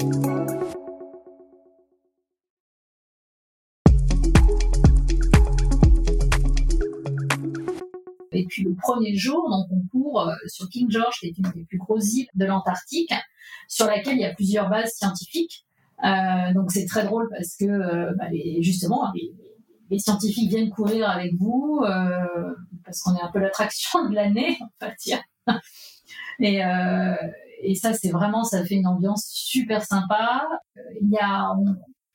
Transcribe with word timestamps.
Et 0.00 0.06
puis 8.46 8.64
le 8.64 8.74
premier 8.74 9.14
jour, 9.14 9.50
donc 9.50 9.66
on 9.70 9.86
court 9.88 10.26
euh, 10.26 10.34
sur 10.46 10.70
King 10.70 10.90
George, 10.90 11.18
qui 11.20 11.26
est 11.26 11.36
une 11.36 11.50
des 11.54 11.64
plus 11.64 11.76
grosses 11.76 12.14
îles 12.14 12.28
de 12.34 12.46
l'Antarctique, 12.46 13.12
sur 13.68 13.84
laquelle 13.84 14.14
il 14.14 14.22
y 14.22 14.24
a 14.24 14.34
plusieurs 14.34 14.70
bases 14.70 14.92
scientifiques. 14.94 15.66
Euh, 16.02 16.54
donc 16.54 16.72
c'est 16.72 16.86
très 16.86 17.04
drôle 17.04 17.28
parce 17.28 17.56
que 17.56 17.66
euh, 17.66 18.14
bah, 18.16 18.28
justement 18.60 19.12
les, 19.90 19.98
scientifiques 19.98 20.48
viennent 20.48 20.70
courir 20.70 21.10
avec 21.10 21.34
vous 21.38 21.82
parce 22.86 23.02
qu'on 23.02 23.14
est 23.16 23.22
un 23.22 23.30
peu 23.30 23.38
l'attraction 23.38 24.08
de 24.08 24.14
l'année, 24.14 24.56
on 24.62 24.86
va 24.86 24.94
dire. 24.94 25.20
Et, 26.40 26.62
et 27.62 27.74
ça 27.74 27.92
c'est 27.94 28.10
vraiment 28.10 28.44
ça 28.44 28.64
fait 28.64 28.76
une 28.76 28.86
ambiance 28.86 29.26
super 29.32 29.84
sympa. 29.84 30.46
Il 31.00 31.10
y 31.10 31.18
a 31.18 31.54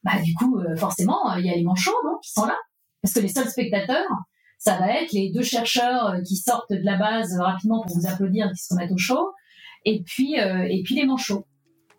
bah, 0.03 0.21
du 0.23 0.33
coup 0.33 0.59
forcément 0.77 1.33
il 1.35 1.45
y 1.45 1.49
a 1.49 1.55
les 1.55 1.63
manchots 1.63 1.91
non, 2.03 2.17
qui 2.21 2.31
sont 2.31 2.45
là 2.45 2.57
parce 3.01 3.13
que 3.13 3.19
les 3.19 3.27
seuls 3.29 3.49
spectateurs 3.49 4.09
ça 4.66 4.79
va 4.79 4.99
être 4.99 5.11
les 5.11 5.31
deux 5.31 5.43
chercheurs 5.43 6.07
euh, 6.07 6.21
qui 6.21 6.35
sortent 6.38 6.71
de 6.71 6.83
la 6.83 6.97
base 6.97 7.38
rapidement 7.39 7.83
pour 7.83 7.97
vous 7.97 8.07
applaudir, 8.07 8.51
qui 8.51 8.63
se 8.63 8.73
remettent 8.73 8.91
au 8.91 8.97
chaud, 8.97 9.31
et 9.85 10.01
puis 10.03 10.39
euh, 10.39 10.66
et 10.67 10.81
puis 10.83 10.95
les 10.95 11.05
manchots 11.05 11.45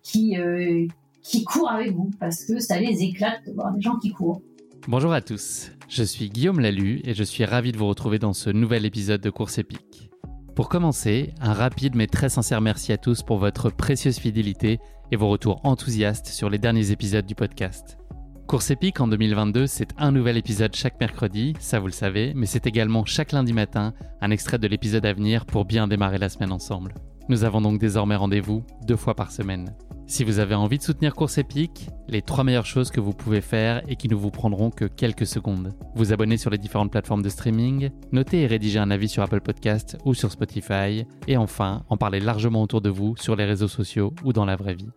qui 0.02 0.36
euh, 0.36 0.86
qui 1.22 1.44
courent 1.44 1.70
avec 1.70 1.92
vous 1.92 2.10
parce 2.18 2.44
que 2.44 2.58
ça 2.58 2.80
les 2.80 3.02
éclate 3.02 3.44
de 3.46 3.52
voir 3.52 3.72
des 3.72 3.80
gens 3.80 3.96
qui 3.98 4.10
courent. 4.10 4.42
Bonjour 4.88 5.12
à 5.12 5.20
tous, 5.20 5.70
je 5.88 6.02
suis 6.02 6.28
Guillaume 6.28 6.60
Lalu 6.60 7.00
et 7.04 7.14
je 7.14 7.24
suis 7.24 7.44
ravi 7.44 7.72
de 7.72 7.76
vous 7.76 7.88
retrouver 7.88 8.18
dans 8.18 8.32
ce 8.32 8.50
nouvel 8.50 8.84
épisode 8.84 9.20
de 9.20 9.30
Course 9.30 9.58
épique. 9.58 10.10
Pour 10.56 10.70
commencer, 10.70 11.34
un 11.42 11.52
rapide 11.52 11.94
mais 11.94 12.06
très 12.06 12.30
sincère 12.30 12.62
merci 12.62 12.90
à 12.90 12.96
tous 12.96 13.22
pour 13.22 13.36
votre 13.36 13.68
précieuse 13.68 14.16
fidélité 14.16 14.80
et 15.12 15.16
vos 15.16 15.28
retours 15.28 15.60
enthousiastes 15.64 16.28
sur 16.28 16.48
les 16.48 16.56
derniers 16.56 16.92
épisodes 16.92 17.26
du 17.26 17.34
podcast. 17.34 17.98
Course 18.46 18.70
épique 18.70 19.02
en 19.02 19.06
2022, 19.06 19.66
c'est 19.66 19.90
un 19.98 20.12
nouvel 20.12 20.38
épisode 20.38 20.74
chaque 20.74 20.98
mercredi, 20.98 21.52
ça 21.58 21.78
vous 21.78 21.88
le 21.88 21.92
savez, 21.92 22.32
mais 22.34 22.46
c'est 22.46 22.66
également 22.66 23.04
chaque 23.04 23.32
lundi 23.32 23.52
matin 23.52 23.92
un 24.22 24.30
extrait 24.30 24.58
de 24.58 24.66
l'épisode 24.66 25.04
à 25.04 25.12
venir 25.12 25.44
pour 25.44 25.66
bien 25.66 25.88
démarrer 25.88 26.16
la 26.16 26.30
semaine 26.30 26.52
ensemble. 26.52 26.94
Nous 27.28 27.44
avons 27.44 27.60
donc 27.60 27.78
désormais 27.78 28.16
rendez-vous 28.16 28.64
deux 28.86 28.96
fois 28.96 29.14
par 29.14 29.32
semaine. 29.32 29.74
Si 30.08 30.22
vous 30.22 30.38
avez 30.38 30.54
envie 30.54 30.78
de 30.78 30.84
soutenir 30.84 31.16
Course 31.16 31.36
épique, 31.36 31.88
les 32.06 32.22
trois 32.22 32.44
meilleures 32.44 32.64
choses 32.64 32.92
que 32.92 33.00
vous 33.00 33.12
pouvez 33.12 33.40
faire 33.40 33.82
et 33.88 33.96
qui 33.96 34.08
ne 34.08 34.14
vous 34.14 34.30
prendront 34.30 34.70
que 34.70 34.84
quelques 34.84 35.26
secondes. 35.26 35.74
Vous 35.96 36.12
abonner 36.12 36.36
sur 36.36 36.48
les 36.48 36.58
différentes 36.58 36.92
plateformes 36.92 37.22
de 37.22 37.28
streaming, 37.28 37.90
noter 38.12 38.42
et 38.42 38.46
rédiger 38.46 38.78
un 38.78 38.92
avis 38.92 39.08
sur 39.08 39.24
Apple 39.24 39.40
Podcast 39.40 39.98
ou 40.04 40.14
sur 40.14 40.30
Spotify, 40.30 41.04
et 41.26 41.36
enfin 41.36 41.84
en 41.88 41.96
parler 41.96 42.20
largement 42.20 42.62
autour 42.62 42.80
de 42.80 42.88
vous 42.88 43.16
sur 43.16 43.34
les 43.34 43.44
réseaux 43.44 43.66
sociaux 43.66 44.14
ou 44.22 44.32
dans 44.32 44.44
la 44.44 44.54
vraie 44.54 44.74
vie. 44.74 44.90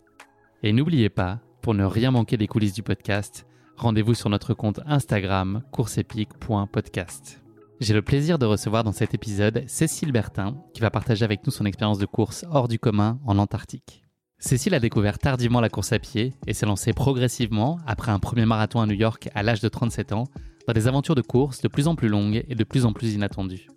Et 0.62 0.72
n'oubliez 0.72 1.08
pas, 1.08 1.40
pour 1.60 1.74
ne 1.74 1.84
rien 1.84 2.12
manquer 2.12 2.36
des 2.36 2.46
coulisses 2.46 2.74
du 2.74 2.84
podcast, 2.84 3.46
rendez-vous 3.76 4.14
sur 4.14 4.30
notre 4.30 4.54
compte 4.54 4.78
Instagram 4.86 5.62
courseepique.podcast. 5.72 7.42
J'ai 7.80 7.94
le 7.94 8.02
plaisir 8.02 8.38
de 8.38 8.46
recevoir 8.46 8.84
dans 8.84 8.92
cet 8.92 9.12
épisode 9.12 9.64
Cécile 9.66 10.12
Bertin 10.12 10.54
qui 10.72 10.80
va 10.80 10.90
partager 10.90 11.24
avec 11.24 11.44
nous 11.44 11.50
son 11.50 11.66
expérience 11.66 11.98
de 11.98 12.06
course 12.06 12.44
hors 12.50 12.68
du 12.68 12.78
commun 12.78 13.18
en 13.26 13.38
Antarctique. 13.38 14.04
Cécile 14.40 14.74
a 14.74 14.80
découvert 14.80 15.18
tardivement 15.18 15.60
la 15.60 15.68
course 15.68 15.92
à 15.92 15.98
pied 15.98 16.32
et 16.46 16.54
s'est 16.54 16.64
lancée 16.64 16.94
progressivement, 16.94 17.78
après 17.86 18.10
un 18.10 18.18
premier 18.18 18.46
marathon 18.46 18.80
à 18.80 18.86
New 18.86 18.94
York 18.94 19.28
à 19.34 19.42
l'âge 19.42 19.60
de 19.60 19.68
37 19.68 20.12
ans, 20.12 20.24
dans 20.66 20.72
des 20.72 20.88
aventures 20.88 21.14
de 21.14 21.20
course 21.20 21.60
de 21.60 21.68
plus 21.68 21.86
en 21.86 21.94
plus 21.94 22.08
longues 22.08 22.42
et 22.48 22.54
de 22.54 22.64
plus 22.64 22.86
en 22.86 22.94
plus 22.94 23.12
inattendues. 23.12 23.68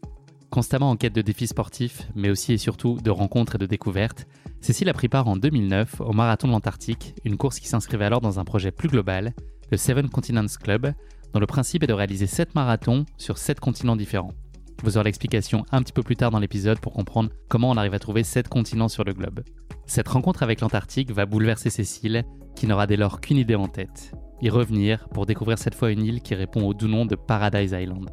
Constamment 0.50 0.90
en 0.90 0.96
quête 0.96 1.14
de 1.14 1.22
défis 1.22 1.48
sportifs, 1.48 2.08
mais 2.16 2.30
aussi 2.30 2.54
et 2.54 2.58
surtout 2.58 2.98
de 3.04 3.12
rencontres 3.12 3.56
et 3.56 3.58
de 3.58 3.66
découvertes, 3.66 4.26
Cécile 4.62 4.88
a 4.88 4.94
pris 4.94 5.10
part 5.10 5.28
en 5.28 5.36
2009 5.36 6.00
au 6.00 6.14
Marathon 6.14 6.48
de 6.48 6.54
l'Antarctique, 6.54 7.14
une 7.26 7.36
course 7.36 7.60
qui 7.60 7.68
s'inscrivait 7.68 8.06
alors 8.06 8.22
dans 8.22 8.40
un 8.40 8.46
projet 8.46 8.72
plus 8.72 8.88
global, 8.88 9.34
le 9.70 9.76
Seven 9.76 10.10
Continents 10.10 10.46
Club, 10.62 10.94
dont 11.34 11.42
le 11.42 11.48
principe 11.48 11.84
est 11.84 11.88
de 11.88 11.94
réaliser 11.94 12.28
7 12.28 12.56
marathons 12.56 13.06
sur 13.18 13.38
7 13.38 13.60
continents 13.60 13.98
différents. 13.98 14.34
Vous 14.84 14.98
aurez 14.98 15.06
l'explication 15.06 15.66
un 15.72 15.82
petit 15.82 15.94
peu 15.94 16.04
plus 16.04 16.16
tard 16.16 16.30
dans 16.30 16.40
l'épisode 16.40 16.80
pour 16.80 16.94
comprendre 16.94 17.32
comment 17.50 17.72
on 17.72 17.78
arrive 17.78 17.96
à 17.96 18.00
trouver 18.00 18.24
7 18.24 18.48
continents 18.48 18.90
sur 18.90 19.04
le 19.04 19.14
globe. 19.14 19.42
Cette 19.88 20.08
rencontre 20.08 20.44
avec 20.44 20.62
l'Antarctique 20.62 21.12
va 21.12 21.26
bouleverser 21.26 21.72
Cécile, 21.72 22.24
qui 22.56 22.68
n'aura 22.68 22.86
dès 22.86 22.98
lors 22.98 23.20
qu'une 23.20 23.38
idée 23.38 23.56
en 23.56 23.68
tête. 23.68 24.12
Y 24.42 24.50
revenir 24.50 25.08
pour 25.10 25.26
découvrir 25.26 25.58
cette 25.58 25.76
fois 25.76 25.90
une 25.92 26.04
île 26.04 26.22
qui 26.22 26.36
répond 26.36 26.68
au 26.68 26.74
doux 26.76 26.88
nom 26.88 27.06
de 27.06 27.16
Paradise 27.16 27.72
Island 27.72 28.10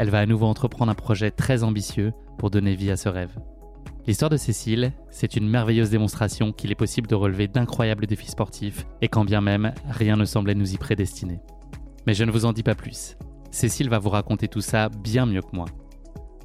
elle 0.00 0.08
va 0.08 0.20
à 0.20 0.24
nouveau 0.24 0.46
entreprendre 0.46 0.90
un 0.90 0.94
projet 0.94 1.30
très 1.30 1.62
ambitieux 1.62 2.14
pour 2.38 2.48
donner 2.48 2.74
vie 2.74 2.90
à 2.90 2.96
ce 2.96 3.10
rêve. 3.10 3.38
L'histoire 4.06 4.30
de 4.30 4.38
Cécile, 4.38 4.92
c'est 5.10 5.36
une 5.36 5.46
merveilleuse 5.46 5.90
démonstration 5.90 6.52
qu'il 6.52 6.72
est 6.72 6.74
possible 6.74 7.06
de 7.06 7.14
relever 7.14 7.48
d'incroyables 7.48 8.06
défis 8.06 8.30
sportifs 8.30 8.86
et 9.02 9.08
quand 9.08 9.26
bien 9.26 9.42
même 9.42 9.74
rien 9.90 10.16
ne 10.16 10.24
semblait 10.24 10.54
nous 10.54 10.72
y 10.72 10.78
prédestiner. 10.78 11.40
Mais 12.06 12.14
je 12.14 12.24
ne 12.24 12.30
vous 12.30 12.46
en 12.46 12.54
dis 12.54 12.62
pas 12.62 12.74
plus. 12.74 13.18
Cécile 13.50 13.90
va 13.90 13.98
vous 13.98 14.08
raconter 14.08 14.48
tout 14.48 14.62
ça 14.62 14.88
bien 14.88 15.26
mieux 15.26 15.42
que 15.42 15.54
moi. 15.54 15.66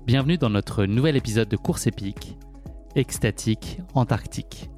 Bienvenue 0.06 0.38
dans 0.38 0.52
notre 0.52 0.86
nouvel 0.86 1.16
épisode 1.16 1.50
de 1.50 1.58
Course 1.58 1.88
épique, 1.88 2.38
Extatique 2.94 3.80
Antarctique. 3.96 4.70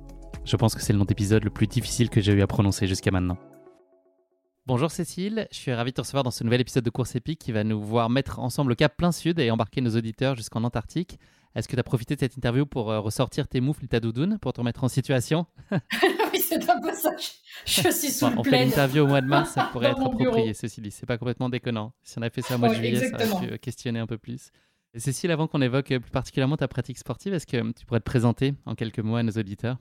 Je 0.46 0.56
pense 0.56 0.74
que 0.74 0.82
c'est 0.82 0.94
le 0.94 1.00
nom 1.00 1.04
d'épisode 1.04 1.44
le 1.44 1.50
plus 1.50 1.68
difficile 1.68 2.10
que 2.10 2.22
j'ai 2.22 2.32
eu 2.32 2.42
à 2.42 2.48
prononcer 2.48 2.88
jusqu'à 2.88 3.12
maintenant. 3.12 3.38
Bonjour 4.68 4.90
Cécile, 4.90 5.50
je 5.52 5.58
suis 5.58 5.74
ravi 5.74 5.92
de 5.92 5.96
te 5.96 6.02
recevoir 6.02 6.24
dans 6.24 6.32
ce 6.32 6.46
nouvel 6.46 6.62
épisode 6.62 6.86
de 6.86 6.90
Course 6.90 7.18
épique 7.18 7.40
qui 7.40 7.52
va 7.52 7.66
nous 7.66 7.82
voir 7.82 8.10
mettre 8.10 8.40
ensemble 8.40 8.70
le 8.70 8.76
cap 8.76 8.96
plein 8.96 9.12
sud 9.12 9.38
et 9.40 9.52
embarquer 9.52 9.82
nos 9.82 9.98
auditeurs 9.98 10.36
jusqu'en 10.38 10.64
Antarctique. 10.64 11.20
Est-ce 11.56 11.68
que 11.68 11.76
tu 11.76 11.80
as 11.82 11.84
profité 11.84 12.16
de 12.16 12.22
cette 12.22 12.38
interview 12.38 12.66
pour 12.66 12.90
euh, 12.90 13.02
ressortir 13.02 13.50
tes 13.50 13.60
moufles 13.60 13.84
et 13.84 13.90
ta 13.90 14.00
doudoune 14.00 14.38
pour 14.40 14.54
te 14.54 14.62
remettre 14.62 14.86
en 14.86 14.88
situation? 14.88 15.46
Oui, 15.72 16.40
c'est 16.40 16.70
un 16.70 16.80
peu 16.80 16.94
ça. 16.94 17.12
Je 17.66 17.90
suis 17.90 18.12
sous 18.12 18.26
On 18.26 18.44
fait 18.46 18.64
l'interview 18.64 19.04
au 19.04 19.08
mois 19.08 19.20
de 19.20 19.28
mars, 19.28 19.52
ça 19.52 19.64
pourrait 19.74 19.90
être 19.90 20.00
approprié, 20.00 20.54
dit. 20.54 20.92
C'est 20.92 21.06
pas 21.06 21.18
complètement 21.18 21.50
déconnant. 21.50 21.92
Si 22.04 22.18
on 22.18 22.22
a 22.22 22.30
fait 22.30 22.42
ça 22.42 22.56
au 22.56 22.60
mois 22.60 22.70
de 22.70 22.76
juillet, 22.76 23.10
ça 23.10 23.30
aurait 23.30 23.48
pu 23.48 23.60
questionner 23.60 24.00
un 24.00 24.08
peu 24.08 24.18
plus. 24.18 24.52
Et 24.94 25.00
Cécile, 25.00 25.32
avant 25.32 25.48
qu'on 25.48 25.62
évoque 25.62 25.88
plus 25.88 26.12
particulièrement 26.12 26.58
ta 26.58 26.68
pratique 26.68 26.98
sportive, 26.98 27.34
est-ce 27.34 27.46
que 27.46 27.72
tu 27.74 27.86
pourrais 27.86 28.00
te 28.00 28.06
présenter 28.06 28.54
en 28.66 28.76
quelques 28.76 29.00
mots 29.00 29.16
à 29.16 29.24
nos 29.24 29.34
auditeurs? 29.34 29.78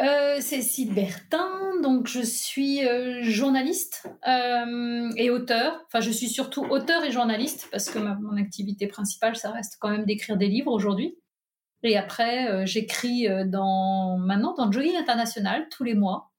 Euh, 0.00 0.40
Cécile 0.40 0.94
Bertin, 0.94 1.80
donc 1.82 2.06
je 2.06 2.20
suis 2.20 2.86
euh, 2.86 3.22
journaliste 3.22 4.08
euh, 4.28 5.10
et 5.16 5.28
auteur. 5.30 5.84
Enfin, 5.86 6.00
je 6.00 6.10
suis 6.12 6.28
surtout 6.28 6.62
auteur 6.62 7.04
et 7.04 7.10
journaliste 7.10 7.68
parce 7.72 7.90
que 7.90 7.98
mon 7.98 8.36
activité 8.36 8.86
principale, 8.86 9.34
ça 9.34 9.50
reste 9.50 9.76
quand 9.80 9.90
même 9.90 10.04
d'écrire 10.04 10.36
des 10.36 10.46
livres 10.46 10.70
aujourd'hui. 10.70 11.18
Et 11.82 11.96
après, 11.96 12.66
j'écris 12.66 13.28
dans 13.46 14.18
maintenant 14.18 14.52
dans 14.54 14.70
Jogging 14.70 14.96
International 14.96 15.68
tous 15.70 15.84
les 15.84 15.94
mois. 15.94 16.32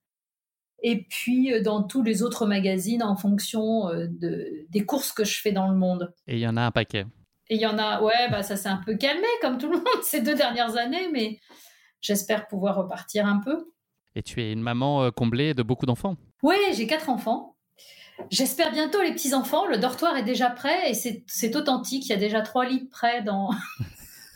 Et 0.82 1.06
puis 1.08 1.62
dans 1.62 1.82
tous 1.82 2.02
les 2.02 2.22
autres 2.22 2.46
magazines 2.46 3.02
en 3.02 3.16
fonction 3.16 3.86
de, 3.88 4.66
des 4.68 4.84
courses 4.84 5.12
que 5.12 5.24
je 5.24 5.40
fais 5.40 5.52
dans 5.52 5.68
le 5.68 5.76
monde. 5.76 6.12
Et 6.26 6.34
il 6.36 6.40
y 6.40 6.46
en 6.46 6.58
a 6.58 6.62
un 6.62 6.70
paquet. 6.70 7.06
Et 7.50 7.56
il 7.56 7.60
y 7.60 7.66
en 7.66 7.78
a, 7.78 8.00
ouais, 8.00 8.30
bah 8.30 8.44
ça 8.44 8.56
s'est 8.56 8.68
un 8.68 8.80
peu 8.84 8.96
calmé 8.96 9.26
comme 9.42 9.58
tout 9.58 9.68
le 9.68 9.78
monde 9.78 9.86
ces 10.02 10.22
deux 10.22 10.36
dernières 10.36 10.76
années, 10.76 11.08
mais 11.12 11.40
j'espère 12.00 12.46
pouvoir 12.46 12.76
repartir 12.76 13.26
un 13.26 13.40
peu. 13.40 13.66
Et 14.14 14.22
tu 14.22 14.40
es 14.40 14.52
une 14.52 14.62
maman 14.62 15.02
euh, 15.02 15.10
comblée 15.10 15.52
de 15.52 15.62
beaucoup 15.62 15.84
d'enfants 15.84 16.16
Oui, 16.42 16.56
j'ai 16.72 16.86
quatre 16.86 17.10
enfants. 17.10 17.56
J'espère 18.30 18.70
bientôt 18.70 19.02
les 19.02 19.12
petits-enfants. 19.12 19.66
Le 19.66 19.78
dortoir 19.78 20.16
est 20.16 20.22
déjà 20.22 20.50
prêt 20.50 20.90
et 20.90 20.94
c'est 20.94 21.56
authentique. 21.56 22.06
Il 22.06 22.10
y 22.10 22.14
a 22.14 22.18
déjà 22.18 22.40
trois 22.42 22.66
lits 22.66 22.88
prêts 22.90 23.22
dans... 23.22 23.50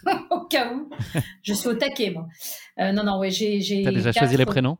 au 0.30 0.40
cas 0.40 0.72
où. 0.72 0.90
Je 1.42 1.54
suis 1.54 1.68
au 1.68 1.74
taquet, 1.74 2.10
moi. 2.10 2.26
Euh, 2.80 2.92
non, 2.92 3.04
non, 3.04 3.18
ouais, 3.18 3.30
j'ai. 3.30 3.60
Tu 3.60 3.86
as 3.86 3.92
déjà 3.92 4.12
choisi 4.12 4.36
les 4.36 4.46
prénoms? 4.46 4.78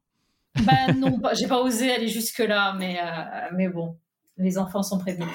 Bah 0.63 0.93
non, 0.97 1.21
j'ai 1.35 1.47
pas 1.47 1.61
osé 1.61 1.93
aller 1.93 2.09
jusque-là, 2.09 2.75
mais, 2.79 2.99
euh, 3.01 3.49
mais 3.55 3.69
bon. 3.69 3.97
Les 4.37 4.59
enfants 4.59 4.83
sont 4.83 4.99
prévenus. 4.99 5.29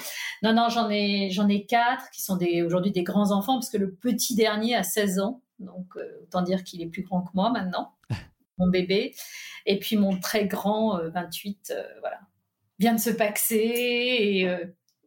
Non, 0.43 0.53
non, 0.53 0.69
j'en 0.69 0.89
ai, 0.89 1.29
j'en 1.31 1.47
ai 1.47 1.65
quatre 1.65 2.09
qui 2.11 2.21
sont 2.21 2.35
des, 2.35 2.61
aujourd'hui 2.61 2.91
des 2.91 3.03
grands 3.03 3.31
enfants, 3.31 3.55
parce 3.55 3.69
que 3.69 3.77
le 3.77 3.93
petit 3.93 4.35
dernier 4.35 4.75
a 4.75 4.83
16 4.83 5.19
ans, 5.19 5.41
donc 5.59 5.95
euh, 5.95 6.21
autant 6.23 6.41
dire 6.41 6.63
qu'il 6.63 6.81
est 6.81 6.87
plus 6.87 7.03
grand 7.03 7.21
que 7.21 7.31
moi 7.33 7.49
maintenant, 7.51 7.93
mon 8.57 8.67
bébé. 8.67 9.15
Et 9.65 9.79
puis 9.79 9.97
mon 9.97 10.19
très 10.19 10.47
grand, 10.47 10.99
28, 11.13 11.73
voilà, 11.99 12.19
vient 12.79 12.93
de 12.93 12.99
se 12.99 13.09
paxer 13.09 13.55
et, 13.55 14.49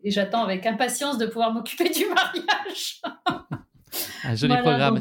et 0.04 0.10
j'attends 0.10 0.42
avec 0.42 0.66
impatience 0.66 1.18
de 1.18 1.26
pouvoir 1.26 1.52
m'occuper 1.54 1.90
du 1.90 2.06
mariage. 2.06 3.00
Un 4.24 4.34
joli 4.34 4.56
programme. 4.58 4.98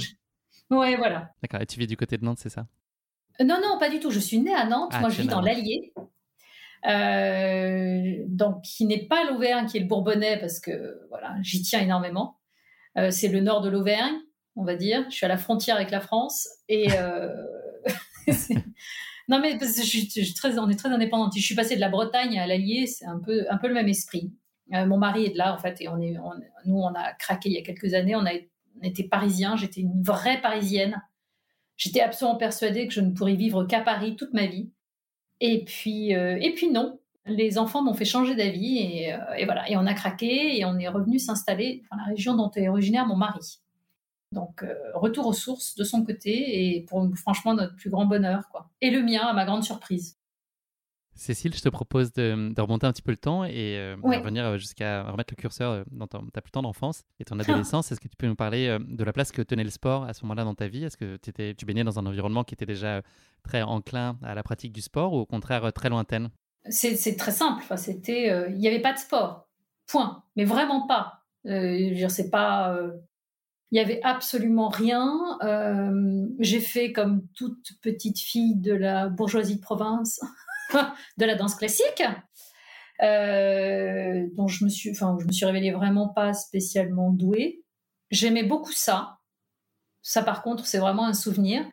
Ouais, 0.69 0.95
voilà. 0.95 1.31
D'accord. 1.41 1.61
Et 1.61 1.65
tu 1.65 1.79
vis 1.79 1.87
du 1.87 1.97
côté 1.97 2.17
de 2.17 2.25
Nantes, 2.25 2.39
c'est 2.39 2.49
ça? 2.49 2.65
Non, 3.39 3.59
non, 3.61 3.77
pas 3.77 3.89
du 3.89 3.99
tout. 3.99 4.11
Je 4.11 4.19
suis 4.19 4.39
née 4.39 4.53
à 4.53 4.65
Nantes. 4.65 4.91
Ah, 4.93 4.99
Moi, 4.99 5.09
je 5.09 5.21
vis 5.21 5.27
dans 5.27 5.41
l'Allier. 5.41 5.93
Euh, 6.87 8.23
donc, 8.27 8.61
qui 8.63 8.85
n'est 8.85 9.05
pas 9.05 9.23
l'Auvergne, 9.29 9.67
qui 9.67 9.77
est 9.77 9.81
le 9.81 9.87
Bourbonnais, 9.87 10.39
parce 10.39 10.59
que 10.59 11.01
voilà, 11.09 11.35
j'y 11.41 11.61
tiens 11.61 11.81
énormément. 11.81 12.39
Euh, 12.97 13.11
c'est 13.11 13.27
le 13.27 13.39
nord 13.39 13.61
de 13.61 13.69
l'Auvergne, 13.69 14.15
on 14.55 14.63
va 14.63 14.75
dire. 14.75 15.05
Je 15.09 15.15
suis 15.15 15.25
à 15.25 15.29
la 15.29 15.37
frontière 15.37 15.75
avec 15.75 15.91
la 15.91 16.01
France. 16.01 16.47
Et. 16.67 16.87
Euh, 16.93 17.29
non, 19.27 19.39
mais 19.39 19.57
parce 19.57 19.77
que 19.77 19.83
je 19.83 20.35
très, 20.35 20.59
on 20.59 20.69
est 20.69 20.75
très 20.75 20.89
indépendante. 20.89 21.33
Je 21.35 21.41
suis 21.41 21.55
passée 21.55 21.75
de 21.75 21.81
la 21.81 21.89
Bretagne 21.89 22.39
à 22.39 22.47
l'Allier, 22.47 22.87
c'est 22.87 23.05
un 23.05 23.19
peu, 23.19 23.45
un 23.49 23.57
peu 23.57 23.67
le 23.67 23.73
même 23.73 23.87
esprit. 23.87 24.33
mon 24.71 24.97
mari 24.97 25.25
est 25.25 25.31
de 25.31 25.37
là, 25.37 25.53
en 25.53 25.57
fait, 25.57 25.81
et 25.81 25.87
on 25.87 25.99
est, 26.01 26.15
nous, 26.65 26.77
on 26.77 26.93
a 26.93 27.13
craqué 27.13 27.49
il 27.49 27.55
y 27.55 27.57
a 27.57 27.63
quelques 27.63 27.93
années. 27.93 28.15
On 28.15 28.25
a 28.25 28.31
on 28.79 28.83
était 28.83 29.03
parisiens, 29.03 29.55
j'étais 29.55 29.81
une 29.81 30.01
vraie 30.01 30.41
parisienne. 30.41 31.01
J'étais 31.77 32.01
absolument 32.01 32.37
persuadée 32.37 32.87
que 32.87 32.93
je 32.93 33.01
ne 33.01 33.11
pourrais 33.11 33.35
vivre 33.35 33.65
qu'à 33.65 33.81
Paris 33.81 34.15
toute 34.15 34.33
ma 34.33 34.45
vie. 34.45 34.71
Et 35.41 35.65
puis, 35.65 36.15
euh, 36.15 36.37
et 36.39 36.53
puis 36.53 36.69
non, 36.69 36.99
les 37.25 37.57
enfants 37.57 37.83
m'ont 37.83 37.95
fait 37.95 38.05
changer 38.05 38.35
d'avis 38.35 38.77
et, 38.77 39.13
euh, 39.13 39.17
et, 39.37 39.45
voilà. 39.45 39.69
Et 39.69 39.75
on 39.75 39.85
a 39.87 39.93
craqué 39.93 40.57
et 40.57 40.65
on 40.65 40.77
est 40.77 40.87
revenu 40.87 41.19
s'installer 41.19 41.83
dans 41.91 41.97
la 41.97 42.03
région 42.03 42.35
dont 42.35 42.51
est 42.51 42.69
originaire 42.69 43.07
mon 43.07 43.17
mari. 43.17 43.59
Donc 44.31 44.63
euh, 44.63 44.75
retour 44.93 45.27
aux 45.27 45.33
sources 45.33 45.75
de 45.75 45.83
son 45.83 46.05
côté 46.05 46.75
et 46.75 46.81
pour 46.83 47.05
franchement 47.17 47.53
notre 47.53 47.75
plus 47.75 47.89
grand 47.89 48.05
bonheur 48.05 48.47
quoi. 48.49 48.69
Et 48.79 48.91
le 48.91 49.01
mien 49.01 49.21
à 49.23 49.33
ma 49.33 49.43
grande 49.45 49.63
surprise. 49.63 50.17
Cécile, 51.15 51.53
je 51.53 51.61
te 51.61 51.69
propose 51.69 52.13
de, 52.13 52.59
remonter 52.59 52.87
un 52.87 52.91
petit 52.91 53.01
peu 53.01 53.11
le 53.11 53.17
temps 53.17 53.43
et 53.43 53.77
euh, 53.77 53.95
revenir 54.01 54.45
euh, 54.45 54.57
jusqu'à 54.57 55.03
remettre 55.03 55.33
le 55.35 55.39
curseur 55.39 55.71
euh, 55.71 55.83
dans 55.91 56.07
ta 56.07 56.41
plus 56.41 56.51
tendre 56.51 56.69
enfance 56.69 57.03
et 57.19 57.25
ton 57.25 57.37
adolescence. 57.39 57.91
Est-ce 57.91 57.99
que 57.99 58.07
tu 58.07 58.15
peux 58.15 58.27
nous 58.27 58.35
parler 58.35 58.77
de 58.79 59.03
la 59.03 59.13
place 59.13 59.31
que 59.31 59.41
tenait 59.41 59.63
le 59.63 59.69
sport 59.69 60.05
à 60.05 60.13
ce 60.13 60.23
moment-là 60.23 60.45
dans 60.45 60.55
ta 60.55 60.67
vie? 60.67 60.85
Est-ce 60.85 60.97
que 60.97 61.15
étais, 61.15 61.53
tu 61.53 61.65
baignais 61.65 61.83
dans 61.83 61.99
un 61.99 62.05
environnement 62.05 62.43
qui 62.43 62.53
était 62.53 62.65
déjà 62.65 63.01
très 63.43 63.61
enclin 63.61 64.17
à 64.23 64.35
la 64.35 64.43
pratique 64.43 64.71
du 64.71 64.81
sport 64.81 65.13
ou 65.13 65.17
au 65.17 65.25
contraire 65.25 65.71
très 65.73 65.89
lointaine? 65.89 66.29
C'est, 66.69 67.15
très 67.17 67.31
simple. 67.31 67.61
Enfin, 67.63 67.77
c'était, 67.77 68.49
il 68.49 68.57
n'y 68.57 68.67
avait 68.67 68.81
pas 68.81 68.93
de 68.93 68.99
sport. 68.99 69.47
Point. 69.87 70.23
Mais 70.35 70.45
vraiment 70.45 70.87
pas. 70.87 71.23
je 71.45 72.05
c'est 72.09 72.29
pas. 72.29 72.79
il 73.71 73.75
n'y 73.75 73.79
avait 73.79 74.01
absolument 74.03 74.69
rien. 74.69 75.37
j'ai 76.39 76.61
fait 76.61 76.93
comme 76.93 77.27
toute 77.35 77.73
petite 77.81 78.19
fille 78.19 78.55
de 78.55 78.73
la 78.73 79.09
bourgeoisie 79.09 79.57
de 79.57 79.61
province. 79.61 80.21
de 81.17 81.25
la 81.25 81.35
danse 81.35 81.55
classique, 81.55 82.03
euh, 83.01 84.27
dont 84.35 84.47
je 84.47 84.63
me 84.63 84.69
suis, 84.69 84.91
enfin, 84.91 85.17
je 85.19 85.25
me 85.25 85.31
suis 85.31 85.45
révélée 85.45 85.71
vraiment 85.71 86.09
pas 86.09 86.33
spécialement 86.33 87.11
douée. 87.11 87.63
J'aimais 88.11 88.43
beaucoup 88.43 88.73
ça. 88.73 89.17
Ça, 90.01 90.23
par 90.23 90.41
contre, 90.41 90.65
c'est 90.65 90.79
vraiment 90.79 91.05
un 91.05 91.13
souvenir. 91.13 91.63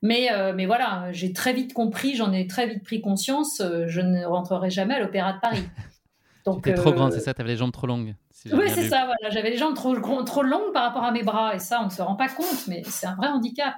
Mais, 0.00 0.30
euh, 0.32 0.52
mais 0.54 0.66
voilà, 0.66 1.12
j'ai 1.12 1.32
très 1.32 1.52
vite 1.52 1.72
compris, 1.72 2.14
j'en 2.14 2.32
ai 2.32 2.46
très 2.46 2.68
vite 2.68 2.84
pris 2.84 3.00
conscience, 3.00 3.60
euh, 3.60 3.86
je 3.88 4.00
ne 4.00 4.24
rentrerai 4.24 4.70
jamais 4.70 4.94
à 4.94 5.00
l'Opéra 5.00 5.32
de 5.32 5.40
Paris. 5.40 5.64
Donc, 6.46 6.64
tu 6.64 6.72
trop 6.74 6.92
grande, 6.92 7.12
c'est 7.12 7.20
ça 7.20 7.34
Tu 7.34 7.40
avais 7.40 7.50
les 7.50 7.56
jambes 7.56 7.72
trop 7.72 7.86
longues 7.86 8.14
Oui, 8.52 8.64
c'est 8.68 8.88
ça, 8.88 9.04
voilà. 9.06 9.30
J'avais 9.30 9.50
les 9.50 9.56
jambes 9.56 9.74
trop, 9.74 9.98
trop 10.22 10.42
longues 10.42 10.72
par 10.72 10.84
rapport 10.84 11.04
à 11.04 11.10
mes 11.10 11.22
bras. 11.22 11.54
Et 11.54 11.58
ça, 11.58 11.80
on 11.82 11.86
ne 11.86 11.90
se 11.90 12.00
rend 12.00 12.14
pas 12.14 12.28
compte, 12.28 12.68
mais 12.68 12.82
c'est 12.86 13.06
un 13.06 13.16
vrai 13.16 13.28
handicap. 13.28 13.74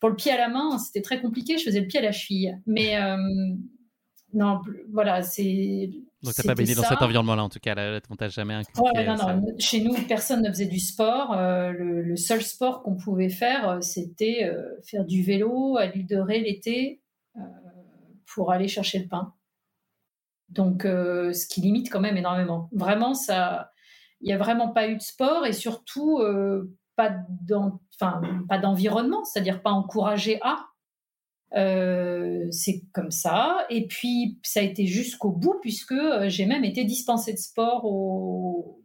Pour 0.00 0.08
le 0.08 0.16
pied 0.16 0.32
à 0.32 0.36
la 0.36 0.48
main, 0.48 0.78
c'était 0.78 1.02
très 1.02 1.20
compliqué. 1.20 1.58
Je 1.58 1.64
faisais 1.64 1.80
le 1.80 1.86
pied 1.86 2.00
à 2.00 2.02
la 2.02 2.12
cheville. 2.12 2.58
Mais, 2.66 2.96
non, 4.36 4.60
voilà, 4.92 5.22
c'est. 5.22 5.90
Donc, 6.22 6.34
tu 6.34 6.46
n'as 6.46 6.52
pas 6.52 6.54
baigné 6.54 6.74
dans 6.74 6.82
cet 6.82 7.00
environnement-là, 7.00 7.44
en 7.44 7.48
tout 7.48 7.58
cas, 7.58 7.74
là, 7.74 8.00
on 8.10 8.16
t'a 8.16 8.28
jamais 8.28 8.52
inculqué. 8.52 9.06
non, 9.06 9.16
non. 9.16 9.42
Chez 9.58 9.80
nous, 9.80 9.94
personne 10.06 10.42
ne 10.42 10.50
faisait 10.50 10.66
du 10.66 10.78
sport. 10.78 11.32
Euh, 11.32 11.72
le, 11.72 12.16
seul 12.16 12.42
sport 12.42 12.82
qu'on 12.82 12.96
pouvait 12.96 13.30
faire, 13.30 13.66
euh, 13.66 13.80
c'était 13.80 14.44
euh, 14.44 14.78
faire 14.84 15.06
du 15.06 15.22
vélo 15.22 15.78
à 15.78 15.86
l'île 15.86 16.06
de 16.06 16.18
Ré 16.18 16.40
l'été 16.40 17.00
pour 18.26 18.52
aller 18.52 18.68
chercher 18.68 18.98
le 18.98 19.08
pain. 19.08 19.32
Donc, 20.50 20.82
ce 20.82 21.46
qui 21.46 21.62
limite 21.62 21.90
quand 21.90 22.00
même 22.00 22.18
énormément. 22.18 22.68
Vraiment, 22.72 23.14
ça. 23.14 23.72
Il 24.20 24.26
n'y 24.26 24.32
a 24.32 24.38
vraiment 24.38 24.68
pas 24.68 24.88
eu 24.88 24.96
de 24.96 25.02
sport 25.02 25.46
et 25.46 25.52
surtout 25.52 26.20
pas 26.94 27.14
d'environnement, 28.58 29.24
c'est-à-dire 29.24 29.62
pas 29.62 29.70
encouragé 29.70 30.38
à. 30.42 30.66
Euh, 31.56 32.46
c'est 32.50 32.82
comme 32.92 33.10
ça. 33.10 33.66
Et 33.70 33.86
puis, 33.86 34.38
ça 34.42 34.60
a 34.60 34.62
été 34.62 34.86
jusqu'au 34.86 35.30
bout, 35.30 35.58
puisque 35.62 35.92
euh, 35.92 36.28
j'ai 36.28 36.46
même 36.46 36.64
été 36.64 36.84
dispensée 36.84 37.32
de 37.32 37.38
sport 37.38 37.84
au... 37.84 38.82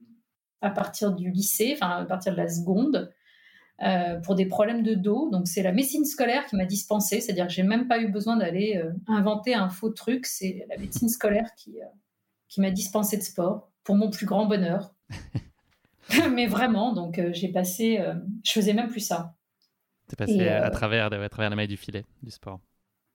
à 0.62 0.70
partir 0.70 1.12
du 1.14 1.30
lycée, 1.32 1.74
enfin 1.74 1.98
à 1.98 2.06
partir 2.06 2.32
de 2.32 2.38
la 2.38 2.48
seconde, 2.48 3.12
euh, 3.84 4.20
pour 4.22 4.36
des 4.36 4.46
problèmes 4.46 4.84
de 4.84 4.94
dos. 4.94 5.30
Donc, 5.32 5.48
c'est 5.48 5.64
la 5.64 5.74
médecine 5.74 6.06
scolaire 6.06 6.46
qui 6.46 6.56
m'a 6.56 6.66
dispensée, 6.66 7.20
c'est-à-dire 7.20 7.48
que 7.48 7.54
j'ai 7.54 7.64
même 7.64 7.88
pas 7.88 8.00
eu 8.00 8.10
besoin 8.10 8.38
d'aller 8.38 8.82
inventer 9.08 9.54
un 9.54 9.70
faux 9.70 9.90
truc. 9.90 10.26
C'est 10.26 10.66
la 10.70 10.78
médecine 10.78 11.10
scolaire 11.10 11.50
qui, 11.58 11.76
qui 12.48 12.62
m'a 12.62 12.72
dispensée 12.72 13.18
de 13.18 13.24
sport, 13.24 13.70
pour 13.84 13.96
mon 13.96 14.10
plus 14.10 14.26
grand 14.26 14.46
bonheur. 14.46 14.96
Mais 16.32 16.48
vraiment, 16.48 16.94
donc 16.94 17.22
j'ai 17.32 17.50
passé, 17.50 18.00
je 18.44 18.52
faisais 18.52 18.74
même 18.74 18.90
plus 18.90 19.02
ça. 19.02 19.36
C'est 20.12 20.18
passé 20.18 20.50
à, 20.50 20.70
travers, 20.72 21.06
à 21.06 21.30
travers 21.30 21.50
la 21.50 21.56
maille 21.56 21.70
du 21.70 21.78
filet 21.78 22.04
du 22.22 22.32
sport. 22.32 22.60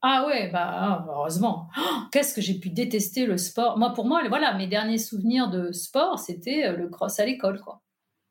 Ah 0.00 0.24
ouais, 0.26 0.48
bah 0.50 0.66
ah, 0.66 1.06
heureusement. 1.10 1.68
Oh, 1.78 1.82
qu'est-ce 2.10 2.32
que 2.32 2.40
j'ai 2.40 2.54
pu 2.54 2.70
détester 2.70 3.26
le 3.26 3.36
sport. 3.36 3.76
Moi, 3.76 3.92
pour 3.92 4.06
moi, 4.06 4.26
voilà, 4.28 4.54
mes 4.54 4.66
derniers 4.66 4.96
souvenirs 4.96 5.50
de 5.50 5.72
sport, 5.72 6.18
c'était 6.18 6.64
euh, 6.64 6.74
le 6.74 6.88
cross 6.88 7.20
à 7.20 7.26
l'école, 7.26 7.60
quoi. 7.60 7.82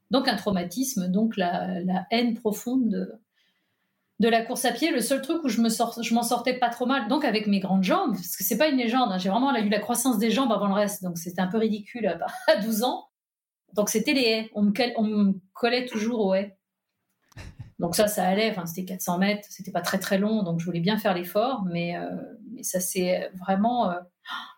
Donc 0.10 0.28
un 0.28 0.36
traumatisme, 0.36 1.10
donc 1.10 1.38
la, 1.38 1.68
haine 2.10 2.34
profonde 2.34 2.90
de, 2.90 3.12
de, 4.20 4.30
la 4.30 4.44
course 4.44 4.66
à 4.66 4.72
pied. 4.72 4.90
Le 4.90 5.00
seul 5.00 5.22
truc 5.22 5.44
où 5.44 5.48
je 5.48 5.62
me 5.62 5.70
sort, 5.70 6.02
je 6.02 6.14
m'en 6.16 6.24
sortais 6.24 6.58
pas 6.58 6.70
trop 6.70 6.88
mal, 6.88 7.08
donc 7.08 7.24
avec 7.24 7.46
mes 7.46 7.60
grandes 7.60 7.84
jambes, 7.84 8.14
parce 8.14 8.36
que 8.36 8.44
c'est 8.44 8.58
pas 8.58 8.70
une 8.70 8.78
légende. 8.78 9.12
Hein, 9.12 9.20
j'ai 9.20 9.30
vraiment 9.30 9.56
eu 9.56 9.70
la 9.70 9.80
croissance 9.80 10.18
des 10.18 10.32
jambes 10.32 10.52
avant 10.52 10.70
le 10.70 10.74
reste, 10.74 11.04
donc 11.04 11.20
c'était 11.20 11.42
un 11.42 11.48
peu 11.48 11.60
ridicule 11.60 12.08
à, 12.08 12.56
12 12.64 12.82
ans. 12.84 13.10
Donc 13.74 13.89
c'était 13.89 14.13
les 14.13 14.24
haies. 14.24 14.51
On 14.56 14.63
me, 14.63 14.74
on 14.98 15.04
me 15.04 15.34
collait 15.54 15.86
toujours 15.86 16.25
aux 16.25 16.34
haies. 16.34 16.55
Donc 17.79 17.96
ça, 17.96 18.08
ça 18.08 18.27
allait. 18.27 18.51
Enfin, 18.51 18.65
c'était 18.65 18.86
400 18.86 19.17
mètres, 19.17 19.48
c'était 19.50 19.72
pas 19.72 19.82
très 19.82 20.00
très 20.00 20.17
long, 20.17 20.44
donc 20.44 20.60
je 20.60 20.65
voulais 20.65 20.79
bien 20.79 20.98
faire 20.98 21.13
l'effort, 21.13 21.63
mais, 21.65 21.98
euh, 21.98 22.10
ça 22.62 22.79
s'est 22.79 23.29
vraiment 23.39 23.91
euh, 23.91 24.00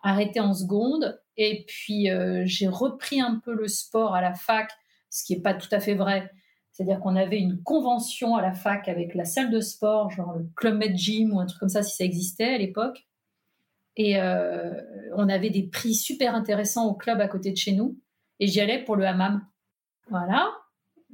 arrêté 0.03 0.39
en 0.39 0.53
seconde. 0.53 1.19
Et 1.35 1.65
puis 1.67 2.09
euh, 2.09 2.43
j'ai 2.45 2.67
repris 2.67 3.21
un 3.21 3.41
peu 3.43 3.53
le 3.53 3.67
sport 3.67 4.15
à 4.15 4.21
la 4.21 4.33
fac, 4.33 4.71
ce 5.09 5.23
qui 5.23 5.33
est 5.33 5.41
pas 5.41 5.53
tout 5.53 5.69
à 5.71 5.79
fait 5.79 5.95
vrai. 5.95 6.31
C'est-à-dire 6.71 6.99
qu'on 6.99 7.15
avait 7.15 7.39
une 7.39 7.61
convention 7.63 8.35
à 8.35 8.41
la 8.41 8.53
fac 8.53 8.87
avec 8.87 9.15
la 9.15 9.25
salle 9.25 9.49
de 9.49 9.61
sport, 9.61 10.11
genre 10.11 10.33
le 10.37 10.47
Club 10.55 10.75
Med 10.77 10.95
Gym 10.95 11.33
ou 11.33 11.39
un 11.39 11.47
truc 11.47 11.59
comme 11.59 11.69
ça, 11.69 11.81
si 11.81 11.95
ça 11.95 12.03
existait 12.03 12.53
à 12.53 12.57
l'époque. 12.59 13.07
Et 13.95 14.21
on 15.15 15.27
avait 15.27 15.49
des 15.49 15.63
prix 15.63 15.95
super 15.95 16.35
intéressants 16.35 16.85
au 16.85 16.93
club 16.93 17.19
à 17.19 17.27
côté 17.27 17.49
de 17.49 17.57
chez 17.57 17.71
nous. 17.71 17.99
Et 18.39 18.45
j'y 18.45 18.61
allais 18.61 18.83
pour 18.83 18.95
le 18.95 19.07
hammam. 19.07 19.43
Voilà 20.11 20.51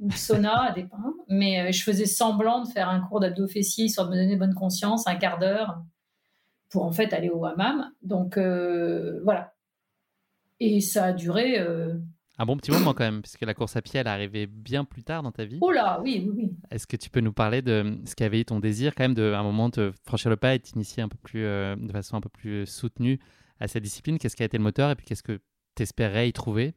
ou 0.00 0.10
sauna 0.10 0.64
à 0.64 0.72
des 0.72 0.84
pains. 0.84 1.14
Mais 1.28 1.60
euh, 1.60 1.72
je 1.72 1.82
faisais 1.82 2.06
semblant 2.06 2.62
de 2.62 2.68
faire 2.68 2.88
un 2.88 3.00
cours 3.00 3.20
d'abdos 3.20 3.48
fessiers, 3.48 3.86
histoire 3.86 4.08
de 4.08 4.14
me 4.14 4.20
donner 4.20 4.36
bonne 4.36 4.54
conscience, 4.54 5.06
un 5.06 5.16
quart 5.16 5.38
d'heure, 5.38 5.82
pour 6.70 6.84
en 6.84 6.92
fait 6.92 7.12
aller 7.12 7.30
au 7.30 7.44
hammam. 7.44 7.90
Donc 8.02 8.36
euh, 8.36 9.20
voilà. 9.24 9.54
Et 10.60 10.80
ça 10.80 11.06
a 11.06 11.12
duré. 11.12 11.58
Euh, 11.58 11.94
un 12.36 12.46
bon 12.46 12.56
petit 12.56 12.72
moment 12.72 12.94
quand 12.94 13.04
même, 13.04 13.22
puisque 13.22 13.42
la 13.42 13.54
course 13.54 13.76
à 13.76 13.82
pied, 13.82 14.00
elle 14.00 14.08
est 14.08 14.10
arrivée 14.10 14.46
bien 14.46 14.84
plus 14.84 15.04
tard 15.04 15.22
dans 15.22 15.30
ta 15.30 15.44
vie. 15.44 15.58
Oh 15.60 15.70
là, 15.70 16.00
oui, 16.02 16.24
oui, 16.26 16.32
oui. 16.34 16.56
Est-ce 16.70 16.86
que 16.88 16.96
tu 16.96 17.08
peux 17.08 17.20
nous 17.20 17.32
parler 17.32 17.62
de 17.62 17.98
ce 18.06 18.16
qui 18.16 18.24
avait 18.24 18.40
eu 18.40 18.44
ton 18.44 18.58
désir 18.58 18.94
quand 18.96 19.04
même 19.04 19.14
de, 19.14 19.32
un 19.32 19.44
moment, 19.44 19.68
de 19.68 19.92
franchir 20.04 20.30
le 20.30 20.36
pas 20.36 20.54
et 20.54 20.58
t'initier 20.58 21.02
un 21.02 21.08
peu 21.08 21.18
plus, 21.22 21.42
de 21.42 21.92
façon 21.92 22.16
un 22.16 22.20
peu 22.20 22.28
plus 22.28 22.66
soutenue 22.66 23.20
à 23.60 23.68
cette 23.68 23.84
discipline? 23.84 24.18
Qu'est-ce 24.18 24.34
qui 24.34 24.42
a 24.42 24.46
été 24.46 24.58
le 24.58 24.64
moteur 24.64 24.90
et 24.90 24.96
puis 24.96 25.06
qu'est-ce 25.06 25.22
que 25.22 25.38
tu 25.76 25.84
espérais 25.84 26.28
y 26.28 26.32
trouver? 26.32 26.74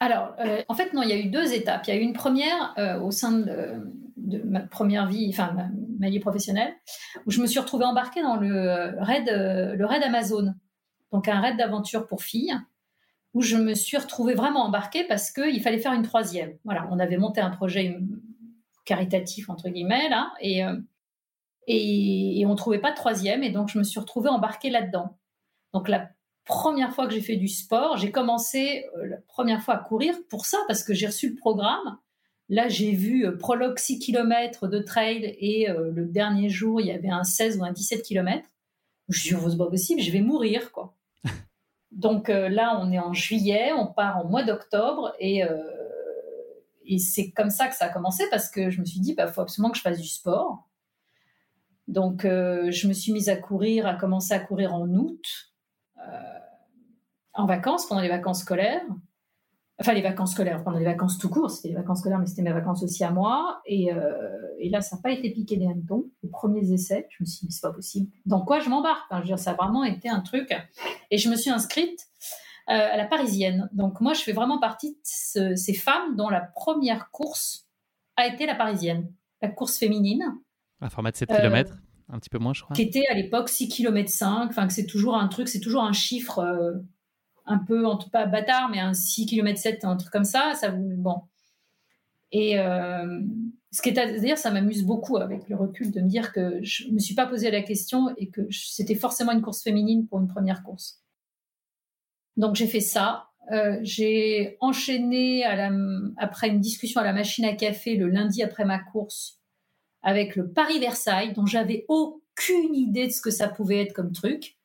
Alors, 0.00 0.34
euh, 0.40 0.62
en 0.68 0.74
fait, 0.74 0.94
non, 0.94 1.02
il 1.02 1.10
y 1.10 1.12
a 1.12 1.18
eu 1.18 1.26
deux 1.26 1.52
étapes. 1.52 1.86
Il 1.86 1.94
y 1.94 1.96
a 1.96 2.00
eu 2.00 2.02
une 2.02 2.14
première 2.14 2.74
euh, 2.78 2.98
au 3.00 3.10
sein 3.10 3.32
de, 3.32 4.42
ma 4.44 4.60
première 4.60 5.06
vie, 5.06 5.28
enfin 5.28 5.54
ma, 5.98 6.08
vie 6.08 6.20
professionnelle, 6.20 6.74
où 7.26 7.30
je 7.30 7.40
me 7.42 7.46
suis 7.46 7.60
retrouvée 7.60 7.84
embarquée 7.84 8.22
dans 8.22 8.36
le 8.36 8.94
raid, 8.98 9.28
le 9.28 9.84
raid 9.84 10.02
Amazon, 10.02 10.54
donc 11.12 11.28
un 11.28 11.40
raid 11.40 11.56
d'aventure 11.56 12.06
pour 12.06 12.22
filles, 12.22 12.56
où 13.34 13.42
je 13.42 13.56
me 13.56 13.74
suis 13.74 13.96
retrouvée 13.96 14.34
vraiment 14.34 14.64
embarquée 14.64 15.04
parce 15.04 15.30
qu'il 15.30 15.60
fallait 15.62 15.78
faire 15.78 15.92
une 15.92 16.02
troisième. 16.02 16.56
Voilà, 16.64 16.88
on 16.90 16.98
avait 16.98 17.16
monté 17.16 17.40
un 17.40 17.50
projet 17.50 17.98
caritatif 18.84 19.50
entre 19.50 19.68
guillemets 19.68 20.08
là, 20.08 20.32
et 20.40 20.64
euh, 20.64 20.76
on 22.46 22.54
trouvait 22.54 22.80
pas 22.80 22.90
de 22.90 22.96
troisième, 22.96 23.42
et 23.42 23.50
donc 23.50 23.68
je 23.68 23.78
me 23.78 23.84
suis 23.84 24.00
retrouvée 24.00 24.30
embarquée 24.30 24.70
là-dedans. 24.70 25.18
Donc 25.72 25.88
la 25.88 26.10
première 26.50 26.94
fois 26.94 27.06
que 27.06 27.14
j'ai 27.14 27.20
fait 27.20 27.36
du 27.36 27.48
sport. 27.48 27.96
J'ai 27.96 28.10
commencé 28.10 28.86
la 29.02 29.16
première 29.28 29.62
fois 29.62 29.74
à 29.74 29.78
courir 29.78 30.14
pour 30.28 30.46
ça, 30.46 30.58
parce 30.66 30.82
que 30.82 30.92
j'ai 30.92 31.06
reçu 31.06 31.30
le 31.30 31.36
programme. 31.36 31.98
Là, 32.48 32.68
j'ai 32.68 32.92
vu 32.92 33.26
prologue 33.38 33.78
6 33.78 34.00
km 34.00 34.66
de 34.66 34.80
trail 34.80 35.36
et 35.38 35.68
le 35.68 36.06
dernier 36.06 36.48
jour, 36.48 36.80
il 36.80 36.88
y 36.88 36.90
avait 36.90 37.08
un 37.08 37.22
16 37.22 37.58
ou 37.58 37.64
un 37.64 37.72
17 37.72 38.02
km. 38.02 38.48
Je 39.08 39.20
suis 39.20 39.30
dit, 39.30 39.42
oh, 39.42 39.48
c'est 39.48 39.56
pas 39.56 39.70
possible, 39.70 40.00
je 40.00 40.10
vais 40.10 40.20
mourir, 40.20 40.72
quoi. 40.72 40.96
Donc 41.92 42.28
là, 42.28 42.80
on 42.80 42.90
est 42.90 42.98
en 42.98 43.12
juillet, 43.12 43.70
on 43.72 43.86
part 43.86 44.18
en 44.18 44.24
mois 44.24 44.42
d'octobre 44.42 45.14
et 45.20 45.44
et 46.90 46.98
c'est 46.98 47.30
comme 47.30 47.50
ça 47.50 47.68
que 47.68 47.76
ça 47.76 47.86
a 47.86 47.88
commencé 47.88 48.24
parce 48.30 48.50
que 48.50 48.68
je 48.68 48.80
me 48.80 48.84
suis 48.84 48.98
dit, 48.98 49.10
il 49.10 49.14
bah, 49.14 49.28
faut 49.28 49.40
absolument 49.40 49.70
que 49.70 49.78
je 49.78 49.82
fasse 49.82 50.00
du 50.00 50.08
sport. 50.08 50.68
Donc, 51.86 52.24
euh, 52.24 52.70
je 52.72 52.88
me 52.88 52.92
suis 52.92 53.12
mise 53.12 53.28
à 53.28 53.36
courir, 53.36 53.86
à 53.86 53.94
commencer 53.94 54.34
à 54.34 54.40
courir 54.40 54.74
en 54.74 54.88
août, 54.88 55.24
euh, 55.24 55.49
en 57.34 57.46
vacances, 57.46 57.86
pendant 57.86 58.00
les 58.00 58.08
vacances 58.08 58.40
scolaires. 58.40 58.82
Enfin, 59.80 59.94
les 59.94 60.02
vacances 60.02 60.32
scolaires, 60.32 60.62
pendant 60.62 60.78
les 60.78 60.84
vacances 60.84 61.16
tout 61.16 61.30
court, 61.30 61.50
c'était 61.50 61.68
les 61.68 61.74
vacances 61.74 62.00
scolaires, 62.00 62.18
mais 62.18 62.26
c'était 62.26 62.42
mes 62.42 62.52
vacances 62.52 62.82
aussi 62.82 63.02
à 63.02 63.10
moi. 63.10 63.62
Et, 63.64 63.90
euh, 63.92 64.36
là, 64.70 64.82
ça 64.82 64.96
n'a 64.96 65.02
pas 65.02 65.10
été 65.10 65.30
piqué 65.30 65.56
des 65.56 65.66
hannetons. 65.66 66.04
Les 66.22 66.28
premiers 66.28 66.70
essais, 66.70 67.06
je 67.08 67.22
me 67.22 67.26
suis 67.26 67.46
dit, 67.46 67.52
c'est 67.52 67.66
pas 67.66 67.72
possible. 67.72 68.10
Dans 68.26 68.44
quoi 68.44 68.60
je 68.60 68.68
m'embarque? 68.68 69.06
Je 69.10 69.16
veux 69.16 69.24
dire, 69.24 69.38
ça 69.38 69.52
a 69.52 69.54
vraiment 69.54 69.84
été 69.84 70.10
un 70.10 70.20
truc. 70.20 70.54
Et 71.10 71.16
je 71.16 71.30
me 71.30 71.36
suis 71.36 71.48
inscrite 71.48 72.08
euh, 72.68 72.74
à 72.74 72.98
la 72.98 73.06
parisienne. 73.06 73.70
Donc 73.72 74.02
moi, 74.02 74.12
je 74.12 74.20
fais 74.20 74.32
vraiment 74.32 74.60
partie 74.60 74.98
de 75.34 75.56
ces 75.56 75.74
femmes 75.74 76.14
dont 76.14 76.28
la 76.28 76.42
première 76.42 77.10
course 77.10 77.66
a 78.16 78.26
été 78.26 78.44
la 78.44 78.54
parisienne, 78.54 79.10
la 79.40 79.48
course 79.48 79.78
féminine. 79.78 80.22
Un 80.82 80.90
format 80.90 81.10
de 81.10 81.16
7 81.16 81.30
km, 81.30 81.78
un 82.12 82.18
petit 82.18 82.30
peu 82.30 82.38
moins, 82.38 82.52
je 82.52 82.62
crois. 82.62 82.74
Qui 82.74 82.82
était 82.82 83.06
à 83.10 83.14
l'époque 83.14 83.48
6 83.48 83.68
km 83.68 84.10
5, 84.10 84.48
enfin 84.48 84.66
que 84.66 84.72
c'est 84.72 84.86
toujours 84.86 85.16
un 85.16 85.28
truc, 85.28 85.48
c'est 85.48 85.60
toujours 85.60 85.82
un 85.82 85.92
chiffre 85.92 86.38
euh, 86.40 86.72
un 87.46 87.58
peu, 87.58 87.86
en 87.86 87.96
tout 87.96 88.10
cas 88.10 88.26
bâtard, 88.26 88.68
mais 88.70 88.80
un 88.80 88.94
6 88.94 89.26
km 89.26 89.58
7, 89.58 89.84
un 89.84 89.96
truc 89.96 90.12
comme 90.12 90.24
ça, 90.24 90.54
ça 90.54 90.70
bon. 90.70 91.22
Et 92.32 92.58
euh, 92.58 93.20
ce 93.72 93.82
qui 93.82 93.88
est 93.88 93.98
à 93.98 94.18
dire, 94.18 94.38
ça 94.38 94.50
m'amuse 94.50 94.84
beaucoup 94.84 95.16
avec 95.16 95.48
le 95.48 95.56
recul 95.56 95.90
de 95.90 96.00
me 96.00 96.08
dire 96.08 96.32
que 96.32 96.62
je 96.62 96.88
me 96.88 96.98
suis 96.98 97.14
pas 97.14 97.26
posé 97.26 97.50
la 97.50 97.62
question 97.62 98.14
et 98.16 98.30
que 98.30 98.42
c'était 98.50 98.94
forcément 98.94 99.32
une 99.32 99.42
course 99.42 99.62
féminine 99.62 100.06
pour 100.06 100.20
une 100.20 100.28
première 100.28 100.62
course. 100.62 101.02
Donc 102.36 102.54
j'ai 102.54 102.68
fait 102.68 102.80
ça. 102.80 103.26
Euh, 103.52 103.80
j'ai 103.82 104.56
enchaîné 104.60 105.44
après 106.16 106.48
une 106.48 106.60
discussion 106.60 107.00
à 107.00 107.04
la 107.04 107.12
machine 107.12 107.44
à 107.44 107.54
café 107.54 107.96
le 107.96 108.08
lundi 108.08 108.44
après 108.44 108.64
ma 108.64 108.78
course 108.78 109.39
avec 110.02 110.36
le 110.36 110.50
Paris-Versailles, 110.50 111.32
dont 111.32 111.46
j'avais 111.46 111.84
aucune 111.88 112.74
idée 112.74 113.06
de 113.06 113.12
ce 113.12 113.20
que 113.20 113.30
ça 113.30 113.48
pouvait 113.48 113.82
être 113.82 113.92
comme 113.92 114.12
truc. 114.12 114.56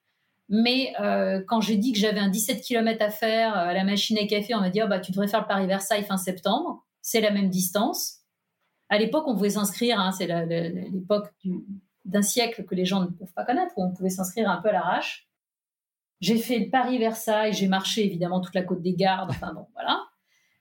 Mais 0.48 0.94
euh, 1.00 1.42
quand 1.48 1.62
j'ai 1.62 1.78
dit 1.78 1.92
que 1.92 2.00
j'avais 2.00 2.20
un 2.20 2.30
17 2.30 2.62
km 2.62 3.04
à 3.04 3.10
faire 3.10 3.58
euh, 3.58 3.70
à 3.70 3.74
la 3.74 3.84
machine 3.84 4.18
à 4.18 4.28
café, 4.28 4.54
on 4.54 4.60
m'a 4.60 4.70
dit 4.70 4.82
oh, 4.84 4.88
bah, 4.88 5.00
tu 5.00 5.12
devrais 5.12 5.28
faire 5.28 5.42
le 5.42 5.48
Paris-Versailles 5.48 6.04
fin 6.04 6.18
septembre. 6.18 6.86
C'est 7.02 7.22
la 7.22 7.32
même 7.32 7.50
distance. 7.50 8.20
À 8.90 8.98
l'époque, 8.98 9.28
on 9.28 9.36
pouvait 9.36 9.50
s'inscrire, 9.50 10.00
hein, 10.00 10.12
c'est 10.12 10.28
l'époque 10.28 11.34
d'un 12.06 12.22
siècle 12.22 12.66
que 12.66 12.76
les 12.76 12.86
gens 12.86 13.02
ne 13.02 13.08
peuvent 13.08 13.34
pas 13.34 13.44
connaître, 13.44 13.74
où 13.78 13.84
on 13.84 13.92
pouvait 13.92 14.10
s'inscrire 14.10 14.50
un 14.50 14.62
peu 14.62 14.70
à 14.70 14.74
l'arrache. 14.74 15.28
J'ai 16.22 16.38
fait 16.38 16.60
le 16.60 16.70
Paris-Versailles, 16.70 17.54
j'ai 17.54 17.68
marché 17.68 18.06
évidemment 18.06 18.42
toute 18.42 18.54
la 18.54 18.62
côte 18.62 18.82
des 18.82 18.94
Gardes, 18.94 19.32
enfin 19.32 19.54
bon, 19.54 19.66
voilà, 19.74 20.04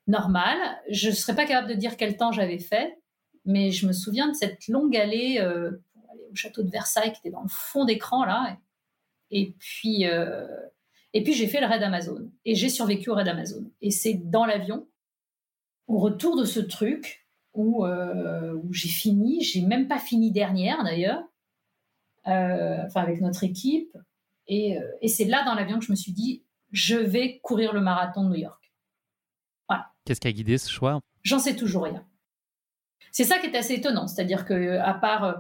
normal. 0.07 0.57
Je 0.91 1.11
ne 1.11 1.15
serais 1.15 1.35
pas 1.35 1.45
capable 1.45 1.69
de 1.69 1.75
dire 1.75 1.99
quel 1.99 2.17
temps 2.17 2.33
j'avais 2.33 2.59
fait, 2.59 2.99
mais 3.45 3.71
je 3.71 3.87
me 3.87 3.93
souviens 3.93 4.29
de 4.29 4.35
cette 4.35 4.69
longue 4.69 4.97
allée 4.97 5.39
euh, 5.41 5.83
pour 5.93 6.11
aller 6.11 6.23
au 6.31 6.35
château 6.35 6.63
de 6.63 6.71
Versailles 6.71 7.13
qui 7.13 7.19
était 7.19 7.31
dans 7.31 7.43
le 7.43 7.49
fond 7.49 7.85
d'écran 7.85 8.25
là. 8.25 8.57
Et 9.31 9.55
puis, 9.59 10.07
euh, 10.07 10.47
et 11.13 11.23
puis 11.23 11.33
j'ai 11.33 11.47
fait 11.47 11.61
le 11.61 11.67
raid 11.67 11.83
Amazon 11.83 12.31
et 12.45 12.55
j'ai 12.55 12.69
survécu 12.69 13.11
au 13.11 13.15
raid 13.15 13.29
Amazon. 13.29 13.71
Et 13.81 13.91
c'est 13.91 14.15
dans 14.15 14.45
l'avion, 14.45 14.87
au 15.87 15.99
retour 15.99 16.37
de 16.37 16.45
ce 16.45 16.61
truc 16.61 17.27
où, 17.53 17.85
euh, 17.85 18.55
où 18.55 18.73
j'ai 18.73 18.89
fini, 18.89 19.43
j'ai 19.43 19.63
même 19.63 19.89
pas 19.89 19.99
fini 19.99 20.31
dernière 20.33 20.83
d'ailleurs, 20.85 21.23
enfin 22.25 23.03
avec 23.03 23.21
notre 23.21 23.45
équipe. 23.45 23.97
Euh, 24.51 24.81
et, 25.01 25.09
c'est 25.09 25.25
là 25.25 25.45
dans 25.45 25.55
l'avion 25.55 25.79
que 25.79 25.85
je 25.85 25.91
me 25.91 25.97
suis 25.97 26.13
dit, 26.13 26.45
je 26.71 26.97
vais 26.97 27.39
courir 27.41 27.73
le 27.73 27.81
marathon 27.81 28.25
de 28.25 28.31
New 28.31 28.41
York. 28.41 28.73
Voilà. 29.69 29.87
Qu'est-ce 30.05 30.21
qui 30.21 30.29
a 30.29 30.33
guidé 30.33 30.59
ce 30.59 30.71
choix? 30.71 31.01
J'en 31.23 31.39
sais 31.39 31.57
toujours 31.57 31.85
rien. 31.85 32.07
C'est 33.15 33.25
ça 33.25 33.39
qui 33.39 33.47
est 33.47 33.57
assez 33.57 33.75
étonnant, 33.75 34.07
c'est-à-dire 34.07 34.45
que 34.45 34.79
à 34.79 34.93
part, 34.93 35.25
euh, 35.25 35.33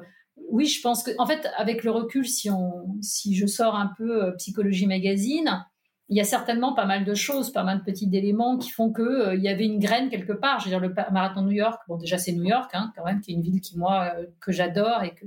oui, 0.48 0.64
je 0.66 0.80
pense 0.80 1.02
que, 1.02 1.10
en 1.18 1.26
fait, 1.26 1.46
avec 1.58 1.84
le 1.84 1.90
recul, 1.90 2.26
si 2.26 2.48
on, 2.48 2.96
si 3.02 3.34
je 3.34 3.46
sors 3.46 3.76
un 3.76 3.92
peu 3.98 4.24
euh, 4.24 4.30
psychologie 4.32 4.86
magazine, 4.86 5.66
il 6.08 6.16
y 6.16 6.20
a 6.20 6.24
certainement 6.24 6.74
pas 6.74 6.86
mal 6.86 7.04
de 7.04 7.14
choses, 7.14 7.50
pas 7.52 7.64
mal 7.64 7.80
de 7.80 7.84
petits 7.84 8.08
éléments 8.12 8.56
qui 8.58 8.70
font 8.70 8.92
que 8.92 9.34
il 9.36 9.42
y 9.42 9.48
avait 9.48 9.66
une 9.66 9.78
graine 9.78 10.08
quelque 10.08 10.32
part. 10.32 10.60
Je 10.60 10.64
veux 10.64 10.70
dire, 10.70 10.80
le 10.80 10.94
marathon 11.12 11.42
de 11.42 11.48
New 11.48 11.52
York, 11.56 11.82
bon, 11.88 11.96
déjà 11.96 12.16
c'est 12.16 12.32
New 12.32 12.44
York, 12.44 12.70
hein, 12.74 12.92
quand 12.96 13.04
même, 13.04 13.20
qui 13.20 13.32
est 13.32 13.34
une 13.34 13.42
ville 13.42 13.60
qui 13.60 13.78
moi 13.78 14.12
que 14.40 14.52
j'adore 14.52 15.02
et 15.02 15.14
que 15.14 15.26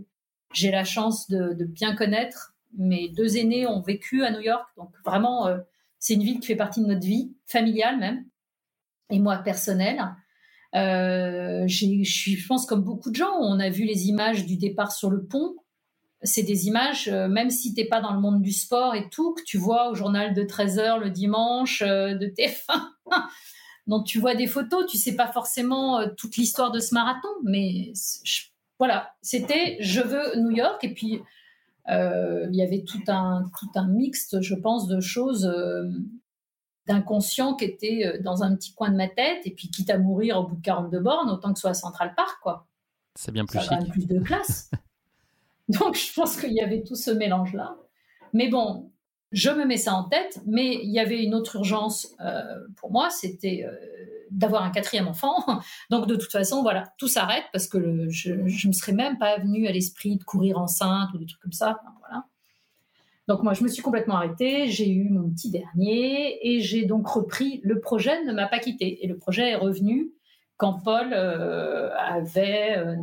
j'ai 0.53 0.71
la 0.71 0.83
chance 0.83 1.27
de, 1.29 1.53
de 1.53 1.65
bien 1.65 1.95
connaître 1.95 2.55
mes 2.75 3.09
deux 3.09 3.37
aînés 3.37 3.67
ont 3.67 3.81
vécu 3.81 4.23
à 4.23 4.31
New 4.31 4.41
York, 4.41 4.67
donc 4.77 4.91
vraiment, 5.05 5.47
euh, 5.47 5.57
c'est 5.99 6.13
une 6.13 6.23
ville 6.23 6.39
qui 6.39 6.47
fait 6.47 6.55
partie 6.55 6.81
de 6.81 6.87
notre 6.87 7.05
vie, 7.05 7.33
familiale 7.45 7.97
même, 7.97 8.25
et 9.09 9.19
moi 9.19 9.37
personnelle. 9.37 10.01
Euh, 10.77 11.67
je 11.67 12.47
pense, 12.47 12.65
comme 12.65 12.83
beaucoup 12.83 13.09
de 13.09 13.15
gens, 13.15 13.33
on 13.39 13.59
a 13.59 13.69
vu 13.69 13.83
les 13.83 14.07
images 14.07 14.45
du 14.45 14.57
départ 14.57 14.91
sur 14.91 15.09
le 15.09 15.25
pont. 15.25 15.55
C'est 16.23 16.43
des 16.43 16.67
images, 16.67 17.07
euh, 17.07 17.27
même 17.27 17.49
si 17.49 17.73
tu 17.73 17.81
n'es 17.81 17.87
pas 17.87 18.01
dans 18.01 18.13
le 18.13 18.19
monde 18.19 18.41
du 18.41 18.51
sport 18.51 18.95
et 18.95 19.09
tout, 19.09 19.33
que 19.33 19.43
tu 19.43 19.57
vois 19.57 19.89
au 19.89 19.95
journal 19.95 20.33
de 20.33 20.43
13h 20.43 20.99
le 20.99 21.09
dimanche, 21.09 21.81
de 21.81 22.25
TF1. 22.25 22.81
Donc 23.87 24.05
tu 24.05 24.19
vois 24.19 24.35
des 24.35 24.47
photos, 24.47 24.85
tu 24.85 24.97
sais 24.97 25.15
pas 25.15 25.27
forcément 25.27 26.01
toute 26.17 26.35
l'histoire 26.35 26.71
de 26.71 26.79
ce 26.79 26.93
marathon, 26.93 27.29
mais 27.43 27.93
voilà, 28.79 29.13
c'était 29.21 29.77
je 29.79 30.01
veux 30.01 30.41
New 30.41 30.51
York 30.51 30.83
et 30.83 30.93
puis 30.93 31.21
euh, 31.89 32.47
il 32.49 32.55
y 32.55 32.61
avait 32.61 32.83
tout 32.83 33.01
un, 33.07 33.45
tout 33.59 33.79
un 33.79 33.87
mixte, 33.87 34.41
je 34.41 34.55
pense, 34.55 34.87
de 34.87 34.99
choses 34.99 35.45
euh, 35.45 35.89
d'inconscient 36.87 37.55
qui 37.55 37.65
étaient 37.65 38.05
euh, 38.05 38.21
dans 38.21 38.43
un 38.43 38.55
petit 38.55 38.73
coin 38.73 38.89
de 38.89 38.95
ma 38.95 39.07
tête, 39.07 39.45
et 39.45 39.51
puis 39.51 39.69
quitte 39.69 39.89
à 39.89 39.97
mourir 39.97 40.39
au 40.39 40.43
bout 40.43 40.55
de 40.55 40.61
42 40.61 40.99
bornes, 40.99 41.29
autant 41.29 41.53
que 41.53 41.59
ce 41.59 41.61
soit 41.61 41.71
à 41.71 41.75
Central 41.75 42.13
Park, 42.15 42.39
quoi. 42.41 42.67
C'est 43.15 43.31
bien 43.31 43.45
plus 43.45 43.59
Ça 43.59 43.79
chic. 43.79 43.91
plus 43.91 44.07
de 44.07 44.19
classe. 44.19 44.71
Donc, 45.69 45.95
je 45.95 46.13
pense 46.13 46.39
qu'il 46.39 46.53
y 46.53 46.61
avait 46.61 46.83
tout 46.83 46.95
ce 46.95 47.11
mélange-là. 47.11 47.75
Mais 48.33 48.47
bon, 48.49 48.91
je 49.31 49.49
me 49.49 49.65
mets 49.65 49.77
ça 49.77 49.93
en 49.93 50.03
tête, 50.05 50.39
mais 50.45 50.79
il 50.81 50.91
y 50.91 50.99
avait 50.99 51.23
une 51.23 51.33
autre 51.33 51.57
urgence 51.57 52.15
pour 52.77 52.91
moi, 52.91 53.09
c'était 53.09 53.65
d'avoir 54.31 54.63
un 54.63 54.69
quatrième 54.69 55.07
enfant. 55.07 55.43
Donc 55.89 56.07
de 56.07 56.15
toute 56.15 56.31
façon, 56.31 56.61
voilà, 56.61 56.93
tout 56.97 57.07
s'arrête 57.07 57.45
parce 57.51 57.67
que 57.67 58.07
je 58.09 58.33
ne 58.33 58.67
me 58.67 58.73
serais 58.73 58.93
même 58.93 59.17
pas 59.17 59.39
venu 59.39 59.67
à 59.67 59.71
l'esprit 59.71 60.17
de 60.17 60.23
courir 60.23 60.57
enceinte 60.57 61.09
ou 61.13 61.17
des 61.17 61.25
trucs 61.25 61.41
comme 61.41 61.51
ça. 61.51 61.79
Donc 63.27 63.43
moi, 63.43 63.53
je 63.53 63.63
me 63.63 63.67
suis 63.67 63.83
complètement 63.83 64.15
arrêtée, 64.15 64.67
j'ai 64.67 64.89
eu 64.89 65.09
mon 65.09 65.29
petit 65.29 65.51
dernier 65.51 66.39
et 66.47 66.61
j'ai 66.61 66.85
donc 66.85 67.07
repris. 67.07 67.59
Le 67.63 67.79
projet 67.79 68.23
ne 68.23 68.31
m'a 68.31 68.47
pas 68.47 68.59
quitté 68.59 69.03
et 69.03 69.07
le 69.07 69.17
projet 69.17 69.49
est 69.49 69.55
revenu 69.55 70.11
quand 70.55 70.79
Paul 70.83 71.11
euh, 71.11 71.89
avait 71.97 72.77
euh, 72.77 72.95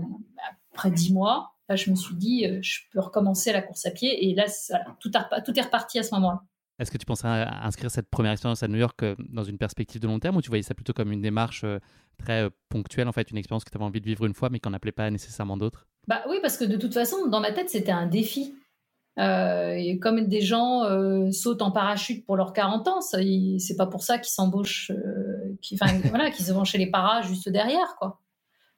après 0.72 0.90
dix 0.90 1.12
mois. 1.12 1.52
Là, 1.68 1.76
je 1.76 1.90
me 1.90 1.94
suis 1.94 2.14
dit, 2.14 2.46
euh, 2.46 2.58
je 2.62 2.80
peux 2.92 3.00
recommencer 3.00 3.52
la 3.52 3.60
course 3.60 3.84
à 3.86 3.90
pied 3.90 4.28
et 4.28 4.34
là, 4.34 4.46
tout, 4.98 5.10
tout 5.10 5.58
est 5.58 5.62
reparti 5.62 5.98
à 5.98 6.02
ce 6.02 6.14
moment-là. 6.14 6.42
Est-ce 6.78 6.90
que 6.90 6.98
tu 6.98 7.06
pensais 7.06 7.28
à 7.28 7.64
inscrire 7.64 7.90
cette 7.90 8.10
première 8.10 8.32
expérience 8.32 8.62
à 8.62 8.68
New 8.68 8.78
York 8.78 9.02
euh, 9.02 9.14
dans 9.28 9.44
une 9.44 9.58
perspective 9.58 10.00
de 10.00 10.06
long 10.06 10.18
terme 10.18 10.36
ou 10.36 10.42
tu 10.42 10.48
voyais 10.48 10.62
ça 10.62 10.74
plutôt 10.74 10.94
comme 10.94 11.12
une 11.12 11.22
démarche 11.22 11.66
très 12.18 12.48
ponctuelle, 12.70 13.08
en 13.08 13.12
fait, 13.12 13.30
une 13.30 13.36
expérience 13.36 13.64
que 13.64 13.70
tu 13.70 13.76
avais 13.76 13.84
envie 13.84 14.00
de 14.00 14.06
vivre 14.06 14.24
une 14.24 14.34
fois 14.34 14.48
mais 14.48 14.58
qu'on 14.58 14.70
n'appelait 14.70 14.92
pas 14.92 15.10
nécessairement 15.10 15.58
d'autres? 15.58 15.86
Bah 16.06 16.22
oui, 16.28 16.38
parce 16.42 16.56
que 16.56 16.64
de 16.64 16.76
toute 16.76 16.94
façon, 16.94 17.28
dans 17.28 17.40
ma 17.40 17.52
tête, 17.52 17.70
c'était 17.70 17.92
un 17.92 18.06
défi. 18.06 18.54
Et 19.16 19.98
comme 20.00 20.26
des 20.26 20.40
gens 20.40 20.82
sautent 21.32 21.62
en 21.62 21.70
parachute 21.70 22.26
pour 22.26 22.36
leurs 22.36 22.52
40 22.52 22.88
ans, 22.88 23.00
c'est 23.00 23.76
pas 23.76 23.86
pour 23.86 24.02
ça 24.02 24.18
qu'ils 24.18 24.32
s'embauchent, 24.32 24.90
qu'ils 25.62 25.78
voilà, 26.10 26.30
qu'ils 26.30 26.52
vont 26.52 26.64
chez 26.64 26.78
les 26.78 26.90
paras 26.90 27.22
juste 27.22 27.48
derrière, 27.48 27.96
quoi. 27.98 28.20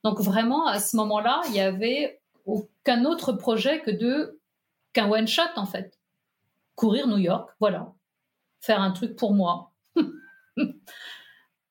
Donc 0.04 0.20
vraiment, 0.20 0.66
à 0.66 0.78
ce 0.78 0.96
moment-là, 0.96 1.40
il 1.48 1.54
y 1.54 1.60
avait 1.60 2.20
aucun 2.44 3.04
autre 3.04 3.32
projet 3.32 3.80
que 3.80 3.90
de 3.90 4.38
qu'un 4.92 5.10
one 5.10 5.26
shot 5.26 5.42
en 5.56 5.66
fait 5.66 5.98
courir 6.76 7.08
New 7.08 7.18
York, 7.18 7.50
voilà. 7.58 7.92
Faire 8.60 8.80
un 8.80 8.92
truc 8.92 9.16
pour 9.16 9.34
moi. 9.34 9.72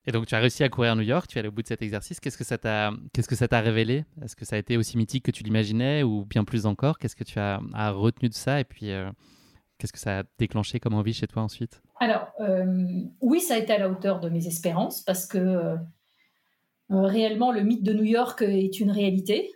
Et 0.06 0.12
donc, 0.12 0.26
tu 0.26 0.34
as 0.36 0.38
réussi 0.38 0.62
à 0.62 0.68
courir 0.68 0.94
New 0.94 1.02
York, 1.02 1.26
tu 1.26 1.36
es 1.36 1.40
allé 1.40 1.48
au 1.48 1.52
bout 1.52 1.62
de 1.62 1.66
cet 1.66 1.82
exercice. 1.82 2.20
Qu'est-ce 2.20 2.38
que 2.38 2.44
ça 2.44 2.58
t'a, 2.58 3.60
révélé? 3.60 4.04
Est-ce 4.22 4.36
que 4.36 4.44
ça 4.44 4.54
a 4.54 4.58
été 4.58 4.76
aussi 4.76 4.96
mythique 4.96 5.24
que 5.24 5.32
tu 5.32 5.42
l'imaginais 5.42 6.04
ou 6.04 6.24
bien 6.24 6.44
plus 6.44 6.64
encore? 6.64 6.98
Qu'est-ce 6.98 7.16
que 7.16 7.24
tu 7.24 7.40
as, 7.40 7.60
retenu 7.90 8.28
de 8.28 8.34
ça? 8.34 8.60
Et 8.60 8.64
puis, 8.64 8.92
euh, 8.92 9.10
qu'est-ce 9.78 9.92
que 9.92 9.98
ça 9.98 10.20
a 10.20 10.22
déclenché 10.38 10.78
comme 10.78 10.94
envie 10.94 11.12
chez 11.12 11.26
toi 11.26 11.42
ensuite? 11.42 11.82
Alors, 11.98 12.28
euh, 12.40 12.86
oui, 13.20 13.40
ça 13.40 13.54
a 13.54 13.58
été 13.58 13.72
à 13.72 13.78
la 13.78 13.90
hauteur 13.90 14.20
de 14.20 14.28
mes 14.28 14.46
espérances 14.46 15.02
parce 15.02 15.26
que 15.26 15.38
euh, 15.38 15.76
réellement, 16.88 17.50
le 17.50 17.62
mythe 17.62 17.82
de 17.82 17.92
New 17.92 18.04
York 18.04 18.42
est 18.42 18.78
une 18.78 18.92
réalité. 18.92 19.54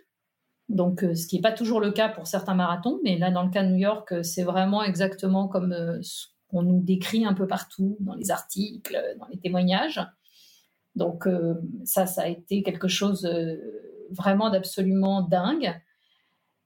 Donc, 0.67 1.01
ce 1.01 1.27
qui 1.27 1.37
n'est 1.37 1.41
pas 1.41 1.53
toujours 1.53 1.79
le 1.79 1.91
cas 1.91 2.09
pour 2.09 2.27
certains 2.27 2.55
marathons, 2.55 2.99
mais 3.03 3.17
là, 3.17 3.31
dans 3.31 3.43
le 3.43 3.51
cas 3.51 3.63
de 3.63 3.69
New 3.69 3.79
York, 3.79 4.13
c'est 4.23 4.43
vraiment 4.43 4.83
exactement 4.83 5.47
comme 5.47 5.73
ce 6.01 6.27
qu'on 6.49 6.63
nous 6.63 6.81
décrit 6.81 7.25
un 7.25 7.33
peu 7.33 7.47
partout, 7.47 7.97
dans 8.01 8.15
les 8.15 8.31
articles, 8.31 8.97
dans 9.17 9.27
les 9.27 9.37
témoignages. 9.37 10.01
Donc 10.95 11.27
ça, 11.85 12.05
ça 12.05 12.23
a 12.23 12.27
été 12.27 12.63
quelque 12.63 12.87
chose 12.87 13.27
vraiment 14.09 14.49
d'absolument 14.49 15.21
dingue 15.21 15.73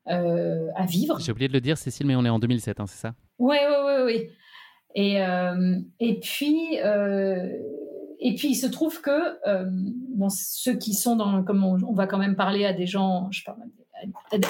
à 0.07 0.85
vivre. 0.85 1.19
J'ai 1.19 1.31
oublié 1.31 1.47
de 1.47 1.53
le 1.53 1.61
dire, 1.61 1.77
Cécile, 1.77 2.07
mais 2.07 2.15
on 2.15 2.25
est 2.25 2.29
en 2.29 2.39
2007, 2.39 2.79
hein, 2.79 2.85
c'est 2.87 2.99
ça? 2.99 3.13
Oui, 3.39 3.57
oui, 3.67 3.75
oui, 3.85 4.01
oui. 4.05 4.29
Et, 4.95 5.19
et 5.99 6.19
puis 6.19 6.77
et 8.19 8.35
puis 8.35 8.49
il 8.49 8.55
se 8.55 8.67
trouve 8.67 9.01
que 9.01 9.37
ceux 10.29 10.75
qui 10.77 10.93
sont 10.93 11.15
dans, 11.15 11.43
comme 11.43 11.63
on, 11.63 11.93
va 11.93 12.07
quand 12.07 12.17
même 12.17 12.35
parler 12.35 12.65
à 12.65 12.73
des 12.73 12.87
gens, 12.87 13.29
je 13.31 13.43
parle 13.43 13.57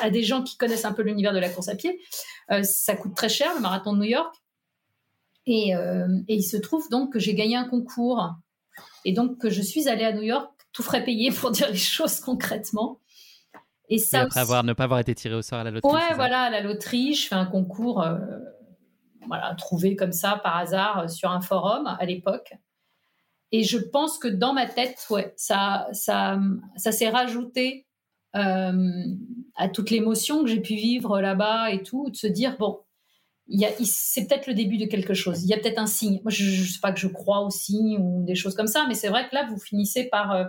à, 0.02 0.10
des 0.10 0.24
gens 0.24 0.44
qui 0.44 0.58
connaissent 0.58 0.86
un 0.86 0.94
peu 0.94 1.02
l'univers 1.02 1.34
de 1.34 1.40
la 1.40 1.50
course 1.50 1.68
à 1.68 1.76
pied, 1.76 2.00
ça 2.64 2.96
coûte 2.96 3.16
très 3.16 3.30
cher 3.30 3.54
le 3.56 3.62
marathon 3.62 3.94
de 3.94 4.00
New 4.00 4.10
York. 4.10 4.34
Et, 5.48 5.72
et 5.72 6.36
il 6.36 6.44
se 6.44 6.58
trouve 6.58 6.90
donc 6.90 7.14
que 7.14 7.20
j'ai 7.20 7.36
gagné 7.36 7.56
un 7.56 7.66
concours 7.66 8.36
et 9.06 9.14
donc 9.14 9.38
que 9.38 9.50
je 9.50 9.62
suis 9.62 9.88
allée 9.88 10.04
à 10.04 10.12
New 10.12 10.24
York 10.24 10.52
tout 10.74 10.84
frais 10.84 11.04
payé 11.04 11.32
pour 11.32 11.52
dire 11.52 11.70
les 11.70 11.78
choses 11.78 12.20
concrètement. 12.20 13.00
Et 13.88 13.98
ça 13.98 14.22
après 14.22 14.42
avoir, 14.42 14.64
ne 14.64 14.74
pas 14.74 14.84
avoir 14.86 15.00
été 15.00 15.16
tiré 15.16 15.36
au 15.36 15.42
sort 15.42 15.60
à 15.60 15.64
la 15.64 15.72
loterie. 15.72 15.94
Ouais, 15.94 16.14
voilà, 16.16 16.42
à 16.42 16.50
la 16.50 16.62
loterie, 16.62 17.14
je 17.14 17.28
fais 17.28 17.36
un 17.36 17.46
concours, 17.46 18.04
voilà, 19.28 19.56
trouvé 19.56 19.96
comme 19.96 20.12
ça 20.12 20.42
par 20.44 20.58
hasard 20.58 21.10
sur 21.10 21.30
un 21.30 21.40
forum 21.40 21.88
à 21.88 22.04
l'époque. 22.06 22.54
Et 23.52 23.64
je 23.64 23.78
pense 23.78 24.18
que 24.18 24.28
dans 24.28 24.54
ma 24.54 24.66
tête, 24.66 25.06
ouais, 25.12 25.34
ça, 25.38 25.88
ça, 25.94 26.40
ça 26.76 26.92
s'est 26.92 27.10
rajouté 27.10 27.86
euh, 28.36 29.04
à 29.56 29.70
toute 29.70 29.92
l'émotion 29.92 30.44
que 30.44 30.50
j'ai 30.50 30.60
pu 30.60 30.76
vivre 30.76 31.22
là-bas 31.22 31.72
et 31.72 31.82
tout, 31.82 32.10
de 32.10 32.16
se 32.16 32.28
dire 32.28 32.58
bon, 32.58 32.82
c'est 33.84 34.28
peut-être 34.28 34.48
le 34.48 34.54
début 34.54 34.78
de 34.78 34.86
quelque 34.86 35.14
chose. 35.14 35.44
Il 35.44 35.50
y 35.50 35.54
a 35.54 35.58
peut-être 35.58 35.80
un 35.80 35.88
signe. 35.88 36.20
Moi, 36.24 36.32
je 36.32 36.62
ne 36.62 36.66
sais 36.66 36.80
pas 36.82 36.92
que 36.92 37.00
je 37.00 37.08
crois 37.08 37.42
au 37.42 37.50
signe 37.50 37.98
ou 38.00 38.24
des 38.24 38.36
choses 38.36 38.56
comme 38.56 38.68
ça, 38.68 38.86
mais 38.88 38.96
c'est 38.96 39.10
vrai 39.10 39.28
que 39.30 39.36
là, 39.36 39.46
vous 39.48 39.60
finissez 39.60 40.06
par, 40.06 40.32
euh, 40.32 40.46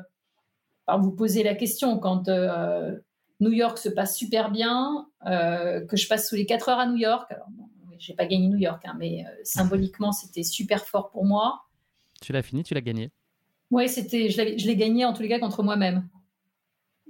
par 0.86 1.00
vous 1.00 1.12
poser 1.12 1.42
la 1.42 1.54
question 1.54 1.98
quand 1.98 2.28
euh, 2.28 2.96
New 3.40 3.52
York 3.52 3.78
se 3.78 3.88
passe 3.88 4.16
super 4.16 4.50
bien, 4.50 5.06
que 5.24 5.96
je 5.96 6.08
passe 6.08 6.28
sous 6.28 6.36
les 6.36 6.46
4 6.46 6.68
heures 6.70 6.78
à 6.78 6.86
New 6.86 6.96
York. 6.96 7.30
Alors, 7.30 7.48
bon, 7.50 7.64
j'ai 7.98 8.14
pas 8.14 8.26
gagné 8.26 8.48
New 8.48 8.58
York, 8.58 8.82
hein, 8.86 8.94
mais 8.98 9.24
symboliquement, 9.44 10.12
c'était 10.12 10.42
super 10.42 10.86
fort 10.86 11.10
pour 11.10 11.24
moi. 11.24 11.60
Tu 12.22 12.32
l'as 12.32 12.42
fini, 12.42 12.62
tu 12.62 12.72
l'as 12.74 12.80
gagné? 12.80 13.10
Oui, 13.70 13.88
c'était, 13.88 14.30
je 14.30 14.66
l'ai 14.66 14.76
gagné 14.76 15.04
en 15.04 15.12
tous 15.12 15.22
les 15.22 15.28
cas 15.28 15.38
contre 15.38 15.62
moi-même. 15.62 16.08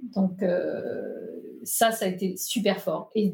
Donc 0.01 0.41
euh, 0.43 1.13
ça, 1.63 1.91
ça 1.91 2.05
a 2.05 2.07
été 2.07 2.35
super 2.37 2.79
fort. 2.79 3.11
Et 3.15 3.33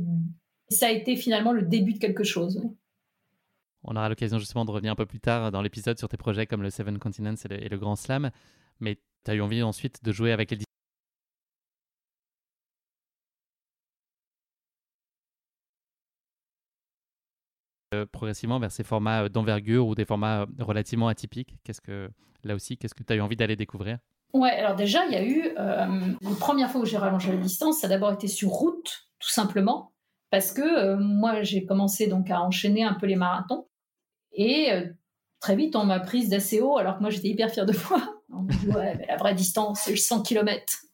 ça 0.73 0.87
a 0.87 0.91
été 0.91 1.15
finalement 1.15 1.53
le 1.53 1.61
début 1.61 1.93
de 1.93 1.99
quelque 1.99 2.23
chose. 2.23 2.61
On 3.83 3.95
aura 3.95 4.09
l'occasion 4.09 4.39
justement 4.39 4.65
de 4.65 4.71
revenir 4.71 4.91
un 4.91 4.95
peu 4.95 5.05
plus 5.05 5.19
tard 5.19 5.51
dans 5.51 5.61
l'épisode 5.61 5.97
sur 5.97 6.07
tes 6.07 6.17
projets 6.17 6.47
comme 6.47 6.61
le 6.61 6.69
Seven 6.69 6.99
Continents 6.99 7.35
et 7.35 7.47
le, 7.47 7.63
et 7.63 7.69
le 7.69 7.77
Grand 7.77 7.95
Slam. 7.95 8.31
Mais 8.79 8.99
tu 9.25 9.31
as 9.31 9.35
eu 9.35 9.41
envie 9.41 9.61
ensuite 9.61 10.03
de 10.03 10.11
jouer 10.11 10.31
avec 10.31 10.51
les 10.51 10.57
Euh, 17.93 18.05
progressivement 18.11 18.59
vers 18.59 18.71
ces 18.71 18.83
formats 18.83 19.23
euh, 19.23 19.29
d'envergure 19.29 19.85
ou 19.87 19.93
des 19.93 20.05
formats 20.05 20.41
euh, 20.41 20.45
relativement 20.59 21.07
atypiques 21.09 21.57
Qu'est-ce 21.63 21.81
que 21.81 22.09
là 22.43 22.55
aussi, 22.55 22.77
qu'est-ce 22.77 22.95
que 22.95 23.03
tu 23.03 23.13
as 23.13 23.15
eu 23.15 23.21
envie 23.21 23.35
d'aller 23.35 23.55
découvrir? 23.55 23.99
Ouais, 24.33 24.49
alors 24.49 24.75
déjà, 24.75 25.05
il 25.05 25.11
y 25.11 25.15
a 25.15 25.23
eu 25.23 25.53
euh, 25.59 26.15
la 26.21 26.35
première 26.39 26.71
fois 26.71 26.81
où 26.81 26.85
j'ai 26.85 26.97
rallongé 26.97 27.31
la 27.31 27.37
distance, 27.37 27.79
ça 27.79 27.87
a 27.87 27.89
d'abord 27.89 28.11
été 28.11 28.27
sur 28.27 28.49
route, 28.49 29.07
tout 29.19 29.29
simplement, 29.29 29.92
parce 30.33 30.51
que 30.51 30.95
moi, 30.95 31.43
j'ai 31.43 31.63
commencé 31.63 32.07
donc 32.07 32.31
à 32.31 32.41
enchaîner 32.41 32.83
un 32.83 32.95
peu 32.95 33.05
les 33.05 33.15
marathons 33.15 33.67
et 34.31 34.71
très 35.39 35.55
vite, 35.55 35.75
on 35.75 35.85
m'a 35.85 35.99
prise 35.99 36.29
d'assez 36.29 36.59
haut, 36.59 36.77
alors 36.77 36.95
que 36.95 37.01
moi, 37.01 37.11
j'étais 37.11 37.27
hyper 37.27 37.51
fière 37.51 37.67
de 37.67 37.75
moi. 37.87 38.01
On 38.33 38.41
dit, 38.41 38.67
ouais, 38.69 39.05
la 39.07 39.15
vraie 39.17 39.35
distance, 39.35 39.81
c'est 39.83 39.95
100 39.95 40.23
km. 40.23 40.85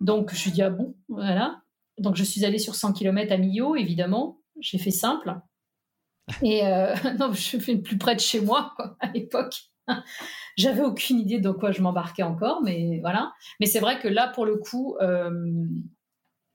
donc, 0.00 0.32
je 0.32 0.50
dis, 0.50 0.62
ah 0.62 0.70
bon, 0.70 0.94
voilà. 1.08 1.62
Donc, 1.98 2.14
je 2.14 2.22
suis 2.22 2.44
allée 2.44 2.60
sur 2.60 2.76
100 2.76 2.92
km 2.92 3.32
à 3.32 3.38
Millau, 3.38 3.74
évidemment. 3.74 4.38
J'ai 4.60 4.78
fait 4.78 4.92
simple. 4.92 5.34
Et 6.42 6.64
euh, 6.64 6.94
non, 7.18 7.32
je 7.32 7.58
fais 7.58 7.76
plus 7.76 7.98
près 7.98 8.14
de 8.14 8.20
chez 8.20 8.40
moi 8.40 8.72
à 9.00 9.10
l'époque. 9.10 9.56
J'avais 10.56 10.82
aucune 10.82 11.18
idée 11.18 11.40
de 11.40 11.50
quoi 11.50 11.72
je 11.72 11.82
m'embarquais 11.82 12.22
encore, 12.22 12.62
mais 12.62 13.00
voilà. 13.00 13.32
Mais 13.58 13.66
c'est 13.66 13.80
vrai 13.80 13.98
que 13.98 14.06
là, 14.06 14.28
pour 14.28 14.46
le 14.46 14.58
coup, 14.58 14.96
euh, 15.00 15.66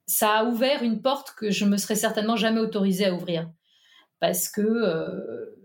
ça 0.10 0.40
a 0.40 0.44
ouvert 0.46 0.84
une 0.84 1.02
porte 1.02 1.32
que 1.38 1.52
je 1.52 1.66
me 1.66 1.78
serais 1.78 1.96
certainement 1.96 2.36
jamais 2.36 2.60
autorisée 2.60 3.06
à 3.06 3.14
ouvrir, 3.14 3.50
parce 4.20 4.50
que 4.50 4.62
euh, 4.62 5.58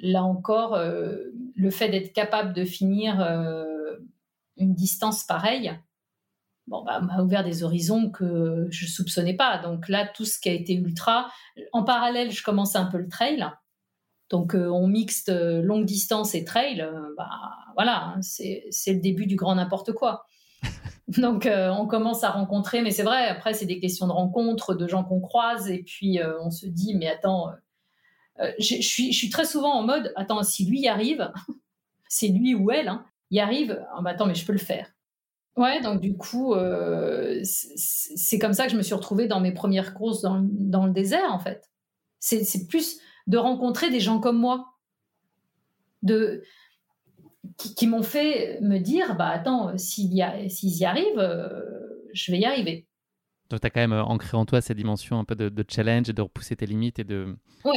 là 0.00 0.22
encore, 0.22 0.78
le 0.78 1.70
fait 1.70 1.88
d'être 1.88 2.12
capable 2.12 2.52
de 2.52 2.64
finir 2.64 3.20
une 4.56 4.74
distance 4.74 5.24
pareille, 5.24 5.72
bon, 6.68 6.84
bah, 6.84 7.00
m'a 7.00 7.20
ouvert 7.22 7.42
des 7.42 7.64
horizons 7.64 8.10
que 8.10 8.68
je 8.70 8.86
soupçonnais 8.86 9.34
pas. 9.34 9.58
Donc 9.58 9.88
là, 9.88 10.06
tout 10.06 10.24
ce 10.24 10.38
qui 10.38 10.48
a 10.48 10.52
été 10.52 10.74
ultra. 10.74 11.30
En 11.72 11.82
parallèle, 11.82 12.30
je 12.30 12.42
commençais 12.42 12.78
un 12.78 12.86
peu 12.86 12.98
le 12.98 13.08
trail. 13.08 13.44
Donc 14.30 14.54
euh, 14.54 14.68
on 14.68 14.86
mixte 14.86 15.30
euh, 15.30 15.62
longue 15.62 15.84
distance 15.84 16.34
et 16.34 16.44
trail. 16.44 16.80
Euh, 16.80 17.14
bah 17.16 17.30
voilà, 17.74 18.14
hein, 18.16 18.20
c'est 18.22 18.92
le 18.92 19.00
début 19.00 19.26
du 19.26 19.36
grand 19.36 19.54
n'importe 19.54 19.92
quoi. 19.92 20.26
Donc 21.16 21.48
on 21.50 21.86
commence 21.86 22.22
à 22.24 22.30
rencontrer, 22.30 22.82
mais 22.82 22.90
c'est 22.90 23.02
vrai. 23.02 23.26
Après, 23.28 23.54
c'est 23.54 23.66
des 23.66 23.80
questions 23.80 24.06
de 24.06 24.12
rencontres, 24.12 24.74
de 24.74 24.86
gens 24.86 25.04
qu'on 25.04 25.20
croise, 25.20 25.70
et 25.70 25.82
puis 25.82 26.20
on 26.40 26.50
se 26.50 26.66
dit, 26.66 26.94
mais 26.94 27.08
attends. 27.08 27.50
je 28.58 28.82
suis, 28.82 29.12
je 29.12 29.18
suis 29.18 29.30
très 29.30 29.46
souvent 29.46 29.72
en 29.72 29.82
mode, 29.82 30.12
attends, 30.16 30.42
si 30.42 30.66
lui 30.66 30.80
y 30.80 30.88
arrive, 30.88 31.32
c'est 32.08 32.28
lui 32.28 32.54
ou 32.54 32.70
elle, 32.70 32.88
hein, 32.88 33.06
y 33.30 33.40
arrive, 33.40 33.84
ah 33.94 34.02
bah 34.02 34.10
attends, 34.10 34.26
mais 34.26 34.34
je 34.34 34.44
peux 34.44 34.52
le 34.52 34.58
faire. 34.58 34.92
Ouais, 35.58 35.80
donc 35.80 36.00
du 36.00 36.16
coup, 36.16 36.54
euh, 36.54 37.40
c'est 37.42 38.38
comme 38.38 38.52
ça 38.52 38.66
que 38.66 38.70
je 38.70 38.76
me 38.76 38.82
suis 38.82 38.94
retrouvée 38.94 39.26
dans 39.26 39.40
mes 39.40 39.50
premières 39.50 39.92
courses 39.92 40.22
dans, 40.22 40.40
dans 40.40 40.86
le 40.86 40.92
désert, 40.92 41.32
en 41.32 41.40
fait. 41.40 41.68
C'est 42.20 42.68
plus 42.68 43.00
de 43.26 43.38
rencontrer 43.38 43.90
des 43.90 43.98
gens 43.98 44.20
comme 44.20 44.38
moi, 44.38 44.74
de, 46.02 46.44
qui, 47.58 47.86
m'ont 47.86 48.02
fait 48.02 48.60
me 48.60 48.78
dire, 48.78 49.16
bah 49.16 49.28
attends, 49.28 49.76
s'ils 49.76 50.12
y, 50.12 50.18
y, 50.18 50.84
arrivent, 50.84 51.18
euh, 51.18 51.60
je 52.12 52.32
vais 52.32 52.38
y 52.38 52.44
arriver. 52.44 52.86
Donc 53.50 53.60
tu 53.60 53.66
as 53.66 53.70
quand 53.70 53.80
même 53.80 53.92
euh, 53.92 54.04
ancré 54.04 54.36
en 54.36 54.46
toi 54.46 54.60
cette 54.60 54.76
dimension 54.76 55.18
un 55.18 55.24
peu 55.24 55.34
de, 55.34 55.64
challenge 55.68 56.08
et 56.08 56.12
de 56.12 56.22
repousser 56.22 56.54
tes 56.54 56.66
limites 56.66 56.98
et 56.98 57.04
de 57.04 57.36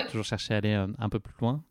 toujours 0.10 0.26
chercher 0.26 0.54
à 0.54 0.58
aller 0.58 0.74
un 0.74 1.10
peu 1.10 1.20
plus 1.20 1.34
loin. 1.42 1.64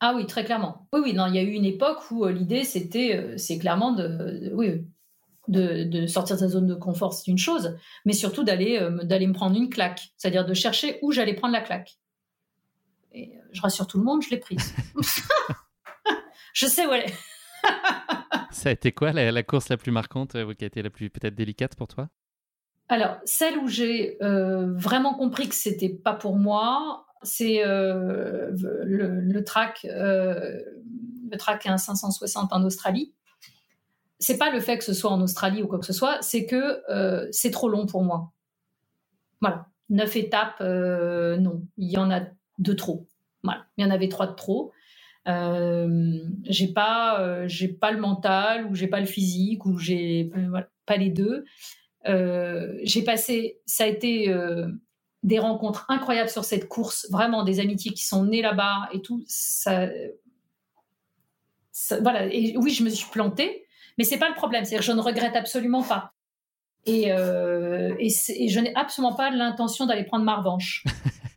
Ah 0.00 0.14
oui, 0.16 0.26
très 0.26 0.44
clairement. 0.44 0.88
Oui, 0.92 1.00
oui, 1.02 1.12
non, 1.12 1.26
il 1.26 1.34
y 1.34 1.38
a 1.38 1.42
eu 1.42 1.52
une 1.52 1.64
époque 1.64 2.10
où 2.10 2.26
l'idée, 2.26 2.64
c'était, 2.64 3.36
c'est 3.36 3.58
clairement 3.58 3.92
de, 3.92 4.52
oui, 4.54 4.84
de, 5.48 6.06
sortir 6.06 6.36
de 6.36 6.40
sa 6.40 6.48
zone 6.48 6.66
de 6.66 6.74
confort, 6.74 7.12
c'est 7.12 7.30
une 7.30 7.38
chose, 7.38 7.76
mais 8.04 8.12
surtout 8.12 8.44
d'aller 8.44 8.78
euh, 8.78 9.02
d'aller 9.04 9.26
me 9.26 9.32
prendre 9.32 9.56
une 9.56 9.70
claque, 9.70 10.12
c'est-à-dire 10.16 10.44
de 10.44 10.54
chercher 10.54 10.98
où 11.02 11.12
j'allais 11.12 11.34
prendre 11.34 11.52
la 11.52 11.60
claque. 11.60 11.98
Et 13.12 13.36
euh, 13.36 13.40
je 13.52 13.60
rassure 13.60 13.86
tout 13.86 13.98
le 13.98 14.04
monde, 14.04 14.22
je 14.22 14.30
l'ai 14.30 14.38
prise. 14.38 14.74
je 16.52 16.66
sais 16.66 16.86
où 16.86 16.92
elle 16.92 17.10
est. 17.10 17.14
Ça 18.50 18.70
a 18.70 18.72
été 18.72 18.92
quoi 18.92 19.12
la, 19.12 19.42
course 19.42 19.68
la 19.68 19.76
plus 19.76 19.92
marquante, 19.92 20.34
euh, 20.34 20.54
qui 20.54 20.64
a 20.64 20.66
été 20.66 20.82
la 20.82 20.90
plus 20.90 21.10
peut-être 21.10 21.34
délicate 21.34 21.76
pour 21.76 21.88
toi? 21.88 22.08
Alors, 22.88 23.18
celle 23.24 23.58
où 23.58 23.68
j'ai 23.68 24.16
vraiment 24.20 25.14
compris 25.14 25.48
que 25.48 25.54
c'était 25.54 25.90
pas 25.90 26.14
pour 26.14 26.36
moi, 26.36 27.04
c'est 27.22 27.62
le, 27.62 28.50
le, 28.84 29.44
track, 29.44 29.80
le 29.84 31.36
track 31.36 31.64
560 31.64 32.52
en 32.52 32.64
Australie 32.64 33.12
c'est 34.18 34.38
pas 34.38 34.50
le 34.50 34.60
fait 34.60 34.78
que 34.78 34.84
ce 34.84 34.94
soit 34.94 35.10
en 35.10 35.20
Australie 35.20 35.62
ou 35.62 35.66
quoi 35.66 35.78
que 35.78 35.86
ce 35.86 35.92
soit, 35.92 36.18
c'est 36.22 36.46
que 36.46 36.82
euh, 36.90 37.28
c'est 37.30 37.50
trop 37.50 37.68
long 37.68 37.86
pour 37.86 38.02
moi. 38.02 38.32
Voilà. 39.40 39.66
Neuf 39.90 40.16
étapes, 40.16 40.60
euh, 40.60 41.36
non. 41.36 41.62
Il 41.76 41.90
y 41.90 41.98
en 41.98 42.10
a 42.10 42.22
de 42.58 42.72
trop. 42.72 43.06
Voilà. 43.42 43.66
Il 43.76 43.84
y 43.84 43.88
en 43.88 43.90
avait 43.90 44.08
trois 44.08 44.26
de 44.26 44.34
trop. 44.34 44.72
Euh, 45.28 46.18
j'ai 46.44 46.68
pas, 46.68 47.46
j'ai 47.46 47.68
pas 47.68 47.90
le 47.90 48.00
mental 48.00 48.66
ou 48.66 48.74
j'ai 48.74 48.88
pas 48.88 49.00
le 49.00 49.06
physique 49.06 49.66
ou 49.66 49.78
j'ai 49.78 50.30
pas 50.86 50.96
les 50.96 51.10
deux. 51.10 51.44
j'ai 52.04 53.02
passé, 53.04 53.60
ça 53.66 53.84
a 53.84 53.86
été 53.86 54.34
des 55.22 55.38
rencontres 55.38 55.84
incroyables 55.88 56.30
sur 56.30 56.44
cette 56.44 56.68
course, 56.68 57.08
vraiment 57.10 57.42
des 57.42 57.60
amitiés 57.60 57.92
qui 57.92 58.06
sont 58.06 58.24
nées 58.24 58.42
là-bas 58.42 58.88
et 58.92 59.02
tout. 59.02 59.22
Ça, 59.26 59.88
ça, 61.72 62.00
voilà. 62.00 62.26
Et 62.26 62.56
oui, 62.56 62.70
je 62.70 62.82
me 62.82 62.88
suis 62.88 63.08
plantée, 63.10 63.66
mais 63.98 64.04
c'est 64.04 64.18
pas 64.18 64.28
le 64.28 64.34
problème, 64.34 64.64
c'est 64.64 64.76
que 64.76 64.82
je 64.82 64.92
ne 64.92 65.00
regrette 65.00 65.36
absolument 65.36 65.82
pas. 65.82 66.12
Et, 66.86 67.12
euh, 67.12 67.94
et, 67.98 68.08
je 68.48 68.60
n'ai 68.60 68.74
absolument 68.74 69.14
pas 69.14 69.30
l'intention 69.30 69.86
d'aller 69.86 70.04
prendre 70.04 70.24
ma 70.24 70.36
revanche. 70.36 70.84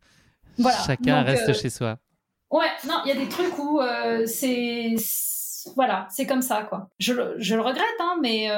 voilà. 0.58 0.77
Chacun 0.86 1.21
reste 1.23 1.49
euh, 1.49 1.54
chez 1.54 1.69
soi. 1.69 1.99
Ouais, 2.52 2.68
non, 2.88 3.02
il 3.06 3.10
y 3.10 3.12
a 3.12 3.16
des 3.16 3.30
trucs 3.30 3.58
où 3.58 3.80
euh, 3.80 4.26
c'est 4.26 4.96
voilà, 5.76 6.08
c'est 6.10 6.26
comme 6.26 6.42
ça 6.42 6.64
quoi. 6.64 6.90
Je, 7.00 7.14
je 7.38 7.56
le 7.56 7.62
regrette, 7.62 7.86
hein, 8.00 8.18
mais 8.22 8.50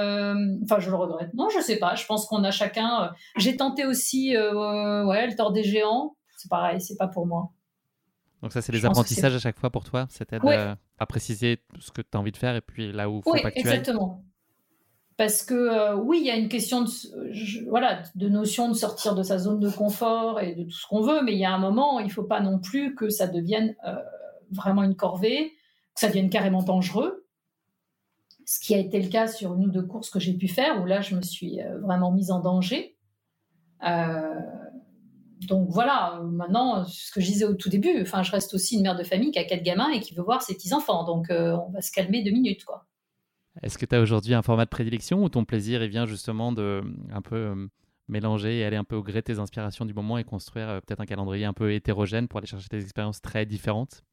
enfin 0.63 0.79
je 0.79 0.89
le 0.89 0.95
regrette. 0.95 1.33
Non, 1.33 1.49
je 1.49 1.59
sais 1.59 1.77
pas. 1.77 1.95
Je 1.95 2.05
pense 2.05 2.25
qu'on 2.25 2.43
a 2.43 2.51
chacun. 2.51 3.11
J'ai 3.37 3.57
tenté 3.57 3.85
aussi, 3.85 4.35
ouais, 4.37 5.27
le 5.27 5.35
tort 5.35 5.51
des 5.51 5.63
géants. 5.63 6.15
C'est 6.37 6.49
pareil, 6.49 6.81
c'est 6.81 6.97
pas 6.97 7.07
pour 7.07 7.27
moi. 7.27 7.51
Donc 8.43 8.51
ça, 8.51 8.61
c'est 8.61 8.73
des 8.73 8.85
apprentissages 8.85 9.35
à 9.35 9.39
chaque 9.39 9.57
fois 9.57 9.69
pour 9.69 9.85
toi 9.85 10.05
Ça 10.09 10.25
t'aide 10.25 10.43
à, 10.45 11.05
préciser 11.05 11.61
ce 11.79 11.91
que 11.91 12.01
tu 12.01 12.09
as 12.13 12.19
envie 12.19 12.31
de 12.31 12.37
faire 12.37 12.55
et 12.55 12.61
puis 12.61 12.91
là 12.91 13.09
où 13.09 13.17
il 13.17 13.23
faut 13.23 13.41
pas 13.41 13.51
que 13.51 13.55
tu 13.55 13.59
exactement. 13.61 14.23
Parce 15.17 15.43
que 15.43 15.53
euh, 15.53 15.95
oui, 15.95 16.19
il 16.21 16.25
y 16.25 16.31
a 16.31 16.35
une 16.35 16.49
question 16.49 16.81
de, 16.81 17.69
voilà, 17.69 18.01
de 18.15 18.29
notion 18.29 18.67
de 18.69 18.73
sortir 18.73 19.13
de 19.13 19.21
sa 19.21 19.37
zone 19.37 19.59
de 19.59 19.69
confort 19.69 20.39
et 20.39 20.55
de 20.55 20.63
tout 20.63 20.71
ce 20.71 20.87
qu'on 20.87 21.01
veut, 21.01 21.21
mais 21.21 21.33
il 21.33 21.39
y 21.39 21.45
a 21.45 21.53
un 21.53 21.59
moment, 21.59 21.99
il 21.99 22.07
ne 22.07 22.11
faut 22.11 22.23
pas 22.23 22.39
non 22.39 22.59
plus 22.59 22.95
que 22.95 23.09
ça 23.09 23.27
devienne 23.27 23.75
euh, 23.87 23.95
vraiment 24.49 24.83
une 24.83 24.95
corvée, 24.95 25.51
que 25.93 25.99
ça 25.99 26.07
devienne 26.07 26.29
carrément 26.29 26.63
dangereux. 26.63 27.27
Ce 28.45 28.59
qui 28.59 28.73
a 28.73 28.77
été 28.79 28.99
le 28.99 29.07
cas 29.07 29.27
sur 29.27 29.53
une 29.53 29.67
ou 29.67 29.71
deux 29.71 29.83
courses 29.83 30.09
que 30.09 30.19
j'ai 30.19 30.33
pu 30.33 30.47
faire, 30.47 30.81
où 30.81 30.85
là, 30.85 31.01
je 31.01 31.15
me 31.15 31.21
suis 31.21 31.61
euh, 31.61 31.79
vraiment 31.79 32.11
mise 32.11 32.31
en 32.31 32.39
danger. 32.39 32.97
donc 35.41 35.67
voilà, 35.69 36.21
maintenant, 36.23 36.85
ce 36.85 37.11
que 37.11 37.21
je 37.21 37.27
disais 37.27 37.45
au 37.45 37.53
tout 37.53 37.69
début, 37.69 38.03
je 38.03 38.31
reste 38.31 38.53
aussi 38.55 38.77
une 38.77 38.83
mère 38.83 38.95
de 38.95 39.03
famille 39.03 39.29
qui 39.29 39.39
a 39.39 39.43
quatre 39.43 39.63
gamins 39.63 39.91
et 39.91 39.99
qui 39.99 40.15
veut 40.15 40.23
voir 40.23 40.41
ses 40.41 40.55
petits-enfants. 40.55 41.03
Donc 41.03 41.27
on 41.29 41.69
va 41.69 41.81
se 41.81 41.91
calmer 41.91 42.23
deux 42.23 42.31
minutes, 42.31 42.65
quoi. 42.65 42.87
Est-ce 43.61 43.77
que 43.77 43.85
tu 43.85 43.95
as 43.95 44.01
aujourd'hui 44.01 44.33
un 44.33 44.41
format 44.41 44.65
de 44.65 44.69
prédilection 44.69 45.23
ou 45.23 45.29
ton 45.29 45.45
plaisir 45.45 45.83
il 45.83 45.89
vient 45.89 46.05
justement 46.05 46.51
de 46.51 46.81
un 47.11 47.21
peu 47.21 47.35
euh, 47.35 47.67
mélanger 48.07 48.59
et 48.59 48.65
aller 48.65 48.77
un 48.77 48.83
peu 48.83 48.95
au 48.95 49.03
gré 49.03 49.19
de 49.19 49.25
tes 49.25 49.39
inspirations 49.39 49.85
du 49.85 49.93
moment 49.93 50.17
et 50.17 50.23
construire 50.23 50.69
euh, 50.69 50.79
peut-être 50.79 51.01
un 51.01 51.05
calendrier 51.05 51.45
un 51.45 51.53
peu 51.53 51.71
hétérogène 51.71 52.27
pour 52.27 52.39
aller 52.39 52.47
chercher 52.47 52.67
des 52.71 52.81
expériences 52.81 53.21
très 53.21 53.45
différentes? 53.45 54.03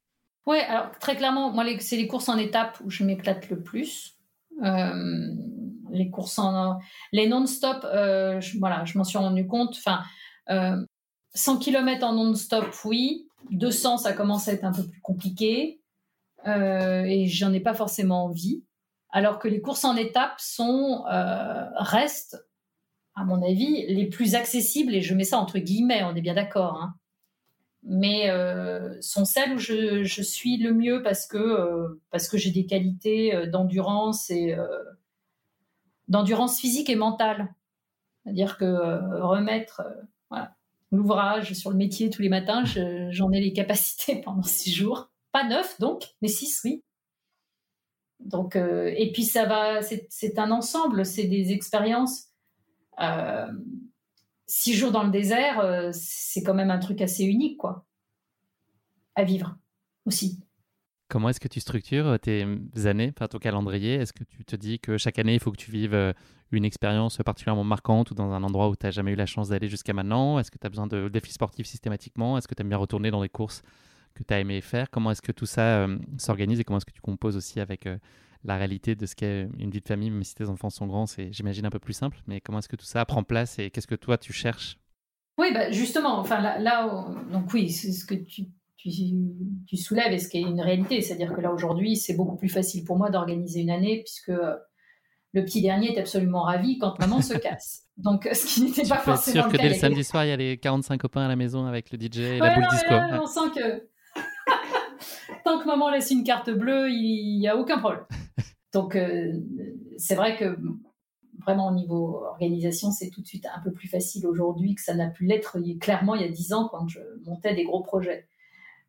Oui, 0.45 0.57
alors 0.59 0.91
très 0.99 1.15
clairement, 1.15 1.51
moi 1.51 1.65
c'est 1.79 1.97
les 1.97 2.07
courses 2.07 2.29
en 2.29 2.37
étapes 2.37 2.79
où 2.83 2.89
je 2.89 3.03
m'éclate 3.03 3.49
le 3.49 3.61
plus. 3.61 4.17
Euh, 4.63 5.33
les 5.91 6.09
courses 6.09 6.37
en 6.37 6.79
les 7.11 7.27
non-stop, 7.27 7.79
je, 7.83 8.59
voilà, 8.59 8.85
je 8.85 8.97
m'en 8.97 9.03
suis 9.03 9.17
rendu 9.17 9.47
compte. 9.47 9.75
Enfin, 9.77 10.01
100 11.33 11.57
km 11.59 12.05
en 12.05 12.13
non-stop, 12.13 12.67
oui. 12.85 13.27
200, 13.51 13.97
ça 13.97 14.13
commence 14.13 14.47
à 14.47 14.53
être 14.53 14.63
un 14.63 14.71
peu 14.71 14.87
plus 14.87 15.01
compliqué 15.01 15.81
et 16.45 17.27
j'en 17.27 17.53
ai 17.53 17.59
pas 17.59 17.73
forcément 17.73 18.25
envie 18.25 18.63
alors 19.11 19.39
que 19.39 19.47
les 19.47 19.61
courses 19.61 19.83
en 19.83 19.95
étapes 19.95 20.39
sont 20.39 21.05
euh, 21.11 21.69
restent, 21.75 22.45
à 23.15 23.25
mon 23.25 23.41
avis, 23.43 23.85
les 23.87 24.07
plus 24.07 24.35
accessibles 24.35 24.95
et 24.95 25.01
je 25.01 25.13
mets 25.13 25.25
ça 25.25 25.37
entre 25.37 25.59
guillemets, 25.59 26.03
on 26.03 26.15
est 26.15 26.21
bien 26.21 26.33
d'accord, 26.33 26.81
hein. 26.81 26.95
mais 27.83 28.29
euh, 28.29 28.99
sont 29.01 29.25
celles 29.25 29.53
où 29.53 29.57
je, 29.57 30.21
suis 30.21 30.57
le 30.57 30.73
mieux 30.73 31.03
parce 31.03 31.27
que 31.27 31.37
euh, 31.37 31.99
que 32.29 32.37
j'ai 32.37 32.51
des 32.51 32.65
qualités 32.65 33.47
d'endurance 33.47 34.29
et 34.29 34.55
d'endurance 36.07 36.59
physique 36.59 36.89
et 36.89 36.95
mentale, 36.95 37.53
c'est-à-dire 38.23 38.57
que 38.57 39.19
remettre 39.21 39.81
l'ouvrage 40.91 41.53
sur 41.53 41.69
le 41.69 41.77
métier 41.77 42.09
tous 42.09 42.21
les 42.21 42.29
matins, 42.29 42.63
j'en 43.09 43.31
ai 43.31 43.41
les 43.41 43.53
capacités 43.53 44.21
pendant 44.25 44.43
six 44.43 44.71
jours, 44.71 45.09
pas 45.33 45.45
neuf 45.47 45.79
donc, 45.79 46.15
mais 46.21 46.29
six 46.29 46.61
oui. 46.63 46.81
Donc, 48.25 48.55
euh, 48.55 48.93
et 48.95 49.11
puis 49.11 49.23
ça 49.23 49.45
va, 49.45 49.81
c'est 49.81 50.39
un 50.39 50.51
ensemble, 50.51 51.05
c'est 51.05 51.25
des 51.25 51.51
expériences. 51.51 52.27
Euh, 53.01 53.47
six 54.47 54.73
jours 54.73 54.91
dans 54.91 55.03
le 55.03 55.11
désert, 55.11 55.59
euh, 55.59 55.89
c'est 55.93 56.43
quand 56.43 56.53
même 56.53 56.71
un 56.71 56.79
truc 56.79 57.01
assez 57.01 57.23
unique, 57.23 57.57
quoi, 57.57 57.85
à 59.15 59.23
vivre 59.23 59.57
aussi. 60.05 60.39
Comment 61.07 61.29
est-ce 61.29 61.41
que 61.41 61.49
tu 61.49 61.59
structures 61.59 62.17
tes 62.19 62.45
années, 62.85 63.11
enfin 63.15 63.27
ton 63.27 63.37
calendrier? 63.37 63.95
Est-ce 63.95 64.13
que 64.13 64.23
tu 64.23 64.45
te 64.45 64.55
dis 64.55 64.79
que 64.79 64.97
chaque 64.97 65.19
année, 65.19 65.33
il 65.33 65.39
faut 65.41 65.51
que 65.51 65.57
tu 65.57 65.69
vives 65.69 66.13
une 66.51 66.63
expérience 66.63 67.17
particulièrement 67.17 67.65
marquante 67.65 68.11
ou 68.11 68.13
dans 68.13 68.31
un 68.31 68.43
endroit 68.43 68.69
où 68.69 68.77
tu 68.77 68.85
n'as 68.85 68.91
jamais 68.91 69.11
eu 69.11 69.15
la 69.15 69.25
chance 69.25 69.49
d'aller 69.49 69.67
jusqu'à 69.67 69.91
maintenant? 69.91 70.39
Est-ce 70.39 70.51
que 70.51 70.57
tu 70.57 70.65
as 70.65 70.69
besoin 70.69 70.87
de 70.87 71.09
défis 71.09 71.33
sportifs 71.33 71.67
systématiquement? 71.67 72.37
Est-ce 72.37 72.47
que 72.47 72.55
tu 72.55 72.61
aimes 72.61 72.69
bien 72.69 72.77
retourner 72.77 73.11
dans 73.11 73.21
des 73.21 73.29
courses 73.29 73.61
que 74.13 74.23
tu 74.23 74.33
as 74.33 74.39
aimé 74.39 74.61
faire. 74.61 74.89
Comment 74.89 75.11
est-ce 75.11 75.21
que 75.21 75.31
tout 75.31 75.45
ça 75.45 75.83
euh, 75.83 75.97
s'organise 76.17 76.59
et 76.59 76.63
comment 76.63 76.77
est-ce 76.77 76.85
que 76.85 76.91
tu 76.91 77.01
composes 77.01 77.35
aussi 77.35 77.59
avec 77.59 77.87
euh, 77.87 77.97
la 78.43 78.57
réalité 78.57 78.95
de 78.95 79.05
ce 79.05 79.15
qu'est 79.15 79.47
une 79.59 79.69
vie 79.69 79.81
de 79.81 79.87
famille, 79.87 80.09
même 80.09 80.23
si 80.23 80.35
tes 80.35 80.49
enfants 80.49 80.69
sont 80.69 80.87
grands, 80.87 81.05
c'est 81.05 81.31
j'imagine 81.31 81.65
un 81.65 81.69
peu 81.69 81.79
plus 81.79 81.93
simple, 81.93 82.17
mais 82.27 82.41
comment 82.41 82.59
est-ce 82.59 82.69
que 82.69 82.75
tout 82.75 82.85
ça 82.85 83.05
prend 83.05 83.23
place 83.23 83.59
et 83.59 83.69
qu'est-ce 83.69 83.87
que 83.87 83.95
toi 83.95 84.17
tu 84.17 84.33
cherches? 84.33 84.77
Oui, 85.37 85.53
bah 85.53 85.71
justement, 85.71 86.19
enfin 86.19 86.41
là, 86.41 87.13
donc 87.31 87.53
oui, 87.53 87.69
c'est 87.69 87.91
ce 87.91 88.05
que 88.05 88.15
tu, 88.15 88.47
tu, 88.77 89.77
soulèves 89.77 90.13
et 90.13 90.17
ce 90.17 90.29
qui 90.29 90.37
est 90.37 90.41
une 90.41 90.61
réalité, 90.61 91.01
c'est-à-dire 91.01 91.33
que 91.33 91.41
là 91.41 91.51
aujourd'hui, 91.51 91.95
c'est 91.95 92.15
beaucoup 92.15 92.35
plus 92.35 92.49
facile 92.49 92.83
pour 92.83 92.97
moi 92.97 93.09
d'organiser 93.09 93.61
une 93.61 93.69
année 93.69 94.01
puisque 94.03 94.29
euh, 94.29 94.55
le 95.33 95.45
petit 95.45 95.61
dernier 95.61 95.95
est 95.95 95.99
absolument 95.99 96.43
ravi 96.43 96.77
quand 96.77 96.97
maman 96.99 97.21
se 97.21 97.33
casse. 97.37 97.83
Donc, 97.97 98.27
ce 98.33 98.45
qui 98.45 98.63
n'était 98.63 98.87
pas 98.87 98.97
forcément 98.97 99.43
sûr 99.43 99.51
que 99.51 99.57
dès 99.57 99.69
le 99.69 99.75
samedi 99.75 100.03
soir, 100.03 100.25
il 100.25 100.29
y 100.29 100.31
a 100.31 100.37
les 100.37 100.57
45 100.57 100.99
copains 100.99 101.25
à 101.25 101.27
la 101.27 101.35
maison 101.35 101.65
avec 101.65 101.91
le 101.91 101.99
DJ 101.99 102.19
et 102.19 102.39
la 102.39 102.55
boule 102.55 102.67
disco. 102.71 102.93
on 102.93 103.25
sent 103.27 103.59
que 103.59 103.90
tant 105.51 105.59
que 105.59 105.67
maman 105.67 105.89
laisse 105.89 106.11
une 106.11 106.23
carte 106.23 106.49
bleue, 106.49 106.89
il 106.89 107.39
n'y 107.39 107.47
a 107.47 107.57
aucun 107.57 107.79
problème. 107.79 108.05
Donc, 108.73 108.95
euh, 108.95 109.33
c'est 109.97 110.15
vrai 110.15 110.37
que 110.37 110.57
vraiment 111.39 111.67
au 111.67 111.73
niveau 111.73 112.23
organisation, 112.25 112.91
c'est 112.91 113.09
tout 113.09 113.21
de 113.21 113.27
suite 113.27 113.45
un 113.53 113.59
peu 113.61 113.71
plus 113.71 113.87
facile 113.87 114.27
aujourd'hui 114.27 114.75
que 114.75 114.81
ça 114.81 114.93
n'a 114.93 115.09
pu 115.09 115.25
l'être 115.25 115.57
clairement 115.79 116.15
il 116.15 116.21
y 116.21 116.25
a 116.25 116.29
dix 116.29 116.53
ans 116.53 116.69
quand 116.69 116.87
je 116.87 116.99
montais 117.25 117.55
des 117.55 117.63
gros 117.63 117.81
projets. 117.81 118.27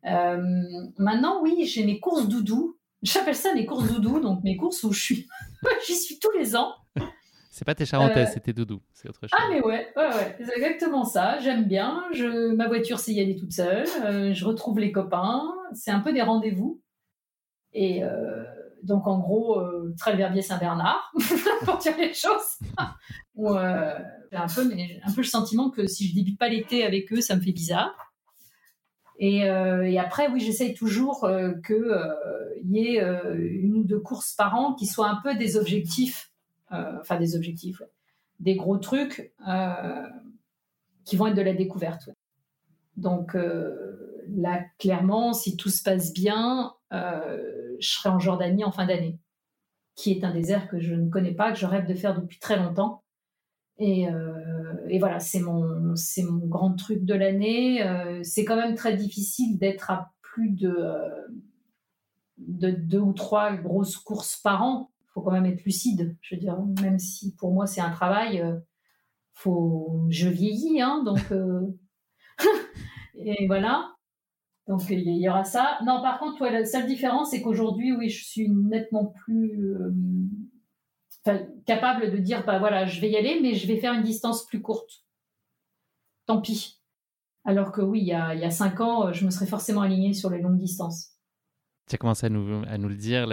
Euh, 0.05 0.41
maintenant, 0.97 1.41
oui, 1.41 1.65
j'ai 1.65 1.83
mes 1.83 1.99
courses 1.99 2.27
doudou. 2.27 2.77
J'appelle 3.01 3.35
ça 3.35 3.53
mes 3.53 3.65
courses 3.65 3.91
doudou, 3.91 4.21
donc 4.21 4.43
mes 4.43 4.55
courses 4.55 4.83
où 4.83 4.93
je 4.93 5.01
suis, 5.01 5.27
j'y 5.87 5.95
suis 5.95 6.19
tous 6.19 6.31
les 6.37 6.55
ans. 6.55 6.73
C'est 7.53 7.65
pas 7.65 7.75
tes 7.75 7.85
charentaises, 7.85 8.29
euh, 8.29 8.31
c'est 8.33 8.39
tes 8.39 8.51
doudous, 8.51 8.81
c'est 8.93 9.07
autre 9.07 9.19
chose. 9.21 9.29
Ah 9.31 9.45
mais 9.47 9.61
ouais, 9.61 9.87
ouais, 9.95 10.07
ouais, 10.07 10.37
c'est 10.39 10.57
exactement 10.57 11.05
ça. 11.05 11.37
J'aime 11.37 11.65
bien. 11.65 12.03
Je, 12.11 12.51
ma 12.55 12.67
voiture, 12.67 12.97
c'est 12.97 13.13
y 13.13 13.21
aller 13.21 13.35
toute 13.35 13.53
seule. 13.53 13.85
Euh, 14.03 14.33
je 14.33 14.43
retrouve 14.43 14.79
les 14.79 14.91
copains. 14.91 15.53
C'est 15.71 15.91
un 15.91 15.99
peu 15.99 16.11
des 16.13 16.23
rendez-vous. 16.23 16.81
Et 17.73 18.03
euh, 18.03 18.43
donc 18.81 19.05
en 19.05 19.19
gros, 19.19 19.61
très 19.99 20.15
verbier 20.15 20.41
Saint-Bernard 20.41 21.13
pour 21.65 21.77
dire 21.77 21.95
les 21.95 22.15
choses. 22.15 22.57
Ou 23.35 23.49
j'ai 23.53 24.37
un 24.37 24.47
peu, 24.47 24.67
mais 24.67 24.99
un 25.05 25.11
peu 25.11 25.21
le 25.21 25.27
sentiment 25.27 25.69
que 25.69 25.85
si 25.85 26.07
je 26.07 26.15
débute 26.15 26.39
pas 26.39 26.49
l'été 26.49 26.83
avec 26.83 27.13
eux, 27.13 27.21
ça 27.21 27.35
me 27.35 27.41
fait 27.41 27.51
bizarre. 27.51 28.15
Et, 29.19 29.41
et 29.41 29.99
après, 29.99 30.27
oui, 30.31 30.39
j'essaye 30.39 30.73
toujours 30.73 31.29
qu'il 31.67 32.63
y 32.63 32.79
ait 32.79 32.99
une 32.99 33.75
ou 33.75 33.83
deux 33.83 33.99
courses 33.99 34.33
par 34.33 34.55
an 34.55 34.73
qui 34.73 34.87
soient 34.87 35.09
un 35.09 35.19
peu 35.23 35.35
des 35.35 35.55
objectifs 35.55 36.31
euh, 36.31 36.32
enfin 36.73 37.17
des 37.19 37.35
objectifs, 37.35 37.81
des 38.39 38.55
gros 38.55 38.77
trucs 38.77 39.33
euh, 39.47 40.07
qui 41.05 41.15
vont 41.15 41.27
être 41.27 41.35
de 41.35 41.41
la 41.41 41.53
découverte. 41.53 42.09
Donc 42.97 43.35
euh, 43.35 44.23
là, 44.29 44.63
clairement, 44.79 45.33
si 45.33 45.57
tout 45.57 45.69
se 45.69 45.83
passe 45.83 46.13
bien, 46.13 46.73
je 46.91 47.87
serai 47.87 48.09
en 48.09 48.19
Jordanie 48.19 48.63
en 48.63 48.71
fin 48.71 48.85
d'année, 48.85 49.17
qui 49.95 50.11
est 50.11 50.23
un 50.23 50.31
désert 50.31 50.67
que 50.69 50.79
je 50.79 50.93
ne 50.93 51.09
connais 51.09 51.33
pas, 51.33 51.51
que 51.51 51.57
je 51.57 51.65
rêve 51.65 51.87
de 51.87 51.95
faire 51.95 52.19
depuis 52.19 52.39
très 52.39 52.57
longtemps. 52.57 53.03
Et, 53.79 54.07
voilà, 54.99 55.19
c'est 55.19 55.39
mon, 55.39 55.95
c'est 55.95 56.21
mon 56.21 56.45
grand 56.45 56.75
truc 56.75 57.03
de 57.03 57.15
l'année. 57.15 57.83
c'est 58.23 58.45
quand 58.45 58.55
même 58.55 58.75
très 58.75 58.95
difficile 58.95 59.57
d'être 59.57 59.89
à 59.89 60.11
plus 60.21 60.51
de 60.51 60.85
deux 62.37 62.99
ou 62.99 63.13
trois 63.13 63.55
grosses 63.55 63.97
courses 63.97 64.37
par 64.37 64.61
an 64.61 64.92
faut 65.13 65.21
quand 65.21 65.31
même 65.31 65.45
être 65.45 65.63
lucide. 65.63 66.17
Je 66.21 66.35
veux 66.35 66.41
dire, 66.41 66.57
même 66.81 66.99
si 66.99 67.35
pour 67.35 67.53
moi 67.53 67.67
c'est 67.67 67.81
un 67.81 67.91
travail, 67.91 68.41
euh, 68.41 68.57
faut, 69.33 70.05
je 70.09 70.27
vieillis, 70.29 70.81
hein, 70.81 71.03
donc 71.03 71.31
euh, 71.31 71.61
et 73.15 73.47
voilà. 73.47 73.95
Donc 74.67 74.81
il 74.89 75.01
y 75.01 75.29
aura 75.29 75.43
ça. 75.43 75.77
Non, 75.85 76.01
par 76.01 76.19
contre, 76.19 76.45
la 76.47 76.65
seule 76.65 76.87
différence, 76.87 77.31
c'est 77.31 77.41
qu'aujourd'hui, 77.41 77.93
oui, 77.93 78.09
je 78.09 78.23
suis 78.23 78.49
nettement 78.49 79.13
plus 79.25 79.75
euh, 79.75 81.39
capable 81.65 82.11
de 82.11 82.17
dire, 82.17 82.45
bah 82.45 82.59
voilà, 82.59 82.85
je 82.85 83.01
vais 83.01 83.09
y 83.09 83.17
aller, 83.17 83.39
mais 83.41 83.55
je 83.55 83.67
vais 83.67 83.77
faire 83.77 83.93
une 83.93 84.03
distance 84.03 84.45
plus 84.45 84.61
courte. 84.61 85.03
Tant 86.25 86.39
pis. 86.41 86.81
Alors 87.45 87.73
que 87.73 87.81
oui, 87.81 87.99
il 87.99 88.07
y 88.07 88.13
a, 88.13 88.33
il 88.33 88.39
y 88.39 88.45
a 88.45 88.51
cinq 88.51 88.79
ans, 88.79 89.11
je 89.11 89.25
me 89.25 89.31
serais 89.31 89.45
forcément 89.45 89.81
alignée 89.81 90.13
sur 90.13 90.29
les 90.29 90.39
longues 90.39 90.57
distances. 90.57 91.12
Tu 91.89 91.95
as 91.95 91.97
commencé 91.97 92.25
à 92.25 92.29
nous, 92.29 92.63
à 92.67 92.77
nous 92.77 92.87
le 92.87 92.95
dire, 92.95 93.27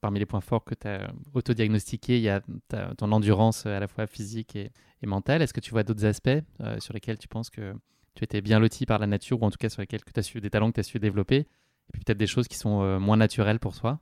parmi 0.00 0.18
les 0.18 0.26
points 0.26 0.40
forts 0.40 0.64
que 0.64 0.74
tu 0.74 0.88
as 0.88 1.12
autodiagnostiqués, 1.34 2.16
il 2.16 2.22
y 2.22 2.30
a 2.30 2.40
ton 2.96 3.12
endurance 3.12 3.66
à 3.66 3.78
la 3.78 3.88
fois 3.88 4.06
physique 4.06 4.56
et, 4.56 4.70
mentale. 5.02 5.42
Est-ce 5.42 5.54
que 5.54 5.60
tu 5.60 5.70
vois 5.70 5.82
d'autres 5.82 6.04
aspects 6.04 6.30
euh, 6.60 6.78
sur 6.78 6.94
lesquels 6.94 7.18
tu 7.18 7.28
penses 7.28 7.50
que 7.50 7.74
tu 8.14 8.24
étais 8.24 8.40
bien 8.40 8.58
loti 8.58 8.84
par 8.86 8.98
la 8.98 9.06
nature 9.06 9.42
ou 9.42 9.46
en 9.46 9.50
tout 9.50 9.58
cas 9.58 9.68
sur 9.68 9.80
lesquels 9.80 10.00
tu 10.02 10.18
as 10.18 10.22
su, 10.22 10.40
des 10.40 10.50
talents 10.50 10.68
que 10.70 10.74
tu 10.74 10.80
as 10.80 10.84
su 10.84 10.98
développer? 10.98 11.36
Et 11.36 11.92
puis 11.92 12.02
peut-être 12.04 12.18
des 12.18 12.26
choses 12.26 12.48
qui 12.48 12.56
sont 12.56 12.82
euh, 12.82 12.98
moins 12.98 13.16
naturelles 13.16 13.58
pour 13.58 13.74
toi? 13.74 14.00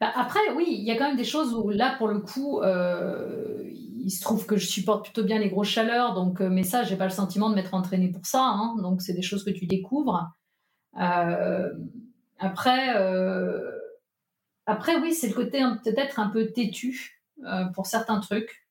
Bah 0.00 0.10
après, 0.14 0.40
oui, 0.56 0.66
il 0.68 0.84
y 0.84 0.90
a 0.90 0.96
quand 0.96 1.08
même 1.08 1.16
des 1.16 1.24
choses 1.24 1.54
où 1.54 1.70
là, 1.70 1.94
pour 1.96 2.08
le 2.08 2.20
coup, 2.20 2.60
euh, 2.60 3.62
il 3.70 4.10
se 4.10 4.20
trouve 4.20 4.46
que 4.46 4.56
je 4.56 4.66
supporte 4.66 5.04
plutôt 5.04 5.24
bien 5.24 5.38
les 5.38 5.48
grosses 5.48 5.68
chaleurs, 5.68 6.14
donc, 6.14 6.40
mais 6.40 6.64
ça, 6.64 6.82
j'ai 6.82 6.96
pas 6.96 7.04
le 7.04 7.10
sentiment 7.10 7.50
de 7.50 7.54
m'être 7.54 7.74
entraîné 7.74 8.10
pour 8.10 8.26
ça. 8.26 8.42
Hein, 8.42 8.76
donc, 8.82 9.00
c'est 9.00 9.14
des 9.14 9.22
choses 9.22 9.44
que 9.44 9.50
tu 9.50 9.66
découvres. 9.66 10.32
Euh, 11.00 11.70
après, 12.42 12.96
euh, 12.96 13.70
après 14.66 14.96
oui, 14.96 15.14
c'est 15.14 15.28
le 15.28 15.34
côté 15.34 15.62
peut-être 15.84 16.18
un 16.18 16.28
peu 16.28 16.46
têtu 16.46 17.22
euh, 17.44 17.66
pour 17.66 17.86
certains 17.86 18.18
trucs, 18.18 18.66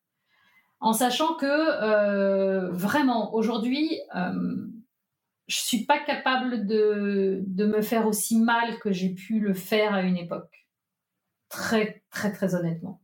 en 0.81 0.91
sachant 0.91 1.35
que 1.35 1.45
euh, 1.45 2.69
vraiment 2.71 3.33
aujourd'hui, 3.33 4.01
je 5.47 5.55
suis 5.55 5.85
pas 5.85 5.99
capable 5.99 6.65
de, 6.65 7.43
de 7.47 7.65
me 7.65 7.81
faire 7.81 8.07
aussi 8.07 8.39
mal 8.39 8.77
que 8.79 8.91
j'ai 8.91 9.13
pu 9.13 9.39
le 9.39 9.53
faire 9.53 9.93
à 9.93 10.01
une 10.01 10.17
époque. 10.17 10.67
Très, 11.47 12.03
très, 12.09 12.31
très 12.31 12.55
honnêtement. 12.55 13.01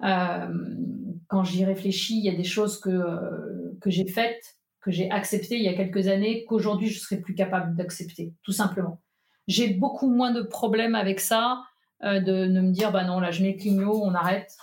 Quand 0.00 1.44
j'y 1.44 1.64
réfléchis, 1.64 2.18
il 2.18 2.24
y 2.24 2.30
a 2.30 2.36
des 2.36 2.44
choses 2.44 2.80
que, 2.80 3.76
que 3.80 3.90
j'ai 3.90 4.06
faites, 4.06 4.58
que 4.80 4.90
j'ai 4.90 5.08
acceptées 5.10 5.56
il 5.56 5.62
y 5.62 5.68
a 5.68 5.74
quelques 5.74 6.08
années, 6.08 6.44
qu'aujourd'hui 6.46 6.88
je 6.88 6.98
serais 6.98 7.20
plus 7.20 7.34
capable 7.34 7.76
d'accepter, 7.76 8.34
tout 8.42 8.52
simplement. 8.52 9.00
J'ai 9.46 9.74
beaucoup 9.74 10.08
moins 10.08 10.32
de 10.32 10.42
problèmes 10.42 10.94
avec 10.94 11.20
ça, 11.20 11.62
euh, 12.02 12.20
de, 12.20 12.46
me 12.48 12.72
dire, 12.72 12.92
bah 12.92 13.04
non, 13.04 13.20
là 13.20 13.30
je 13.30 13.42
mets 13.42 13.52
le 13.52 13.58
clignot, 13.58 14.00
on 14.02 14.14
arrête. 14.14 14.56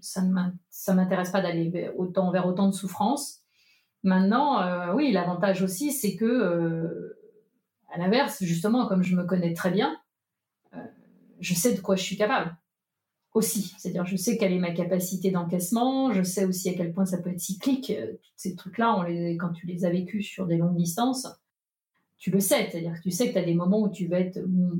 ça 0.00 0.22
ne 0.22 0.94
m'intéresse 0.94 1.30
pas 1.30 1.40
d'aller 1.40 1.90
autant 1.96 2.30
vers 2.30 2.46
autant 2.46 2.68
de 2.68 2.74
souffrance. 2.74 3.40
Maintenant, 4.04 4.94
oui, 4.94 5.12
l'avantage 5.12 5.62
aussi, 5.62 5.92
c'est 5.92 6.16
que, 6.16 7.16
à 7.92 7.98
l'inverse, 7.98 8.42
justement, 8.42 8.88
comme 8.88 9.04
je 9.04 9.14
me 9.14 9.22
connais 9.22 9.54
très 9.54 9.70
bien, 9.70 9.96
je 11.38 11.54
sais 11.54 11.74
de 11.74 11.80
quoi 11.80 11.94
je 11.94 12.02
suis 12.02 12.16
capable 12.16 12.56
aussi. 13.34 13.74
C'est-à-dire, 13.78 14.06
je 14.06 14.16
sais 14.16 14.36
quelle 14.36 14.52
est 14.52 14.58
ma 14.58 14.72
capacité 14.72 15.30
d'encaissement, 15.30 16.12
je 16.12 16.22
sais 16.22 16.44
aussi 16.44 16.68
à 16.68 16.74
quel 16.74 16.92
point 16.92 17.06
ça 17.06 17.18
peut 17.18 17.30
être 17.30 17.40
cyclique. 17.40 17.90
Euh, 17.90 18.12
tous 18.22 18.32
ces 18.36 18.54
trucs-là, 18.54 19.06
quand 19.38 19.52
tu 19.52 19.66
les 19.66 19.84
as 19.84 19.90
vécus 19.90 20.26
sur 20.26 20.46
des 20.46 20.56
longues 20.56 20.76
distances, 20.76 21.26
tu 22.22 22.30
le 22.30 22.38
sais. 22.38 22.68
C'est-à-dire 22.70 22.94
que 22.94 23.02
tu 23.02 23.10
sais 23.10 23.28
que 23.28 23.32
tu 23.32 23.38
as 23.38 23.44
des 23.44 23.54
moments 23.54 23.80
où 23.80 23.90
tu 23.90 24.06
vas 24.06 24.20
être 24.20 24.38
mm, 24.38 24.78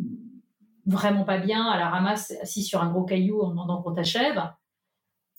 vraiment 0.87 1.25
pas 1.25 1.39
bien, 1.39 1.67
à 1.67 1.77
la 1.77 1.91
ramasse, 1.91 2.33
assis 2.41 2.63
sur 2.63 2.81
un 2.81 2.91
gros 2.91 3.03
caillou 3.03 3.43
en 3.43 3.51
demandant 3.51 3.83
qu'on 3.83 3.93
t'achève. 3.93 4.41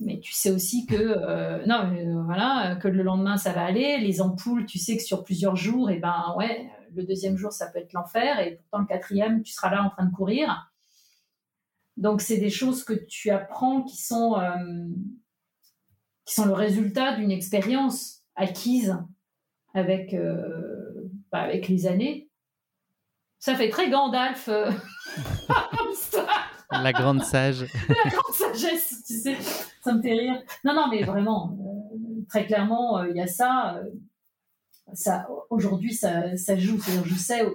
Mais 0.01 0.19
tu 0.19 0.33
sais 0.33 0.51
aussi 0.51 0.85
que 0.85 0.95
euh, 0.95 1.65
non, 1.65 1.93
euh, 1.95 2.23
voilà, 2.25 2.75
que 2.75 2.89
le 2.89 3.03
lendemain 3.03 3.37
ça 3.37 3.53
va 3.53 3.63
aller. 3.63 3.99
Les 3.99 4.21
ampoules, 4.21 4.65
tu 4.65 4.79
sais 4.79 4.97
que 4.97 5.03
sur 5.03 5.23
plusieurs 5.23 5.55
jours, 5.55 5.89
et 5.89 5.95
eh 5.95 5.99
ben 5.99 6.33
ouais, 6.35 6.69
le 6.93 7.05
deuxième 7.05 7.37
jour 7.37 7.53
ça 7.53 7.67
peut 7.67 7.79
être 7.79 7.93
l'enfer, 7.93 8.37
et 8.41 8.57
pourtant 8.57 8.79
le 8.79 8.85
quatrième, 8.85 9.41
tu 9.41 9.53
seras 9.53 9.73
là 9.73 9.81
en 9.81 9.89
train 9.89 10.05
de 10.05 10.13
courir. 10.13 10.73
Donc, 11.95 12.19
c'est 12.19 12.37
des 12.37 12.49
choses 12.49 12.83
que 12.83 12.93
tu 12.93 13.29
apprends 13.29 13.83
qui 13.83 13.95
sont, 13.95 14.35
euh, 14.37 14.57
qui 16.25 16.33
sont 16.33 16.45
le 16.45 16.53
résultat 16.53 17.15
d'une 17.15 17.31
expérience 17.31 18.23
acquise 18.35 18.97
avec, 19.73 20.13
bah, 21.33 21.41
avec 21.41 21.67
les 21.67 21.87
années. 21.87 22.29
Ça 23.39 23.55
fait 23.55 23.69
très 23.69 23.89
Gandalf, 23.89 24.47
euh, 24.47 24.71
La 26.71 26.93
grande 26.93 27.23
sage. 27.23 27.61
La 27.89 28.09
grande 28.09 28.33
sagesse, 28.33 29.03
tu 29.05 29.15
sais, 29.15 29.35
ça 29.81 29.93
me 29.93 30.01
fait 30.01 30.13
rire. 30.13 30.41
Non, 30.63 30.75
non, 30.75 30.87
mais 30.89 31.03
vraiment, 31.03 31.57
très 32.29 32.45
clairement, 32.45 33.03
il 33.03 33.17
y 33.17 33.21
a 33.21 33.27
ça. 33.27 33.81
ça 34.93 35.27
Aujourd'hui, 35.49 35.93
ça, 35.93 36.37
ça 36.37 36.55
joue. 36.55 36.79
je 37.03 37.15
sais, 37.15 37.45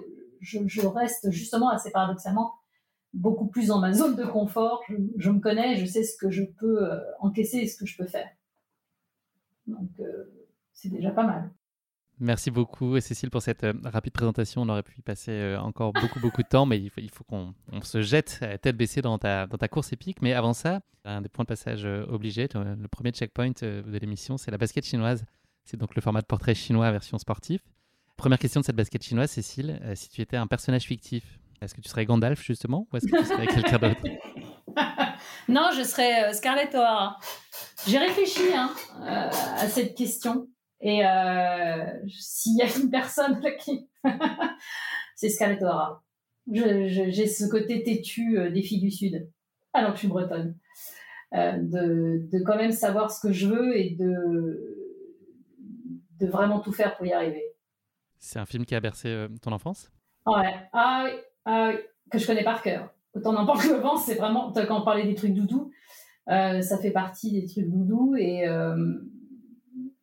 je, 0.41 0.59
je 0.67 0.85
reste 0.85 1.31
justement 1.31 1.69
assez 1.69 1.89
paradoxalement 1.89 2.53
beaucoup 3.13 3.47
plus 3.47 3.67
dans 3.67 3.79
ma 3.79 3.93
zone 3.93 4.15
de 4.15 4.25
confort. 4.25 4.83
Je, 5.17 5.29
me 5.31 5.39
connais, 5.39 5.77
je 5.77 5.85
sais 5.85 6.03
ce 6.03 6.17
que 6.17 6.29
je 6.29 6.43
peux 6.43 6.83
euh, 6.83 6.99
encaisser 7.19 7.57
et 7.59 7.67
ce 7.67 7.77
que 7.77 7.85
je 7.85 7.97
peux 7.97 8.05
faire. 8.05 8.29
Donc, 9.67 9.89
euh, 9.99 10.25
c'est 10.73 10.89
déjà 10.89 11.11
pas 11.11 11.23
mal. 11.23 11.51
Merci 12.19 12.51
beaucoup, 12.51 12.99
Cécile, 12.99 13.29
pour 13.29 13.41
cette 13.41 13.63
euh, 13.63 13.73
rapide 13.85 14.13
présentation. 14.13 14.61
On 14.61 14.69
aurait 14.69 14.83
pu 14.83 14.99
y 14.99 15.01
passer 15.01 15.55
encore 15.59 15.93
beaucoup, 15.93 16.19
beaucoup 16.19 16.43
de 16.43 16.47
temps, 16.47 16.65
mais 16.65 16.79
il 16.79 17.09
faut, 17.09 17.23
qu'on 17.23 17.53
se 17.81 18.01
jette 18.01 18.43
tête 18.61 18.75
baissée 18.75 19.01
dans 19.01 19.17
ta, 19.17 19.47
course 19.69 19.93
épique. 19.93 20.21
Mais 20.21 20.33
avant 20.33 20.53
ça, 20.53 20.81
un 21.05 21.21
des 21.21 21.29
points 21.29 21.43
de 21.43 21.47
passage 21.47 21.85
obligés, 21.85 22.47
le 22.53 22.87
premier 22.87 23.11
checkpoint 23.11 23.51
de 23.61 23.97
l'émission, 23.99 24.37
c'est 24.37 24.51
la 24.51 24.57
basket 24.57 24.85
chinoise. 24.85 25.23
C'est 25.63 25.77
donc 25.77 25.95
le 25.95 26.01
format 26.01 26.21
de 26.21 26.25
portrait 26.25 26.55
chinois 26.55 26.91
version 26.91 27.17
sportif. 27.17 27.61
Première 28.17 28.39
question 28.39 28.59
de 28.59 28.65
cette 28.65 28.75
basket 28.75 29.01
chinoise, 29.01 29.31
Cécile. 29.31 29.79
si 29.95 30.09
tu 30.09 30.21
étais 30.21 30.35
un 30.35 30.47
personnage 30.47 30.83
fictif, 30.83 31.23
est-ce 31.61 31.73
que 31.73 31.81
tu 31.81 31.89
serais 31.89 32.05
Gandalf 32.05 32.41
justement 32.41 32.87
ou 32.91 32.97
est-ce 32.97 33.05
que 33.05 33.17
tu 33.17 33.25
serais 33.25 33.47
quelqu'un 33.47 33.77
d'autre? 33.77 34.01
Non, 35.47 35.71
je 35.75 35.83
serais 35.83 36.29
euh, 36.29 36.33
Scarlett 36.33 36.73
O'Hara. 36.75 37.17
J'ai 37.87 37.97
réfléchi 37.97 38.53
hein, 38.53 38.71
euh, 39.01 39.29
à 39.57 39.67
cette 39.67 39.95
question 39.95 40.47
et 40.81 41.05
euh, 41.05 41.85
s'il 42.07 42.57
y 42.57 42.61
a 42.61 42.77
une 42.77 42.89
personne 42.89 43.41
qui... 43.59 43.87
c'est 45.15 45.29
Scarlett 45.29 45.61
O'Hara. 45.61 46.03
J'ai 46.51 47.27
ce 47.27 47.49
côté 47.49 47.83
têtu 47.83 48.37
des 48.51 48.63
filles 48.63 48.81
du 48.81 48.89
Sud, 48.89 49.29
alors 49.73 49.91
que 49.91 49.97
je 49.97 49.99
suis 49.99 50.07
bretonne. 50.07 50.55
de, 51.31 52.27
de, 52.31 52.43
quand 52.43 52.55
même 52.55 52.71
savoir 52.71 53.11
ce 53.11 53.27
que 53.27 53.31
je 53.31 53.47
veux 53.47 53.77
et 53.77 53.91
de, 53.91 54.97
de 56.19 56.25
vraiment 56.25 56.59
tout 56.59 56.71
faire 56.71 56.97
pour 56.97 57.05
y 57.05 57.13
arriver. 57.13 57.43
C'est 58.17 58.39
un 58.39 58.47
film 58.47 58.65
qui 58.65 58.73
a 58.73 58.79
bercé 58.79 59.27
ton 59.43 59.51
enfance? 59.51 59.91
Ouais. 60.25 60.55
Ah 60.73 61.05
oui, 61.05 61.19
ah 61.45 61.73
que 62.09 62.17
je 62.17 62.25
connais 62.25 62.43
par 62.43 62.61
cœur. 62.63 62.91
Autant 63.13 63.33
n'importe 63.33 63.65
vent, 63.65 63.97
c'est 63.97 64.15
vraiment, 64.15 64.51
quand 64.51 64.81
on 64.81 64.83
parlait 64.83 65.05
des 65.05 65.15
trucs 65.15 65.33
doudou, 65.33 65.71
euh, 66.29 66.61
ça 66.61 66.77
fait 66.77 66.91
partie 66.91 67.31
des 67.31 67.47
trucs 67.47 67.69
doudou 67.69 68.15
et 68.15 68.47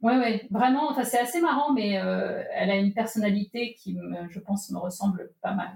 euh, 0.06 0.18
ouais, 0.18 0.18
ouais, 0.18 0.48
vraiment, 0.50 0.90
enfin, 0.90 1.04
c'est 1.04 1.18
assez 1.18 1.40
marrant, 1.40 1.72
mais 1.72 1.98
euh, 1.98 2.42
elle 2.52 2.70
a 2.70 2.76
une 2.76 2.92
personnalité 2.92 3.74
qui, 3.74 3.96
je 4.30 4.38
pense, 4.40 4.70
me 4.70 4.78
ressemble 4.78 5.32
pas 5.42 5.52
mal. 5.52 5.70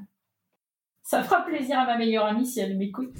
Ça 1.02 1.22
fera 1.22 1.44
plaisir 1.44 1.78
à 1.78 1.86
ma 1.86 1.96
meilleure 1.96 2.26
amie 2.26 2.46
si 2.46 2.60
elle 2.60 2.76
m'écoute. 2.76 3.16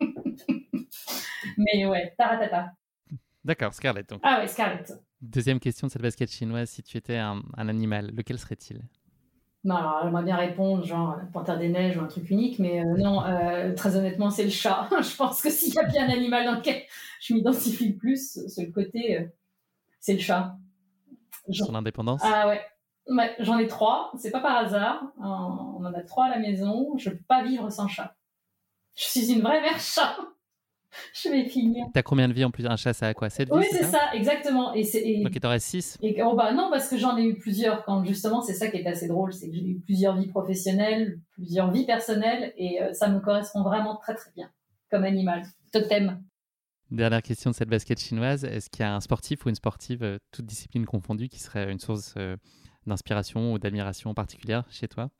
mais 1.58 1.86
ouais, 1.86 2.14
taratata. 2.16 2.72
D'accord, 3.44 3.74
Scarlett. 3.74 4.14
Ah 4.22 4.40
ouais, 4.40 4.48
Scarlett. 4.48 4.92
Deuxième 5.20 5.60
question 5.60 5.86
de 5.86 5.92
cette 5.92 6.02
basket 6.02 6.30
chinoise, 6.30 6.70
si 6.70 6.82
tu 6.82 6.96
étais 6.96 7.16
un 7.16 7.42
animal, 7.56 8.10
lequel 8.14 8.38
serait-il? 8.38 8.82
Non, 9.64 9.76
alors 9.76 10.00
j'aimerais 10.02 10.24
bien 10.24 10.36
répondre, 10.36 10.84
genre 10.84 11.18
Panthère 11.32 11.58
des 11.58 11.70
Neiges 11.70 11.96
ou 11.96 12.00
un 12.00 12.06
truc 12.06 12.28
unique, 12.28 12.58
mais 12.58 12.80
euh, 12.80 12.96
non, 12.98 13.24
euh, 13.24 13.72
très 13.74 13.96
honnêtement, 13.96 14.28
c'est 14.28 14.44
le 14.44 14.50
chat. 14.50 14.90
je 15.00 15.16
pense 15.16 15.40
que 15.40 15.48
s'il 15.48 15.72
y 15.72 15.78
a 15.78 15.84
bien 15.84 16.06
un 16.06 16.12
animal 16.12 16.44
dans 16.44 16.56
lequel 16.56 16.82
je 17.20 17.32
m'identifie 17.32 17.88
le 17.88 17.96
plus, 17.96 18.40
c'est 18.46 18.66
le 18.66 18.72
côté, 18.72 19.20
euh, 19.20 19.24
c'est 20.04 20.12
le 20.12 20.18
chat. 20.18 20.54
Son 21.50 21.74
indépendance 21.74 22.20
Ah 22.22 22.46
ouais. 22.46 22.60
J'en 23.38 23.58
ai 23.58 23.66
trois, 23.66 24.12
c'est 24.18 24.30
pas 24.30 24.40
par 24.40 24.58
hasard. 24.58 25.02
On 25.18 25.82
en 25.82 25.94
a 25.94 26.02
trois 26.02 26.26
à 26.26 26.28
la 26.28 26.38
maison. 26.38 26.94
Je 26.98 27.08
peux 27.08 27.24
pas 27.26 27.42
vivre 27.42 27.70
sans 27.70 27.88
chat. 27.88 28.14
Je 28.94 29.04
suis 29.04 29.32
une 29.32 29.40
vraie 29.40 29.62
mère 29.62 29.80
chat. 29.80 30.14
je 31.14 31.30
vais 31.30 31.46
finir. 31.46 31.86
T'as 31.94 32.02
combien 32.02 32.28
de 32.28 32.34
vies 32.34 32.44
en 32.44 32.50
plus? 32.50 32.66
Un 32.66 32.76
chat, 32.76 32.92
ça 32.92 33.08
a 33.08 33.14
quoi? 33.14 33.30
7 33.30 33.48
vies 33.48 33.54
Oui, 33.56 33.64
c'est 33.70 33.84
ça, 33.84 34.12
exactement. 34.12 34.74
Et 34.74 34.82
et... 34.94 35.22
Donc 35.24 35.34
il 35.34 35.40
t'en 35.40 35.48
reste 35.48 35.68
6 35.68 35.98
et, 36.02 36.22
oh 36.22 36.34
bah 36.36 36.52
Non, 36.52 36.68
parce 36.70 36.86
que 36.88 36.98
j'en 36.98 37.16
ai 37.16 37.24
eu 37.24 37.38
plusieurs. 37.38 37.82
Quand 37.86 38.04
justement, 38.04 38.42
c'est 38.42 38.52
ça 38.52 38.68
qui 38.68 38.76
est 38.76 38.86
assez 38.86 39.08
drôle, 39.08 39.32
c'est 39.32 39.48
que 39.48 39.54
j'ai 39.54 39.64
eu 39.64 39.80
plusieurs 39.80 40.16
vies 40.16 40.28
professionnelles, 40.28 41.18
plusieurs 41.32 41.70
vies 41.70 41.86
personnelles, 41.86 42.52
et 42.58 42.82
euh, 42.82 42.92
ça 42.92 43.08
me 43.08 43.20
correspond 43.20 43.62
vraiment 43.62 43.96
très 43.96 44.14
très 44.14 44.32
bien 44.32 44.50
comme 44.90 45.04
animal. 45.04 45.44
Totem. 45.72 46.22
Dernière 46.90 47.22
question 47.22 47.50
de 47.50 47.54
cette 47.54 47.68
basket 47.68 47.98
chinoise. 47.98 48.44
Est-ce 48.44 48.70
qu'il 48.70 48.80
y 48.80 48.82
a 48.84 48.94
un 48.94 49.00
sportif 49.00 49.44
ou 49.44 49.48
une 49.48 49.54
sportive, 49.54 50.02
euh, 50.02 50.18
toute 50.32 50.46
discipline 50.46 50.86
confondue, 50.86 51.28
qui 51.28 51.40
serait 51.40 51.70
une 51.70 51.80
source 51.80 52.14
euh, 52.16 52.36
d'inspiration 52.86 53.52
ou 53.52 53.58
d'admiration 53.58 54.14
particulière 54.14 54.64
chez 54.70 54.88
toi? 54.88 55.10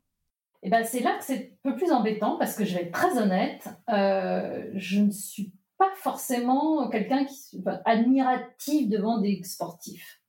Et 0.63 0.69
ben 0.69 0.83
c'est 0.83 1.01
là 1.01 1.17
que 1.17 1.23
c'est 1.23 1.57
un 1.63 1.71
peu 1.71 1.75
plus 1.75 1.91
embêtant 1.91 2.37
parce 2.37 2.55
que 2.55 2.65
je 2.65 2.75
vais 2.75 2.83
être 2.83 2.91
très 2.91 3.19
honnête, 3.19 3.67
je 3.87 4.99
ne 4.99 5.11
suis 5.11 5.53
pas 5.77 5.91
forcément 5.95 6.89
quelqu'un 6.89 7.25
qui 7.25 7.59
enfin, 7.59 7.79
admiratif 7.85 8.89
devant 8.89 9.19
des 9.19 9.43
sportifs. 9.43 10.21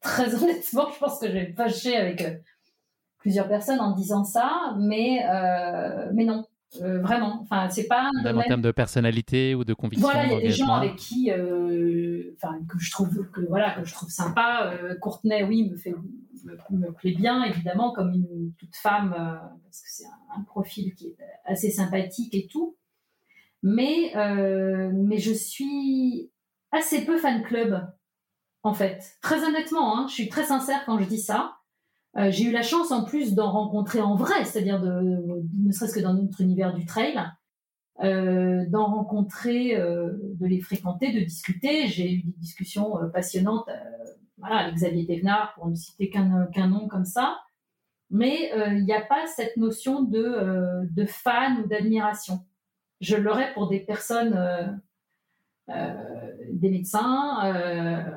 Très 0.00 0.34
honnêtement, 0.42 0.90
je 0.90 0.98
pense 0.98 1.18
que 1.18 1.28
je 1.28 1.32
vais 1.32 1.52
fâcher 1.52 1.96
avec 1.96 2.22
euh, 2.22 2.36
plusieurs 3.18 3.48
personnes 3.48 3.80
en 3.80 3.92
disant 3.92 4.24
ça, 4.24 4.74
mais 4.78 5.24
euh, 5.28 6.10
mais 6.14 6.24
non, 6.24 6.46
euh, 6.82 7.00
vraiment. 7.00 7.40
Enfin, 7.42 7.68
c'est 7.70 7.86
pas 7.86 8.10
même 8.22 8.38
en 8.38 8.42
termes 8.42 8.62
de 8.62 8.70
personnalité 8.70 9.54
ou 9.54 9.64
de 9.64 9.74
conviction. 9.74 10.08
Voilà, 10.08 10.26
il 10.26 10.32
y 10.32 10.36
a 10.36 10.40
des 10.40 10.50
gens 10.50 10.72
avec 10.74 10.96
qui, 10.96 11.30
enfin, 11.32 12.58
que 12.68 12.78
je 12.78 12.90
trouve 12.90 13.30
que 13.30 13.40
voilà 13.42 13.72
que 13.72 13.84
je 13.84 13.92
trouve 13.92 14.10
sympa. 14.10 14.72
Courtenay, 15.00 15.44
oui, 15.44 15.68
me 15.70 15.76
fait 15.76 15.94
me, 16.70 16.92
plaît 16.92 17.14
bien 17.14 17.42
évidemment 17.44 17.92
comme 17.92 18.12
une 18.12 18.52
toute 18.58 18.76
femme 18.76 19.10
parce 19.10 19.80
que 19.80 19.88
c'est 19.88 20.04
un 20.36 20.42
profil 20.42 20.94
qui 20.94 21.08
est 21.08 21.16
assez 21.44 21.70
sympathique 21.70 22.34
et 22.34 22.46
tout 22.46 22.76
mais, 23.64 24.14
euh, 24.14 24.90
mais 24.92 25.16
je 25.16 25.32
suis 25.32 26.30
assez 26.70 27.04
peu 27.06 27.16
fan 27.16 27.42
club, 27.42 27.90
en 28.62 28.74
fait. 28.74 29.16
Très 29.22 29.42
honnêtement, 29.42 29.98
hein, 29.98 30.06
je 30.06 30.12
suis 30.12 30.28
très 30.28 30.44
sincère 30.44 30.84
quand 30.84 30.98
je 30.98 31.06
dis 31.06 31.18
ça. 31.18 31.56
Euh, 32.16 32.30
j'ai 32.30 32.44
eu 32.44 32.52
la 32.52 32.62
chance 32.62 32.92
en 32.92 33.04
plus 33.04 33.34
d'en 33.34 33.50
rencontrer 33.50 34.00
en 34.00 34.14
vrai, 34.14 34.44
c'est-à-dire 34.44 34.80
ne 34.80 35.72
serait-ce 35.72 35.94
que 35.94 36.00
dans 36.00 36.14
notre 36.14 36.40
univers 36.40 36.74
du 36.74 36.84
trail, 36.84 37.20
euh, 38.02 38.64
d'en 38.68 38.86
rencontrer, 38.86 39.76
de 39.76 40.46
les 40.46 40.60
fréquenter, 40.60 41.12
de 41.12 41.20
discuter. 41.20 41.86
J'ai 41.88 42.12
eu 42.12 42.22
des 42.22 42.34
discussions 42.38 42.98
passionnantes 43.12 43.68
voilà, 44.38 44.58
avec 44.58 44.74
Xavier 44.74 45.06
Thévenard, 45.06 45.54
pour 45.54 45.68
ne 45.68 45.74
citer 45.74 46.10
qu'un 46.10 46.68
nom 46.68 46.88
comme 46.88 47.04
ça. 47.04 47.38
Mais 48.10 48.52
il 48.76 48.84
n'y 48.84 48.92
a 48.92 49.00
pas 49.00 49.26
cette 49.26 49.56
notion 49.56 50.02
de, 50.02 50.86
de 50.88 51.04
fan 51.06 51.62
ou 51.62 51.66
d'admiration 51.66 52.44
je 53.04 53.16
l'aurais 53.16 53.52
pour 53.52 53.68
des 53.68 53.80
personnes, 53.80 54.34
euh, 54.34 54.66
des 55.68 56.70
médecins, 56.70 57.52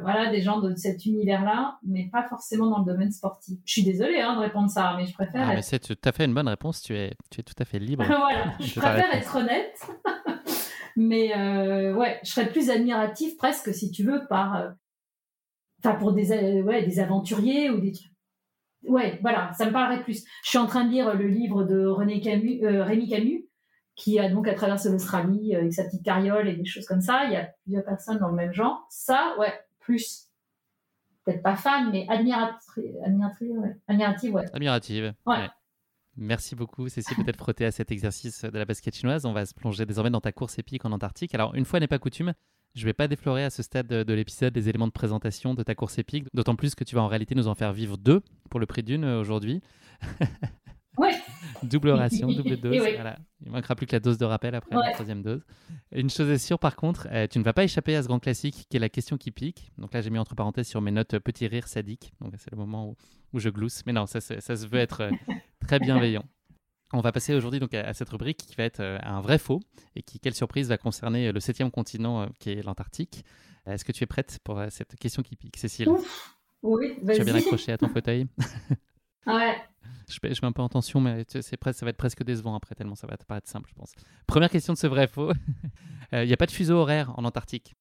voilà, 0.02 0.30
des 0.32 0.42
gens 0.42 0.60
de 0.60 0.76
cet 0.76 1.06
univers-là, 1.06 1.80
mais 1.84 2.10
pas 2.12 2.24
forcément 2.28 2.70
dans 2.70 2.80
le 2.80 2.86
domaine 2.86 3.12
sportif. 3.12 3.58
Je 3.66 3.72
suis 3.72 3.84
désolée 3.84 4.20
hein, 4.20 4.36
de 4.36 4.42
répondre 4.42 4.70
ça, 4.70 4.96
mais 4.98 5.06
je 5.06 5.14
préfère. 5.14 5.48
Ah, 5.50 5.54
mais 5.56 5.62
c'est 5.62 5.80
tout 5.80 5.98
à 6.04 6.12
fait 6.12 6.26
une 6.26 6.34
bonne 6.34 6.48
réponse. 6.48 6.82
Tu 6.82 6.96
es, 6.96 7.14
tu 7.30 7.40
es 7.40 7.44
tout 7.44 7.56
à 7.60 7.66
fait 7.66 7.80
libre. 7.80 8.04
voilà, 8.08 8.54
je 8.60 8.80
préfère 8.80 9.14
être 9.14 9.36
honnête. 9.36 9.88
mais 10.98 11.34
ouais, 11.94 12.20
je 12.24 12.32
serais 12.32 12.50
plus 12.50 12.70
admiratif 12.70 13.38
presque, 13.38 13.74
si 13.74 13.92
tu 13.92 14.04
veux, 14.04 14.28
par, 14.28 14.74
enfin 15.80 15.96
pour 15.96 16.12
des, 16.12 16.62
ouais, 16.62 16.86
des 16.86 17.00
aventuriers 17.00 17.70
ou 17.70 17.80
des 17.80 17.94
trucs 17.94 18.12
ouais, 18.88 19.20
voilà, 19.22 19.52
ça 19.54 19.66
me 19.66 19.72
parlerait 19.72 20.04
plus. 20.04 20.24
Je 20.44 20.50
suis 20.50 20.58
en 20.58 20.66
train 20.66 20.86
de 20.86 20.92
lire 20.92 21.16
le 21.16 21.28
livre 21.28 21.64
de 21.64 21.86
René 21.86 22.22
Camus, 22.22 22.64
euh, 22.64 22.84
Rémi 22.84 23.10
Camus, 23.10 23.47
qui 23.98 24.20
a 24.20 24.30
donc 24.30 24.48
à 24.48 24.54
traversé 24.54 24.90
l'Australie 24.90 25.56
euh, 25.56 25.60
avec 25.60 25.74
sa 25.74 25.84
petite 25.84 26.04
carriole 26.04 26.48
et 26.48 26.56
des 26.56 26.66
choses 26.66 26.86
comme 26.86 27.02
ça. 27.02 27.26
Il 27.26 27.34
y 27.34 27.36
a 27.36 27.50
plusieurs 27.64 27.84
personnes 27.84 28.20
dans 28.20 28.30
le 28.30 28.36
même 28.36 28.54
genre. 28.54 28.86
Ça, 28.90 29.36
ouais, 29.40 29.54
plus. 29.80 30.28
Peut-être 31.26 31.44
pas 31.44 31.58
fan, 31.58 31.90
mais 31.92 32.06
admirative, 32.08 32.96
admirative, 33.04 33.58
ouais. 33.58 33.76
Admirative, 33.88 34.34
ouais. 34.34 34.46
Admirative. 34.54 35.14
Ouais. 35.26 35.50
Merci 36.16 36.56
beaucoup, 36.56 36.88
Cécile, 36.88 37.18
peut-être 37.18 37.38
frotter 37.38 37.66
à 37.66 37.72
cet 37.72 37.92
exercice 37.92 38.46
de 38.46 38.58
la 38.58 38.66
basket 38.66 38.96
chinoise. 38.96 39.26
On 39.26 39.34
va 39.34 39.46
se 39.46 39.54
plonger 39.54 39.86
désormais 39.86 40.10
dans 40.10 40.22
ta 40.22 40.32
course 40.32 40.58
épique 40.58 40.86
en 40.86 40.92
Antarctique. 40.92 41.36
Alors, 41.36 41.54
une 41.54 41.66
fois 41.66 41.80
n'est 41.80 41.88
pas 41.88 42.00
coutume, 42.00 42.34
je 42.76 42.82
ne 42.82 42.86
vais 42.86 42.94
pas 42.94 43.08
déflorer 43.08 43.44
à 43.44 43.50
ce 43.50 43.62
stade 43.62 43.88
de, 43.88 44.14
l'épisode 44.14 44.56
les 44.56 44.70
éléments 44.70 44.88
de 44.88 44.92
présentation 44.92 45.54
de 45.54 45.64
ta 45.64 45.76
course 45.76 45.98
épique, 45.98 46.26
d'autant 46.34 46.56
plus 46.56 46.76
que 46.76 46.84
tu 46.84 46.96
vas 46.96 47.02
en 47.02 47.08
réalité 47.08 47.36
nous 47.36 47.48
en 47.48 47.56
faire 47.56 47.74
vivre 47.74 47.98
deux 47.98 48.22
pour 48.50 48.60
le 48.60 48.66
prix 48.66 48.84
d'une 48.84 49.04
euh, 49.04 49.20
aujourd'hui. 49.20 49.62
Ouais. 50.98 51.16
double 51.64 51.92
ration, 51.92 52.28
double 52.28 52.58
dose. 52.62 52.78
Voilà. 52.78 53.18
Il 53.46 53.52
manquera 53.52 53.76
plus 53.76 53.86
que 53.86 53.96
la 53.96 54.00
dose 54.00 54.18
de 54.18 54.26
rappel 54.26 54.56
après 54.56 54.76
la 54.76 54.92
troisième 54.94 55.22
dose. 55.22 55.46
Une 55.92 56.10
chose 56.10 56.30
est 56.30 56.38
sûre, 56.38 56.60
par 56.60 56.76
contre, 56.76 57.08
euh, 57.12 57.28
tu 57.28 57.40
ne 57.40 57.44
vas 57.44 57.54
pas 57.54 57.64
échapper 57.64 57.96
à 57.96 58.04
ce 58.04 58.08
grand 58.08 58.20
classique 58.20 58.66
qui 58.70 58.78
est 58.78 58.80
la 58.80 58.90
question 58.90 59.18
qui 59.18 59.32
pique. 59.32 59.72
Donc 59.78 59.94
là, 59.94 60.02
j'ai 60.02 60.10
mis 60.10 60.18
entre 60.18 60.36
parenthèses 60.36 60.68
sur 60.68 60.82
mes 60.82 60.92
notes 60.92 61.14
euh, 61.14 61.20
petit 61.20 61.48
rire 61.48 61.68
sadique. 61.68 62.14
Donc 62.22 62.34
c'est 62.38 62.52
le 62.52 62.58
moment 62.58 62.96
où, 63.34 63.40
je 63.40 63.50
glousse. 63.50 63.84
Mais 63.86 63.94
non, 63.94 64.06
ça, 64.06 64.20
ça, 64.22 64.42
ça 64.42 64.56
se 64.56 64.66
veut 64.66 64.80
être 64.80 65.10
très 65.60 65.80
bienveillant. 65.80 66.24
On 66.94 67.02
va 67.02 67.12
passer 67.12 67.34
aujourd'hui 67.34 67.60
donc 67.60 67.74
à, 67.74 67.94
cette 67.94 68.10
rubrique 68.10 68.38
qui 68.38 68.56
va 68.56 68.64
être 68.64 68.80
euh, 68.80 68.98
un 69.04 69.20
vrai 69.20 69.38
faux 69.38 69.60
et 69.96 70.04
qui, 70.04 70.20
quelle 70.20 70.34
surprise, 70.34 70.70
va 70.70 70.78
concerner 70.78 71.28
euh, 71.28 71.32
le 71.34 71.42
septième 71.42 71.70
continent 71.70 72.22
euh, 72.22 72.26
qui 72.40 72.52
est 72.52 72.64
l'Antarctique. 72.64 73.26
Est-ce 73.66 73.84
que 73.84 73.92
tu 73.92 74.06
es 74.06 74.08
prête 74.08 74.40
pour 74.46 74.62
cette 74.70 74.96
question 74.96 75.22
qui 75.22 75.36
pique, 75.36 75.58
Cécile? 75.58 75.90
Oui, 76.64 76.94
vas-y. 77.04 77.18
Tu 77.18 77.22
as 77.22 77.26
bien 77.26 77.36
accroché 77.36 77.74
à 77.74 77.78
ton 77.78 77.90
fauteuil? 77.90 78.28
Ouais. 79.26 79.58
Je, 80.10 80.20
je, 80.22 80.42
mets 80.42 80.48
un 80.48 80.52
peu 80.52 80.62
en 80.62 80.70
tension, 80.70 81.02
mais 81.02 81.26
c'est 81.28 81.42
ça 81.42 81.86
va 81.86 81.90
être 81.90 81.98
presque 81.98 82.24
décevant 82.24 82.56
après, 82.56 82.76
tellement 82.76 82.96
ça 82.96 83.08
va 83.08 83.18
paraître 83.18 83.50
simple, 83.50 83.70
je 83.70 83.76
pense. 83.76 83.92
Première 84.26 84.50
question 84.50 84.74
de 84.74 84.78
ce 84.78 84.88
vrai 84.88 85.08
faux. 85.08 85.32
Il 86.14 86.26
n'y 86.26 86.34
a 86.34 86.38
pas 86.38 86.46
de 86.46 86.52
fuseau 86.52 86.78
horaire 86.78 87.12
en 87.18 87.26
Antarctique? 87.26 87.76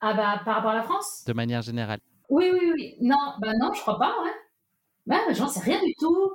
Ah 0.00 0.14
bah, 0.14 0.40
par 0.44 0.56
rapport 0.56 0.70
à 0.70 0.76
la 0.76 0.82
France? 0.82 1.24
De 1.26 1.32
manière 1.32 1.62
générale. 1.62 2.00
Oui, 2.28 2.50
oui, 2.52 2.72
oui. 2.74 2.96
Non, 3.00 3.34
bah 3.40 3.52
non, 3.58 3.72
je 3.72 3.80
crois 3.80 3.98
pas, 3.98 4.14
ouais. 4.22 4.32
Bah, 5.06 5.20
j'en 5.32 5.48
sais 5.48 5.60
rien 5.60 5.82
du 5.82 5.94
tout. 5.98 6.30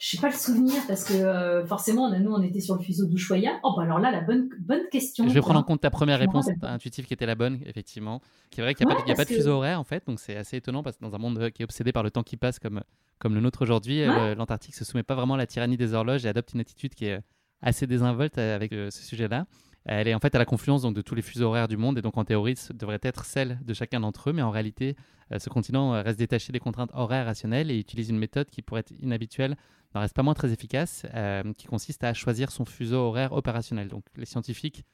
Je 0.00 0.08
sais 0.08 0.16
pas 0.16 0.30
le 0.30 0.34
souvenir 0.34 0.76
parce 0.88 1.04
que 1.04 1.12
euh, 1.12 1.66
forcément, 1.66 2.10
nous, 2.18 2.32
on 2.32 2.40
était 2.40 2.60
sur 2.60 2.74
le 2.74 2.80
fuseau 2.80 3.04
d'Ushuaïa. 3.04 3.60
Oh, 3.62 3.74
bah 3.76 3.82
alors 3.82 3.98
là, 3.98 4.10
la 4.10 4.22
bonne, 4.22 4.48
bonne 4.58 4.88
question. 4.90 5.28
Je 5.28 5.34
vais 5.34 5.42
prendre 5.42 5.60
en 5.60 5.62
compte 5.62 5.82
ta 5.82 5.90
première 5.90 6.18
réponse 6.18 6.48
intuitive 6.62 7.04
qui 7.04 7.12
était 7.12 7.26
la 7.26 7.34
bonne, 7.34 7.60
effectivement. 7.66 8.22
Qui 8.50 8.60
est 8.60 8.64
vrai 8.64 8.74
qu'il 8.74 8.86
n'y 8.86 8.92
a, 8.94 9.14
pas, 9.14 9.26
de 9.26 9.28
fuseau 9.28 9.50
horaire, 9.50 9.78
en 9.78 9.84
fait. 9.84 10.06
Donc, 10.06 10.18
c'est 10.18 10.36
assez 10.36 10.56
étonnant 10.56 10.82
parce 10.82 10.96
que 10.96 11.04
dans 11.04 11.14
un 11.14 11.18
monde 11.18 11.50
qui 11.50 11.60
est 11.60 11.64
obsédé 11.64 11.92
par 11.92 12.02
le 12.02 12.10
temps 12.10 12.22
qui 12.22 12.38
passe 12.38 12.58
comme, 12.58 12.80
comme 13.18 13.34
le 13.34 13.42
nôtre 13.42 13.60
aujourd'hui, 13.60 14.00
euh, 14.00 14.34
l'Antarctique 14.34 14.74
se 14.74 14.86
soumet 14.86 15.02
pas 15.02 15.14
vraiment 15.14 15.34
à 15.34 15.36
la 15.36 15.46
tyrannie 15.46 15.76
des 15.76 15.92
horloges 15.92 16.24
et 16.24 16.30
adopte 16.30 16.54
une 16.54 16.60
attitude 16.60 16.94
qui 16.94 17.04
est 17.04 17.20
assez 17.60 17.86
désinvolte 17.86 18.38
euh, 18.38 18.56
avec 18.56 18.72
ce 18.72 18.90
sujet-là. 18.90 19.44
Elle 19.84 20.08
est 20.08 20.14
en 20.14 20.18
fait 20.18 20.34
à 20.34 20.38
la 20.38 20.46
confluence 20.46 20.80
donc, 20.80 20.94
de 20.94 21.02
tous 21.02 21.14
les 21.14 21.22
fuseaux 21.22 21.48
horaires 21.48 21.68
du 21.68 21.76
monde 21.76 21.98
et 21.98 22.02
donc 22.02 22.16
en 22.16 22.24
théorie, 22.24 22.56
ce 22.56 22.72
devrait 22.72 23.00
être 23.02 23.26
celle 23.26 23.58
de 23.66 23.74
chacun 23.74 24.00
d'entre 24.00 24.30
eux, 24.30 24.32
mais 24.32 24.42
en 24.42 24.50
réalité, 24.50 24.96
ce 25.38 25.48
continent 25.48 25.92
reste 26.02 26.18
détaché 26.18 26.52
des 26.52 26.58
contraintes 26.58 26.90
horaires 26.92 27.24
rationnelles 27.24 27.70
et 27.70 27.78
utilise 27.78 28.10
une 28.10 28.18
méthode 28.18 28.50
qui 28.50 28.60
pourrait 28.60 28.80
être 28.80 28.92
inhabituelle 29.00 29.56
n'en 29.94 30.00
reste 30.00 30.14
pas 30.14 30.22
moins 30.22 30.34
très 30.34 30.52
efficace, 30.52 31.04
euh, 31.14 31.52
qui 31.54 31.66
consiste 31.66 32.04
à 32.04 32.14
choisir 32.14 32.50
son 32.50 32.64
fuseau 32.64 32.98
horaire 32.98 33.32
opérationnel. 33.32 33.88
Donc 33.88 34.04
les 34.16 34.26
scientifiques, 34.26 34.84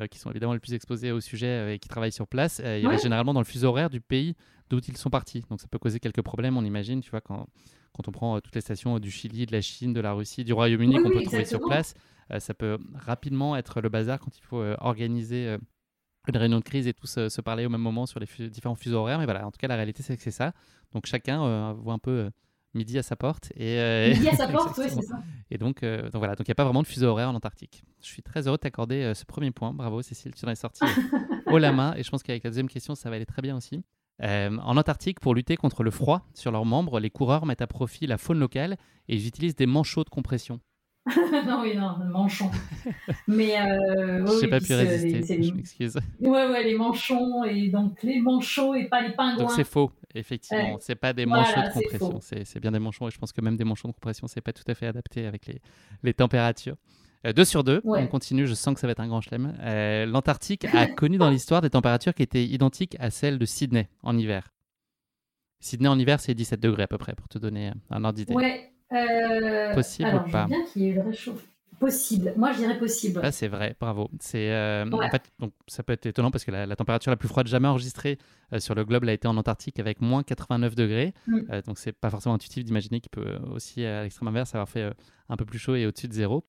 euh, 0.00 0.06
qui 0.06 0.18
sont 0.18 0.30
évidemment 0.30 0.52
les 0.52 0.58
plus 0.58 0.74
exposés 0.74 1.12
au 1.12 1.20
sujet 1.20 1.46
euh, 1.46 1.74
et 1.74 1.78
qui 1.78 1.88
travaillent 1.88 2.12
sur 2.12 2.26
place, 2.26 2.60
ils 2.64 2.86
restent 2.86 3.04
généralement 3.04 3.34
dans 3.34 3.40
le 3.40 3.46
fuseau 3.46 3.68
horaire 3.68 3.90
du 3.90 4.00
pays 4.00 4.34
d'où 4.68 4.78
ils 4.88 4.96
sont 4.96 5.10
partis. 5.10 5.44
Donc 5.50 5.60
ça 5.60 5.68
peut 5.68 5.78
causer 5.78 6.00
quelques 6.00 6.22
problèmes, 6.22 6.56
on 6.56 6.64
imagine, 6.64 7.00
tu 7.00 7.10
vois, 7.10 7.20
quand, 7.20 7.46
quand 7.92 8.08
on 8.08 8.12
prend 8.12 8.40
toutes 8.40 8.54
les 8.54 8.60
stations 8.60 8.98
du 8.98 9.10
Chili, 9.10 9.46
de 9.46 9.52
la 9.52 9.60
Chine, 9.60 9.92
de 9.92 10.00
la 10.00 10.12
Russie, 10.12 10.44
du 10.44 10.52
Royaume-Uni 10.52 11.02
qu'on 11.02 11.10
peut 11.10 11.22
trouver 11.22 11.44
sur 11.44 11.60
place, 11.60 11.94
ça 12.40 12.52
peut 12.52 12.78
rapidement 12.94 13.56
être 13.56 13.80
le 13.80 13.88
bazar 13.88 14.18
quand 14.18 14.36
il 14.36 14.42
faut 14.42 14.60
organiser 14.78 15.56
une 16.26 16.36
réunion 16.36 16.58
de 16.58 16.64
crise 16.64 16.88
et 16.88 16.92
tous 16.92 17.28
se, 17.28 17.40
parler 17.40 17.64
au 17.64 17.68
même 17.68 17.80
moment 17.80 18.06
sur 18.06 18.18
les 18.18 18.26
différents 18.48 18.74
fuseaux 18.74 18.98
horaires. 18.98 19.20
Mais 19.20 19.24
voilà, 19.24 19.46
en 19.46 19.52
tout 19.52 19.58
cas, 19.58 19.68
la 19.68 19.76
réalité, 19.76 20.02
c'est 20.02 20.16
que 20.16 20.22
c'est 20.22 20.32
ça. 20.32 20.52
Donc 20.92 21.06
chacun 21.06 21.72
voit 21.74 21.94
un 21.94 22.00
peu 22.00 22.28
midi 22.76 22.98
à 22.98 23.02
sa 23.02 23.16
porte. 23.16 23.52
Et, 23.56 23.78
euh, 23.78 24.10
midi 24.14 24.28
à 24.28 24.36
sa 24.36 24.48
porte, 24.52 24.78
oui, 24.78 24.86
c'est 24.88 25.02
ça. 25.02 25.22
Et 25.50 25.58
donc, 25.58 25.82
euh, 25.82 26.02
donc 26.02 26.16
voilà, 26.16 26.34
donc 26.34 26.46
il 26.46 26.50
n'y 26.50 26.52
a 26.52 26.56
pas 26.56 26.64
vraiment 26.64 26.82
de 26.82 26.86
fuseau 26.86 27.06
horaire 27.06 27.28
en 27.28 27.34
Antarctique. 27.34 27.82
Je 28.00 28.06
suis 28.06 28.22
très 28.22 28.46
heureux 28.46 28.56
de 28.56 28.60
t'accorder 28.60 29.02
euh, 29.02 29.14
ce 29.14 29.24
premier 29.24 29.50
point. 29.50 29.72
Bravo 29.72 30.02
Cécile, 30.02 30.34
tu 30.34 30.44
en 30.44 30.48
es 30.48 30.54
sorti 30.54 30.84
haut 31.46 31.58
la 31.58 31.72
main. 31.72 31.94
Et 31.96 32.02
je 32.02 32.10
pense 32.10 32.22
qu'avec 32.22 32.44
la 32.44 32.50
deuxième 32.50 32.68
question, 32.68 32.94
ça 32.94 33.10
va 33.10 33.16
aller 33.16 33.26
très 33.26 33.42
bien 33.42 33.56
aussi. 33.56 33.82
en 34.22 34.76
Antarctique, 34.76 35.20
pour 35.20 35.34
lutter 35.34 35.56
contre 35.56 35.82
le 35.82 35.90
froid 35.90 36.26
sur 36.34 36.52
leurs 36.52 36.64
membres, 36.64 37.00
les 37.00 37.10
coureurs 37.10 37.46
mettent 37.46 37.62
à 37.62 37.66
profit 37.66 38.06
la 38.06 38.18
faune 38.18 38.38
locale 38.38 38.76
et 39.08 39.16
ils 39.16 39.26
utilisent 39.26 39.56
des 39.56 39.66
manchots 39.66 40.04
de 40.04 40.10
compression. 40.10 40.60
non, 41.46 41.60
oui, 41.62 41.76
non, 41.76 41.96
manchons. 42.10 42.50
Mais 43.28 43.60
euh, 43.60 44.26
j'ai 44.40 44.48
pas 44.48 44.60
pu 44.60 44.74
résister, 44.74 45.42
je 45.42 45.52
m'excuse. 45.52 45.96
Ouais, 46.20 46.46
ouais, 46.48 46.64
les 46.64 46.74
manchons 46.76 47.44
et 47.44 47.68
donc 47.68 48.02
les 48.02 48.20
manchots 48.20 48.74
et 48.74 48.88
pas 48.88 49.02
les 49.02 49.12
pingouins. 49.12 49.44
Donc 49.44 49.52
c'est 49.52 49.64
faux, 49.64 49.92
effectivement. 50.14 50.78
c'est 50.80 50.96
pas 50.96 51.12
des 51.12 51.24
manchots 51.24 51.60
de 51.60 51.72
compression, 51.72 52.18
c'est 52.20 52.60
bien 52.60 52.72
des 52.72 52.80
manchons 52.80 53.06
et 53.06 53.10
je 53.12 53.18
pense 53.18 53.32
que 53.32 53.40
même 53.40 53.56
des 53.56 53.64
manchons 53.64 53.88
de 53.88 53.92
compression, 53.94 54.26
c'est 54.26 54.40
pas 54.40 54.52
tout 54.52 54.64
à 54.66 54.74
fait 54.74 54.86
adapté 54.86 55.26
avec 55.26 55.46
les, 55.46 55.60
les 56.02 56.14
températures. 56.14 56.76
Euh, 57.24 57.32
deux 57.32 57.44
sur 57.44 57.62
deux, 57.62 57.80
on 57.84 58.06
continue, 58.08 58.46
je 58.46 58.54
sens 58.54 58.74
que 58.74 58.80
ça 58.80 58.86
va 58.86 58.92
être 58.92 59.00
un 59.00 59.08
grand 59.08 59.20
chelem. 59.20 59.56
Euh, 59.60 60.06
L'Antarctique 60.06 60.64
a 60.64 60.86
connu 60.86 61.18
dans 61.18 61.30
l'histoire 61.30 61.60
des 61.60 61.70
températures 61.70 62.14
qui 62.14 62.22
étaient 62.22 62.44
identiques 62.44 62.96
à 62.98 63.10
celles 63.10 63.38
de 63.38 63.44
Sydney 63.44 63.88
en 64.02 64.18
hiver. 64.18 64.52
Sydney 65.60 65.88
en 65.88 65.98
hiver, 65.98 66.20
c'est 66.20 66.34
17 66.34 66.60
degrés 66.60 66.82
à 66.82 66.86
peu 66.86 66.98
près, 66.98 67.14
pour 67.14 67.28
te 67.28 67.38
donner 67.38 67.72
un 67.90 68.04
ordre 68.04 68.16
d'idée. 68.16 68.34
Ouais, 68.34 68.72
euh, 68.92 69.74
possible 69.74 70.22
ou 70.26 70.30
pas 70.30 70.46
bien 70.46 70.64
qu'il 70.64 70.82
y 70.82 70.88
ait 70.88 70.92
le 70.92 71.02
réchauffement. 71.02 71.42
Possible. 71.78 72.32
Moi, 72.38 72.52
je 72.52 72.58
dirais 72.58 72.78
possible. 72.78 73.20
Ah, 73.22 73.30
c'est 73.30 73.48
vrai, 73.48 73.76
bravo. 73.78 74.08
C'est 74.18 74.50
euh, 74.50 74.90
en 74.90 75.10
fait, 75.10 75.30
donc, 75.38 75.52
ça 75.66 75.82
peut 75.82 75.92
être 75.92 76.06
étonnant 76.06 76.30
parce 76.30 76.42
que 76.42 76.50
la, 76.50 76.74
température 76.74 77.10
la 77.10 77.18
plus 77.18 77.28
froide 77.28 77.48
jamais 77.48 77.68
enregistrée 77.68 78.16
euh, 78.54 78.60
sur 78.60 78.74
le 78.74 78.82
globe 78.86 79.04
a 79.04 79.12
été 79.12 79.28
en 79.28 79.36
Antarctique 79.36 79.78
avec 79.78 80.00
moins 80.00 80.22
89 80.22 80.74
degrés. 80.74 81.12
Mm. 81.26 81.60
donc, 81.66 81.78
c'est 81.78 81.92
pas 81.92 82.08
forcément 82.08 82.34
intuitif 82.34 82.64
d'imaginer 82.64 83.00
qu'il 83.00 83.10
peut 83.10 83.36
aussi, 83.52 83.84
à 83.84 84.04
l'extrême 84.04 84.28
inverse, 84.28 84.54
avoir 84.54 84.70
fait 84.70 84.90
un 85.28 85.36
peu 85.36 85.44
plus 85.44 85.58
chaud 85.58 85.74
et 85.74 85.84
au-dessus 85.84 86.08
de 86.08 86.14
zéro. 86.14 86.46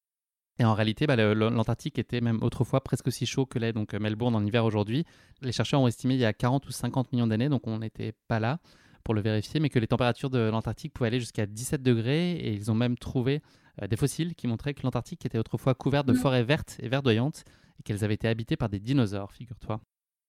Et 0.60 0.66
en 0.66 0.74
réalité, 0.74 1.08
bah, 1.08 1.18
l'Antarctique 1.18 2.00
était 2.00 2.22
même 2.22 2.42
autrefois 2.42 2.82
presque 2.82 3.08
aussi 3.08 3.26
chaud 3.26 3.46
que 3.46 3.60
l'est 3.60 3.74
donc 3.74 3.94
Melbourne 3.96 4.34
en 4.34 4.46
hiver 4.46 4.64
aujourd'hui. 4.64 5.04
Les 5.42 5.52
chercheurs 5.52 5.82
ont 5.82 5.88
estimé 5.88 6.14
il 6.14 6.22
y 6.22 6.26
a 6.26 6.32
40 6.32 6.66
ou 6.68 6.72
50 6.72 7.12
millions 7.12 7.28
d'années, 7.28 7.50
donc 7.50 7.68
on 7.68 7.80
n'était 7.80 8.14
pas 8.30 8.40
là 8.40 8.60
pour 9.08 9.14
le 9.14 9.22
vérifier, 9.22 9.62
mais 9.62 9.70
que 9.70 9.80
les 9.80 9.88
températures 9.88 10.30
de 10.30 10.50
l'Antarctique 10.50 10.92
pouvaient 10.92 11.08
aller 11.08 11.22
jusqu'à 11.22 11.46
17 11.46 11.82
degrés 11.82 12.34
et 12.34 12.52
ils 12.52 12.70
ont 12.72 12.76
même 12.76 12.98
trouvé 12.98 13.42
euh, 13.82 13.88
des 13.88 13.96
fossiles 13.96 14.36
qui 14.36 14.48
montraient 14.48 14.74
que 14.74 14.84
l'Antarctique 14.84 15.26
était 15.26 15.38
autrefois 15.38 15.76
couverte 15.76 16.06
de 16.06 16.12
mm. 16.12 16.18
forêts 16.18 16.44
vertes 16.44 16.76
et 16.82 16.90
verdoyantes 16.90 17.46
et 17.80 17.84
qu'elles 17.84 18.04
avaient 18.04 18.16
été 18.16 18.28
habitées 18.28 18.58
par 18.58 18.68
des 18.68 18.82
dinosaures, 18.82 19.32
figure-toi. 19.32 19.80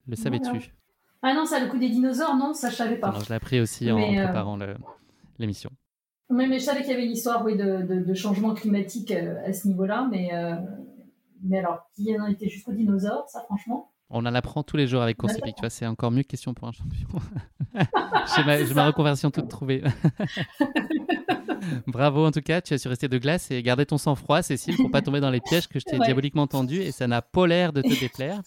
Le 0.06 0.14
savais-tu? 0.14 0.72
Ah 1.22 1.34
non, 1.34 1.44
ça, 1.44 1.58
le 1.58 1.68
coup 1.68 1.76
des 1.76 1.88
dinosaures, 1.88 2.36
non, 2.36 2.54
ça 2.54 2.70
je 2.70 2.76
savais 2.76 2.98
pas. 2.98 3.12
je 3.20 3.28
l'ai 3.28 3.34
appris 3.34 3.58
aussi 3.58 3.90
en, 3.90 3.98
euh, 3.98 4.24
préparant 4.24 4.56
l'émission. 5.40 5.70
Mais, 6.30 6.46
mais, 6.46 6.60
je 6.60 6.64
savais 6.64 6.82
qu'il 6.82 6.90
y 6.90 6.94
avait 6.94 7.06
une 7.06 7.10
histoire 7.10 7.44
oui, 7.44 7.56
de, 7.56 7.82
de, 7.82 8.14
changement 8.14 8.54
climatique 8.54 9.10
euh, 9.10 9.44
à 9.44 9.52
ce 9.52 9.66
niveau-là, 9.66 10.06
mais, 10.08 10.30
mais 11.42 11.58
alors, 11.58 11.80
qui 11.96 12.16
en 12.16 12.26
était 12.26 12.48
jusqu'aux 12.48 12.74
dinosaures, 12.74 13.28
ça 13.28 13.42
franchement? 13.42 13.90
On 14.10 14.24
en 14.24 14.34
apprend 14.34 14.62
tous 14.62 14.76
les 14.76 14.86
jours 14.86 15.02
avec 15.02 15.16
Course 15.16 15.34
tu 15.34 15.52
vois, 15.60 15.70
c'est 15.70 15.86
encore 15.86 16.10
mieux 16.10 16.22
question 16.22 16.54
pour 16.54 16.68
un 16.68 16.72
champion. 16.72 17.08
J'ai 18.66 18.74
ma, 18.74 18.86
reconversion 18.86 19.30
toute 19.30 19.48
trouvée. 19.48 19.82
Bravo 21.86 22.24
en 22.24 22.30
tout 22.30 22.40
cas, 22.40 22.60
tu 22.62 22.72
as 22.72 22.78
su 22.78 22.88
rester 22.88 23.08
de 23.08 23.18
glace 23.18 23.50
et 23.50 23.62
garder 23.62 23.84
ton 23.84 23.98
sang-froid, 23.98 24.40
Cécile, 24.42 24.76
pour 24.76 24.90
pas 24.90 25.02
tomber 25.02 25.20
dans 25.20 25.30
les 25.30 25.40
pièges 25.40 25.68
que 25.68 25.78
je 25.78 25.84
t'ai 25.84 25.98
diaboliquement 25.98 26.46
tendus 26.46 26.80
et 26.80 26.92
ça 26.92 27.06
n'a 27.06 27.20
pas 27.20 27.46
l'air 27.46 27.72
de 27.72 27.82
te 27.82 28.00
déplaire. 28.00 28.40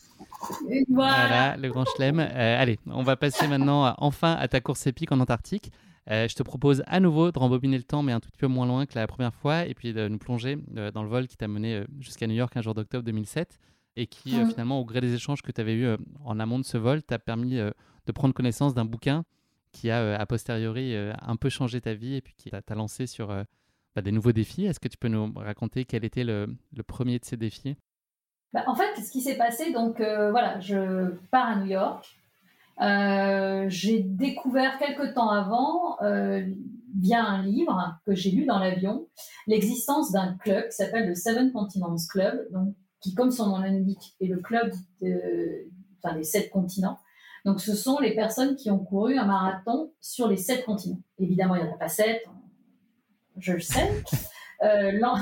Voilà, 0.89 1.55
le 1.57 1.69
grand 1.69 1.85
chelem. 1.85 2.19
Euh, 2.19 2.61
allez, 2.61 2.79
on 2.87 3.03
va 3.03 3.15
passer 3.15 3.47
maintenant 3.47 3.93
enfin 3.99 4.33
à 4.33 4.47
ta 4.47 4.61
course 4.61 4.87
épique 4.87 5.11
en 5.11 5.19
Antarctique. 5.19 5.71
Euh, 6.09 6.27
je 6.27 6.33
te 6.33 6.41
propose 6.41 6.81
à 6.87 6.99
nouveau 6.99 7.31
de 7.31 7.37
rembobiner 7.37 7.77
le 7.77 7.83
temps, 7.83 8.01
mais 8.01 8.11
un 8.11 8.19
tout 8.19 8.29
petit 8.29 8.39
peu 8.39 8.47
moins 8.47 8.65
loin 8.65 8.87
que 8.87 8.97
la 8.97 9.05
première 9.05 9.35
fois, 9.35 9.65
et 9.65 9.75
puis 9.75 9.93
de 9.93 10.07
nous 10.07 10.17
plonger 10.17 10.57
euh, 10.77 10.89
dans 10.89 11.03
le 11.03 11.09
vol 11.09 11.27
qui 11.27 11.37
t'a 11.37 11.47
mené 11.47 11.83
jusqu'à 11.99 12.25
New 12.25 12.33
York 12.33 12.57
un 12.57 12.61
jour 12.61 12.73
d'octobre 12.73 13.03
2007 13.03 13.59
et 14.01 14.07
qui, 14.07 14.35
euh, 14.35 14.43
mmh. 14.43 14.49
finalement, 14.49 14.79
au 14.79 14.85
gré 14.85 14.99
des 14.99 15.13
échanges 15.13 15.43
que 15.43 15.51
tu 15.51 15.61
avais 15.61 15.73
eus 15.73 15.85
euh, 15.85 15.97
en 16.25 16.39
amont 16.39 16.57
de 16.57 16.65
ce 16.65 16.77
vol, 16.77 17.03
t'a 17.03 17.19
permis 17.19 17.57
euh, 17.57 17.69
de 18.07 18.11
prendre 18.11 18.33
connaissance 18.33 18.73
d'un 18.73 18.85
bouquin 18.85 19.23
qui 19.71 19.91
a, 19.91 20.19
a 20.19 20.25
posteriori, 20.25 20.93
un 20.97 21.35
peu 21.37 21.47
changé 21.47 21.79
ta 21.79 21.93
vie 21.93 22.15
et 22.15 22.21
puis 22.21 22.33
qui 22.35 22.49
t'a 22.49 22.75
lancé 22.75 23.07
sur 23.07 23.27
bah, 23.95 24.01
des 24.01 24.11
nouveaux 24.11 24.33
défis. 24.33 24.65
Est-ce 24.65 24.81
que 24.81 24.89
tu 24.89 24.97
peux 24.97 25.07
nous 25.07 25.31
raconter 25.33 25.85
quel 25.85 26.03
était 26.03 26.25
le, 26.25 26.57
premier 26.85 27.19
de 27.19 27.23
ces 27.23 27.37
défis? 27.37 27.77
Bah, 28.51 28.65
En 28.67 28.75
fait, 28.75 29.01
ce 29.01 29.09
qui 29.09 29.21
s'est 29.21 29.37
passé, 29.37 29.71
donc 29.71 29.95
voilà, 30.01 30.59
je 30.59 31.11
pars 31.31 31.47
à 31.47 31.55
New 31.55 31.67
York. 31.67 32.05
j'ai 33.69 33.99
découvert 34.01 34.77
quelque 34.77 35.13
temps 35.13 35.29
avant, 35.29 35.95
via 36.99 37.23
un 37.23 37.41
livre 37.43 37.97
que 38.05 38.13
j'ai 38.13 38.31
lu 38.31 38.43
dans 38.43 38.59
l'avion, 38.59 39.07
l'existence 39.47 40.11
d'un 40.11 40.33
club 40.33 40.65
qui 40.65 40.75
s'appelle 40.75 41.07
le 41.07 41.15
Seven 41.15 41.53
Continents 41.53 41.95
Club, 42.11 42.45
donc, 42.51 42.75
qui, 43.01 43.13
comme 43.13 43.31
son 43.31 43.47
nom 43.47 43.57
l'indique, 43.57 44.15
est 44.21 44.27
le 44.27 44.37
club 44.37 44.71
des 45.01 46.23
sept 46.23 46.49
continents. 46.49 46.99
Donc, 47.45 47.59
ce 47.59 47.75
sont 47.75 47.99
les 47.99 48.13
personnes 48.13 48.55
qui 48.55 48.69
ont 48.69 48.79
couru 48.79 49.17
un 49.17 49.25
marathon 49.25 49.91
sur 49.99 50.27
les 50.27 50.37
sept 50.37 50.63
continents. 50.63 51.01
Évidemment, 51.17 51.55
il 51.55 51.63
n'y 51.63 51.69
en 51.69 51.73
a 51.73 51.77
pas 51.77 51.89
sept, 51.89 52.23
je 53.37 53.53
le 53.53 53.59
sais. 53.59 54.03
Euh, 54.63 54.99
non, 54.99 55.15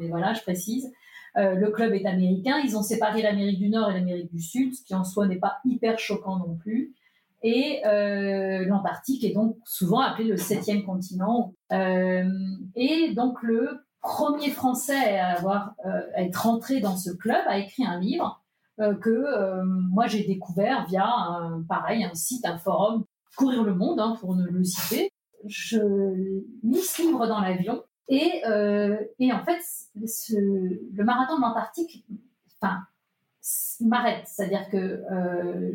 mais 0.00 0.08
voilà, 0.08 0.32
je 0.32 0.40
précise. 0.40 0.90
Euh, 1.36 1.54
le 1.54 1.70
club 1.70 1.92
est 1.92 2.06
américain. 2.06 2.58
Ils 2.64 2.76
ont 2.76 2.82
séparé 2.82 3.22
l'Amérique 3.22 3.58
du 3.58 3.68
Nord 3.68 3.90
et 3.90 3.94
l'Amérique 3.94 4.32
du 4.32 4.40
Sud, 4.40 4.74
ce 4.74 4.82
qui 4.82 4.94
en 4.94 5.04
soi 5.04 5.26
n'est 5.26 5.38
pas 5.38 5.58
hyper 5.64 5.98
choquant 5.98 6.38
non 6.38 6.56
plus. 6.56 6.94
Et 7.42 7.82
euh, 7.86 8.64
l'Antarctique 8.64 9.22
est 9.22 9.34
donc 9.34 9.56
souvent 9.64 10.00
appelé 10.00 10.26
le 10.26 10.36
septième 10.36 10.84
continent. 10.84 11.54
et 11.70 13.12
donc 13.14 13.42
le 13.42 13.86
premier 14.08 14.50
Français 14.50 15.18
à 15.18 15.36
avoir 15.36 15.74
à 15.84 16.22
être 16.22 16.42
rentré 16.42 16.80
dans 16.80 16.96
ce 16.96 17.10
club 17.10 17.42
a 17.46 17.58
écrit 17.58 17.84
un 17.84 18.00
livre 18.00 18.42
euh, 18.80 18.94
que 18.94 19.10
euh, 19.10 19.64
moi 19.64 20.06
j'ai 20.06 20.24
découvert 20.24 20.86
via 20.86 21.04
un, 21.04 21.64
pareil 21.68 22.04
un 22.04 22.14
site, 22.14 22.46
un 22.46 22.58
forum, 22.58 23.04
Courir 23.36 23.64
le 23.64 23.74
Monde 23.74 23.98
hein, 23.98 24.16
pour 24.20 24.36
ne 24.36 24.46
le 24.46 24.62
citer. 24.64 25.10
Je 25.44 25.78
lis 26.62 26.82
ce 26.82 27.02
livre 27.02 27.26
dans 27.26 27.40
l'avion 27.40 27.82
et, 28.08 28.42
euh, 28.46 28.96
et 29.18 29.32
en 29.32 29.44
fait 29.44 29.60
le 29.96 31.04
marathon 31.04 31.36
de 31.36 31.42
l'Antarctique, 31.42 32.04
m'arrête, 33.80 34.24
c'est-à-dire 34.26 34.68
que 34.70 35.02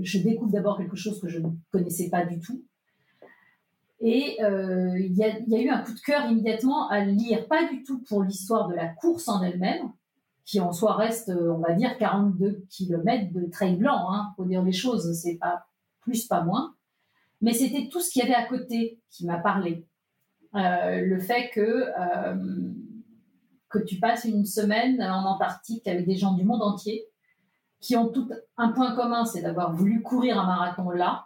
je 0.02 0.20
découvre 0.20 0.52
d'abord 0.52 0.78
quelque 0.78 0.98
chose 0.98 1.20
que 1.22 1.28
je 1.28 1.40
ne 1.40 1.50
connaissais 1.72 2.10
pas 2.10 2.26
du 2.26 2.40
tout. 2.40 2.64
Et 4.06 4.38
il 4.40 5.16
y, 5.16 5.24
a 5.24 5.62
eu 5.62 5.70
un 5.70 5.82
coup 5.82 5.94
de 5.94 6.00
cœur 6.02 6.30
immédiatement 6.30 6.90
à 6.90 7.00
lire, 7.06 7.48
pas 7.48 7.70
du 7.70 7.84
tout 7.84 8.00
pour 8.04 8.22
l'histoire 8.22 8.68
de 8.68 8.76
la 8.76 8.88
course 8.88 9.30
en 9.30 9.42
elle-même, 9.42 9.94
qui 10.44 10.60
en 10.60 10.74
soi 10.74 10.96
reste, 10.96 11.32
on 11.34 11.60
va 11.60 11.72
dire, 11.74 11.98
42 11.98 12.66
km 12.70 13.32
de 13.32 13.50
trail 13.50 13.78
blanc, 13.78 14.12
hein, 14.12 14.34
faut 14.36 14.44
dire 14.44 14.62
les 14.62 14.74
choses, 14.74 15.18
c'est 15.18 15.38
pas 15.38 15.68
plus, 16.02 16.26
pas 16.26 16.44
moins. 16.44 16.76
Mais 17.42 17.54
c'était 17.54 17.88
tout 17.90 18.02
ce 18.02 18.10
qu'il 18.12 18.22
y 18.22 18.26
avait 18.26 18.36
à 18.36 18.46
côté 18.46 19.00
qui 19.10 19.26
m'a 19.26 19.38
parlé. 19.38 19.88
Euh, 20.56 21.02
le 21.02 21.20
fait 21.20 21.50
que, 21.50 21.60
euh, 22.00 22.72
que 23.70 23.80
tu 23.80 24.00
passes 24.00 24.26
une 24.26 24.46
semaine 24.46 25.02
en 25.02 25.26
Antarctique 25.26 25.88
avec 25.88 26.06
des 26.06 26.16
gens 26.16 26.34
du 26.34 26.44
monde 26.44 26.62
entier 26.62 27.06
qui 27.80 27.98
ont 27.98 28.08
tout 28.08 28.30
un 28.56 28.70
point 28.70 28.96
commun, 28.96 29.26
c'est 29.26 29.42
d'avoir 29.42 29.74
voulu 29.74 30.02
courir 30.04 30.40
un 30.40 30.46
marathon 30.46 30.90
là, 30.92 31.26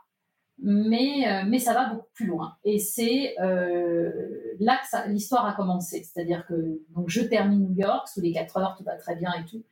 mais, 0.60 1.28
euh, 1.28 1.44
mais 1.48 1.60
ça 1.60 1.74
va 1.74 1.90
beaucoup 1.94 2.10
plus 2.14 2.26
loin. 2.26 2.56
Et 2.64 2.80
c'est 2.80 3.36
euh, 3.40 4.12
là 4.60 4.80
que 4.80 5.10
l'histoire 5.10 5.46
a 5.46 5.54
commencé. 5.54 6.04
C'est-à-dire 6.04 6.46
que 6.48 6.82
donc, 6.96 7.10
je 7.10 7.22
termine 7.22 7.68
New 7.70 7.76
York, 7.76 8.08
sous 8.08 8.22
les 8.22 8.32
4 8.32 8.58
heures, 8.58 8.76
tout 8.78 8.84
va 8.84 8.96
très 8.96 9.16
bien 9.16 9.32
et 9.34 9.46
tout. 9.46 9.64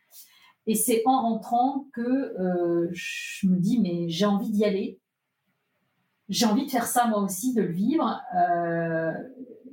Et 0.67 0.75
c'est 0.75 1.01
en 1.05 1.21
rentrant 1.21 1.87
que 1.93 2.01
euh, 2.01 2.89
je 2.91 3.47
me 3.47 3.57
dis, 3.57 3.79
mais 3.79 4.09
j'ai 4.09 4.25
envie 4.25 4.49
d'y 4.51 4.65
aller. 4.65 4.99
J'ai 6.29 6.45
envie 6.45 6.65
de 6.65 6.71
faire 6.71 6.87
ça 6.87 7.07
moi 7.07 7.19
aussi, 7.19 7.53
de 7.53 7.61
le 7.61 7.71
vivre. 7.71 8.19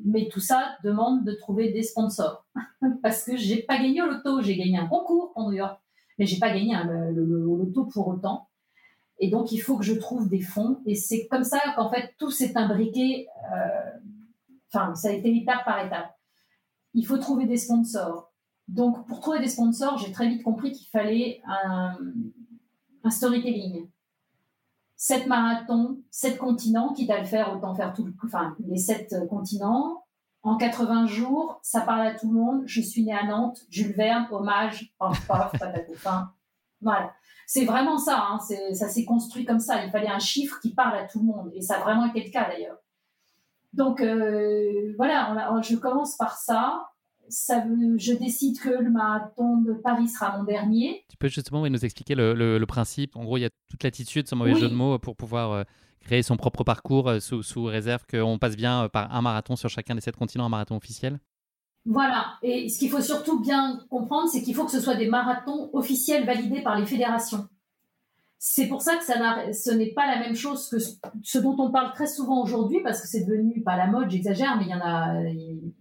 mais 0.05 0.29
tout 0.29 0.41
ça 0.41 0.77
demande 0.85 1.25
de 1.25 1.33
trouver 1.33 1.73
des 1.73 1.83
sponsors. 1.83 2.47
Parce 3.03 3.25
que 3.25 3.37
j'ai 3.37 3.63
pas 3.63 3.79
gagné 3.79 4.03
au 4.03 4.07
loto. 4.07 4.43
J'ai 4.43 4.57
gagné 4.57 4.79
un 4.79 4.87
concours 4.87 5.33
pour 5.33 5.49
New 5.49 5.57
York. 5.57 5.79
Mais 6.19 6.27
j'ai 6.27 6.39
pas 6.39 6.51
gagné 6.51 6.75
le, 6.85 7.13
le 7.13 7.25
loto 7.25 7.87
pour 7.87 8.09
autant. 8.09 8.49
Et 9.23 9.29
donc, 9.29 9.53
il 9.53 9.59
faut 9.59 9.79
que 9.79 9.85
je 9.85 9.95
trouve 9.95 10.29
des 10.29 10.41
fonds. 10.41 10.83
Et 10.85 10.97
c'est 10.97 11.29
comme 11.29 11.45
ça 11.45 11.61
qu'en 11.77 11.89
fait, 11.89 12.13
tout 12.19 12.33
s'est 12.33 12.59
imbriqué. 12.59 13.29
Euh, 13.55 13.99
enfin, 14.69 14.97
ça 14.97 15.11
a 15.11 15.13
été 15.13 15.35
étape 15.35 15.65
par 15.65 15.87
étape. 15.87 16.19
Il 16.93 17.07
faut 17.07 17.19
trouver 17.19 17.47
des 17.47 17.57
sponsors. 17.57 18.33
Donc, 18.67 19.07
pour 19.07 19.21
trouver 19.21 19.39
des 19.39 19.47
sponsors, 19.47 19.97
j'ai 19.97 20.11
très 20.11 20.29
vite 20.29 20.43
compris 20.43 20.73
qu'il 20.73 20.89
fallait 20.89 21.41
un, 21.47 21.97
storytelling. 23.11 23.89
Sept 24.97 25.29
marathons, 25.29 26.03
sept 26.11 26.37
continents, 26.37 26.93
quitte 26.93 27.11
à 27.11 27.21
le 27.21 27.25
faire, 27.25 27.55
autant 27.55 27.77
faire 27.77 27.95
tout, 27.95 28.13
enfin, 28.25 28.57
les 28.67 28.77
sept 28.77 29.15
continents. 29.31 30.03
En 30.43 30.57
80 30.57 31.07
jours, 31.07 31.61
ça 31.63 31.83
parle 31.83 32.09
à 32.09 32.15
tout 32.15 32.27
le 32.33 32.41
monde. 32.41 32.63
Je 32.67 32.81
suis 32.81 33.05
née 33.05 33.15
à 33.15 33.25
Nantes, 33.25 33.61
Jules 33.71 33.93
Verne, 33.93 34.27
hommage, 34.33 34.93
paf, 34.99 35.29
paf, 35.29 35.53
fin. 35.95 36.33
Voilà. 36.83 37.13
C'est 37.47 37.65
vraiment 37.65 37.99
ça, 37.99 38.27
hein, 38.31 38.39
ça 38.73 38.89
s'est 38.89 39.05
construit 39.05 39.45
comme 39.45 39.61
ça. 39.61 39.85
Il 39.85 39.91
fallait 39.91 40.09
un 40.09 40.19
chiffre 40.19 40.59
qui 40.61 40.75
parle 40.75 40.97
à 40.97 41.05
tout 41.05 41.19
le 41.19 41.27
monde, 41.27 41.51
et 41.55 41.61
ça 41.61 41.77
a 41.77 41.81
vraiment 41.81 42.07
été 42.07 42.25
le 42.25 42.31
cas 42.31 42.49
d'ailleurs. 42.49 42.79
Donc 43.73 44.01
euh, 44.01 44.95
voilà, 44.97 45.61
je 45.63 45.77
commence 45.77 46.17
par 46.17 46.37
ça. 46.37 46.89
ça 47.29 47.65
je 47.97 48.13
décide 48.15 48.59
que 48.61 48.71
le 48.71 48.91
marathon 48.91 49.59
de 49.59 49.73
Paris 49.73 50.09
sera 50.09 50.37
mon 50.37 50.45
dernier. 50.45 51.05
Tu 51.09 51.17
peux 51.17 51.29
justement 51.29 51.67
nous 51.69 51.85
expliquer 51.85 52.15
le, 52.15 52.65
principe 52.65 53.17
En 53.17 53.25
gros, 53.25 53.39
il 53.39 53.43
y 53.43 53.47
a 53.47 53.51
toute 53.71 53.83
l'attitude, 53.83 54.29
sans 54.29 54.37
mauvais 54.37 54.55
jeu 54.55 54.69
de 54.69 54.75
mots, 54.75 54.99
pour 54.99 55.17
pouvoir 55.17 55.53
euh, 55.53 55.63
créer 56.01 56.23
son 56.23 56.37
propre 56.37 56.65
parcours 56.65 57.09
euh, 57.09 57.21
sous, 57.21 57.43
sous 57.43 57.65
réserve 57.65 58.05
qu'on 58.11 58.39
passe 58.39 58.57
bien 58.57 58.89
par 58.89 59.15
un 59.15 59.23
marathon 59.23 59.57
sur 59.57 59.69
chacun 59.69 59.95
des 59.95 60.01
sept 60.01 60.17
continents, 60.17 60.47
un 60.47 60.51
marathon 60.51 60.77
officiel 60.77 61.19
voilà. 61.85 62.39
Et 62.43 62.69
ce 62.69 62.79
qu'il 62.79 62.91
faut 62.91 63.01
surtout 63.01 63.41
bien 63.41 63.81
comprendre, 63.91 64.29
c'est 64.29 64.43
qu'il 64.43 64.55
faut 64.55 64.65
que 64.65 64.71
ce 64.71 64.81
soit 64.81 64.95
des 64.95 65.09
marathons 65.09 65.71
officiels 65.73 66.25
validés 66.25 66.63
par 66.63 66.79
les 66.79 66.87
fédérations. 66.87 67.49
C'est 68.39 68.67
pour 68.67 68.83
ça 68.83 68.97
que 68.97 69.05
ça 69.05 69.15
ce 69.53 69.71
n'est 69.71 69.93
pas 69.93 70.07
la 70.07 70.19
même 70.19 70.35
chose 70.35 70.69
que 70.69 70.79
ce 70.79 71.39
dont 71.39 71.57
on 71.59 71.71
parle 71.71 71.93
très 71.93 72.09
souvent 72.09 72.43
aujourd'hui, 72.43 72.83
parce 72.83 73.01
que 73.01 73.07
c'est 73.07 73.25
devenu, 73.25 73.63
pas 73.63 73.77
la 73.77 73.87
mode, 73.87 74.11
j'exagère, 74.11 74.57
mais 74.57 74.65
il 74.65 74.71
y 74.71 74.75
en 74.75 74.81
a, 74.81 75.23
il 75.29 75.73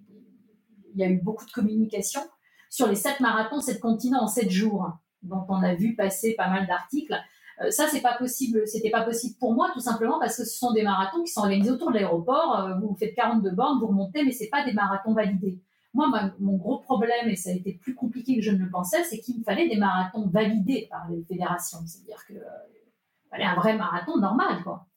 y 0.95 1.03
a 1.03 1.09
eu 1.09 1.19
beaucoup 1.21 1.45
de 1.45 1.51
communication 1.51 2.21
sur 2.69 2.87
les 2.87 2.95
sept 2.95 3.19
marathons, 3.19 3.61
sept 3.61 3.79
continents 3.79 4.23
en 4.23 4.27
sept 4.27 4.49
jours, 4.49 4.91
dont 5.23 5.43
on 5.49 5.61
a 5.61 5.75
vu 5.75 5.95
passer 5.95 6.35
pas 6.35 6.49
mal 6.49 6.67
d'articles. 6.67 7.19
Euh, 7.61 7.69
ça, 7.69 7.87
c'est 7.87 8.01
pas 8.01 8.17
possible. 8.17 8.67
C'était 8.67 8.89
pas 8.89 9.03
possible 9.03 9.35
pour 9.39 9.53
moi, 9.53 9.69
tout 9.73 9.79
simplement 9.79 10.19
parce 10.19 10.37
que 10.37 10.45
ce 10.45 10.57
sont 10.57 10.71
des 10.71 10.83
marathons 10.83 11.23
qui 11.23 11.31
sont 11.31 11.41
organisés 11.41 11.71
autour 11.71 11.89
de 11.89 11.95
l'aéroport. 11.95 12.59
Euh, 12.59 12.75
vous 12.79 12.95
faites 12.95 13.13
42 13.13 13.51
bornes, 13.51 13.79
vous 13.79 13.87
remontez, 13.87 14.23
mais 14.23 14.31
c'est 14.31 14.49
pas 14.49 14.63
des 14.63 14.73
marathons 14.73 15.13
validés. 15.13 15.59
Moi, 15.93 16.09
mon 16.39 16.55
gros 16.55 16.79
problème, 16.79 17.27
et 17.27 17.35
ça 17.35 17.49
a 17.49 17.53
été 17.53 17.73
plus 17.73 17.95
compliqué 17.95 18.37
que 18.37 18.41
je 18.41 18.51
ne 18.51 18.63
le 18.63 18.69
pensais, 18.69 19.03
c'est 19.03 19.19
qu'il 19.19 19.39
me 19.39 19.43
fallait 19.43 19.67
des 19.67 19.75
marathons 19.75 20.27
validés 20.29 20.87
par 20.89 21.09
les 21.09 21.21
fédérations. 21.23 21.79
C'est-à-dire 21.85 22.25
qu'il 22.25 22.37
euh, 22.37 23.29
fallait 23.29 23.43
un 23.43 23.55
vrai 23.55 23.75
marathon 23.75 24.17
normal, 24.17 24.63
quoi. 24.63 24.87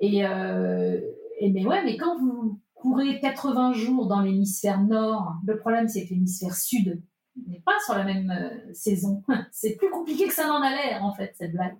Et, 0.00 0.24
euh, 0.24 1.00
mais 1.42 1.66
ouais, 1.66 1.84
mais 1.84 1.96
quand 1.96 2.18
vous 2.18 2.60
courez 2.74 3.20
80 3.20 3.74
jours 3.74 4.06
dans 4.06 4.20
l'hémisphère 4.20 4.80
nord, 4.82 5.34
le 5.44 5.58
problème, 5.58 5.88
c'est 5.88 6.04
que 6.06 6.10
l'hémisphère 6.10 6.54
sud 6.54 7.02
n'est 7.46 7.60
pas 7.60 7.78
sur 7.84 7.94
la 7.94 8.04
même 8.04 8.30
euh, 8.30 8.72
saison. 8.72 9.22
c'est 9.52 9.76
plus 9.76 9.90
compliqué 9.90 10.26
que 10.26 10.34
ça 10.34 10.46
n'en 10.46 10.62
a 10.62 10.70
l'air, 10.70 11.04
en 11.04 11.12
fait, 11.12 11.34
cette 11.36 11.52
blague. 11.52 11.76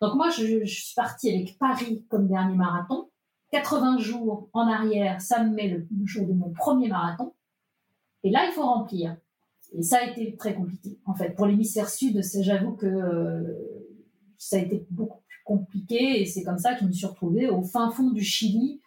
Donc 0.00 0.14
moi, 0.14 0.30
je, 0.30 0.64
je, 0.64 0.82
suis 0.82 0.94
partie 0.94 1.30
avec 1.30 1.58
Paris 1.58 2.04
comme 2.08 2.28
dernier 2.28 2.56
marathon. 2.56 3.10
80 3.50 3.98
jours 3.98 4.48
en 4.52 4.68
arrière, 4.68 5.20
ça 5.20 5.42
me 5.42 5.54
met 5.54 5.68
le 5.68 5.86
jour 6.04 6.26
de 6.26 6.32
mon 6.32 6.50
premier 6.52 6.88
marathon. 6.88 7.33
Et 8.24 8.30
là, 8.30 8.46
il 8.46 8.52
faut 8.52 8.64
remplir. 8.64 9.16
Et 9.76 9.82
ça 9.82 9.98
a 9.98 10.06
été 10.06 10.34
très 10.36 10.54
compliqué. 10.54 10.98
En 11.04 11.14
fait, 11.14 11.30
pour 11.36 11.46
l'hémisphère 11.46 11.88
sud, 11.88 12.20
j'avoue 12.40 12.72
que 12.72 12.86
euh, 12.86 13.42
ça 14.38 14.56
a 14.56 14.60
été 14.60 14.86
beaucoup 14.90 15.20
plus 15.28 15.42
compliqué. 15.44 16.22
Et 16.22 16.26
c'est 16.26 16.42
comme 16.42 16.58
ça 16.58 16.74
que 16.74 16.80
je 16.80 16.86
me 16.86 16.92
suis 16.92 17.06
retrouvée 17.06 17.48
au 17.48 17.62
fin 17.62 17.90
fond 17.90 18.10
du 18.10 18.24
Chili. 18.24 18.80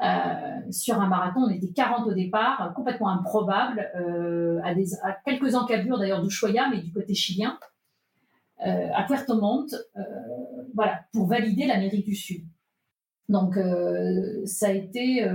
Euh, 0.00 0.60
sur 0.70 1.00
un 1.00 1.08
marathon, 1.08 1.40
on 1.40 1.50
était 1.50 1.72
40 1.72 2.06
au 2.06 2.14
départ, 2.14 2.72
complètement 2.76 3.08
improbable, 3.08 3.90
euh, 3.96 4.60
à, 4.62 5.12
quelques 5.24 5.56
encablures 5.56 5.98
d'ailleurs 5.98 6.22
d'Ushuaia, 6.22 6.70
mais 6.70 6.80
du 6.80 6.92
côté 6.92 7.14
chilien, 7.14 7.58
à 8.60 9.04
Puerto 9.04 9.40
Montt, 9.40 9.74
voilà, 10.74 11.00
pour 11.12 11.26
valider 11.26 11.66
l'Amérique 11.66 12.04
du 12.04 12.14
Sud. 12.14 12.44
Donc 13.28 13.56
ça 14.46 14.68
a 14.68 14.72
été, 14.72 15.28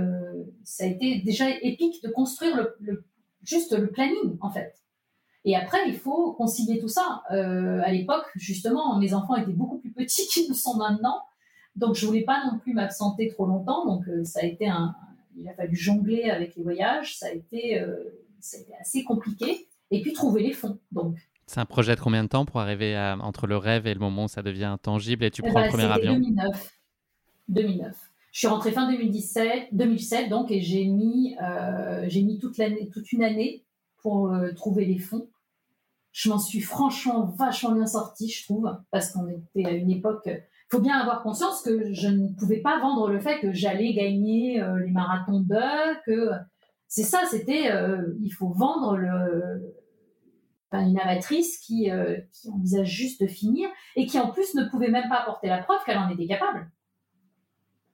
ça 0.62 0.84
a 0.84 0.86
été 0.86 1.20
déjà 1.20 1.48
épique 1.62 2.02
de 2.02 2.10
construire 2.10 2.68
le 2.80 3.04
juste 3.44 3.76
le 3.76 3.88
planning, 3.88 4.36
en 4.40 4.50
fait. 4.50 4.74
Et 5.44 5.54
après, 5.56 5.78
il 5.86 5.96
faut 5.96 6.32
concilier 6.32 6.78
tout 6.78 6.88
ça. 6.88 7.22
Euh, 7.30 7.80
à 7.84 7.92
l'époque, 7.92 8.26
justement, 8.34 8.98
mes 8.98 9.12
enfants 9.12 9.36
étaient 9.36 9.52
beaucoup 9.52 9.78
plus 9.78 9.92
petits 9.92 10.26
qu'ils 10.32 10.48
ne 10.48 10.54
sont 10.54 10.76
maintenant. 10.76 11.20
Donc, 11.76 11.94
je 11.96 12.06
voulais 12.06 12.24
pas 12.24 12.44
non 12.50 12.58
plus 12.58 12.72
m'absenter 12.72 13.28
trop 13.28 13.46
longtemps. 13.46 13.84
Donc, 13.84 14.08
euh, 14.08 14.24
ça 14.24 14.40
a 14.42 14.44
été 14.44 14.68
un, 14.68 14.94
il 15.36 15.48
a 15.48 15.54
fallu 15.54 15.76
jongler 15.76 16.30
avec 16.30 16.56
les 16.56 16.62
voyages. 16.62 17.18
Ça 17.18 17.26
a 17.26 17.32
été, 17.32 17.80
euh, 17.80 17.96
assez 18.80 19.04
compliqué. 19.04 19.68
Et 19.90 20.00
puis, 20.00 20.12
trouver 20.12 20.42
les 20.42 20.52
fonds. 20.52 20.78
Donc, 20.92 21.16
c'est 21.46 21.60
un 21.60 21.66
projet 21.66 21.94
de 21.94 22.00
combien 22.00 22.24
de 22.24 22.28
temps 22.28 22.46
pour 22.46 22.60
arriver 22.60 22.96
à, 22.96 23.18
entre 23.20 23.46
le 23.46 23.58
rêve 23.58 23.86
et 23.86 23.92
le 23.92 24.00
moment 24.00 24.24
où 24.24 24.28
ça 24.28 24.42
devient 24.42 24.76
tangible 24.80 25.24
et 25.24 25.30
tu 25.30 25.42
eh 25.44 25.50
prends 25.50 25.60
le 25.60 25.66
ben, 25.66 25.72
premier 25.72 25.84
avion? 25.84 26.14
2009. 26.14 26.72
2009. 27.48 28.13
Je 28.34 28.40
suis 28.40 28.48
rentrée 28.48 28.72
fin 28.72 28.90
2017, 28.90 29.68
2007 29.70 30.28
donc, 30.28 30.50
et 30.50 30.60
j'ai 30.60 30.86
mis, 30.86 31.36
euh, 31.40 32.04
j'ai 32.08 32.20
mis 32.22 32.40
toute, 32.40 32.58
l'année, 32.58 32.90
toute 32.92 33.12
une 33.12 33.22
année 33.22 33.64
pour 34.02 34.32
euh, 34.32 34.52
trouver 34.54 34.84
les 34.84 34.98
fonds. 34.98 35.30
Je 36.10 36.28
m'en 36.28 36.40
suis 36.40 36.60
franchement 36.60 37.26
vachement 37.38 37.70
bien 37.70 37.86
sortie, 37.86 38.28
je 38.28 38.42
trouve, 38.42 38.76
parce 38.90 39.12
qu'on 39.12 39.28
était 39.28 39.64
à 39.64 39.70
une 39.70 39.88
époque. 39.88 40.26
Il 40.26 40.66
faut 40.68 40.80
bien 40.80 40.98
avoir 40.98 41.22
conscience 41.22 41.62
que 41.62 41.92
je 41.92 42.08
ne 42.08 42.26
pouvais 42.34 42.60
pas 42.60 42.80
vendre 42.80 43.08
le 43.08 43.20
fait 43.20 43.38
que 43.38 43.52
j'allais 43.52 43.94
gagner 43.94 44.60
euh, 44.60 44.80
les 44.80 44.90
marathons 44.90 45.38
d'œufs, 45.38 45.96
que 46.04 46.30
c'est 46.88 47.04
ça, 47.04 47.22
c'était 47.30 47.70
euh, 47.70 48.16
il 48.20 48.30
faut 48.30 48.48
vendre 48.48 48.96
le, 48.96 49.76
une 50.72 50.98
amatrice 50.98 51.58
qui, 51.58 51.88
euh, 51.88 52.16
qui, 52.32 52.50
envisage 52.50 52.88
juste 52.88 53.22
de 53.22 53.28
finir 53.28 53.68
et 53.94 54.06
qui 54.06 54.18
en 54.18 54.32
plus 54.32 54.54
ne 54.54 54.64
pouvait 54.64 54.90
même 54.90 55.08
pas 55.08 55.20
apporter 55.20 55.46
la 55.46 55.62
preuve 55.62 55.78
qu'elle 55.86 55.98
en 55.98 56.08
était 56.08 56.26
capable. 56.26 56.68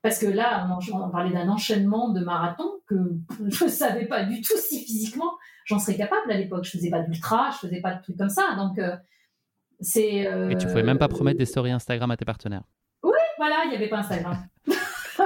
Parce 0.03 0.19
que 0.19 0.27
là, 0.27 0.67
on, 0.93 1.11
parlait 1.11 1.33
d'un 1.33 1.49
enchaînement 1.49 2.11
de 2.11 2.21
marathons 2.21 2.81
que 2.87 2.95
je 3.49 3.65
ne 3.65 3.69
savais 3.69 4.07
pas 4.07 4.25
du 4.25 4.41
tout 4.41 4.57
si 4.57 4.85
physiquement 4.85 5.33
j'en 5.65 5.79
serais 5.79 5.97
capable 5.97 6.31
à 6.31 6.37
l'époque. 6.37 6.65
Je 6.65 6.71
faisais 6.71 6.91
pas 6.91 7.01
d'ultra, 7.01 7.51
je 7.51 7.67
faisais 7.69 7.81
pas 7.81 7.95
de 7.95 8.03
trucs 8.03 8.17
comme 8.17 8.31
ça. 8.31 8.55
Donc, 8.57 8.79
euh, 8.79 8.97
c'est. 9.81 10.27
Euh, 10.27 10.51
et 10.51 10.57
tu 10.57 10.67
pouvais 10.67 10.83
même 10.83 10.99
pas 10.99 11.09
promettre 11.09 11.39
des 11.39 11.47
stories 11.47 11.73
Instagram 11.73 12.11
à 12.11 12.17
tes 12.17 12.25
partenaires. 12.25 12.63
Oui, 13.03 13.13
voilà, 13.37 13.63
il 13.65 13.71
n'y 13.71 13.77
avait 13.77 13.89
pas 13.89 13.99
Instagram. 13.99 14.37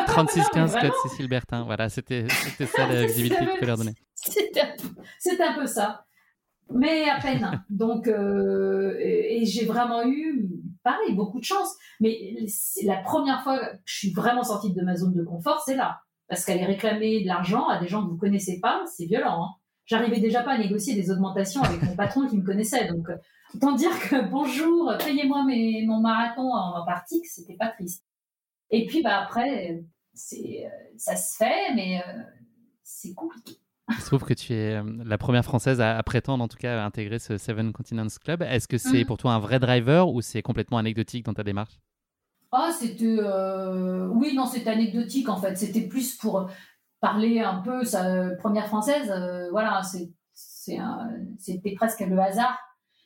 3615 0.07 0.77
Claude 0.77 0.93
Cécile 1.05 1.29
Bertin, 1.29 1.64
voilà, 1.64 1.89
c'était 1.89 2.27
ça 2.29 2.89
la 2.89 3.07
visibilité 3.07 3.47
que 3.47 3.53
tu 3.53 3.61
peux 3.61 3.66
leur 3.66 3.77
donner. 3.77 3.95
C'était 4.14 5.45
un 5.45 5.55
peu 5.55 5.66
ça 5.66 6.05
mais 6.73 7.09
à 7.09 7.21
peine. 7.21 7.65
Donc, 7.71 8.09
euh, 8.09 8.97
et, 8.99 9.45
j'ai 9.45 9.65
vraiment 9.65 10.07
eu, 10.07 10.51
pareil, 10.83 11.15
beaucoup 11.15 11.39
de 11.39 11.45
chance. 11.45 11.75
Mais 12.01 12.35
la 12.85 12.97
première 12.99 13.43
fois 13.43 13.59
que 13.59 13.77
je 13.85 13.99
suis 13.99 14.12
vraiment 14.12 14.43
sortie 14.43 14.73
de 14.73 14.83
ma 14.83 14.97
zone 14.97 15.15
de 15.15 15.23
confort, 15.23 15.62
c'est 15.65 15.77
là. 15.77 16.01
Parce 16.29 16.45
qu'aller 16.45 16.65
réclamer 16.65 17.23
de 17.23 17.27
l'argent 17.27 17.69
à 17.69 17.79
des 17.79 17.87
gens 17.87 18.03
que 18.03 18.11
vous 18.11 18.17
connaissez 18.17 18.59
pas, 18.61 18.83
c'est 18.87 19.07
violent. 19.07 19.45
Hein. 19.45 19.49
J'arrivais 19.87 20.21
déjà 20.21 20.43
pas 20.43 20.53
à 20.53 20.59
négocier 20.59 20.95
des 20.95 21.11
augmentations 21.11 21.62
avec 21.62 21.83
mon 21.83 21.95
patron 21.95 22.27
qui 22.27 22.39
me 22.39 22.45
connaissait. 22.45 22.89
Donc, 22.89 23.07
autant 23.55 23.73
dire 23.73 23.91
que 24.09 24.31
bonjour, 24.31 24.95
payez-moi 24.99 25.45
mon 25.87 26.01
marathon 26.01 26.53
en 26.55 26.85
partie, 26.87 27.21
que 27.21 27.29
c'était 27.29 27.57
pas 27.57 27.69
triste. 27.69 28.03
Et 28.71 28.87
puis, 28.87 29.03
bah, 29.03 29.21
après, 29.23 29.85
c'est, 30.15 30.65
ça 30.97 31.17
se 31.17 31.37
fait, 31.37 31.75
mais 31.75 32.01
euh, 32.01 32.23
c'est 32.83 33.15
compliqué. 33.15 33.59
Il 33.91 33.97
se 33.97 34.07
trouve 34.07 34.24
que 34.24 34.35
tu 34.35 34.55
es 34.55 34.76
euh, 34.76 34.82
la 35.05 35.18
première 35.18 35.45
française 35.45 35.80
à, 35.80 36.03
prétendre, 36.03 36.43
en 36.43 36.49
tout 36.49 36.57
cas, 36.57 36.82
à 36.82 36.87
intégrer 36.87 37.18
ce 37.18 37.37
Seven 37.37 37.72
Continents 37.72 38.07
Club. 38.22 38.43
Est-ce 38.43 38.66
que 38.66 38.78
c'est 38.78 39.05
mm. 39.05 39.07
pour 39.07 39.18
toi 39.18 39.32
un 39.35 39.39
vrai 39.39 39.59
driver 39.59 40.09
ou 40.09 40.22
c'est 40.22 40.43
complètement 40.43 40.78
anecdotique 40.78 41.26
dans 41.26 41.35
ta 41.35 41.45
démarche? 41.45 41.78
Ah, 42.51 42.70
c'était. 42.72 43.16
Euh, 43.18 44.07
oui, 44.09 44.35
non, 44.35 44.47
c'était 44.47 44.70
anecdotique 44.70 45.28
en 45.28 45.37
fait. 45.37 45.57
C'était 45.57 45.87
plus 45.87 46.16
pour 46.16 46.49
parler 47.01 47.41
un 47.41 47.57
peu, 47.57 47.85
sa 47.85 48.30
première 48.39 48.68
française. 48.68 49.11
Euh, 49.11 49.51
voilà, 49.51 49.82
c'était 50.32 51.74
presque 51.74 52.01
le 52.01 52.18
hasard 52.18 52.59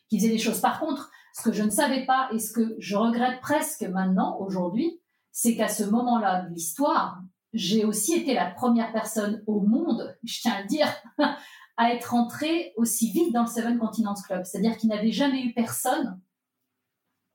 qui 0.08 0.18
faisait 0.18 0.30
les 0.30 0.38
choses. 0.38 0.60
Par 0.60 0.78
contre, 0.78 1.10
ce 1.34 1.42
que 1.42 1.52
je 1.52 1.62
ne 1.62 1.70
savais 1.70 2.06
pas 2.06 2.28
et 2.32 2.38
ce 2.38 2.52
que 2.52 2.76
je 2.78 2.96
regrette 2.96 3.40
presque 3.40 3.82
maintenant, 3.82 4.38
aujourd'hui, 4.38 5.00
c'est 5.32 5.56
qu'à 5.56 5.68
ce 5.68 5.84
moment-là 5.84 6.42
de 6.42 6.54
l'histoire, 6.54 7.20
j'ai 7.53 7.84
aussi 7.84 8.14
été 8.14 8.34
la 8.34 8.51
première 8.51 8.92
personne 8.92 9.42
au 9.46 9.61
monde, 9.61 10.16
je 10.24 10.40
tiens 10.40 10.55
à 10.55 10.62
le 10.62 10.68
dire, 10.68 10.88
à 11.76 11.92
être 11.92 12.14
entrée 12.14 12.72
aussi 12.76 13.11
vite 13.11 13.32
dans 13.32 13.42
le 13.42 13.49
Seven 13.49 13.78
Continents 13.78 14.14
Club. 14.26 14.44
C'est-à-dire 14.44 14.76
qu'il 14.76 14.90
n'avait 14.90 15.12
jamais 15.12 15.42
eu 15.42 15.55
personne 15.55 16.20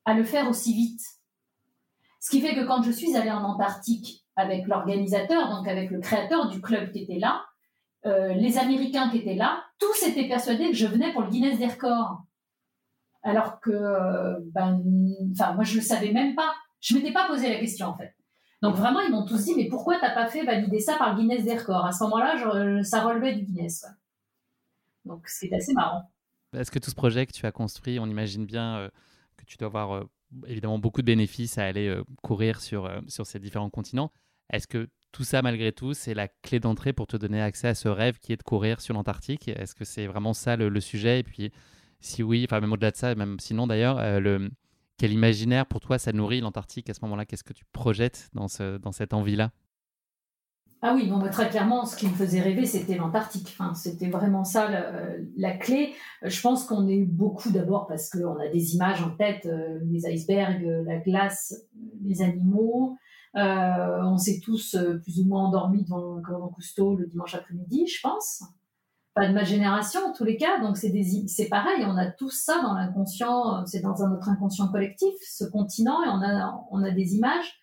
à 0.06 0.14
le 0.14 0.24
faire 0.24 0.50
aussi 0.50 0.74
vite. 0.74 1.02
Ce 2.20 2.30
qui 2.30 2.42
fait 2.42 2.56
que 2.56 2.66
quand 2.66 2.84
je 2.84 2.92
suis 2.92 3.16
allée 3.16 3.32
en 3.32 3.44
Antarctique 3.44 4.26
avec 4.36 4.68
l'organisateur, 4.68 5.50
donc 5.50 5.68
avec 5.68 5.92
le 5.92 6.00
créateur 6.00 6.50
du 6.50 6.62
club 6.62 6.92
qui 6.92 7.04
était 7.04 7.20
là, 7.20 7.46
euh, 8.06 8.34
les 8.34 8.58
Américains 8.58 9.10
qui 9.10 9.18
étaient 9.18 9.36
là, 9.36 9.64
tous 9.80 10.04
étaient 10.04 10.28
persuadés 10.28 10.70
que 10.70 10.76
je 10.76 10.88
venais 10.88 11.14
pour 11.14 11.22
le 11.22 11.30
Guinness 11.30 11.58
des 11.58 11.68
records. 11.68 12.24
Alors 13.24 13.62
que, 13.62 13.72
euh, 13.72 14.40
ben, 14.54 14.84
enfin, 15.32 15.54
moi 15.54 15.64
je 15.64 15.76
ne 15.76 15.78
le 15.78 15.86
savais 15.86 16.12
même 16.12 16.36
pas. 16.36 16.54
Je 16.82 16.96
m'étais 16.96 17.14
pas 17.14 17.28
posé 17.28 17.50
la 17.50 17.60
question 17.60 17.88
en 17.88 17.98
fait. 17.98 18.14
Donc 18.64 18.76
vraiment, 18.76 19.02
ils 19.02 19.12
m'ont 19.12 19.26
tous 19.26 19.44
dit, 19.44 19.56
mais 19.58 19.68
pourquoi 19.68 20.00
t'as 20.00 20.14
pas 20.14 20.28
fait 20.28 20.46
valider 20.46 20.80
ça 20.80 20.98
par 20.98 21.14
le 21.14 21.20
Guinness 21.20 21.44
des 21.44 21.58
records? 21.58 21.86
À 21.86 21.92
ce 21.92 22.02
moment-là, 22.06 22.82
ça 22.84 23.04
relevait 23.04 23.36
du 23.36 23.44
Guinness. 23.44 23.86
Donc 25.04 25.28
c'est 25.28 25.52
assez 25.52 25.74
marrant. 25.74 26.10
Est-ce 26.54 26.72
que 26.72 26.80
tout 26.80 26.90
ce 26.90 26.96
projet 26.96 27.26
que 27.26 27.34
tu 27.34 27.46
as 27.46 27.52
construit, 27.52 28.00
on 28.00 28.06
imagine 28.06 28.46
bien 28.46 28.78
euh, 28.78 28.90
que 29.36 29.44
tu 29.44 29.58
dois 29.58 29.68
avoir 29.68 29.92
euh, 29.92 30.10
évidemment 30.48 30.80
beaucoup 30.80 31.02
de 31.02 31.08
bénéfices 31.08 31.58
à 31.58 31.66
aller 31.66 31.90
euh, 31.90 32.06
courir 32.22 32.62
sur, 32.62 32.90
sur 33.10 33.28
ces 33.28 33.38
différents 33.38 33.70
continents. 33.70 34.14
Est-ce 34.50 34.68
que 34.68 34.88
tout 35.12 35.26
ça, 35.26 35.42
malgré 35.42 35.74
tout, 35.74 35.94
c'est 35.94 36.14
la 36.14 36.30
clé 36.30 36.62
d'entrée 36.62 36.94
pour 36.94 37.08
te 37.08 37.18
donner 37.18 37.42
accès 37.42 37.68
à 37.68 37.76
ce 37.76 37.90
rêve 37.90 38.18
qui 38.20 38.32
est 38.32 38.38
de 38.38 38.44
courir 38.44 38.80
sur 38.80 38.94
l'Antarctique? 38.94 39.50
Est-ce 39.50 39.76
que 39.76 39.84
c'est 39.84 40.08
vraiment 40.08 40.32
ça 40.32 40.56
le, 40.56 40.70
le, 40.70 40.80
sujet? 40.80 41.20
Et 41.20 41.24
puis, 41.24 41.52
si 42.00 42.24
oui, 42.24 42.46
enfin 42.48 42.62
même 42.62 42.72
au-delà 42.72 42.92
de 42.92 42.96
ça, 42.96 43.14
même 43.14 43.42
sinon 43.42 43.68
d'ailleurs, 43.68 44.22
le, 44.22 44.52
quel 44.98 45.12
imaginaire 45.12 45.66
pour 45.66 45.80
toi 45.80 45.98
ça 45.98 46.12
nourrit 46.12 46.42
l'Antarctique 46.42 46.90
à 46.90 46.94
ce 46.94 47.00
moment-là? 47.04 47.26
Qu'est-ce 47.26 47.44
que 47.44 47.54
tu 47.54 47.66
projettes 47.72 48.30
dans, 48.34 48.48
ce, 48.48 48.78
dans 48.78 48.92
cette 48.92 49.14
envie-là? 49.14 49.52
Ah 50.86 50.94
oui, 50.94 51.10
bah, 51.10 51.30
très 51.30 51.50
clairement, 51.50 51.86
ce 51.86 51.96
qui 51.96 52.08
me 52.08 52.14
faisait 52.14 52.42
rêver, 52.42 52.66
c'était 52.66 52.96
l'Antarctique. 52.96 53.56
Enfin, 53.58 53.74
c'était 53.74 54.10
vraiment 54.10 54.44
ça 54.44 54.70
la, 55.38 55.52
clé. 55.52 55.94
Je 56.22 56.42
pense 56.42 56.66
qu'on 56.66 56.90
est 56.90 57.06
beaucoup 57.06 57.52
d'abord 57.52 57.88
parce 57.88 58.10
qu'on 58.10 58.38
a 58.38 58.50
des 58.50 58.76
images 58.76 59.02
en 59.02 59.12
tête, 59.12 59.46
euh, 59.46 59.80
les 59.90 60.06
icebergs, 60.06 60.84
la 60.86 60.98
glace, 60.98 61.56
les 62.04 62.22
animaux. 62.22 62.98
Euh, 63.36 64.04
on 64.04 64.18
s'est 64.18 64.42
tous 64.44 64.76
euh, 64.76 65.00
plus 65.00 65.20
ou 65.20 65.26
moins 65.26 65.46
endormis 65.46 65.84
devant 65.84 66.20
Grand 66.20 66.50
Cousteau 66.50 66.96
le 66.96 67.08
dimanche 67.08 67.34
après-midi, 67.34 67.88
je 67.88 68.00
pense 68.02 68.44
pas 69.14 69.28
de 69.28 69.34
ma 69.34 69.44
génération 69.44 70.02
en 70.08 70.14
tous 70.14 70.24
les 70.24 70.38
cas. 70.38 70.60
Donc 70.60 70.78
c'est 70.78 70.90
des, 70.90 71.28
c'est 71.28 71.48
pareil, 71.48 71.86
on 71.86 71.98
a 71.98 72.08
tout 72.08 72.32
ça 72.32 72.62
dans 72.62 72.74
l'inconscient, 72.74 73.66
c'est 73.66 73.82
dans 73.82 73.96
notre 74.10 74.30
inconscient 74.30 74.68
collectif, 74.70 75.14
ce 75.22 75.46
continent, 75.46 76.04
et 76.04 76.10
on 76.10 76.22
a, 76.22 76.66
on 76.72 76.84
a 76.84 76.92
des 76.92 77.16
images. 77.16 77.60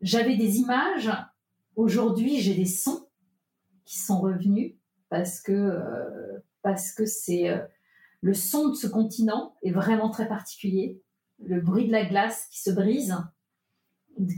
J'avais 0.00 0.36
des 0.36 0.58
images. 0.58 1.10
Aujourd'hui, 1.76 2.40
j'ai 2.40 2.54
des 2.54 2.66
sons 2.66 3.06
qui 3.84 3.98
sont 3.98 4.20
revenus 4.20 4.74
parce 5.08 5.40
que 5.40 5.52
euh, 5.52 6.38
parce 6.62 6.92
que 6.92 7.06
c'est 7.06 7.48
euh, 7.48 7.58
le 8.20 8.34
son 8.34 8.68
de 8.68 8.74
ce 8.74 8.86
continent 8.86 9.56
est 9.62 9.72
vraiment 9.72 10.10
très 10.10 10.28
particulier. 10.28 11.02
Le 11.44 11.60
bruit 11.60 11.86
de 11.86 11.92
la 11.92 12.04
glace 12.04 12.46
qui 12.50 12.60
se 12.60 12.70
brise, 12.70 13.16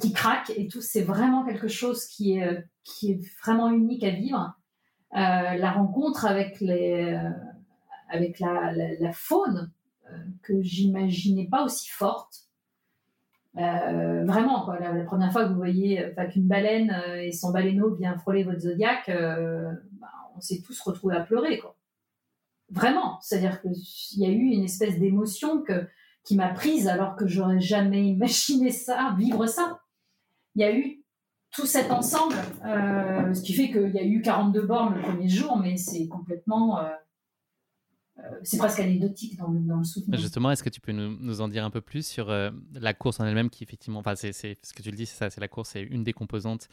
qui 0.01 0.12
craque 0.12 0.53
et 0.57 0.68
tout, 0.68 0.80
c'est 0.80 1.03
vraiment 1.03 1.45
quelque 1.45 1.68
chose 1.68 2.07
qui 2.07 2.37
est 2.37 2.45
euh, 2.45 2.61
qui 2.85 3.12
est 3.12 3.20
vraiment 3.43 3.70
unique 3.70 4.05
à 4.05 4.11
vivre. 4.11 4.57
Euh, 5.14 5.18
la 5.58 5.72
rencontre 5.72 6.24
avec, 6.24 6.62
euh, 6.62 7.18
la, 8.10 9.12
faune 9.12 9.70
euh, 10.06 10.16
que 10.42 10.62
j'imaginais 10.62 11.46
pas 11.50 11.64
aussi 11.64 11.90
forte. 11.90 12.48
vraiment, 13.54 14.72
la, 14.72 15.04
première 15.04 15.30
fois 15.30 15.44
que 15.44 15.50
vous 15.50 15.56
voyez 15.56 16.14
qu'une 16.30 16.48
baleine 16.48 16.96
et 17.18 17.32
son 17.32 17.50
baleineau 17.50 17.94
vient 17.94 18.16
frôler 18.16 18.42
votre 18.42 18.60
zodiaque, 18.60 19.10
bah, 19.10 20.08
on 20.34 20.40
s'est 20.40 20.62
tous 20.64 20.80
retrouvés 20.80 21.16
à 21.16 21.20
pleurer. 21.20 21.60
Vraiment, 22.70 23.18
c'est-à-dire 23.20 23.60
qu'il 23.60 24.20
y 24.22 24.24
a 24.24 24.30
eu 24.30 24.46
une 24.46 24.64
espèce 24.64 24.98
d'émotion 24.98 25.62
qui 26.24 26.36
m'a 26.36 26.48
prise 26.48 26.88
alors 26.88 27.16
que 27.16 27.26
j'aurais 27.26 27.60
jamais 27.60 28.06
imaginé 28.06 28.70
ça, 28.70 29.14
vivre 29.18 29.46
ça. 29.46 29.80
Il 30.54 30.62
y 30.62 30.64
a 30.64 30.74
eu 30.74 31.01
tout 31.53 31.66
cet 31.66 31.90
ensemble, 31.90 32.34
euh, 32.64 33.34
ce 33.34 33.42
qui 33.42 33.53
fait 33.53 33.70
qu'il 33.70 33.90
y 33.94 33.98
a 33.98 34.05
eu 34.05 34.22
42 34.22 34.62
bornes 34.62 34.94
le 34.94 35.03
premier 35.03 35.28
jour, 35.28 35.59
mais 35.59 35.76
c'est 35.76 36.09
complètement. 36.09 36.78
Euh, 36.78 36.88
euh, 38.18 38.22
c'est 38.42 38.59
presque 38.59 38.80
anecdotique 38.80 39.36
dans 39.36 39.48
le, 39.48 39.61
dans 39.61 39.76
le 39.76 39.84
souvenir. 39.84 40.18
Justement, 40.18 40.50
est-ce 40.50 40.62
que 40.62 40.70
tu 40.70 40.80
peux 40.80 40.92
nous, 40.92 41.16
nous, 41.18 41.40
en 41.40 41.48
dire 41.48 41.64
un 41.64 41.70
peu 41.70 41.80
plus 41.80 42.07
sur 42.07 42.28
la 42.28 42.94
course 42.94 43.20
en 43.20 43.26
elle-même, 43.26 43.50
qui 43.50 43.64
effectivement, 43.64 44.00
enfin, 44.00 44.14
c'est, 44.14 44.32
ce 44.32 44.72
que 44.74 44.82
tu 44.82 44.90
le 44.90 44.96
dis, 44.96 45.07
c'est 45.07 45.16
ça, 45.16 45.30
c'est 45.30 45.40
la 45.40 45.48
course, 45.48 45.70
c'est 45.70 45.82
une 45.82 46.05
des 46.05 46.12
composantes 46.12 46.68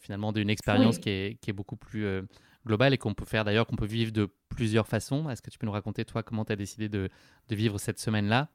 finalement 0.00 0.32
d'une 0.32 0.50
expérience 0.50 0.98
qui, 0.98 1.08
est, 1.08 1.40
qui, 1.40 1.50
est, 1.50 1.52
beaucoup 1.52 1.76
plus 1.76 2.06
globale 2.66 2.92
et 2.92 2.98
qu'on 2.98 3.14
peut 3.14 3.24
faire 3.24 3.44
d'ailleurs, 3.44 3.66
qu'on 3.66 3.76
peut 3.76 3.86
vivre 3.86 4.12
de 4.12 4.28
plusieurs 4.48 4.86
façons. 4.86 5.30
Est-ce 5.30 5.42
que 5.42 5.50
tu 5.50 5.58
peux 5.58 5.66
nous 5.66 5.72
raconter, 5.72 6.04
toi, 6.04 6.22
comment 6.22 6.44
tu 6.44 6.52
as 6.52 6.56
décidé 6.56 6.88
de, 6.88 7.08
de 7.48 7.54
vivre 7.54 7.78
cette 7.78 7.98
semaine-là? 7.98 8.48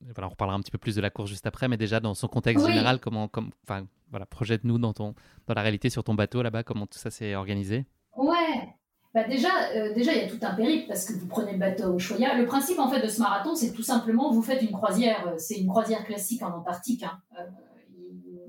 Voilà, 0.00 0.26
on 0.26 0.30
reparlera 0.30 0.56
un 0.56 0.60
petit 0.60 0.70
peu 0.70 0.78
plus 0.78 0.94
de 0.94 1.00
la 1.00 1.10
course 1.10 1.30
juste 1.30 1.46
après, 1.46 1.68
mais 1.68 1.76
déjà 1.76 2.00
dans 2.00 2.14
son 2.14 2.28
contexte 2.28 2.66
général, 2.66 3.00
comment, 3.00 3.28
comme, 3.28 3.50
enfin, 3.64 3.86
voilà, 4.10 4.26
projette-nous 4.26 4.78
dans 4.78 4.92
ton, 4.92 5.14
dans 5.46 5.54
la 5.54 5.62
réalité 5.62 5.90
sur 5.90 6.04
ton 6.04 6.14
bateau 6.14 6.42
là-bas, 6.42 6.62
comment 6.62 6.86
tout 6.86 6.98
ça 6.98 7.10
s'est 7.10 7.34
organisé? 7.34 7.86
Ouais. 8.16 8.74
Bah 9.16 9.24
déjà, 9.24 9.70
euh, 9.74 9.94
déjà, 9.94 10.12
il 10.12 10.22
y 10.22 10.24
a 10.24 10.28
tout 10.28 10.38
un 10.42 10.54
périple 10.54 10.88
parce 10.88 11.06
que 11.06 11.14
vous 11.14 11.26
prenez 11.26 11.52
le 11.52 11.58
bateau 11.58 11.94
au 11.94 11.98
Choya. 11.98 12.34
Le 12.34 12.44
principe 12.44 12.78
en 12.78 12.90
fait 12.90 13.00
de 13.00 13.08
ce 13.08 13.18
marathon, 13.18 13.54
c'est 13.54 13.72
tout 13.72 13.82
simplement 13.82 14.30
vous 14.30 14.42
faites 14.42 14.60
une 14.60 14.72
croisière. 14.72 15.26
Euh, 15.28 15.38
c'est 15.38 15.54
une 15.54 15.68
croisière 15.68 16.04
classique 16.04 16.42
en 16.42 16.52
Antarctique. 16.52 17.02
Hein. 17.02 17.18
Euh, 17.38 17.44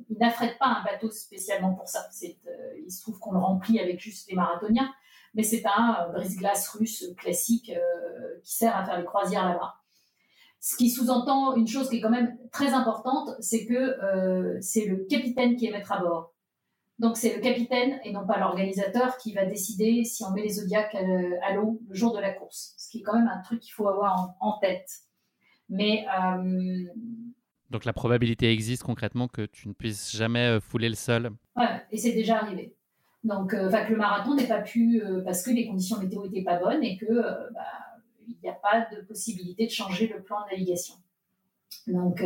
il, 0.09 0.17
n'affrète 0.19 0.57
pas 0.57 0.65
un 0.65 0.83
bateau 0.83 1.09
spécialement 1.09 1.73
pour 1.73 1.87
ça. 1.87 2.09
il 2.21 2.91
se 2.91 3.01
trouve 3.01 3.17
qu'on 3.19 3.31
le 3.31 3.39
remplit 3.39 3.79
avec 3.79 3.99
juste 3.99 4.29
les 4.29 4.35
marathoniens, 4.35 4.91
mais 5.35 5.43
c'est 5.43 5.63
un 5.65 6.09
brise-glace 6.11 6.67
russe 6.69 7.05
classique 7.17 7.71
qui 8.43 8.55
sert 8.55 8.75
à 8.75 8.83
faire 8.83 8.97
les 8.97 9.05
croisières 9.05 9.47
là-bas. 9.47 9.75
Ce 10.59 10.75
qui 10.75 10.89
sous-entend 10.89 11.55
une 11.55 11.67
chose 11.67 11.89
qui 11.89 11.97
est 11.97 12.01
quand 12.01 12.09
même 12.09 12.37
très 12.51 12.73
importante, 12.73 13.29
c'est 13.39 13.65
que 13.65 13.73
euh, 13.73 14.57
c'est 14.59 14.85
le 14.85 15.05
capitaine 15.09 15.55
qui 15.55 15.67
est 15.67 15.71
maître 15.71 15.91
à 15.91 15.99
bord. 15.99 16.33
Donc 16.99 17.15
c'est 17.15 17.35
le 17.35 17.41
capitaine 17.41 17.99
et 18.03 18.11
non 18.11 18.25
pas 18.25 18.39
l'organisateur 18.39 19.17
qui 19.17 19.33
va 19.33 19.45
décider 19.45 20.03
si 20.03 20.23
on 20.23 20.31
met 20.31 20.41
les 20.41 20.49
zodiacs 20.49 20.95
à 20.95 21.53
l'eau 21.53 21.79
le 21.87 21.95
jour 21.95 22.13
de 22.13 22.19
la 22.19 22.33
course, 22.33 22.73
ce 22.77 22.89
qui 22.89 22.99
est 22.99 23.03
quand 23.03 23.15
même 23.15 23.27
un 23.27 23.39
truc 23.41 23.59
qu'il 23.59 23.73
faut 23.73 23.87
avoir 23.87 24.35
en, 24.39 24.57
tête. 24.59 24.89
Mais 25.69 26.05
euh, 26.19 26.85
donc 27.69 27.85
la 27.85 27.93
probabilité 27.93 28.51
existe 28.51 28.81
concrètement 28.81 29.27
que 29.27 29.45
tu 29.45 29.67
ne 29.67 29.73
puisses 29.73 30.15
jamais 30.15 30.47
euh, 30.47 30.59
fouler 30.59 30.89
le 30.89 30.95
sol. 30.95 31.29
Ouais, 31.55 31.83
et 31.91 31.97
c'est 31.97 32.13
déjà 32.13 32.39
arrivé. 32.39 32.75
Donc, 33.23 33.53
euh, 33.53 33.69
que 33.69 33.91
le 33.91 33.97
marathon 33.97 34.35
n'est 34.35 34.47
pas 34.47 34.61
pu 34.61 35.01
parce 35.25 35.43
que 35.43 35.51
les 35.51 35.67
conditions 35.67 35.99
météo 35.99 36.23
n'étaient 36.25 36.43
pas 36.43 36.59
bonnes 36.59 36.83
et 36.83 36.97
que 36.97 37.13
bah, 37.53 37.61
il 38.27 38.37
n'y 38.43 38.49
a 38.49 38.53
pas 38.53 38.87
de 38.91 39.01
possibilité 39.01 39.65
de 39.65 39.71
changer 39.71 40.07
le 40.07 40.21
plan 40.21 40.37
de 40.45 40.51
navigation. 40.51 40.95
Donc 41.87 42.23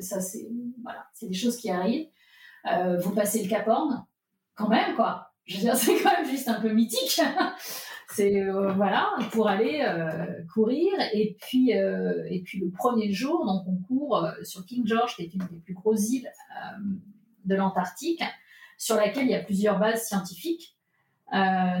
ça 0.00 0.20
c'est 0.20 0.48
voilà, 0.82 1.06
c'est 1.12 1.28
des 1.28 1.34
choses 1.34 1.56
qui 1.56 1.70
arrivent. 1.70 2.08
Euh, 2.66 2.98
vous 2.98 3.14
passez 3.14 3.42
le 3.42 3.48
Cap 3.48 3.66
Horn, 3.68 4.04
quand 4.54 4.68
même, 4.68 4.94
quoi. 4.94 5.32
Je 5.44 5.56
veux 5.56 5.62
dire, 5.62 5.76
c'est 5.76 5.96
quand 6.02 6.12
même 6.12 6.28
juste 6.28 6.48
un 6.48 6.60
peu 6.60 6.70
mythique. 6.70 7.20
c'est 8.10 8.40
euh, 8.40 8.72
voilà 8.74 9.10
pour 9.32 9.48
aller 9.48 9.80
euh, 9.80 10.44
courir 10.52 10.92
et 11.12 11.36
puis 11.40 11.70
et 11.70 12.42
puis 12.44 12.60
le 12.60 12.70
premier 12.70 13.12
jour 13.12 13.44
donc 13.44 13.64
on 13.66 13.76
court 13.88 14.28
sur 14.44 14.64
King 14.66 14.86
George 14.86 15.16
qui 15.16 15.22
est 15.22 15.34
une 15.34 15.44
des 15.50 15.58
plus 15.58 15.74
grosses 15.74 16.10
îles 16.10 16.30
de 17.44 17.54
l'Antarctique 17.56 18.22
sur 18.78 18.94
laquelle 18.94 19.24
il 19.24 19.32
y 19.32 19.34
a 19.34 19.42
plusieurs 19.42 19.80
bases 19.80 20.06
scientifiques 20.06 20.76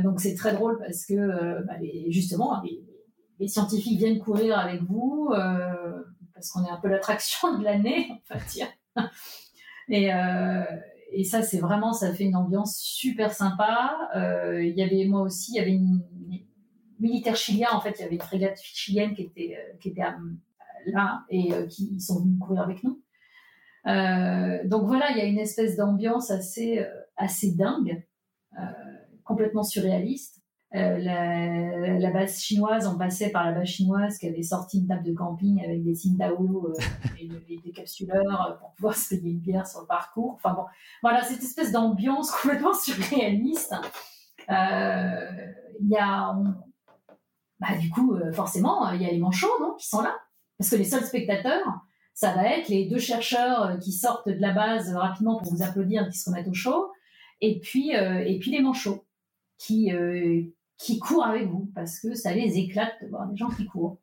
donc 0.02 0.18
c'est 0.18 0.34
très 0.34 0.54
drôle 0.54 0.78
parce 0.78 1.06
que 1.06 1.62
bah, 1.66 1.74
justement 2.08 2.60
les, 2.62 2.82
les, 3.38 3.48
scientifiques 3.48 3.98
viennent 3.98 4.18
courir 4.18 4.58
avec 4.58 4.82
vous 4.82 5.30
parce 6.34 6.50
qu'on 6.50 6.64
est 6.64 6.70
un 6.70 6.78
peu 6.78 6.88
l'attraction 6.88 7.58
de 7.58 7.64
l'année 7.64 8.08
on 8.30 8.34
va 8.34 8.40
dire 8.44 8.68
et, 9.88 10.12
euh, 10.12 10.64
ça, 11.24 11.42
c'est 11.42 11.58
vraiment, 11.58 11.92
ça 11.92 12.12
fait 12.12 12.24
une 12.24 12.36
ambiance 12.36 12.78
super 12.78 13.32
sympa. 13.32 13.96
Euh, 14.16 14.64
il 14.64 14.76
y 14.76 14.82
avait 14.82 15.04
moi 15.06 15.22
aussi, 15.22 15.52
il 15.52 15.56
y 15.56 15.60
avait 15.60 15.72
une, 15.72 16.02
militaire 17.00 17.36
chilien, 17.36 17.68
en 17.72 17.80
fait, 17.80 17.96
il 17.98 18.02
y 18.02 18.04
avait 18.04 18.14
une 18.14 18.20
frégate 18.20 18.58
chilienne 18.62 19.14
qui 19.14 19.22
était, 19.22 19.56
euh, 19.58 19.76
qui 19.78 19.90
était 19.90 20.02
là 20.86 21.24
et 21.28 21.50
qui 21.68 22.00
sont 22.00 22.20
venus 22.20 22.38
courir 22.38 22.62
avec 22.62 22.82
nous. 22.82 23.02
donc 23.84 24.86
voilà, 24.86 25.10
il 25.10 25.18
y 25.18 25.20
a 25.20 25.24
une 25.24 25.38
espèce 25.38 25.76
d'ambiance 25.76 26.30
assez, 26.30 26.84
assez 27.16 27.52
dingue, 27.52 28.06
complètement 29.24 29.64
surréaliste. 29.64 30.43
Euh, 30.74 30.98
la, 30.98 32.10
base 32.10 32.40
chinoise, 32.40 32.88
on 32.88 32.98
passait 32.98 33.30
par 33.30 33.44
la 33.44 33.52
base 33.52 33.68
chinoise 33.68 34.18
qui 34.18 34.26
avait 34.26 34.42
sorti 34.42 34.80
une 34.80 34.88
table 34.88 35.04
de 35.04 35.12
camping 35.12 35.64
avec 35.64 35.84
des 35.84 35.94
Tsingtao 35.94 36.66
euh, 36.68 36.82
et, 37.20 37.28
des 37.58 37.70
capsuleurs 37.70 38.58
pour 38.58 38.72
pouvoir 38.72 38.96
se 38.96 39.14
payer 39.14 39.30
une 39.30 39.38
bière 39.38 39.66
sur 39.68 39.82
le 39.82 39.86
parcours. 39.86 40.32
Enfin 40.34 40.52
bon, 40.54 40.64
voilà, 41.00 41.22
cette 41.22 41.42
espèce 41.42 41.70
d'ambiance 41.70 42.30
complètement 42.42 42.74
surréaliste. 42.74 43.72
Euh, 44.50 45.30
il 45.80 45.88
y 45.88 45.96
a, 45.96 46.36
bah, 47.60 47.78
du 47.80 47.88
coup, 47.90 48.18
forcément, 48.32 48.90
il 48.90 49.02
y 49.02 49.06
a 49.06 49.12
les 49.12 49.18
manchots 49.18 49.46
non, 49.60 49.74
qui 49.74 49.86
sont 49.86 50.02
là. 50.02 50.16
Parce 50.58 50.70
que 50.70 50.76
les 50.76 50.84
seuls 50.84 51.04
spectateurs, 51.04 51.66
ça 52.14 52.34
va 52.34 52.48
être 52.48 52.68
les 52.68 52.88
deux 52.88 52.98
chercheurs 52.98 53.78
qui 53.78 53.92
sortent 53.92 54.28
de 54.28 54.40
la 54.40 54.52
base 54.52 54.92
rapidement 54.94 55.38
pour 55.38 55.52
vous 55.52 55.62
applaudir, 55.62 56.08
qui 56.08 56.18
se 56.18 56.30
remettent 56.30 56.48
au 56.48 56.54
show, 56.54 56.90
et 57.40 57.60
puis, 57.60 57.90
et 57.90 58.38
puis 58.40 58.52
les 58.52 58.60
manchots 58.60 59.04
qui, 59.58 59.90
qui 60.78 60.98
courent 60.98 61.24
avec 61.24 61.48
vous 61.48 61.70
parce 61.74 62.00
que 62.00 62.14
ça 62.14 62.34
les 62.34 62.58
éclate 62.58 62.94
de 63.02 63.08
voir 63.08 63.28
des 63.28 63.36
gens 63.36 63.48
qui 63.48 63.66
courent. 63.66 63.98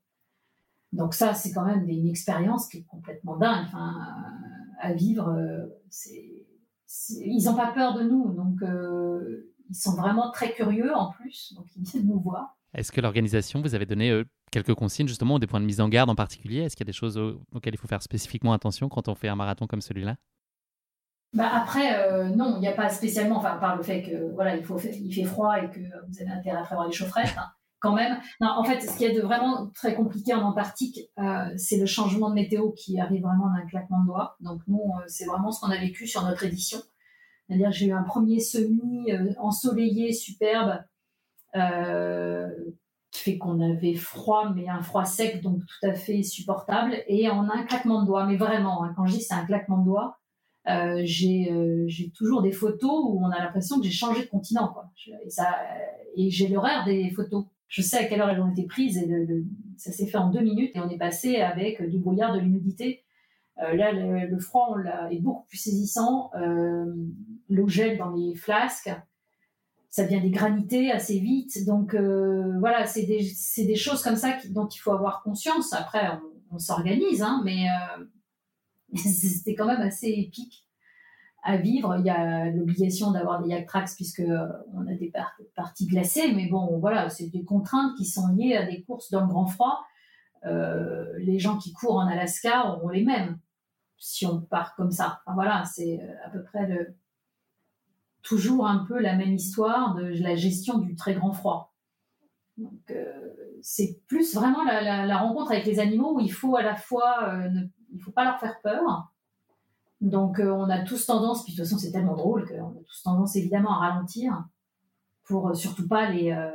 Donc 0.93 1.13
ça, 1.13 1.33
c'est 1.33 1.51
quand 1.51 1.65
même 1.65 1.87
une 1.87 2.07
expérience 2.07 2.67
qui 2.67 2.79
est 2.79 2.85
complètement 2.85 3.37
dingue 3.37 3.65
enfin, 3.65 3.93
à 4.79 4.93
vivre. 4.93 5.29
Euh, 5.29 5.65
c'est, 5.89 6.45
ils 7.25 7.43
n'ont 7.45 7.55
pas 7.55 7.71
peur 7.71 7.93
de 7.93 8.03
nous, 8.03 8.33
donc 8.33 8.61
euh, 8.61 9.53
ils 9.69 9.75
sont 9.75 9.95
vraiment 9.95 10.31
très 10.31 10.53
curieux 10.53 10.93
en 10.93 11.11
plus, 11.11 11.53
donc 11.55 11.65
ils 11.77 11.83
viennent 11.83 12.07
nous 12.07 12.19
voir. 12.19 12.57
Est-ce 12.73 12.91
que 12.91 12.99
l'organisation 12.99 13.61
vous 13.61 13.75
avez 13.75 13.85
donné 13.85 14.11
euh, 14.11 14.25
quelques 14.51 14.73
consignes 14.73 15.07
justement, 15.07 15.39
des 15.39 15.47
points 15.47 15.61
de 15.61 15.65
mise 15.65 15.79
en 15.79 15.87
garde 15.87 16.09
en 16.09 16.15
particulier? 16.15 16.59
Est-ce 16.59 16.75
qu'il 16.75 16.85
y 16.85 16.89
a 16.89 16.91
des 16.91 16.97
choses 16.97 17.17
auxquelles 17.53 17.73
il 17.73 17.79
faut 17.79 17.87
faire 17.87 18.03
spécifiquement 18.03 18.51
attention 18.51 18.89
quand 18.89 19.07
on 19.07 19.15
fait 19.15 19.29
un 19.29 19.35
marathon 19.35 19.67
comme 19.67 19.81
celui-là? 19.81 20.17
Bah 21.33 21.49
après, 21.53 21.97
euh, 21.97 22.25
non, 22.29 22.55
il 22.57 22.59
n'y 22.59 22.67
a 22.67 22.73
pas 22.73 22.89
spécialement, 22.89 23.37
enfin, 23.37 23.55
par 23.57 23.77
le 23.77 23.83
fait 23.83 24.03
que 24.03 24.33
voilà, 24.33 24.55
il, 24.57 24.63
faut, 24.65 24.77
il 24.79 25.13
fait 25.13 25.23
froid 25.23 25.57
et 25.57 25.69
que 25.69 25.79
vous 25.79 26.21
avez 26.21 26.29
intérêt 26.29 26.57
à 26.57 26.63
prévoir 26.63 26.87
les 26.87 26.93
chaufferettes, 26.93 27.35
hein, 27.37 27.47
quand 27.79 27.93
même. 27.93 28.19
Non, 28.41 28.49
en 28.49 28.63
fait, 28.65 28.81
ce 28.81 28.97
qui 28.97 29.05
est 29.05 29.13
de 29.13 29.21
vraiment 29.21 29.69
très 29.73 29.95
compliqué 29.95 30.33
en 30.33 30.41
Antarctique, 30.41 30.99
euh, 31.19 31.49
c'est 31.55 31.77
le 31.77 31.85
changement 31.85 32.29
de 32.29 32.35
météo 32.35 32.71
qui 32.71 32.99
arrive 32.99 33.21
vraiment 33.21 33.47
d'un 33.47 33.65
claquement 33.65 34.01
de 34.01 34.07
doigts. 34.07 34.35
Donc, 34.41 34.61
nous, 34.67 34.81
euh, 34.81 35.03
c'est 35.07 35.25
vraiment 35.25 35.51
ce 35.51 35.61
qu'on 35.61 35.71
a 35.71 35.77
vécu 35.77 36.05
sur 36.05 36.21
notre 36.23 36.43
édition. 36.43 36.79
C'est-à-dire, 37.47 37.71
j'ai 37.71 37.87
eu 37.87 37.93
un 37.93 38.03
premier 38.03 38.39
semi 38.39 39.11
ensoleillé, 39.37 40.13
superbe, 40.13 40.83
qui 43.11 43.23
fait 43.23 43.37
qu'on 43.37 43.59
avait 43.59 43.93
froid, 43.93 44.53
mais 44.55 44.69
un 44.69 44.81
froid 44.81 45.03
sec, 45.03 45.41
donc 45.41 45.59
tout 45.59 45.87
à 45.87 45.93
fait 45.93 46.23
supportable, 46.23 46.95
et 47.07 47.29
en 47.29 47.49
un 47.49 47.63
claquement 47.63 48.01
de 48.01 48.07
doigts. 48.07 48.25
Mais 48.25 48.37
vraiment, 48.37 48.85
hein, 48.85 48.93
quand 48.95 49.05
je 49.05 49.15
dis 49.15 49.21
c'est 49.21 49.33
un 49.33 49.45
claquement 49.45 49.79
de 49.79 49.85
doigts, 49.85 50.20
euh, 50.67 51.03
euh, 51.03 51.83
j'ai 51.87 52.11
toujours 52.11 52.41
des 52.41 52.51
photos 52.51 53.03
où 53.05 53.19
on 53.23 53.29
a 53.29 53.39
l'impression 53.39 53.79
que 53.79 53.85
j'ai 53.85 53.91
changé 53.91 54.21
de 54.21 54.27
continent. 54.27 54.73
Et, 56.15 56.29
j'ai 56.29 56.47
l'horaire 56.47 56.85
des 56.85 57.09
photos. 57.11 57.45
Je 57.67 57.81
sais 57.81 57.97
à 57.97 58.05
quelle 58.05 58.21
heure 58.21 58.29
elles 58.29 58.41
ont 58.41 58.51
été 58.51 58.65
prises 58.65 58.97
et 58.97 59.09
ça 59.77 59.91
s'est 59.91 60.05
fait 60.05 60.17
en 60.17 60.29
deux 60.29 60.41
minutes 60.41 60.71
et 60.75 60.79
on 60.79 60.89
est 60.89 60.97
passé 60.97 61.37
avec 61.37 61.81
du 61.89 61.99
brouillard, 61.99 62.33
de 62.33 62.39
l'humidité. 62.39 63.03
Euh, 63.63 63.73
là, 63.75 63.91
le, 63.93 64.39
froid 64.39 64.75
est 65.09 65.19
beaucoup 65.19 65.45
plus 65.47 65.57
saisissant. 65.57 66.31
L'eau 67.49 67.67
gèle 67.67 67.97
dans 67.97 68.11
les 68.11 68.35
flasques. 68.35 68.91
Ça 69.89 70.05
devient 70.05 70.21
des 70.21 70.29
granités 70.29 70.91
assez 70.91 71.19
vite. 71.19 71.65
Donc 71.65 71.95
voilà, 71.95 72.85
c'est 72.85 73.03
des, 73.03 73.25
des, 73.65 73.75
choses 73.75 74.03
comme 74.03 74.15
ça 74.17 74.37
dont 74.49 74.67
il 74.67 74.79
faut 74.79 74.91
avoir 74.91 75.23
conscience. 75.23 75.73
Après, 75.73 76.09
on, 76.51 76.55
on 76.55 76.59
s'organise, 76.59 77.21
hein, 77.21 77.41
mais 77.45 77.67
c'était 78.95 79.55
quand 79.55 79.67
même 79.67 79.81
assez 79.81 80.07
épique 80.07 80.67
à 81.43 81.57
vivre. 81.57 81.95
Il 81.99 82.05
y 82.05 82.09
a 82.09 82.49
l'obligation 82.49 83.11
d'avoir 83.11 83.41
des 83.41 83.49
yak 83.49 83.65
tracks 83.67 83.95
puisque 83.95 84.19
euh, 84.19 84.47
on 84.73 84.87
a 84.87 84.93
des 84.93 85.11
parties 85.55 85.87
glacées, 85.87 86.33
mais 86.33 86.47
bon, 86.47 86.77
voilà, 86.79 87.09
c'est 87.09 87.27
des 87.27 87.43
contraintes 87.43 87.95
qui 87.97 88.05
sont 88.05 88.27
liées 88.35 88.55
à 88.55 88.65
des 88.65 88.83
courses 88.83 89.09
dans 89.09 89.21
le 89.21 89.27
grand 89.27 89.47
froid. 89.47 89.83
Euh, 90.45 91.05
les 91.19 91.39
gens 91.39 91.57
qui 91.57 91.71
courent 91.71 91.97
en 91.97 92.07
Alaska 92.07 92.67
auront 92.67 92.89
les 92.89 93.03
mêmes 93.03 93.39
si 93.97 94.25
on 94.25 94.41
part 94.41 94.73
comme 94.75 94.89
ça. 94.91 95.21
voilà, 95.35 95.63
c'est 95.65 96.01
euh, 96.01 96.25
à 96.25 96.29
peu 96.29 96.43
près 96.43 96.95
toujours 98.23 98.67
un 98.67 98.85
peu 98.87 98.99
la 98.99 99.15
même 99.15 99.33
histoire 99.33 99.95
de 99.95 100.03
la 100.03 100.35
gestion 100.35 100.79
du 100.79 100.95
très 100.95 101.13
grand 101.15 101.33
froid. 101.33 101.73
Donc, 102.57 102.93
c'est 103.61 103.99
plus 104.05 104.35
vraiment 104.35 104.63
la, 104.63 105.17
rencontre 105.17 105.51
avec 105.51 105.65
les 105.65 105.79
animaux 105.79 106.17
où 106.17 106.19
il 106.19 106.31
faut 106.31 106.55
à 106.55 106.61
la 106.61 106.75
fois 106.75 107.47
ne 107.49 107.61
il 107.91 107.97
ne 107.97 108.01
faut 108.01 108.11
pas 108.11 108.23
leur 108.23 108.39
faire 108.39 108.59
peur. 108.61 109.11
Donc, 110.01 110.39
euh, 110.39 110.51
on 110.51 110.69
a 110.69 110.79
tous 110.79 111.05
tendance, 111.05 111.43
puis 111.43 111.53
de 111.53 111.57
toute 111.57 111.65
façon, 111.65 111.77
c'est 111.77 111.91
tellement 111.91 112.15
drôle 112.15 112.47
qu'on 112.47 112.71
a 112.71 112.83
tous 112.87 113.03
tendance 113.03 113.35
évidemment 113.35 113.79
à 113.79 113.89
ralentir 113.89 114.45
pour 115.23 115.49
euh, 115.49 115.53
surtout 115.53 115.87
pas 115.87 116.09
les, 116.09 116.31
euh, 116.31 116.49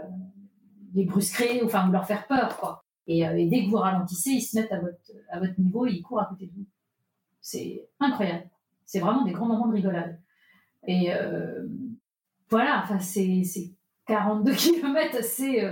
les 0.95 1.05
brusquer, 1.05 1.62
enfin, 1.64 1.89
ou 1.89 1.93
leur 1.93 2.07
faire 2.07 2.26
peur, 2.26 2.57
quoi. 2.57 2.84
Et, 3.07 3.22
dès 3.47 3.64
que 3.64 3.70
vous 3.70 3.76
ralentissez, 3.76 4.30
ils 4.30 4.43
se 4.43 4.59
mettent 4.59 4.72
à 4.72 4.80
votre, 4.80 4.99
à 5.30 5.39
votre 5.39 5.61
niveau 5.61 5.87
et 5.87 5.93
ils 5.93 6.03
courent 6.03 6.20
à 6.20 6.24
côté 6.24 6.47
de 6.47 6.53
vous. 6.53 6.66
C'est 7.41 7.89
incroyable. 8.01 8.51
C'est 8.84 8.99
vraiment 8.99 9.24
des 9.24 9.30
grands 9.30 9.47
moments 9.47 9.68
de 9.68 9.74
rigolade. 9.74 10.20
Et 10.89 11.12
voilà, 12.51 12.82
enfin, 12.82 12.99
c'est 12.99 13.45
42 14.07 14.53
km 14.57 15.18
assez, 15.18 15.62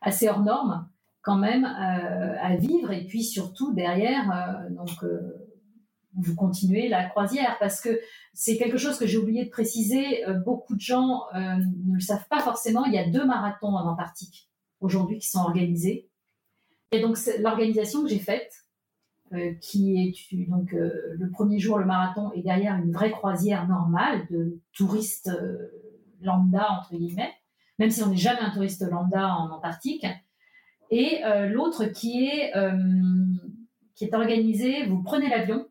assez 0.00 0.28
hors 0.28 0.40
norme 0.40 0.88
quand 1.24 1.38
même 1.38 1.64
euh, 1.64 2.36
à 2.40 2.54
vivre 2.54 2.92
et 2.92 3.06
puis 3.06 3.24
surtout 3.24 3.72
derrière 3.72 4.30
euh, 4.30 4.70
donc 4.70 5.02
euh, 5.02 5.20
vous 6.16 6.36
continuez 6.36 6.88
la 6.88 7.06
croisière. 7.06 7.56
Parce 7.58 7.80
que 7.80 7.98
c'est 8.34 8.56
quelque 8.56 8.76
chose 8.76 8.98
que 8.98 9.06
j'ai 9.06 9.16
oublié 9.16 9.46
de 9.46 9.50
préciser 9.50 10.22
beaucoup 10.44 10.76
de 10.76 10.80
gens 10.80 11.22
ne 11.34 11.94
le 11.94 12.00
savent 12.00 12.28
pas 12.28 12.38
forcément. 12.38 12.84
Il 12.84 12.92
y 12.92 12.98
a 12.98 13.08
deux 13.08 13.26
marathons 13.26 13.74
en 13.74 13.90
Antarctique 13.90 14.48
aujourd'hui 14.78 15.18
qui 15.18 15.28
sont 15.28 15.40
organisés. 15.40 16.08
Et 16.92 17.00
donc 17.00 17.18
l'organisation 17.40 18.04
que 18.04 18.08
j'ai 18.08 18.20
faite 18.20 18.52
qui 19.60 19.96
est 20.30 20.46
donc 20.48 20.70
le 20.70 21.30
premier 21.30 21.58
jour 21.58 21.78
le 21.78 21.86
marathon 21.86 22.30
et 22.32 22.42
derrière 22.42 22.76
une 22.76 22.92
vraie 22.92 23.10
croisière 23.10 23.66
normale 23.66 24.24
de 24.30 24.60
touristes 24.72 25.32
lambda 26.20 26.70
entre 26.70 26.94
guillemets 26.94 27.32
même 27.80 27.90
si 27.90 28.02
on 28.04 28.10
n'est 28.10 28.16
jamais 28.16 28.40
un 28.40 28.50
touriste 28.50 28.88
lambda 28.88 29.34
en 29.34 29.50
Antarctique 29.50 30.06
et 30.90 31.24
euh, 31.24 31.46
l'autre 31.46 31.86
qui 31.86 32.26
est 32.26 32.56
euh, 32.56 32.72
qui 33.94 34.04
est 34.04 34.14
organisé, 34.14 34.86
vous 34.86 35.02
prenez 35.02 35.28
l'avion. 35.28 35.66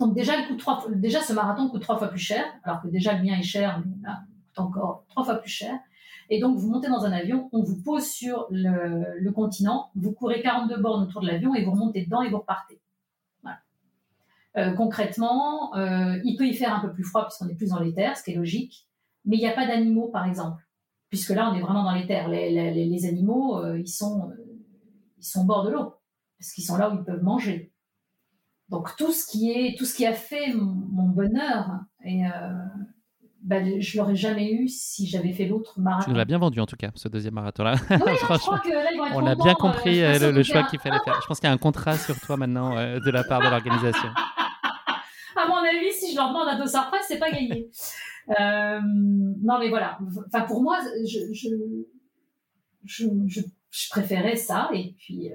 Donc 0.00 0.14
déjà, 0.14 0.32
ce 0.34 1.32
marathon 1.32 1.68
coûte 1.68 1.82
trois 1.82 1.96
fois 1.96 2.08
plus 2.08 2.18
cher, 2.18 2.44
alors 2.64 2.82
que 2.82 2.88
déjà 2.88 3.14
le 3.14 3.22
mien 3.22 3.38
est 3.38 3.42
cher, 3.42 3.82
mais 3.84 3.92
coûte 3.92 4.58
encore 4.58 5.04
trois 5.08 5.24
fois 5.24 5.36
plus 5.36 5.50
cher. 5.50 5.78
Et 6.28 6.40
donc 6.40 6.58
vous 6.58 6.68
montez 6.68 6.88
dans 6.88 7.04
un 7.04 7.12
avion, 7.12 7.48
on 7.52 7.62
vous 7.62 7.80
pose 7.82 8.06
sur 8.06 8.46
le, 8.50 9.30
continent, 9.30 9.90
vous 9.94 10.12
courez 10.12 10.42
42 10.42 10.76
bornes 10.80 11.04
autour 11.04 11.20
de 11.20 11.26
l'avion 11.28 11.54
et 11.54 11.64
vous 11.64 11.72
remontez 11.72 12.04
dedans 12.04 12.22
et 12.22 12.30
vous 12.30 12.38
repartez. 12.38 12.80
Voilà. 13.42 14.72
concrètement, 14.72 15.74
il 15.76 16.36
peut 16.36 16.46
y 16.46 16.54
faire 16.54 16.74
un 16.74 16.80
peu 16.80 16.92
plus 16.92 17.04
froid 17.04 17.26
puisqu'on 17.26 17.48
est 17.48 17.54
plus 17.54 17.70
dans 17.70 17.80
les 17.80 17.92
terres, 17.92 18.16
ce 18.16 18.24
qui 18.24 18.32
est 18.32 18.36
logique, 18.36 18.88
mais 19.24 19.36
il 19.36 19.40
n'y 19.40 19.48
a 19.48 19.52
pas 19.52 19.66
d'animaux, 19.66 20.08
par 20.08 20.26
exemple, 20.26 20.62
puisque 21.12 21.30
là, 21.30 21.50
on 21.52 21.54
est 21.54 21.60
vraiment 21.60 21.84
dans 21.84 21.92
les 21.92 22.06
terres. 22.06 22.30
Les, 22.30 23.06
animaux, 23.06 23.62
ils, 23.76 23.86
sont, 23.86 24.32
ils 25.18 25.24
sont 25.24 25.42
au 25.42 25.44
bord 25.44 25.64
de 25.64 25.70
l'eau, 25.70 25.94
parce 26.38 26.52
qu'ils 26.52 26.64
sont 26.64 26.78
là 26.78 26.90
où 26.90 26.94
ils 26.94 27.04
peuvent 27.04 27.22
manger. 27.22 27.70
Donc 28.70 28.96
tout 28.96 29.12
ce 29.12 29.26
qui 29.30 29.50
est, 29.50 29.76
tout 29.76 29.84
ce 29.84 29.94
qui 29.94 30.06
a 30.06 30.14
fait 30.14 30.54
mon, 30.54 31.08
bonheur, 31.08 31.68
et 32.02 32.22
bah, 33.42 33.56
je 33.78 33.98
l'aurais 33.98 34.14
jamais 34.14 34.52
eu 34.52 34.68
si 34.68 35.06
j'avais 35.06 35.32
fait 35.32 35.46
l'autre 35.46 35.78
marathon. 35.80 36.04
Tu 36.04 36.10
nous 36.10 36.16
l'as 36.16 36.24
bien 36.24 36.38
vendu 36.38 36.60
en 36.60 36.66
tout 36.66 36.76
cas, 36.76 36.90
ce 36.94 37.08
deuxième 37.08 37.34
marathon-là. 37.34 37.74
Oui, 37.90 37.96
je 38.20 38.24
crois 38.24 38.60
que 38.60 38.70
là, 38.70 38.90
ils 38.92 38.98
vont 38.98 39.06
être 39.06 39.16
On 39.16 39.26
a 39.26 39.34
bien 39.34 39.54
compris 39.54 40.02
euh, 40.02 40.32
le, 40.32 40.42
choix 40.42 40.62
qu'il 40.62 40.78
fallait 40.78 40.98
faire. 41.04 41.20
Je 41.20 41.26
pense 41.26 41.40
qu'il 41.40 41.48
y 41.48 41.50
a 41.50 41.52
un 41.52 41.58
contrat 41.58 41.98
sur 41.98 42.18
toi 42.20 42.38
maintenant 42.38 42.78
euh, 42.78 43.00
de 43.00 43.10
la 43.10 43.24
part 43.24 43.40
de 43.40 43.48
l'organisation. 43.48 44.08
Si 46.12 46.16
je 46.16 46.20
leur 46.20 46.28
demande 46.28 46.48
un 46.48 46.58
dossard 46.58 46.90
presse, 46.90 47.06
c'est 47.08 47.18
pas 47.18 47.30
gagné. 47.30 47.70
Euh, 48.38 48.80
non, 48.84 49.58
mais 49.58 49.68
voilà. 49.68 49.98
Enfin, 50.26 50.42
pour 50.46 50.62
moi, 50.62 50.78
je, 51.04 51.32
je, 51.32 51.48
je, 52.84 53.40
je 53.70 53.88
préférais 53.90 54.36
ça. 54.36 54.70
Et 54.72 54.94
puis, 54.98 55.32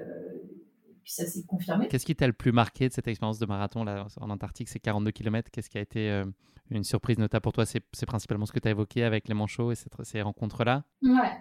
puis 1.08 1.14
ça 1.14 1.26
s'est 1.26 1.44
confirmé. 1.44 1.88
Qu'est-ce 1.88 2.04
qui 2.04 2.14
t'a 2.14 2.26
le 2.26 2.34
plus 2.34 2.52
marqué 2.52 2.88
de 2.88 2.92
cette 2.92 3.08
expérience 3.08 3.38
de 3.38 3.46
marathon 3.46 3.82
là, 3.82 4.06
en 4.20 4.30
Antarctique? 4.30 4.68
C'est 4.68 4.78
42 4.78 5.10
km. 5.10 5.50
Qu'est-ce 5.50 5.70
qui 5.70 5.78
a 5.78 5.80
été 5.80 6.10
euh, 6.10 6.26
une 6.70 6.84
surprise 6.84 7.18
notable 7.18 7.42
pour 7.42 7.54
toi? 7.54 7.64
C'est, 7.64 7.82
principalement 8.06 8.46
ce 8.46 8.52
que 8.52 8.60
tu 8.60 8.68
as 8.68 8.72
évoqué 8.72 9.04
avec 9.04 9.26
les 9.26 9.34
manchots 9.34 9.72
et 9.72 9.74
ces 10.02 10.20
rencontres-là? 10.20 10.84
Ouais. 11.02 11.32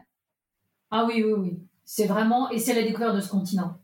Ah 0.90 1.06
oui, 1.06 1.22
oui, 1.22 1.34
oui. 1.38 1.60
C'est 1.84 2.08
vraiment. 2.08 2.50
Et 2.50 2.60
c'est 2.60 2.74
la 2.74 2.84
découverte 2.84 3.16
de 3.16 3.20
ce 3.20 3.30
continent. 3.30 3.78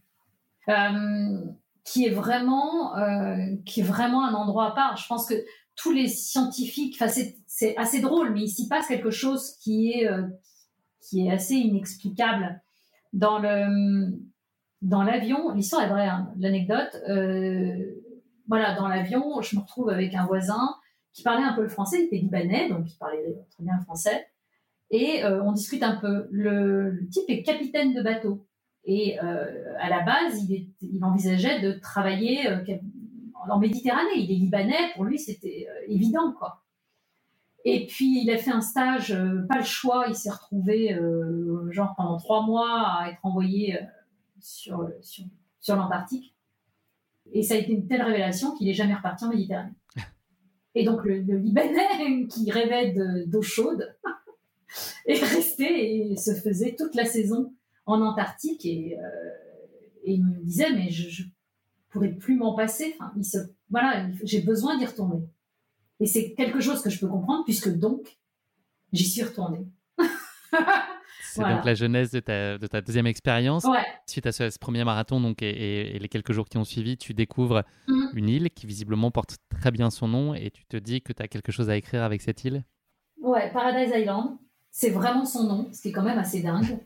Euh, 0.69 1.45
qui 1.83 2.05
est 2.05 2.11
vraiment 2.11 2.97
euh, 2.97 3.55
qui 3.65 3.81
est 3.81 3.83
vraiment 3.83 4.25
un 4.25 4.33
endroit 4.33 4.67
à 4.67 4.71
part. 4.71 4.97
Je 4.97 5.07
pense 5.07 5.25
que 5.25 5.35
tous 5.75 5.91
les 5.91 6.07
scientifiques, 6.07 6.95
enfin 6.99 7.11
c'est, 7.47 7.77
assez 7.77 7.99
drôle, 7.99 8.33
mais 8.33 8.41
il 8.41 8.49
s'y 8.49 8.67
passe 8.67 8.87
quelque 8.87 9.11
chose 9.11 9.55
qui 9.61 9.91
est 9.91 10.09
qui 11.01 11.25
est 11.25 11.31
assez 11.31 11.55
inexplicable 11.55 12.61
dans 13.13 13.39
le 13.39 14.13
dans 14.83 15.01
l'avion, 15.01 15.51
l'histoire 15.53 15.83
est 15.83 15.89
vraie, 15.89 16.07
hein, 16.07 16.31
l'anecdote. 16.37 17.01
Euh, 17.07 18.03
voilà, 18.47 18.75
dans 18.75 18.87
l'avion, 18.89 19.41
je 19.41 19.55
me 19.55 19.61
retrouve 19.61 19.89
avec 19.89 20.13
un 20.13 20.25
voisin 20.25 20.75
qui 21.13 21.23
parlait 21.23 21.43
un 21.43 21.53
peu 21.53 21.61
le 21.61 21.69
français, 21.69 22.01
il 22.01 22.05
était 22.07 22.17
libanais, 22.17 22.69
donc 22.69 22.91
il 22.91 22.97
parlait 22.97 23.23
très 23.51 23.63
bien 23.63 23.77
le 23.77 23.83
français. 23.83 24.27
Et 24.91 25.23
euh, 25.23 25.41
on 25.43 25.53
discute 25.53 25.83
un 25.83 25.95
peu. 25.95 26.27
Le, 26.31 27.07
type 27.09 27.23
est 27.29 27.43
capitaine 27.43 27.93
de 27.93 28.01
bateau. 28.01 28.45
Et 28.85 29.19
euh, 29.21 29.75
à 29.79 29.89
la 29.89 30.01
base, 30.01 30.43
il, 30.43 30.69
il, 30.81 31.03
envisageait 31.03 31.61
de 31.61 31.73
travailler 31.79 32.47
en 33.49 33.59
Méditerranée. 33.59 34.17
Il 34.17 34.31
est 34.31 34.35
libanais, 34.35 34.91
pour 34.95 35.05
lui, 35.05 35.17
c'était 35.17 35.67
évident, 35.87 36.33
quoi. 36.33 36.63
Et 37.65 37.85
puis, 37.87 38.21
il 38.21 38.29
a 38.29 38.37
fait 38.37 38.51
un 38.51 38.59
stage, 38.59 39.17
pas 39.47 39.59
le 39.59 39.63
choix, 39.63 40.05
il 40.09 40.15
s'est 40.15 40.29
retrouvé, 40.29 40.99
genre, 41.69 41.93
pendant 41.95 42.17
trois 42.17 42.45
mois 42.45 42.99
à 42.99 43.09
être 43.09 43.19
envoyé 43.23 43.79
sur, 44.41 44.89
sur, 45.01 45.23
sur 45.61 45.75
l'Antarctique. 45.77 46.33
Et 47.31 47.41
ça 47.41 47.55
a 47.55 47.57
été 47.57 47.71
une 47.71 47.87
telle 47.87 48.01
révélation 48.01 48.55
qu'il 48.55 48.67
n'est 48.67 48.73
jamais 48.73 48.93
reparti 48.93 49.25
en 49.25 49.29
Méditerranée. 49.29 49.73
Et 50.75 50.83
donc 50.83 51.03
le, 51.05 51.17
Libanais 51.17 52.27
qui 52.29 52.51
rêvait 52.51 52.93
d'eau 53.27 53.41
chaude 53.41 53.95
est 55.05 55.23
resté 55.23 56.11
et 56.11 56.17
se 56.17 56.33
faisait 56.33 56.75
toute 56.77 56.95
la 56.95 57.05
saison 57.05 57.53
en 57.85 58.01
Antarctique 58.01 58.65
et, 58.65 58.97
euh, 58.97 59.03
et 60.03 60.13
il 60.13 60.25
me 60.25 60.43
disait 60.43 60.71
mais 60.71 60.89
je, 60.89 61.23
ne 61.23 61.27
pourrais 61.89 62.11
plus 62.11 62.35
m'en 62.35 62.55
passer. 62.55 62.95
Enfin, 62.99 63.13
il 63.17 63.25
se, 63.25 63.37
voilà, 63.69 64.07
j'ai 64.23 64.41
besoin 64.41 64.77
d'y 64.77 64.85
retourner. 64.85 65.27
Et 65.99 66.05
c'est 66.05 66.33
quelque 66.33 66.59
chose 66.59 66.81
que 66.81 66.89
je 66.89 66.99
peux 66.99 67.07
comprendre 67.07 67.43
puisque 67.43 67.69
donc 67.69 68.17
j'y 68.91 69.05
suis 69.05 69.23
retournée. 69.23 69.67
C'est 71.33 71.41
donc 71.41 71.65
la 71.65 71.73
genèse 71.73 72.11
de 72.11 72.19
ta, 72.19 72.59
de 72.59 72.67
ta 72.67 72.81
deuxième 72.81 73.07
expérience. 73.07 73.63
Ouais. 73.63 73.83
Suite 74.05 74.27
à 74.27 74.31
ce, 74.31 74.59
premier 74.59 74.83
marathon 74.83 75.19
donc, 75.19 75.41
et, 75.41 75.97
les 75.97 76.07
quelques 76.07 76.31
jours 76.31 76.47
qui 76.47 76.59
ont 76.59 76.63
suivi, 76.63 76.95
tu 76.95 77.15
découvres 77.15 77.63
mhm. 77.87 78.09
une 78.13 78.29
île 78.29 78.49
qui 78.51 78.67
visiblement 78.67 79.09
porte 79.09 79.37
très 79.49 79.71
bien 79.71 79.89
son 79.89 80.07
nom 80.07 80.35
et 80.35 80.51
tu 80.51 80.63
te 80.65 80.77
dis 80.77 81.01
que 81.01 81.11
tu 81.11 81.23
as 81.23 81.27
quelque 81.27 81.51
chose 81.51 81.71
à 81.71 81.75
écrire 81.75 82.03
avec 82.03 82.21
cette 82.21 82.43
île? 82.43 82.63
Ouais, 83.19 83.51
Paradise 83.51 83.91
Island. 83.95 84.37
C'est 84.69 84.91
vraiment 84.91 85.25
son 85.25 85.47
nom, 85.47 85.69
ce 85.71 85.81
qui 85.81 85.89
est 85.89 85.91
quand 85.91 86.03
même 86.03 86.19
assez 86.19 86.41
dingue. 86.41 86.77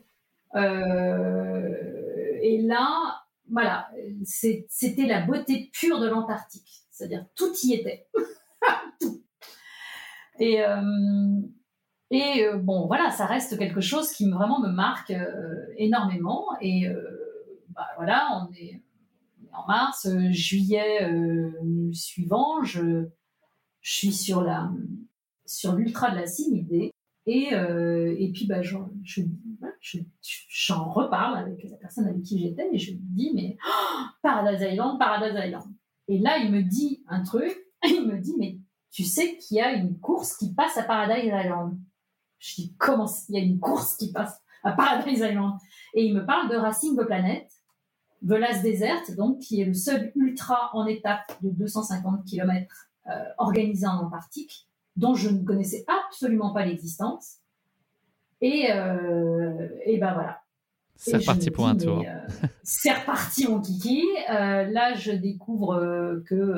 Euh, 0.54 2.38
et 2.42 2.62
là, 2.62 3.22
voilà, 3.50 3.88
c'était 4.24 5.06
la 5.06 5.22
beauté 5.22 5.70
pure 5.72 6.00
de 6.00 6.08
l'Antarctique. 6.08 6.84
C'est-à-dire 6.90 7.26
tout 7.34 7.52
y 7.62 7.74
était. 7.74 8.08
tout. 9.00 9.22
Et, 10.38 10.62
euh, 10.64 10.80
euh, 12.12 12.56
bon, 12.56 12.86
voilà, 12.86 13.10
ça 13.10 13.26
reste 13.26 13.58
quelque 13.58 13.80
chose 13.80 14.12
qui 14.12 14.30
vraiment 14.30 14.60
me 14.60 14.70
marque 14.70 15.12
énormément. 15.76 16.46
Et 16.60 16.86
bah, 17.70 17.86
voilà, 17.96 18.28
on 18.42 18.52
est 18.54 18.82
en 19.52 19.66
mars, 19.66 20.08
juillet 20.30 21.10
suivant, 21.92 22.62
je, 22.62 23.08
suis 23.80 24.12
sur 24.12 24.42
la 24.42 24.70
sur 25.46 25.74
l'ultra 25.74 26.10
de 26.10 26.16
la 26.16 26.26
Cynidée. 26.26 26.92
Et, 27.30 27.50
et 27.52 28.32
puis, 28.32 28.46
bah, 28.46 28.62
j'en 28.62 28.88
je, 29.02 29.20
je, 29.80 30.72
reparle 30.72 31.38
avec 31.38 31.62
la 31.64 31.76
personne 31.76 32.06
avec 32.06 32.22
qui 32.22 32.38
j'étais 32.38 32.68
et 32.72 32.78
je 32.78 32.92
lui 32.92 33.00
dis, 33.00 33.32
mais 33.34 33.56
oh, 33.66 34.04
Paradise 34.22 34.66
Island, 34.66 34.98
Paradise 34.98 35.38
Island. 35.38 35.66
Et 36.08 36.18
là, 36.18 36.38
il 36.38 36.50
me 36.50 36.62
dit 36.62 37.04
un 37.06 37.22
truc, 37.22 37.54
il 37.84 38.06
me 38.06 38.18
dit, 38.18 38.34
mais 38.38 38.58
tu 38.90 39.04
sais 39.04 39.36
qu'il 39.36 39.58
y 39.58 39.60
a 39.60 39.72
une 39.72 39.98
course 39.98 40.36
qui 40.36 40.54
passe 40.54 40.76
à 40.78 40.82
Paradise 40.84 41.26
Island. 41.26 41.78
Je 42.38 42.54
dis, 42.54 42.74
comment 42.78 43.06
il 43.28 43.34
y 43.34 43.38
a 43.38 43.44
une 43.44 43.60
course 43.60 43.96
qui 43.96 44.12
passe 44.12 44.40
à 44.62 44.72
Paradise 44.72 45.20
Island? 45.20 45.58
Et 45.94 46.06
il 46.06 46.14
me 46.14 46.24
parle 46.24 46.50
de 46.50 46.56
Racing 46.56 46.96
the 46.96 47.04
Planet, 47.04 47.46
The 48.26 48.32
Last 48.32 48.62
Desert, 48.62 49.14
donc, 49.16 49.40
qui 49.40 49.60
est 49.60 49.64
le 49.64 49.74
seul 49.74 50.12
ultra 50.16 50.70
en 50.72 50.86
étape 50.86 51.30
de 51.42 51.50
250 51.50 52.24
km 52.24 52.90
euh, 53.06 53.10
organisé 53.38 53.86
en 53.86 54.06
Antarctique, 54.06 54.68
dont 54.98 55.14
je 55.14 55.30
ne 55.30 55.44
connaissais 55.44 55.84
absolument 55.86 56.52
pas 56.52 56.66
l'existence. 56.66 57.36
Et, 58.40 58.70
euh, 58.72 59.68
et 59.84 59.98
ben 59.98 60.12
voilà. 60.12 60.42
C'est 60.96 61.16
reparti 61.18 61.50
pour 61.52 61.68
un 61.68 61.76
tour. 61.76 62.02
Euh, 62.04 62.46
c'est 62.64 62.92
reparti 62.92 63.48
mon 63.48 63.60
kiki. 63.60 64.02
Euh, 64.28 64.64
là, 64.64 64.94
je 64.94 65.12
découvre 65.12 66.20
que, 66.26 66.56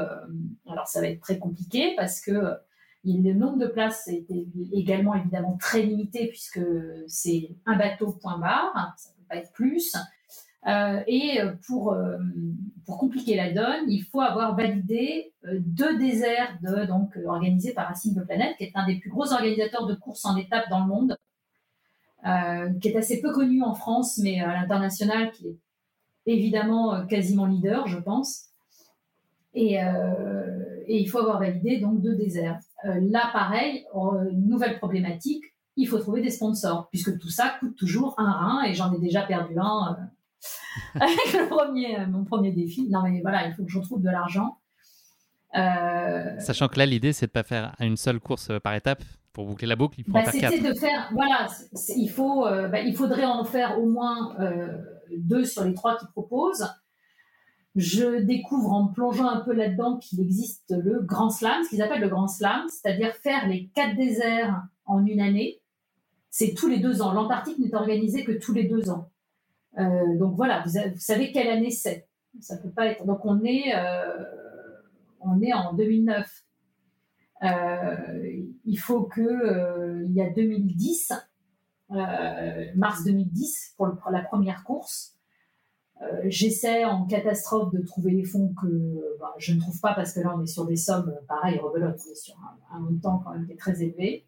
alors 0.67 0.87
ça 0.87 1.01
va 1.03 1.09
être 1.09 1.21
très 1.21 1.39
compliqué 1.39 1.95
parce 1.97 2.23
que 2.23 2.57
le 3.05 3.33
nombre 3.35 3.59
de 3.59 3.67
places 3.67 4.09
était 4.09 4.47
également 4.73 5.15
évidemment 5.15 5.59
très 5.59 5.83
limité 5.83 6.29
puisque 6.29 6.61
c'est 7.07 7.51
un 7.67 7.77
bateau 7.77 8.13
point 8.13 8.39
barre, 8.39 8.95
ça 8.97 9.11
ne 9.11 9.15
peut 9.17 9.29
pas 9.29 9.37
être 9.37 9.53
plus. 9.53 9.95
Euh, 10.67 11.01
et 11.07 11.41
pour, 11.67 11.93
euh, 11.93 12.19
pour 12.85 12.99
compliquer 12.99 13.35
la 13.35 13.53
donne, 13.53 13.89
il 13.89 14.03
faut 14.03 14.21
avoir 14.21 14.55
validé 14.55 15.33
euh, 15.47 15.59
deux 15.61 15.99
déserts 15.99 16.59
de, 16.63 16.85
donc, 16.85 17.17
organisés 17.27 17.73
par 17.73 17.89
Racing 17.89 18.15
de 18.15 18.23
Planète, 18.23 18.57
qui 18.59 18.65
est 18.65 18.73
un 18.75 18.87
des 18.87 18.97
plus 18.97 19.11
gros 19.11 19.33
organisateurs 19.33 19.87
de 19.87 19.95
courses 19.95 20.25
en 20.25 20.37
étapes 20.37 20.69
dans 20.69 20.81
le 20.81 20.87
monde, 20.87 21.17
qui 22.83 22.89
est 22.89 22.97
assez 22.97 23.23
peu 23.23 23.33
connu 23.33 23.63
en 23.63 23.73
France, 23.73 24.19
mais 24.23 24.41
à 24.41 24.53
l'international, 24.53 25.31
qui 25.31 25.47
est 25.47 25.57
évidemment 26.27 27.07
quasiment 27.07 27.47
leader, 27.47 27.87
je 27.87 27.99
pense. 27.99 28.51
Et, 29.55 29.79
et 30.87 30.99
il 31.01 31.07
faut 31.07 31.19
avoir 31.19 31.39
validé 31.39 31.79
donc 31.79 32.03
deux 32.03 32.17
déserts. 32.17 32.59
Euh, 32.85 32.99
là, 33.11 33.31
pareil, 33.33 33.87
euh, 33.95 34.31
nouvelle 34.33 34.79
problématique, 34.79 35.45
il 35.77 35.87
faut 35.87 35.99
trouver 35.99 36.21
des 36.21 36.31
sponsors, 36.31 36.89
puisque 36.89 37.19
tout 37.19 37.29
ça 37.29 37.55
coûte 37.61 37.77
toujours 37.77 38.15
un 38.19 38.33
rein, 38.33 38.63
et 38.65 38.75
j'en 38.75 38.93
ai 38.93 38.99
déjà 38.99 39.23
perdu 39.23 39.55
un 39.59 39.97
euh, 39.99 40.05
avec 40.95 41.33
le 41.33 41.49
premier, 41.49 42.07
mon 42.07 42.25
premier 42.25 42.53
défi. 42.53 42.89
Non, 42.89 43.03
mais 43.03 43.21
voilà, 43.21 43.47
il 43.47 43.55
faut 43.55 43.65
que 43.65 43.71
je 43.71 43.79
retrouve 43.79 44.03
de 44.03 44.11
l'argent. 44.11 44.59
Sachant 45.53 46.69
que 46.69 46.79
là, 46.79 46.87
l'idée, 46.87 47.13
c'est 47.13 47.27
de 47.27 47.31
ne 47.31 47.35
pas 47.35 47.43
faire 47.43 47.75
une 47.81 47.97
seule 47.97 48.21
course 48.21 48.51
par 48.63 48.75
étape 48.75 49.03
pour 49.33 49.47
boucler 49.47 49.67
la 49.67 49.77
boucle. 49.77 50.01
Il 50.01 50.05
faut 50.05 50.13
bah, 50.13 50.21
en 50.21 50.31
faire 50.31 50.51
de 50.51 50.75
faire, 50.75 51.11
voilà, 51.13 51.47
il, 51.97 52.11
faut, 52.11 52.45
bah, 52.45 52.81
il 52.81 52.95
faudrait 52.95 53.25
en 53.25 53.45
faire 53.45 53.79
au 53.81 53.87
moins 53.87 54.37
deux 55.17 55.45
sur 55.45 55.65
les 55.65 55.75
trois 55.75 55.97
qu'ils 55.97 56.09
proposent. 56.09 56.69
Je 57.77 58.21
découvre 58.23 58.73
en 58.73 58.89
plongeant 58.89 59.29
un 59.29 59.41
peu 59.41 59.53
là-dedans 59.53 59.99
qu'il 59.99 60.21
existe 60.21 60.75
le 60.77 61.01
Grand 61.03 61.31
Slam, 61.31 61.63
ce 61.63 61.71
qu'ils 61.71 61.83
appellent 61.83 62.01
le 62.01 62.09
Grand 62.09 62.27
Slam, 62.27 62.67
c'est-à-dire 62.69 63.15
faire 63.15 63.47
les 63.47 63.69
quatre 63.69 63.97
déserts 63.97 64.61
en 64.87 65.07
une 65.07 65.21
année. 65.21 65.61
C'est 66.31 66.55
tous 66.55 66.69
les 66.69 66.81
deux 66.81 67.01
ans. 67.01 67.13
L'Antarctique 67.13 67.59
n'est 67.59 67.75
organisé 67.75 68.25
que 68.25 68.33
tous 68.33 68.53
les 68.53 68.65
deux 68.65 68.91
ans. 68.91 69.11
Euh, 69.79 70.19
donc 70.19 70.35
voilà, 70.37 70.65
vous, 70.65 70.99
savez 70.99 71.33
quelle 71.33 71.49
année 71.49 71.71
c'est. 71.71 72.09
Ça 72.41 72.57
peut 72.57 72.71
pas 72.71 72.87
être. 72.87 73.05
Donc 73.07 73.25
on 73.25 73.43
est, 73.45 73.75
euh, 73.75 74.25
on 75.21 75.41
est 75.41 75.53
en 75.53 75.75
2009. 75.75 76.45
Euh, 77.43 77.97
il 78.65 78.77
faut 78.77 79.05
que 79.05 80.05
il 80.05 80.13
y 80.13 80.21
a 80.21 80.31
2010, 80.31 81.13
mars 82.75 83.05
2010 83.05 83.75
pour, 83.77 83.89
la 84.11 84.23
première 84.23 84.65
course. 84.65 85.17
J'essaie 86.25 86.87
en 86.87 87.07
catastrophe 87.07 87.73
de 87.75 87.83
trouver 87.83 88.13
les 88.13 88.25
fonds 88.25 88.55
que 88.55 89.19
bah, 89.21 89.35
je 89.37 89.53
ne 89.53 89.61
trouve 89.61 89.79
pas 89.81 89.93
parce 89.93 90.15
que 90.15 90.21
là 90.21 90.35
on 90.35 90.43
est 90.43 90.47
sur 90.47 90.65
des 90.65 90.77
sommes, 90.77 91.15
pareil, 91.29 91.59
rebelote, 91.59 92.01
on 92.07 92.11
est 92.11 92.15
sur 92.15 92.37
un, 92.39 92.77
un, 92.77 92.81
montant 92.81 93.19
quand 93.19 93.33
même 93.33 93.47
qui 93.47 93.53
est 93.53 93.57
très 93.57 93.83
élevé. 93.83 94.27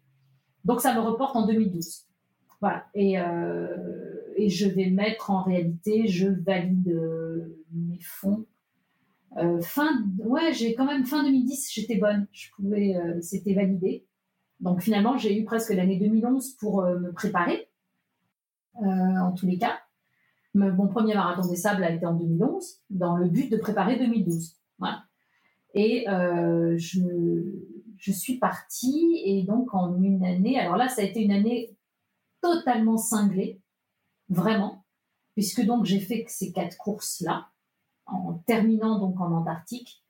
Donc 0.65 0.81
ça 0.81 0.93
me 0.93 0.99
reporte 0.99 1.35
en 1.35 1.47
2012. 1.47 2.05
Voilà. 2.61 2.85
Et, 2.93 3.17
et 4.35 4.49
je 4.49 4.67
vais 4.67 4.89
mettre 4.89 5.31
en 5.31 5.43
réalité, 5.43 6.07
je 6.07 6.27
valide 6.27 6.99
mes 7.71 7.99
fonds 8.01 8.45
euh, 9.37 9.61
fin, 9.61 10.03
ouais, 10.19 10.53
j'ai 10.53 10.75
quand 10.75 10.85
même 10.85 11.05
fin 11.05 11.23
2010, 11.23 11.71
j'étais 11.73 11.97
bonne, 11.97 12.27
je 12.31 12.49
pouvais, 12.55 12.95
euh, 12.95 13.19
c'était 13.21 13.53
validé. 13.53 14.05
Donc 14.59 14.81
finalement, 14.81 15.17
j'ai 15.17 15.37
eu 15.37 15.43
presque 15.43 15.73
l'année 15.73 15.97
2011 15.97 16.53
pour 16.55 16.81
euh, 16.81 16.99
me 16.99 17.11
préparer, 17.11 17.69
en 18.75 19.31
tous 19.33 19.45
les 19.45 19.57
cas. 19.57 19.79
Mon 20.55 20.87
premier 20.87 21.15
marathon 21.15 21.47
des 21.49 21.55
sables 21.55 21.83
a 21.83 21.91
été 21.91 22.05
en 22.05 22.13
2011, 22.13 22.81
dans 22.89 23.17
le 23.17 23.27
but 23.27 23.51
de 23.51 23.57
préparer 23.57 23.97
2012. 23.97 24.55
Voilà. 24.77 25.03
Et 25.73 26.05
je, 26.07 26.99
je 27.97 28.11
suis 28.11 28.37
partie, 28.37 29.21
et 29.25 29.43
donc 29.43 29.73
en 29.73 29.99
une 30.01 30.23
année, 30.23 30.59
alors 30.59 30.77
là, 30.77 30.89
ça 30.89 31.01
a 31.01 31.05
été 31.05 31.21
une 31.21 31.31
année 31.31 31.75
totalement 32.41 32.97
cinglée, 32.97 33.61
vraiment, 34.29 34.85
puisque 35.33 35.65
donc 35.65 35.85
j'ai 35.85 35.99
fait 35.99 36.25
ces 36.27 36.51
quatre 36.51 36.77
courses-là 36.77 37.49
en 38.05 38.33
terminant 38.45 38.99
donc 38.99 39.19
en 39.19 39.31
Antarctique. 39.31 40.03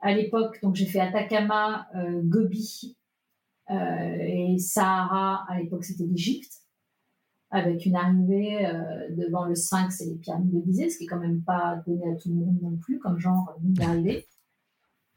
À 0.00 0.12
l'époque, 0.12 0.58
donc 0.62 0.74
j'ai 0.74 0.86
fait 0.86 1.00
Atacama, 1.00 1.86
euh, 1.94 2.22
Gobi 2.24 2.96
euh, 3.70 4.16
et 4.18 4.58
Sahara. 4.58 5.44
À 5.48 5.60
l'époque, 5.60 5.84
c'était 5.84 6.04
l'Égypte, 6.04 6.62
avec 7.50 7.86
une 7.86 7.94
arrivée 7.94 8.66
euh, 8.66 9.08
devant 9.10 9.44
le 9.44 9.54
Sphinx 9.54 10.00
et 10.00 10.06
les 10.06 10.16
pyramides 10.16 10.52
de 10.52 10.64
Gizeh, 10.64 10.90
ce 10.90 10.98
qui 10.98 11.04
est 11.04 11.06
quand 11.06 11.20
même 11.20 11.42
pas 11.42 11.80
donné 11.86 12.10
à 12.10 12.16
tout 12.16 12.30
le 12.30 12.34
monde 12.34 12.58
non 12.62 12.76
plus 12.76 12.98
comme 12.98 13.18
genre 13.18 13.54
d'arrivée. 13.60 14.26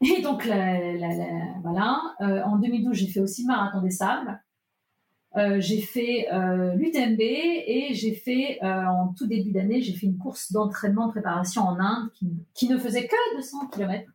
Et 0.02 0.20
donc 0.20 0.44
voilà. 0.44 1.98
en 2.20 2.58
2012, 2.58 2.94
j'ai 2.94 3.06
fait 3.06 3.20
aussi 3.20 3.44
le 3.44 3.46
marathon 3.46 3.80
des 3.80 3.90
sables. 3.90 4.38
Euh, 5.36 5.60
j'ai 5.60 5.82
fait 5.82 6.28
euh, 6.32 6.74
l'UTMB 6.74 7.20
et 7.20 7.90
j'ai 7.92 8.14
fait, 8.14 8.58
euh, 8.62 8.86
en 8.86 9.12
tout 9.12 9.26
début 9.26 9.52
d'année, 9.52 9.82
j'ai 9.82 9.92
fait 9.92 10.06
une 10.06 10.16
course 10.16 10.50
d'entraînement 10.50 11.08
de 11.08 11.12
préparation 11.12 11.62
en 11.62 11.78
Inde 11.78 12.10
qui, 12.54 12.68
ne 12.68 12.78
faisait 12.78 13.06
que 13.06 13.36
200 13.36 13.68
km. 13.68 14.10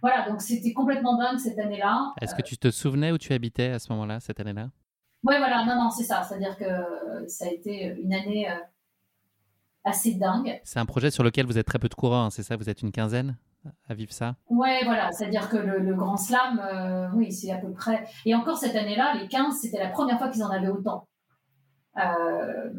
Voilà, 0.00 0.28
donc 0.28 0.40
c'était 0.40 0.72
complètement 0.72 1.18
dingue 1.18 1.38
cette 1.38 1.58
année-là. 1.58 2.12
Est-ce 2.20 2.34
que 2.34 2.42
tu 2.42 2.56
te 2.56 2.70
souvenais 2.70 3.10
où 3.10 3.18
tu 3.18 3.32
habitais 3.32 3.70
à 3.70 3.78
ce 3.78 3.92
moment-là, 3.92 4.20
cette 4.20 4.38
année-là? 4.40 4.70
Oui, 5.24 5.34
voilà, 5.38 5.64
non, 5.64 5.74
non, 5.74 5.90
c'est 5.90 6.04
ça. 6.04 6.22
C'est-à-dire 6.22 6.56
que 6.56 7.28
ça 7.28 7.46
a 7.46 7.48
été 7.48 7.94
une 8.02 8.14
année 8.14 8.48
assez 9.84 10.14
dingue. 10.14 10.60
C'est 10.64 10.78
un 10.78 10.86
projet 10.86 11.10
sur 11.10 11.24
lequel 11.24 11.46
vous 11.46 11.58
êtes 11.58 11.66
très 11.66 11.78
peu 11.78 11.88
de 11.88 11.94
coureurs, 11.94 12.24
hein, 12.24 12.30
c'est 12.30 12.42
ça? 12.42 12.56
Vous 12.56 12.70
êtes 12.70 12.82
une 12.82 12.92
quinzaine? 12.92 13.36
À 13.88 13.94
vivre 13.94 14.12
ça 14.12 14.36
Ouais, 14.48 14.80
voilà, 14.84 15.10
c'est-à-dire 15.12 15.48
que 15.48 15.56
le, 15.56 15.94
Grand 15.94 16.16
Slam, 16.16 16.60
euh, 16.60 17.08
oui, 17.14 17.32
c'est 17.32 17.50
à 17.50 17.58
peu 17.58 17.72
près. 17.72 18.06
Et 18.24 18.34
encore 18.34 18.58
cette 18.58 18.76
année-là, 18.76 19.14
les 19.20 19.28
15, 19.28 19.58
c'était 19.60 19.78
la 19.78 19.88
première 19.88 20.18
fois 20.18 20.28
qu'ils 20.28 20.42
en 20.42 20.50
avaient 20.50 20.68
autant. 20.68 21.08
Euh, 21.96 22.72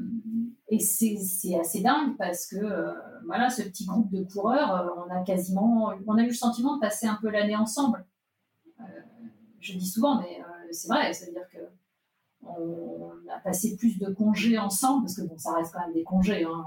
et 0.68 0.80
c'est 0.80 1.58
assez 1.60 1.82
dingue 1.82 2.18
parce 2.18 2.48
que 2.48 2.58
euh, 2.58 2.92
voilà, 3.26 3.50
ce 3.50 3.62
petit 3.62 3.86
groupe 3.86 4.12
de 4.12 4.24
coureurs, 4.24 4.94
on 5.08 5.14
a 5.14 5.24
quasiment, 5.24 5.94
on 6.06 6.18
a 6.18 6.24
eu 6.24 6.28
le 6.28 6.34
sentiment 6.34 6.76
de 6.76 6.82
passer 6.82 7.08
un 7.08 7.18
peu 7.22 7.30
l'année 7.30 7.56
ensemble. 7.56 8.06
je 9.60 9.74
dis 9.78 9.88
souvent, 9.88 10.20
mais 10.20 10.42
c'est 10.72 10.88
vrai, 10.88 11.14
c'est-à-dire 11.14 11.48
que 11.52 11.60
on 12.42 13.12
a 13.34 13.40
passé 13.40 13.76
plus 13.76 13.98
de 13.98 14.12
congés 14.12 14.58
ensemble 14.58 15.06
parce 15.06 15.16
que 15.16 15.24
bon, 15.24 15.38
ça 15.38 15.54
reste 15.54 15.74
quand 15.74 15.82
même 15.82 15.94
des 15.94 16.04
congés. 16.04 16.44
Hein, 16.44 16.66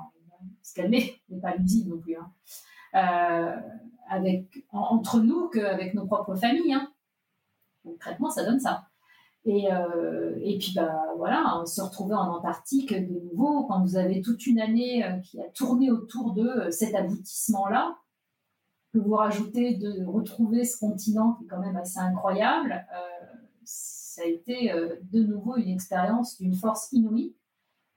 se 0.62 0.74
calmer, 0.74 1.20
pas 1.42 1.54
l'usine 1.56 1.88
non 1.88 1.98
plus. 1.98 2.16
Hein. 2.16 2.32
Euh, 4.12 4.42
entre 4.72 5.20
nous 5.20 5.48
qu'avec 5.48 5.94
nos 5.94 6.06
propres 6.06 6.34
familles. 6.36 6.72
Hein. 6.72 6.92
Concrètement, 7.84 8.30
ça 8.30 8.44
donne 8.44 8.60
ça. 8.60 8.84
Et, 9.44 9.72
euh, 9.72 10.38
et, 10.42 10.58
puis, 10.58 10.72
bah, 10.74 11.12
voilà, 11.16 11.62
se 11.64 11.80
retrouver 11.80 12.14
en 12.14 12.28
Antarctique 12.34 12.92
de 12.92 13.20
nouveau, 13.20 13.66
quand 13.66 13.80
vous 13.82 13.96
avez 13.96 14.20
toute 14.20 14.46
une 14.46 14.60
année 14.60 15.04
euh, 15.04 15.18
qui 15.20 15.40
a 15.40 15.48
tourné 15.50 15.90
autour 15.90 16.34
de 16.34 16.70
cet 16.70 16.94
aboutissement-là, 16.94 17.96
que 18.92 18.98
vous 18.98 19.14
rajoutez 19.14 19.76
de 19.76 20.04
retrouver 20.04 20.64
ce 20.64 20.78
continent 20.78 21.34
qui 21.34 21.44
est 21.44 21.48
quand 21.48 21.60
même 21.60 21.76
assez 21.76 21.98
incroyable, 21.98 22.86
ça 23.64 24.22
a 24.22 24.26
été 24.26 24.72
de 25.02 25.22
nouveau 25.22 25.56
une 25.56 25.68
expérience 25.68 26.38
d'une 26.38 26.54
force 26.54 26.90
inouïe. 26.92 27.36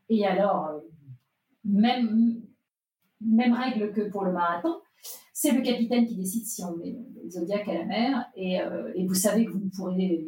Et 0.10 0.28
alors, 0.28 0.70
même, 1.64 2.42
même 3.22 3.54
règle 3.54 3.94
que 3.94 4.02
pour 4.02 4.26
le 4.26 4.34
marathon, 4.34 4.82
c'est 5.42 5.54
le 5.54 5.62
capitaine 5.64 6.06
qui 6.06 6.16
décide 6.16 6.46
si 6.46 6.64
on 6.64 6.78
met 6.78 6.96
le 7.24 7.28
Zodiac 7.28 7.68
à 7.68 7.74
la 7.74 7.86
mer. 7.86 8.26
Euh, 8.38 8.92
et, 8.94 9.08
vous 9.08 9.16
savez 9.16 9.46
que 9.46 9.52
vous 9.52 9.60
ne 9.60 9.70
pourrez 9.76 10.24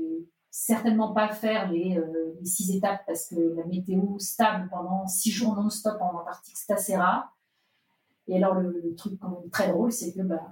certainement 0.50 1.14
pas 1.14 1.30
faire 1.30 1.72
les, 1.72 2.00
euh, 2.00 2.34
six 2.44 2.76
étapes 2.76 3.02
parce 3.06 3.28
que 3.28 3.36
la 3.56 3.64
météo 3.66 4.18
stable 4.18 4.70
pendant 4.72 5.06
six 5.06 5.30
jours 5.30 5.56
non-stop 5.56 6.02
en 6.02 6.20
Antarctique, 6.20 6.58
c'est 6.58 6.74
assez 6.74 6.96
rare. 6.96 7.32
Et 8.28 8.38
alors, 8.38 8.56
le, 8.56 8.96
truc 8.98 9.20
quand 9.20 9.30
même 9.30 9.52
très 9.52 9.68
drôle, 9.68 9.92
c'est 9.92 10.14
que 10.14 10.22
bah, 10.24 10.48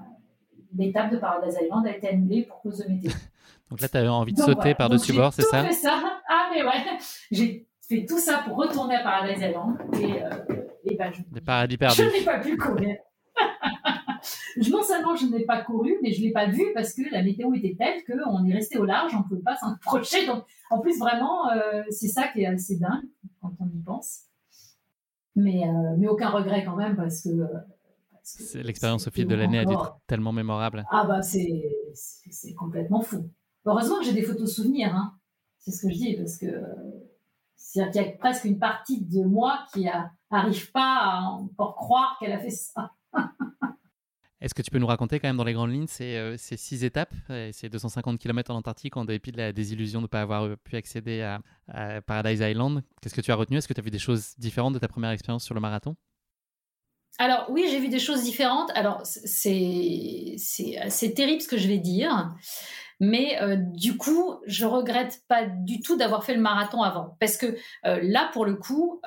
l'étape 0.78 1.12
de 1.12 1.18
Paradise 1.18 1.58
Island 1.60 1.88
a 1.88 1.98
été 1.98 2.10
annulée 2.10 2.44
pour 2.44 2.62
cause 2.62 2.78
de 2.78 2.88
météo. 2.88 3.10
Donc 3.72 3.82
là, 3.82 3.90
tu 3.90 3.98
avais 3.98 4.10
envie 4.10 4.34
de 4.34 4.42
sauter 4.42 4.76
par-dessus 4.76 5.14
bord, 5.14 5.34
c'est 5.34 5.42
ça, 5.42 5.68
ça 5.72 6.22
Ah, 6.30 6.52
mais 6.54 6.62
ouais, 6.64 7.00
j'ai 7.32 7.68
fait 7.90 8.06
tout 8.06 8.20
ça 8.20 8.44
pour 8.46 8.58
retourner 8.58 8.98
à 8.98 9.02
Paradise 9.04 9.42
Island. 9.42 9.78
Et, 10.00 10.22
euh, 10.22 10.66
et 10.84 10.96
ben, 10.98 11.12
je, 11.12 11.40
paradis 11.40 11.78
perdus. 11.78 12.04
je 12.04 12.20
n'ai 12.20 12.24
pas 12.24 12.38
pu 12.38 12.56
courir. 12.56 12.96
non 14.70 14.84
seulement 14.84 15.16
je 15.16 15.26
n'ai 15.26 15.46
pas 15.46 15.62
couru, 15.62 15.98
mais 16.02 16.12
je 16.12 16.22
ne 16.22 16.28
l'ai 16.28 16.32
pas 16.32 16.48
vu 16.48 16.64
parce 16.74 16.94
que 16.94 17.02
la 17.12 17.24
météo 17.24 17.54
était 17.54 17.76
telle 17.78 18.04
qu'on 18.04 18.46
est 18.46 18.54
resté 18.54 18.78
au 18.78 18.86
large, 18.86 19.14
on 19.16 19.20
ne 19.20 19.24
pouvait 19.24 19.42
pas 19.42 19.56
s'en 19.58 19.74
approcher. 19.74 20.26
Donc, 20.26 20.44
en 20.70 20.80
plus, 20.80 20.98
vraiment, 21.00 21.52
euh, 21.52 21.84
c'est 21.90 22.08
ça 22.08 22.28
qui 22.28 22.42
est 22.42 22.46
assez 22.46 22.78
dingue 22.78 23.04
quand 23.42 23.54
on 23.60 23.68
y 23.68 23.82
pense. 23.84 24.22
Mais, 25.36 25.68
euh, 25.68 25.96
mais 25.98 26.08
aucun 26.08 26.30
regret 26.30 26.66
quand 26.66 26.76
même 26.76 26.96
parce 26.96 27.22
que. 27.24 27.30
L'expérience 28.56 29.08
au 29.08 29.12
fil 29.12 29.28
de 29.28 29.36
l'année 29.36 29.60
a 29.60 29.66
dû 29.66 29.74
être 29.74 30.00
tellement 30.08 30.32
mémorable. 30.32 30.86
Ah 30.92 31.06
bah 31.06 31.22
c'est 31.22 32.54
complètement 32.56 33.02
fou. 33.02 33.30
Heureusement 33.66 34.00
que 34.00 34.06
j'ai 34.06 34.14
des 34.14 34.22
photos 34.22 34.54
souvenirs, 34.54 34.96
hein. 34.96 35.14
c'est 35.58 35.72
ce 35.72 35.82
que 35.82 35.92
je 35.92 35.98
dis, 35.98 36.16
parce 36.16 36.38
que 36.38 36.48
c'est-à-dire 37.62 37.92
qu'il 37.92 38.02
y 38.02 38.16
a 38.16 38.18
presque 38.18 38.46
une 38.46 38.60
partie 38.60 39.06
de 39.06 39.24
moi 39.24 39.60
qui 39.74 39.88
n'arrive 40.32 40.72
pas 40.72 40.98
à 41.04 41.22
encore 41.22 41.76
croire 41.76 42.18
qu'elle 42.20 42.34
a 42.34 42.40
fait 42.40 42.50
ça. 42.50 42.92
Est-ce 44.42 44.56
que 44.56 44.64
tu 44.64 44.72
peux 44.72 44.80
nous 44.80 44.88
raconter 44.88 45.20
quand 45.20 45.28
même 45.28 45.38
dans 45.38 45.44
les 45.44 45.54
grandes 45.54 45.72
lignes 45.72 45.88
ces, 45.88 46.16
euh, 46.18 46.36
six 46.36 46.84
étapes, 46.84 47.14
ces 47.52 47.70
250 47.70 48.20
km 48.20 48.52
en 48.52 48.56
Antarctique 48.56 48.98
en 48.98 49.06
dépit 49.06 49.32
de 49.32 49.38
la 49.38 49.54
désillusion 49.54 50.00
de 50.00 50.06
ne 50.06 50.08
pas 50.08 50.22
avoir 50.22 50.58
pu 50.58 50.76
accéder 50.76 51.22
à, 51.22 51.42
Paradise 52.02 52.40
Island? 52.42 52.84
Qu'est-ce 53.02 53.14
que 53.14 53.22
tu 53.22 53.32
as 53.32 53.36
retenu? 53.36 53.58
Est-ce 53.58 53.68
que 53.68 53.74
tu 53.74 53.80
as 53.80 53.84
vu 53.84 53.92
des 53.92 54.00
choses 54.00 54.34
différentes 54.40 54.74
de 54.74 54.80
ta 54.80 54.88
première 54.88 55.12
expérience 55.12 55.44
sur 55.44 55.54
le 55.54 55.62
marathon? 55.62 55.96
Alors 57.20 57.46
oui, 57.50 57.68
j'ai 57.70 57.80
vu 57.80 57.90
des 57.90 58.00
choses 58.00 58.24
différentes. 58.24 58.72
Alors 58.74 59.02
c'est 59.04 60.36
terrible 61.16 61.42
ce 61.42 61.48
que 61.48 61.58
je 61.58 61.68
vais 61.68 61.78
dire, 61.78 62.34
mais 63.00 63.40
euh, 63.42 63.58
du 63.58 63.96
coup, 63.96 64.40
je 64.48 64.66
regrette 64.66 65.22
pas 65.28 65.46
du 65.46 65.82
tout 65.82 65.98
d'avoir 65.98 66.24
fait 66.24 66.34
le 66.34 66.42
marathon 66.42 66.82
avant, 66.82 67.16
parce 67.20 67.38
que 67.38 67.58
euh, 67.86 68.00
là, 68.02 68.32
pour 68.34 68.46
le 68.46 68.56
coup, 68.56 69.02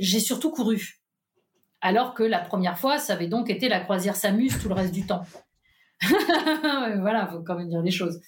j'ai 0.00 0.18
surtout 0.18 0.50
couru 0.50 1.03
alors 1.84 2.14
que 2.14 2.22
la 2.22 2.38
première 2.38 2.78
fois, 2.78 2.98
ça 2.98 3.12
avait 3.12 3.28
donc 3.28 3.50
été 3.50 3.68
la 3.68 3.78
croisière 3.78 4.16
s'amuse 4.16 4.58
tout 4.58 4.68
le 4.68 4.74
reste 4.74 4.94
du 4.94 5.06
temps. 5.06 5.22
voilà, 6.00 7.28
faut 7.30 7.42
quand 7.42 7.56
même 7.56 7.68
dire 7.68 7.82
les 7.82 7.90
choses. 7.90 8.20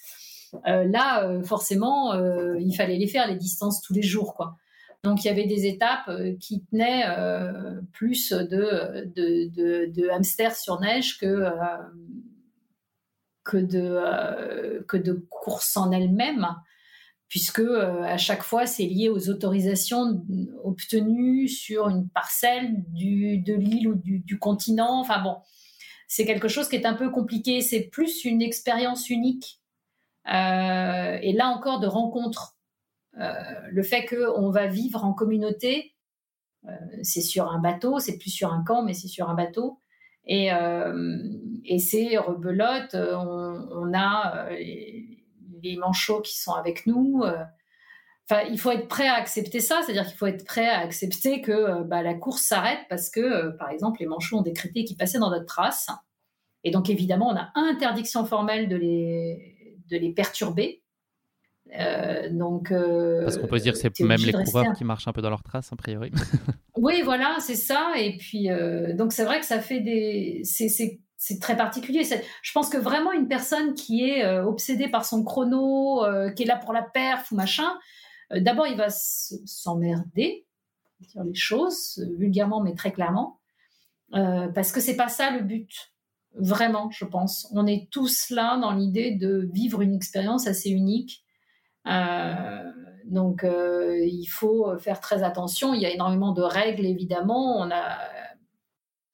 Euh, 0.67 0.83
là, 0.83 1.23
euh, 1.23 1.43
forcément, 1.43 2.13
euh, 2.13 2.59
il 2.59 2.75
fallait 2.75 2.99
les 2.99 3.07
faire 3.07 3.27
les 3.27 3.35
distances 3.35 3.81
tous 3.81 3.93
les 3.93 4.03
jours, 4.03 4.35
quoi. 4.35 4.57
Donc 5.03 5.23
il 5.23 5.27
y 5.27 5.31
avait 5.31 5.47
des 5.47 5.65
étapes 5.65 6.09
qui 6.39 6.63
tenaient 6.65 7.05
plus 7.93 8.31
de, 8.31 9.05
de, 9.15 10.51
sur 10.53 10.79
neige 10.79 11.17
que, 11.17 11.49
que, 13.43 13.57
de, 13.57 14.83
que 14.87 14.97
de 14.97 15.13
course 15.29 15.77
en 15.77 15.91
elle-même 15.91 16.47
puisque 17.29 17.59
euh, 17.59 18.03
à 18.03 18.17
chaque 18.17 18.43
fois 18.43 18.65
c'est 18.65 18.85
lié 18.85 19.09
aux 19.09 19.29
autorisations 19.29 20.23
obtenues 20.63 21.47
sur 21.47 21.89
une 21.89 22.09
parcelle 22.09 22.83
du, 22.89 23.39
de 23.39 23.53
l'île 23.53 23.89
ou 23.89 23.95
du, 23.95 24.39
continent. 24.39 24.99
Enfin 24.99 25.21
bon, 25.21 25.37
c'est 26.07 26.25
quelque 26.25 26.47
chose 26.47 26.69
qui 26.69 26.75
est 26.75 26.85
un 26.85 26.93
peu 26.93 27.09
compliqué. 27.09 27.61
C'est 27.61 27.89
plus 27.89 28.23
une 28.25 28.41
expérience 28.41 29.09
unique 29.09 29.59
euh, 30.27 31.17
et 31.21 31.33
là 31.33 31.47
encore 31.49 31.79
de 31.79 31.87
rencontre. 31.87 32.55
Euh, 33.19 33.33
le 33.71 33.83
fait 33.83 34.05
qu'on 34.05 34.51
va 34.51 34.67
vivre 34.67 35.03
en 35.03 35.13
communauté, 35.13 35.93
c'est 37.01 37.21
sur 37.21 37.49
un 37.49 37.59
bateau, 37.59 37.99
c'est 37.99 38.17
plus 38.17 38.29
sur 38.29 38.51
un 38.51 38.61
camp, 38.61 38.83
mais 38.83 38.93
c'est 38.93 39.07
sur 39.07 39.29
un 39.29 39.35
bateau. 39.35 39.79
Et, 40.25 40.49
et 41.63 41.79
c'est 41.79 42.17
rebelote, 42.17 42.93
on, 42.93 43.69
on 43.71 43.93
a 43.93 44.49
les 45.61 45.77
manchots 45.77 46.21
qui 46.21 46.37
sont 46.37 46.53
avec 46.53 46.85
nous. 46.85 47.21
Euh, 47.23 47.43
Enfin, 48.29 48.41
il 48.51 48.59
faut 48.59 48.71
être 48.71 48.89
prêt 48.89 49.07
à 49.07 49.13
accepter 49.13 49.61
ça, 49.61 49.81
c'est-à-dire 49.85 50.05
qu'il 50.05 50.17
faut 50.17 50.25
être 50.25 50.45
prêt 50.45 50.67
à 50.67 50.79
accepter 50.79 51.41
que 51.41 51.51
euh, 51.51 51.83
bah, 51.83 52.03
la 52.03 52.13
course 52.13 52.41
s'arrête 52.41 52.79
parce 52.89 53.09
que, 53.09 53.21
euh, 53.21 53.51
par 53.51 53.69
exemple, 53.69 54.01
les 54.01 54.05
manchots 54.05 54.37
ont 54.37 54.41
décrété 54.41 54.83
qu'ils 54.83 54.97
passaient 54.97 55.19
dans 55.19 55.29
notre 55.29 55.45
trace. 55.45 55.87
Et 56.65 56.71
donc, 56.71 56.89
évidemment, 56.89 57.29
on 57.29 57.37
a 57.37 57.51
interdiction 57.55 58.25
formelle 58.25 58.67
de 58.67 58.75
les, 58.75 59.77
de 59.89 59.95
les 59.95 60.11
perturber. 60.11 60.83
Euh, 61.79 62.29
donc, 62.29 62.69
Parce 62.69 63.37
qu'on 63.37 63.47
peut 63.47 63.59
se 63.59 63.63
dire 63.63 63.73
que 63.73 63.79
c'est 63.79 63.99
même 64.01 64.19
les 64.19 64.33
coureurs 64.33 64.73
qui 64.77 64.83
marchent 64.83 65.07
un 65.07 65.13
peu 65.13 65.21
dans 65.21 65.29
leur 65.29 65.43
trace, 65.43 65.71
a 65.71 65.77
priori. 65.77 66.11
oui, 66.75 67.01
voilà, 67.03 67.37
c'est 67.39 67.55
ça. 67.55 67.93
Et 67.97 68.17
puis, 68.17 68.49
donc 68.95 69.13
c'est 69.13 69.23
vrai 69.23 69.39
que 69.39 69.45
ça 69.45 69.61
fait 69.61 69.79
des. 69.79 70.41
C'est 70.43 70.99
très 71.39 71.57
particulier. 71.57 72.03
Je 72.03 72.51
pense 72.51 72.69
que 72.69 72.77
vraiment 72.77 73.11
une 73.11 73.27
personne 73.27 73.73
qui 73.73 74.07
est 74.07 74.25
obsédée 74.39 74.87
par 74.87 75.05
son 75.05 75.23
chrono, 75.23 76.03
qui 76.35 76.43
est 76.43 76.45
là 76.45 76.57
pour 76.57 76.73
la 76.73 76.83
perf 76.83 77.31
ou 77.31 77.35
machin, 77.35 77.71
euh, 78.33 78.39
d'abord, 78.39 78.67
il 78.67 78.77
va 78.77 78.89
s'emmerder, 78.89 80.45
dire 80.99 81.23
les 81.23 81.35
choses 81.35 82.03
vulgairement 82.17 82.61
mais 82.61 82.73
très 82.73 82.91
clairement, 82.91 83.39
euh, 84.13 84.47
parce 84.49 84.71
que 84.71 84.79
c'est 84.79 84.95
pas 84.95 85.09
ça 85.09 85.31
le 85.31 85.41
but. 85.41 85.93
Vraiment, 86.35 86.89
je 86.91 87.05
pense. 87.05 87.47
On 87.51 87.65
est 87.65 87.89
tous 87.89 88.29
là 88.29 88.57
dans 88.57 88.71
l'idée 88.71 89.11
de 89.11 89.49
vivre 89.51 89.81
une 89.81 89.95
expérience 89.95 90.45
assez 90.45 90.69
unique. 90.69 91.23
Euh, 91.87 92.71
donc, 93.05 93.43
il 93.43 94.25
faut 94.25 94.77
faire 94.77 94.99
très 94.99 95.23
attention. 95.23 95.73
Il 95.73 95.81
y 95.81 95.85
a 95.85 95.89
énormément 95.91 96.33
de 96.33 96.41
règles, 96.43 96.85
évidemment. 96.85 97.57
On, 97.59 97.71
a, 97.71 97.97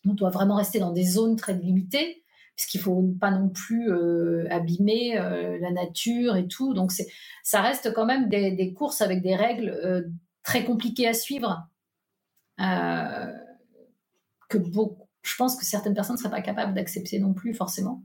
on 0.08 0.14
doit 0.14 0.30
vraiment 0.30 0.56
rester 0.56 0.80
dans 0.80 0.92
des 0.92 1.04
zones 1.04 1.36
très 1.36 1.54
limitées 1.54 2.24
puisqu'il 2.56 2.82
faut 2.82 3.14
pas 3.20 3.32
non 3.32 3.50
plus 3.50 3.92
euh, 3.92 4.48
abîmer 4.52 5.18
euh, 5.18 5.58
la 5.60 5.72
nature 5.72 6.36
et 6.36 6.48
tout. 6.48 6.74
Donc 6.74 6.92
c'est, 6.92 7.08
ça 7.44 7.62
reste 7.62 7.94
quand 7.94 8.06
même 8.06 8.30
des, 8.30 8.74
courses 8.74 9.02
avec 9.02 9.22
des 9.22 9.36
règles 9.36 9.70
euh, 9.70 10.04
très 10.44 10.64
compliquées 10.64 11.08
à 11.08 11.14
suivre 11.14 11.68
que 14.50 14.58
beaucoup, 14.60 15.08
je 15.24 15.36
pense 15.36 15.56
que 15.56 15.66
certaines 15.66 15.96
personnes 15.96 16.16
ne 16.16 16.20
seraient 16.20 16.30
pas 16.30 16.42
capables 16.42 16.76
d'accepter 16.76 17.20
non 17.20 17.34
plus 17.34 17.56
forcément. 17.56 18.04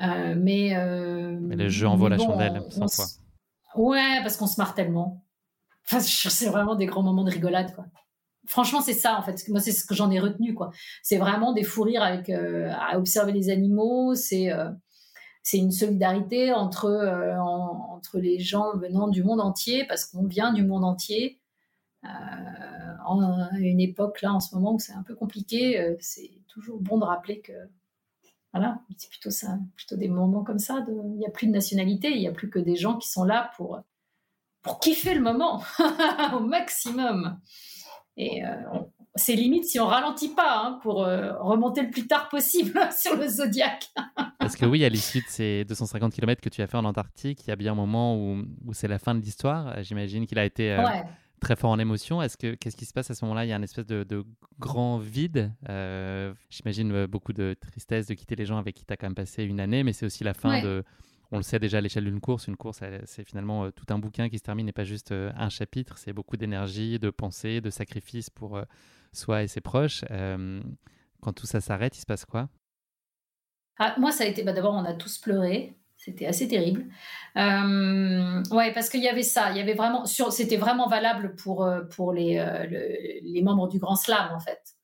mais, 0.00 0.72
mais 0.74 1.56
le 1.56 1.68
jeu 1.68 1.86
envoie 1.86 2.08
la 2.08 2.16
chandelle, 2.16 2.62
fois. 2.70 3.06
Ouais, 3.74 4.20
parce 4.22 4.38
qu'on 4.38 4.46
se 4.46 4.58
marre 4.58 4.74
tellement. 4.74 5.22
Enfin, 5.84 6.00
c'est 6.00 6.48
vraiment 6.48 6.74
des 6.74 6.86
grands 6.86 7.02
moments 7.02 7.24
de 7.24 7.30
rigolade, 7.30 7.74
quoi 7.74 7.84
franchement, 8.46 8.80
c'est 8.80 8.94
ça 8.94 9.18
en 9.18 9.22
fait. 9.22 9.46
Moi, 9.48 9.60
c'est 9.60 9.72
ce 9.72 9.84
que 9.84 9.94
j'en 9.94 10.10
ai 10.10 10.20
retenu. 10.20 10.56
C'est 11.02 11.18
vraiment 11.18 11.52
des 11.52 11.64
fous 11.64 11.82
rires 11.82 12.02
avec 12.02 12.30
euh, 12.30 12.70
à 12.72 12.98
observer 12.98 13.32
les 13.32 13.50
animaux. 13.50 14.14
C'est 14.14 14.52
euh, 14.52 14.70
une 15.52 15.72
solidarité 15.72 16.52
entre 16.52 16.86
euh, 16.86 17.36
entre 17.38 18.18
les 18.18 18.38
gens 18.38 18.76
venant 18.76 19.08
du 19.08 19.22
monde 19.22 19.40
entier 19.40 19.84
parce 19.86 20.04
qu'on 20.04 20.26
vient 20.26 20.52
du 20.52 20.64
monde 20.64 20.84
entier. 20.84 21.40
en 22.02 23.50
une 23.58 23.80
époque 23.80 24.22
là 24.22 24.32
en 24.32 24.40
ce 24.40 24.54
moment 24.54 24.74
où 24.74 24.78
c'est 24.78 24.92
un 24.92 25.02
peu 25.02 25.14
compliqué, 25.14 25.96
c'est 26.00 26.30
toujours 26.48 26.80
bon 26.80 26.98
de 26.98 27.04
rappeler 27.04 27.40
que 27.40 27.52
voilà, 28.52 28.80
c'est 28.96 29.10
plutôt 29.10 29.30
ça, 29.30 29.58
plutôt 29.76 29.96
des 29.96 30.08
moments 30.08 30.42
comme 30.42 30.58
ça. 30.58 30.84
Il 30.88 31.18
n'y 31.18 31.26
a 31.26 31.30
plus 31.30 31.46
de 31.46 31.52
nationalité, 31.52 32.10
il 32.10 32.20
n'y 32.20 32.28
a 32.28 32.32
plus 32.32 32.48
que 32.48 32.58
des 32.58 32.76
gens 32.76 32.96
qui 32.96 33.08
sont 33.08 33.24
là 33.24 33.50
pour 33.56 33.80
pour 34.62 34.80
kiffer 34.80 35.14
le 35.14 35.20
moment 35.20 35.62
au 36.34 36.40
maximum. 36.40 37.38
Et 38.16 38.44
euh, 38.44 38.48
c'est 39.14 39.34
limite 39.34 39.64
si 39.64 39.78
on 39.78 39.86
ralentit 39.86 40.34
pas 40.34 40.62
hein, 40.64 40.78
pour 40.82 41.04
euh, 41.04 41.32
remonter 41.38 41.82
le 41.82 41.90
plus 41.90 42.06
tard 42.06 42.28
possible 42.28 42.78
sur 42.98 43.16
le 43.16 43.28
zodiaque. 43.28 43.90
Parce 44.38 44.56
que 44.56 44.64
oui, 44.66 44.84
à 44.84 44.88
l'issue 44.88 45.20
de 45.20 45.28
ces 45.28 45.64
250 45.64 46.12
km 46.12 46.40
que 46.40 46.48
tu 46.48 46.62
as 46.62 46.66
fait 46.66 46.76
en 46.76 46.84
Antarctique, 46.84 47.44
il 47.46 47.48
y 47.48 47.52
a 47.52 47.56
bien 47.56 47.72
un 47.72 47.76
moment 47.76 48.16
où, 48.16 48.42
où 48.64 48.72
c'est 48.72 48.88
la 48.88 48.98
fin 48.98 49.14
de 49.14 49.20
l'histoire. 49.20 49.82
J'imagine 49.82 50.26
qu'il 50.26 50.38
a 50.38 50.44
été 50.44 50.72
euh, 50.72 50.84
très 51.40 51.56
fort 51.56 51.70
en 51.70 51.78
émotion. 51.78 52.22
Est-ce 52.22 52.36
que 52.36 52.54
qu'est-ce 52.54 52.76
qui 52.76 52.86
se 52.86 52.92
passe 52.92 53.10
à 53.10 53.14
ce 53.14 53.24
moment-là? 53.24 53.44
Il 53.44 53.48
y 53.48 53.52
a 53.52 53.56
une 53.56 53.64
espèce 53.64 53.86
de, 53.86 54.04
de 54.04 54.24
grand 54.58 54.98
vide. 54.98 55.52
J'imagine 56.48 57.06
beaucoup 57.06 57.32
de 57.32 57.54
tristesse 57.60 58.06
de 58.06 58.14
quitter 58.14 58.36
les 58.36 58.46
gens 58.46 58.58
avec 58.58 58.74
qui 58.74 58.84
tu 58.84 58.92
as 58.92 58.96
quand 58.96 59.06
même 59.06 59.14
passé 59.14 59.44
une 59.44 59.60
année, 59.60 59.82
mais 59.82 59.92
c'est 59.92 60.06
aussi 60.06 60.24
la 60.24 60.34
fin 60.34 60.62
de 60.62 60.84
on 61.32 61.38
le 61.38 61.42
sait 61.42 61.58
déjà 61.58 61.78
à 61.78 61.80
l'échelle 61.80 62.04
d'une 62.04 62.20
course. 62.20 62.46
Une 62.46 62.56
course, 62.56 62.80
c'est 63.04 63.24
finalement 63.24 63.64
euh, 63.64 63.70
tout 63.70 63.86
un 63.92 63.98
bouquin 63.98 64.28
qui 64.28 64.38
se 64.38 64.42
termine 64.42 64.68
et 64.68 64.72
pas 64.72 64.84
juste 64.84 65.12
euh, 65.12 65.32
un 65.36 65.48
chapitre. 65.48 65.98
C'est 65.98 66.12
beaucoup 66.12 66.36
d'énergie, 66.36 66.98
de 66.98 67.10
pensée, 67.10 67.60
de 67.60 67.70
sacrifice 67.70 68.30
pour 68.30 68.56
euh, 68.56 68.62
soi 69.12 69.42
et 69.42 69.48
ses 69.48 69.60
proches. 69.60 70.04
quand 71.20 71.32
tout 71.32 71.46
ça 71.46 71.60
s'arrête, 71.60 71.96
il 71.96 72.00
se 72.00 72.06
passe 72.06 72.24
quoi? 72.24 72.48
Ah, 73.78 73.94
Moi, 73.98 74.12
ça 74.12 74.24
a 74.24 74.26
été. 74.26 74.42
Bah, 74.42 74.52
D'abord, 74.52 74.74
on 74.74 74.84
a 74.84 74.94
tous 74.94 75.18
pleuré. 75.18 75.76
C'était 75.96 76.26
assez 76.26 76.46
terrible. 76.46 76.84
ouais, 77.34 78.72
parce 78.72 78.88
qu'il 78.90 79.02
y 79.02 79.08
avait 79.08 79.22
ça. 79.22 79.50
Il 79.50 79.56
y 79.56 79.60
avait 79.60 79.74
vraiment. 79.74 80.04
C'était 80.04 80.56
vraiment 80.56 80.86
valable 80.88 81.34
pour, 81.34 81.68
pour 81.90 82.12
les, 82.12 83.20
les 83.22 83.42
membres 83.42 83.68
du 83.68 83.78
Grand 83.78 83.96
Slam, 83.96 84.32
en 84.32 84.40
fait 84.40 84.75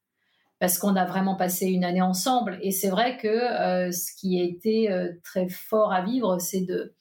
parce 0.62 0.78
qu'on 0.78 0.94
a 0.94 1.04
vraiment 1.04 1.34
passé 1.34 1.66
une 1.66 1.82
année 1.82 2.02
ensemble. 2.02 2.56
Et 2.62 2.70
c'est 2.70 2.88
vrai 2.88 3.16
que 3.16 3.26
euh, 3.26 3.90
ce 3.90 4.12
qui 4.14 4.40
a 4.40 4.44
été 4.44 4.92
euh, 4.92 5.10
très 5.24 5.48
fort 5.48 5.92
à 5.92 6.02
vivre, 6.02 6.38
c'est 6.38 6.60
de, 6.60 6.94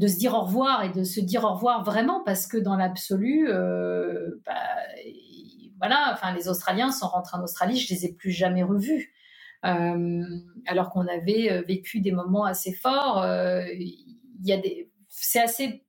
se 0.00 0.18
dire 0.18 0.34
au 0.34 0.40
revoir 0.40 0.82
et 0.82 0.88
de 0.88 1.04
se 1.04 1.20
dire 1.20 1.44
au 1.44 1.54
revoir 1.54 1.84
vraiment, 1.84 2.20
parce 2.24 2.48
que 2.48 2.56
dans 2.56 2.74
l'absolu, 2.74 3.48
euh, 3.48 4.42
bah, 4.44 4.54
voilà, 5.78 6.10
enfin, 6.12 6.34
les 6.34 6.48
Australiens 6.48 6.90
sont 6.90 7.06
rentrés 7.06 7.38
en 7.38 7.44
Australie, 7.44 7.76
je 7.76 7.94
les 7.94 8.06
ai 8.06 8.12
plus 8.12 8.32
jamais 8.32 8.64
revus. 8.64 9.14
alors 9.62 10.90
qu'on 10.90 11.06
avait 11.06 11.62
vécu 11.68 12.00
des 12.00 12.10
moments 12.10 12.44
assez 12.44 12.72
forts, 12.72 13.24
il 13.78 14.60
des, 14.64 14.90
c'est 15.08 15.40
assez 15.40 15.86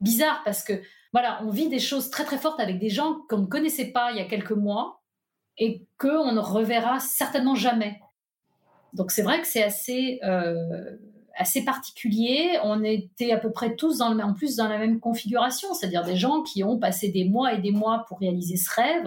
bizarre 0.00 0.42
parce 0.44 0.62
que 0.62 0.80
voilà, 1.12 1.40
on 1.42 1.50
vit 1.50 1.68
des 1.68 1.80
choses 1.80 2.08
très 2.08 2.24
très 2.24 2.38
fortes 2.38 2.60
avec 2.60 2.78
des 2.78 2.90
gens 2.90 3.16
qu'on 3.28 3.38
ne 3.38 3.46
connaissait 3.46 3.90
pas 3.90 4.12
il 4.12 4.18
y 4.18 4.20
a 4.20 4.26
quelques 4.26 4.52
mois 4.52 4.95
et 5.58 5.86
qu'on 5.98 6.32
ne 6.32 6.40
reverra 6.40 7.00
certainement 7.00 7.54
jamais. 7.54 8.00
Donc 8.92 9.10
c'est 9.10 9.22
vrai 9.22 9.40
que 9.40 9.46
c'est 9.46 9.62
assez, 9.62 10.18
euh, 10.24 10.96
assez 11.36 11.64
particulier. 11.64 12.58
On 12.62 12.82
était 12.82 13.32
à 13.32 13.38
peu 13.38 13.52
près 13.52 13.76
tous 13.76 14.00
en 14.00 14.34
plus 14.34 14.56
dans 14.56 14.68
la 14.68 14.78
même 14.78 15.00
configuration, 15.00 15.74
c'est-à-dire 15.74 16.04
des 16.04 16.16
gens 16.16 16.42
qui 16.42 16.64
ont 16.64 16.78
passé 16.78 17.10
des 17.10 17.24
mois 17.24 17.54
et 17.54 17.60
des 17.60 17.72
mois 17.72 18.04
pour 18.08 18.18
réaliser 18.18 18.56
ce 18.56 18.70
rêve. 18.74 19.06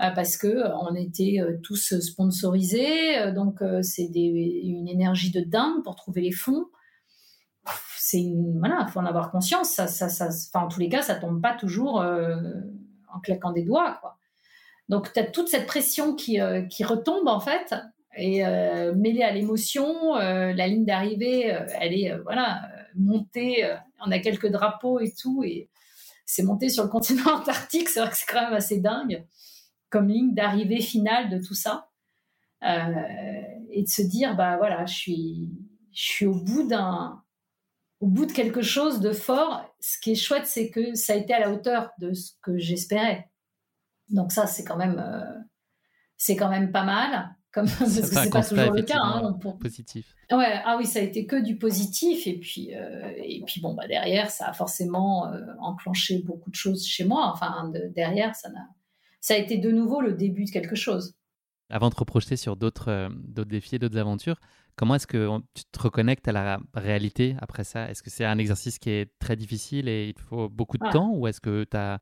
Euh, 0.00 0.10
parce 0.10 0.38
que 0.38 0.46
euh, 0.46 0.76
on 0.78 0.94
était 0.94 1.38
tous 1.62 1.98
sponsorisés, 2.00 3.32
donc 3.32 3.62
c'est 3.82 4.10
une 4.14 4.88
énergie 4.88 5.30
de 5.30 5.40
dingue 5.40 5.82
pour 5.84 5.94
trouver 5.94 6.22
les 6.22 6.32
fonds. 6.32 6.66
C'est 7.96 8.24
voilà, 8.58 8.86
faut 8.88 8.98
en 8.98 9.06
avoir 9.06 9.30
conscience. 9.30 9.70
Ça, 9.74 10.28
en 10.54 10.68
tous 10.68 10.80
les 10.80 10.88
cas, 10.88 11.02
ça 11.02 11.14
tombe 11.14 11.40
pas 11.40 11.54
toujours 11.54 11.96
en 12.00 13.20
claquant 13.20 13.52
des 13.52 13.62
doigts, 13.62 13.98
quoi. 14.00 14.16
Donc, 14.88 15.12
tu 15.12 15.20
as 15.20 15.24
toute 15.24 15.48
cette 15.48 15.66
pression 15.66 16.14
qui, 16.14 16.40
euh, 16.40 16.62
qui 16.62 16.84
retombe, 16.84 17.28
en 17.28 17.40
fait, 17.40 17.74
et 18.16 18.44
euh, 18.44 18.94
mêlée 18.94 19.22
à 19.22 19.32
l'émotion, 19.32 20.16
euh, 20.16 20.52
la 20.52 20.66
ligne 20.68 20.84
d'arrivée, 20.84 21.44
elle 21.80 21.94
est 21.94 22.14
voilà 22.24 22.62
montée. 22.94 23.66
on 24.04 24.10
a 24.10 24.18
quelques 24.18 24.48
drapeaux 24.50 25.00
et 25.00 25.14
tout, 25.18 25.42
et 25.44 25.70
c'est 26.26 26.42
monté 26.42 26.68
sur 26.68 26.84
le 26.84 26.90
continent 26.90 27.24
antarctique. 27.40 27.88
C'est 27.88 28.00
vrai 28.00 28.10
que 28.10 28.16
c'est 28.16 28.30
quand 28.30 28.42
même 28.42 28.52
assez 28.52 28.80
dingue 28.80 29.24
comme 29.88 30.08
ligne 30.08 30.34
d'arrivée 30.34 30.80
finale 30.80 31.30
de 31.30 31.38
tout 31.38 31.54
ça, 31.54 31.88
et 32.62 33.82
de 33.82 33.88
se 33.88 34.02
dire 34.02 34.36
bah 34.36 34.56
voilà, 34.58 34.84
je 34.84 34.94
suis 34.94 35.48
je 35.92 36.02
suis 36.02 36.26
au 36.26 36.34
bout 36.34 36.66
d'un 36.66 37.22
au 38.00 38.08
bout 38.08 38.26
de 38.26 38.32
quelque 38.32 38.62
chose 38.62 39.00
de 39.00 39.12
fort. 39.12 39.64
Ce 39.80 39.98
qui 39.98 40.12
est 40.12 40.16
chouette, 40.16 40.46
c'est 40.46 40.70
que 40.70 40.94
ça 40.94 41.14
a 41.14 41.16
été 41.16 41.32
à 41.32 41.40
la 41.40 41.52
hauteur 41.52 41.92
de 41.98 42.12
ce 42.12 42.32
que 42.42 42.58
j'espérais. 42.58 43.31
Donc 44.12 44.32
ça, 44.32 44.46
c'est 44.46 44.64
quand 44.64 44.76
même, 44.76 44.98
euh, 44.98 45.40
c'est 46.16 46.36
quand 46.36 46.50
même 46.50 46.70
pas 46.70 46.84
mal. 46.84 47.34
Comme, 47.52 47.66
parce 47.78 47.94
que 47.96 48.06
c'est 48.06 48.30
pas 48.30 48.42
toujours 48.42 48.72
le 48.72 48.82
cas. 48.82 49.00
Hein, 49.00 49.34
pour... 49.40 49.58
Positif. 49.58 50.14
Ouais, 50.30 50.60
ah 50.64 50.76
oui, 50.78 50.86
ça 50.86 51.00
a 51.00 51.02
été 51.02 51.26
que 51.26 51.36
du 51.36 51.58
positif. 51.58 52.26
Et 52.26 52.38
puis, 52.38 52.74
euh, 52.74 53.12
et 53.16 53.42
puis 53.46 53.60
bon, 53.60 53.74
bah, 53.74 53.86
derrière, 53.86 54.30
ça 54.30 54.46
a 54.48 54.52
forcément 54.52 55.26
euh, 55.32 55.40
enclenché 55.60 56.22
beaucoup 56.22 56.50
de 56.50 56.54
choses 56.54 56.86
chez 56.86 57.04
moi. 57.04 57.30
Enfin, 57.32 57.70
derrière, 57.94 58.34
ça, 58.34 58.48
a, 58.48 58.68
ça 59.20 59.34
a 59.34 59.36
été 59.36 59.58
de 59.58 59.70
nouveau 59.70 60.00
le 60.00 60.14
début 60.14 60.44
de 60.44 60.50
quelque 60.50 60.76
chose. 60.76 61.14
Avant 61.68 61.88
de 61.88 61.94
te 61.94 62.00
reprojeter 62.00 62.36
sur 62.36 62.56
d'autres 62.56 63.10
d'autres 63.24 63.48
défis, 63.48 63.78
d'autres 63.78 63.96
aventures, 63.96 64.38
comment 64.76 64.94
est-ce 64.94 65.06
que 65.06 65.38
tu 65.54 65.64
te 65.64 65.78
reconnectes 65.78 66.28
à 66.28 66.32
la 66.32 66.60
réalité 66.74 67.34
après 67.40 67.64
ça? 67.64 67.90
Est-ce 67.90 68.02
que 68.02 68.10
c'est 68.10 68.26
un 68.26 68.36
exercice 68.36 68.78
qui 68.78 68.90
est 68.90 69.18
très 69.18 69.36
difficile 69.36 69.88
et 69.88 70.08
il 70.08 70.22
faut 70.22 70.50
beaucoup 70.50 70.76
de 70.76 70.84
ah. 70.86 70.92
temps 70.92 71.12
Ou 71.14 71.26
est-ce 71.26 71.40
que 71.40 71.64
tu 71.64 71.76
as 71.76 72.00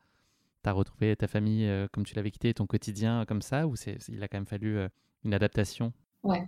tu 0.62 0.68
as 0.68 0.72
retrouvé 0.72 1.16
ta 1.16 1.26
famille 1.26 1.66
euh, 1.66 1.86
comme 1.92 2.04
tu 2.04 2.14
l'avais 2.14 2.30
quitté, 2.30 2.52
ton 2.54 2.66
quotidien 2.66 3.24
comme 3.26 3.42
ça, 3.42 3.66
ou 3.66 3.76
c'est, 3.76 3.98
il 4.08 4.22
a 4.22 4.28
quand 4.28 4.38
même 4.38 4.46
fallu 4.46 4.78
euh, 4.78 4.88
une 5.24 5.34
adaptation? 5.34 5.92
Ouais. 6.22 6.46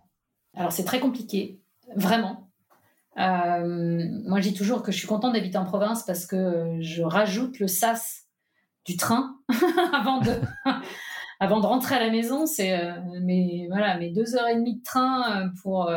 Alors 0.54 0.72
c'est 0.72 0.84
très 0.84 1.00
compliqué, 1.00 1.60
vraiment. 1.96 2.50
Euh, 3.18 4.06
moi, 4.24 4.40
je 4.40 4.48
dis 4.48 4.54
toujours 4.54 4.82
que 4.82 4.92
je 4.92 4.98
suis 4.98 5.06
contente 5.06 5.34
d'habiter 5.34 5.58
en 5.58 5.64
province 5.64 6.04
parce 6.04 6.26
que 6.26 6.78
je 6.80 7.02
rajoute 7.02 7.58
le 7.58 7.68
sas 7.68 8.26
du 8.84 8.96
train 8.96 9.36
avant 9.92 10.20
de 10.20 10.32
avant 11.40 11.60
de 11.60 11.66
rentrer 11.66 11.94
à 11.94 12.00
la 12.00 12.10
maison. 12.10 12.46
C'est 12.46 12.78
mes 13.20 13.66
voilà 13.68 13.98
mes 13.98 14.10
deux 14.10 14.34
heures 14.34 14.48
et 14.48 14.56
demie 14.56 14.78
de 14.78 14.82
train 14.82 15.50
pour 15.62 15.90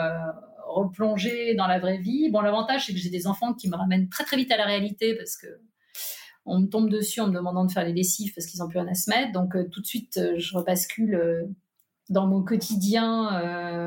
replonger 0.68 1.55
dans 1.55 1.68
la 1.68 1.80
vraie 1.80 1.99
vie. 1.99 2.30
Bon, 2.32 2.41
l'avantage 2.41 2.86
c'est 2.86 2.93
que 2.93 2.99
j'ai 2.99 3.09
des 3.09 3.28
enfants 3.28 3.53
qui 3.53 3.70
me 3.70 3.76
ramènent 3.76 4.09
très 4.09 4.26
très 4.26 4.38
vite 4.38 4.51
à 4.51 4.57
la 4.57 4.66
réalité 4.66 5.16
parce 5.16 5.38
que 5.38 5.47
on 6.46 6.60
me 6.60 6.68
tombe 6.68 6.89
dessus 6.89 7.22
en 7.22 7.28
me 7.28 7.34
demandant 7.34 7.66
de 7.66 7.72
faire 7.72 7.84
les 7.84 7.93
lessives 7.93 8.34
parce 8.34 8.48
qu'ils 8.48 8.60
n'ont 8.60 8.68
plus 8.68 8.80
rien 8.80 8.88
à 8.88 8.93
se 8.93 9.10
mettre. 9.10 9.32
Donc 9.32 9.56
tout 9.72 9.82
de 9.82 9.86
suite, 9.86 10.20
je 10.38 10.58
rebascule 10.58 11.50
dans 12.10 12.28
mon 12.28 12.43
quotidien, 12.43 13.30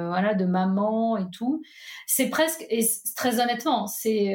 voilà, 0.09 0.35
de 0.35 0.45
maman 0.45 1.17
et 1.17 1.31
tout. 1.31 1.63
C'est 2.07 2.29
presque, 2.29 2.65
et 2.69 2.85
très 3.17 3.41
honnêtement, 3.41 3.87
c'est 3.87 4.35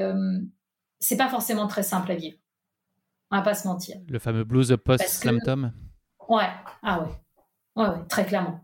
c'est 0.99 1.17
pas 1.17 1.27
forcément 1.29 1.67
très 1.67 1.83
simple 1.83 2.11
à 2.11 2.15
vivre. 2.15 2.37
On 3.29 3.35
va 3.35 3.41
pas 3.41 3.55
se 3.55 3.67
mentir. 3.67 3.97
Le 4.07 4.19
fameux 4.19 4.43
blues 4.43 4.77
post-slam 4.85 5.39
tom. 5.43 5.73
Ouais, 6.29 6.49
ah 6.81 7.01
ouais. 7.01 7.09
ouais, 7.75 7.89
ouais, 7.89 8.05
très 8.07 8.25
clairement. 8.25 8.61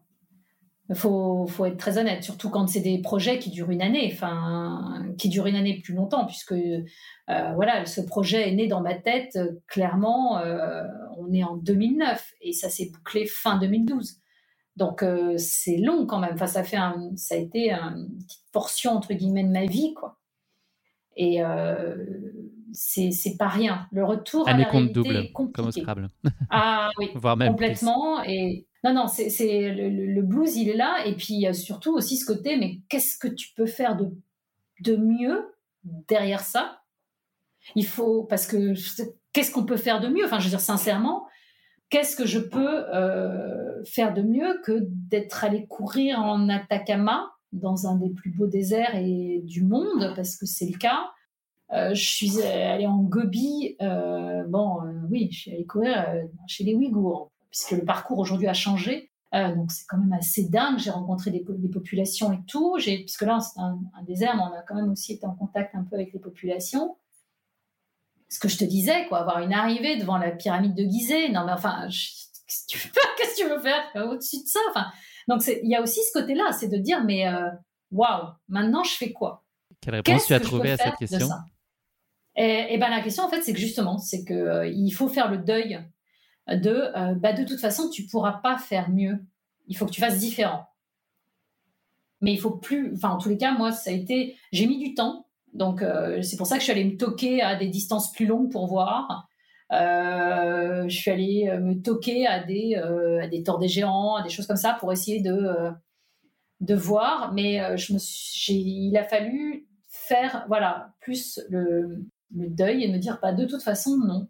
Faut, 0.95 1.45
faut, 1.45 1.65
être 1.65 1.77
très 1.77 1.99
honnête, 1.99 2.23
surtout 2.23 2.49
quand 2.49 2.67
c'est 2.67 2.79
des 2.79 2.99
projets 2.99 3.37
qui 3.37 3.51
durent 3.51 3.69
une 3.69 3.83
année, 3.83 4.09
enfin, 4.11 5.05
qui 5.19 5.29
durent 5.29 5.45
une 5.45 5.55
année 5.55 5.81
plus 5.83 5.93
longtemps, 5.93 6.25
puisque 6.25 6.53
euh, 6.53 7.53
voilà, 7.53 7.85
ce 7.85 8.01
projet 8.01 8.49
est 8.49 8.55
né 8.55 8.67
dans 8.67 8.81
ma 8.81 8.95
tête, 8.95 9.37
clairement, 9.67 10.39
euh, 10.39 10.83
on 11.17 11.31
est 11.31 11.43
en 11.43 11.57
2009, 11.57 12.33
et 12.41 12.53
ça 12.53 12.69
s'est 12.69 12.89
bouclé 12.91 13.27
fin 13.27 13.59
2012. 13.59 14.17
Donc 14.77 15.03
euh, 15.03 15.35
c'est 15.37 15.77
long 15.77 16.07
quand 16.07 16.19
même, 16.19 16.33
enfin, 16.33 16.47
ça, 16.47 16.63
fait 16.63 16.77
ça 17.17 17.35
a 17.35 17.37
été 17.37 17.71
une 17.71 18.17
petite 18.23 18.45
portion, 18.51 18.93
entre 18.93 19.13
guillemets, 19.13 19.43
de 19.43 19.51
ma 19.51 19.65
vie, 19.65 19.93
quoi. 19.93 20.17
Et 21.15 21.41
c'est 22.73 23.37
pas 23.37 23.47
rien. 23.47 23.87
Le 23.91 24.03
retour 24.03 24.47
à 24.47 24.57
la 24.57 24.65
réalité 24.65 24.93
double, 24.93 25.15
est 25.15 25.31
compliqué. 25.31 25.53
comme 25.53 25.67
au 25.67 25.71
Scrabble. 25.71 26.09
Ah 26.49 26.89
oui, 26.97 27.09
complètement. 27.13 28.23
Et 28.23 28.65
non, 28.83 28.93
non, 28.93 29.07
c'est 29.07 29.71
le, 29.71 30.21
blues, 30.21 30.55
il 30.55 30.69
est 30.69 30.75
là. 30.75 31.05
Et 31.05 31.15
puis, 31.15 31.45
surtout 31.53 31.93
aussi 31.93 32.17
ce 32.17 32.25
côté, 32.25 32.57
mais 32.57 32.79
qu'est-ce 32.89 33.17
que 33.17 33.27
tu 33.27 33.53
peux 33.55 33.65
faire 33.65 33.95
de, 33.95 34.09
de 34.81 34.95
mieux 34.95 35.53
derrière 35.83 36.41
ça? 36.41 36.81
Il 37.75 37.85
faut, 37.85 38.23
parce 38.23 38.47
que 38.47 38.73
qu'est-ce 39.33 39.51
qu'on 39.51 39.65
peut 39.65 39.77
faire 39.77 39.99
de 39.99 40.07
mieux? 40.07 40.25
Enfin, 40.25 40.39
je 40.39 40.45
veux 40.45 40.49
dire, 40.49 40.59
sincèrement, 40.59 41.27
qu'est-ce 41.89 42.15
que 42.15 42.25
je 42.25 42.39
peux 42.39 42.85
euh, 42.93 43.83
faire 43.85 44.13
de 44.13 44.21
mieux 44.21 44.59
que 44.63 44.79
d'être 44.81 45.43
allé 45.43 45.67
courir 45.67 46.19
en 46.19 46.49
Atacama, 46.49 47.31
dans 47.51 47.87
un 47.87 47.95
des 47.95 48.09
plus 48.11 48.31
beaux 48.31 48.47
déserts 48.47 48.95
et 48.95 49.41
du 49.43 49.63
monde, 49.63 50.13
parce 50.15 50.37
que 50.37 50.45
c'est 50.45 50.67
le 50.67 50.77
cas? 50.77 51.11
Je 51.71 51.93
suis 51.93 52.41
allée 52.41 52.87
en 52.87 52.97
Gobi. 52.97 53.75
Euh, 53.81 54.43
bon, 54.47 54.79
oui, 55.09 55.29
je 55.31 55.39
suis 55.39 55.51
allée 55.51 55.65
courir 55.65 56.05
chez 56.47 56.63
les 56.63 56.75
Ouïghours 56.75 57.31
puisque 57.49 57.71
le 57.71 57.85
parcours 57.85 58.19
aujourd'hui 58.19 58.47
a 58.47 58.53
changé. 58.53 59.11
Euh, 59.35 59.55
donc 59.55 59.71
c'est 59.71 59.85
quand 59.87 59.97
même 59.97 60.13
assez 60.13 60.49
dingue. 60.49 60.79
J'ai 60.79 60.89
rencontré 60.89 61.31
des, 61.31 61.43
populations 61.71 62.33
et 62.33 62.39
tout. 62.47 62.75
Puisque 62.75 63.21
là 63.21 63.39
c'est 63.39 63.59
un, 63.59 63.79
désert, 64.03 64.35
mais 64.35 64.43
on 64.43 64.57
a 64.57 64.61
quand 64.61 64.75
même 64.75 64.91
aussi 64.91 65.13
été 65.13 65.25
en 65.25 65.35
contact 65.35 65.75
un 65.75 65.83
peu 65.83 65.95
avec 65.95 66.13
les 66.13 66.19
populations. 66.19 66.97
Ce 68.27 68.39
que 68.39 68.47
je 68.47 68.57
te 68.57 68.63
disais, 68.63 69.07
quoi, 69.07 69.19
avoir 69.19 69.39
une 69.39 69.53
arrivée 69.53 69.97
devant 69.97 70.17
la 70.17 70.31
pyramide 70.31 70.75
de 70.75 70.83
Gizeh. 70.83 71.31
Non 71.31 71.45
mais 71.45 71.53
enfin, 71.53 71.87
qu'est-ce 71.87 72.65
que 72.65 72.71
tu 72.71 72.77
veux 72.77 72.93
faire? 72.93 73.15
Qu'est-ce 73.17 73.35
que 73.35 73.41
tu 73.41 73.49
veux 73.49 73.59
faire? 73.59 74.09
Au-dessus 74.09 74.43
de 74.43 74.47
ça 74.47 74.59
Enfin, 74.69 74.87
donc 75.27 75.43
il 75.47 75.69
y 75.69 75.75
a 75.75 75.81
aussi 75.81 75.99
ce 76.01 76.19
côté-là, 76.19 76.51
c'est 76.51 76.69
de 76.69 76.77
dire 76.77 77.03
mais 77.03 77.27
euh, 77.27 77.49
waouh, 77.91 78.29
maintenant 78.47 78.83
je 78.83 78.93
fais 78.93 79.11
quoi? 79.11 79.43
Quelle 79.81 79.95
réponse 79.95 80.25
tu 80.25 80.33
as 80.33 80.39
trouvé 80.39 80.71
à 80.71 80.77
cette 80.77 80.95
question? 80.95 81.29
Et, 82.35 82.73
et, 82.73 82.77
ben 82.77 82.89
la 82.89 83.01
question 83.01 83.23
en 83.23 83.29
fait 83.29 83.41
c'est 83.41 83.53
que 83.53 83.59
justement 83.59 83.97
c'est 83.97 84.23
que 84.23 84.33
euh, 84.33 84.67
il 84.67 84.91
faut 84.91 85.07
faire 85.07 85.29
le 85.29 85.37
deuil 85.39 85.79
de 86.55 86.91
euh, 86.95 87.15
bah, 87.15 87.33
de 87.33 87.43
toute 87.43 87.59
façon, 87.59 87.89
tu 87.89 88.05
pourras 88.05 88.33
pas 88.33 88.57
faire 88.57 88.89
mieux. 88.89 89.19
Il 89.67 89.77
faut 89.77 89.85
que 89.85 89.91
tu 89.91 90.01
fasses 90.01 90.19
différent. 90.19 90.65
Mais 92.21 92.33
il 92.33 92.39
faut 92.39 92.51
plus, 92.51 92.93
enfin, 92.95 93.09
en 93.09 93.17
tous 93.17 93.29
les 93.29 93.37
cas, 93.37 93.53
moi, 93.53 93.71
ça 93.71 93.91
a 93.91 93.93
été, 93.93 94.35
j'ai 94.51 94.67
mis 94.67 94.77
du 94.77 94.93
temps. 94.93 95.27
Donc, 95.53 95.81
euh, 95.81 96.21
c'est 96.21 96.37
pour 96.37 96.47
ça 96.47 96.55
que 96.55 96.61
je 96.61 96.65
suis 96.65 96.71
allée 96.71 96.85
me 96.85 96.97
toquer 96.97 97.41
à 97.41 97.55
des 97.55 97.67
distances 97.67 98.11
plus 98.11 98.25
longues 98.25 98.51
pour 98.51 98.67
voir. 98.67 99.27
Euh, 99.71 100.87
je 100.87 100.95
suis 100.95 101.11
allée 101.11 101.57
me 101.59 101.81
toquer 101.81 102.27
à 102.27 102.43
des, 102.43 102.75
à 102.75 103.27
des 103.27 103.43
torts 103.43 103.59
des 103.59 103.67
géants, 103.67 104.15
à 104.15 104.23
des 104.23 104.29
choses 104.29 104.47
comme 104.47 104.57
ça 104.57 104.73
pour 104.79 104.91
essayer 104.91 105.21
de, 105.21 105.71
de 106.59 106.75
voir. 106.75 107.33
Mais 107.33 107.77
je 107.77 107.93
me 107.93 107.99
il 108.49 108.97
a 108.97 109.03
fallu 109.03 109.67
faire, 109.87 110.45
voilà, 110.47 110.93
plus 110.99 111.39
le, 111.49 112.03
le 112.35 112.49
deuil 112.49 112.83
et 112.83 112.91
me 112.91 112.97
dire, 112.97 113.19
pas 113.19 113.33
de 113.33 113.45
toute 113.45 113.63
façon, 113.63 113.97
non 113.97 114.27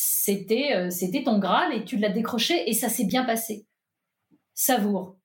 c'était 0.00 0.76
euh, 0.76 0.90
c'était 0.90 1.24
ton 1.24 1.40
Graal 1.40 1.74
et 1.74 1.84
tu 1.84 1.96
l'as 1.96 2.10
décroché 2.10 2.70
et 2.70 2.72
ça 2.72 2.88
s'est 2.88 3.04
bien 3.04 3.24
passé. 3.24 3.66
Savoure. 4.54 5.18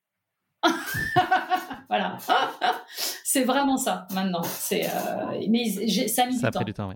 voilà. 1.90 2.18
c'est 3.24 3.44
vraiment 3.44 3.78
ça 3.78 4.08
maintenant. 4.16 4.42
C'est 4.42 4.90
euh, 4.90 5.46
mais 5.48 5.70
ça 6.08 6.24
a 6.24 6.26
mis 6.26 6.34
ça 6.34 6.50
du 6.50 6.58
temps. 6.58 6.64
du 6.64 6.74
temps, 6.74 6.90
oui. 6.90 6.96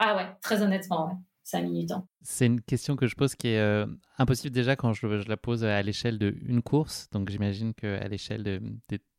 Ah 0.00 0.16
ouais, 0.16 0.26
très 0.42 0.60
honnêtement, 0.60 1.06
ouais. 1.06 1.14
Ça 1.44 1.58
a 1.58 1.60
mis 1.62 1.82
du 1.82 1.86
temps. 1.86 2.08
C'est 2.22 2.46
une 2.46 2.60
question 2.60 2.96
que 2.96 3.06
je 3.06 3.14
pose 3.14 3.36
qui 3.36 3.46
est 3.48 3.60
euh, 3.60 3.86
impossible 4.18 4.52
déjà 4.52 4.74
quand 4.74 4.92
je, 4.92 5.06
la 5.28 5.36
pose 5.36 5.62
à 5.64 5.80
l'échelle 5.82 6.18
d'une 6.18 6.62
course. 6.62 7.08
Donc 7.12 7.30
j'imagine 7.30 7.74
qu'à 7.74 8.08
l'échelle 8.08 8.42
de, 8.42 8.60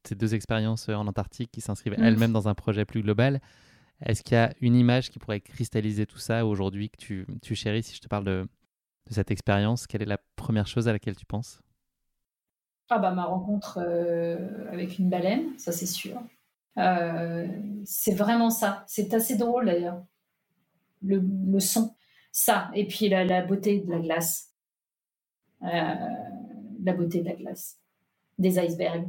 ces 0.04 0.16
deux 0.16 0.36
expériences 0.36 0.90
en 0.90 1.08
Antarctique 1.08 1.52
qui 1.52 1.62
s'inscrivent 1.62 1.98
mm. 1.98 2.04
elles-mêmes 2.04 2.34
dans 2.34 2.50
un 2.50 2.56
projet 2.56 2.84
plus 2.84 3.04
global, 3.04 3.40
est-ce 4.02 4.24
qu'il 4.24 4.36
y 4.36 4.40
a 4.40 4.54
une 4.62 4.76
image 4.76 5.10
qui 5.10 5.20
pourrait 5.20 5.42
cristalliser 5.42 6.06
tout 6.06 6.18
ça 6.18 6.46
aujourd'hui 6.46 6.90
que 6.90 6.98
tu, 6.98 7.56
chéris 7.56 7.84
Si 7.84 7.96
je 7.96 8.02
te 8.02 8.08
parle 8.08 8.26
de, 8.26 8.48
cette 9.10 9.32
expérience, 9.32 9.88
quelle 9.88 10.02
est 10.02 10.08
la 10.08 10.20
première 10.36 10.68
chose 10.68 10.88
à 10.88 10.92
laquelle 10.92 11.16
tu 11.16 11.26
penses? 11.26 11.62
Ah 12.90 13.00
bah 13.00 13.12
ma 13.12 13.26
rencontre 13.26 13.80
euh, 13.82 14.72
avec 14.72 15.00
une 15.00 15.10
baleine, 15.10 15.58
ça 15.58 15.72
c'est 15.72 15.88
sûr. 15.88 16.22
Euh, 16.78 17.48
c'est 17.84 18.14
vraiment 18.14 18.50
ça. 18.50 18.84
C'est 18.88 19.14
assez 19.14 19.38
drôle 19.38 19.66
d'ailleurs. 19.66 20.04
Le, 21.02 21.24
le, 21.48 21.60
son, 21.60 21.96
ça, 22.32 22.70
et 22.74 22.86
puis 22.88 23.10
la, 23.10 23.24
la 23.24 23.44
beauté 23.44 23.80
de 23.80 23.90
la 23.90 24.00
glace. 24.00 24.54
Euh, 25.64 25.68
la 26.84 26.94
beauté 26.94 27.22
de 27.22 27.30
la 27.30 27.36
glace, 27.36 27.80
des 28.38 28.60
icebergs. 28.60 29.08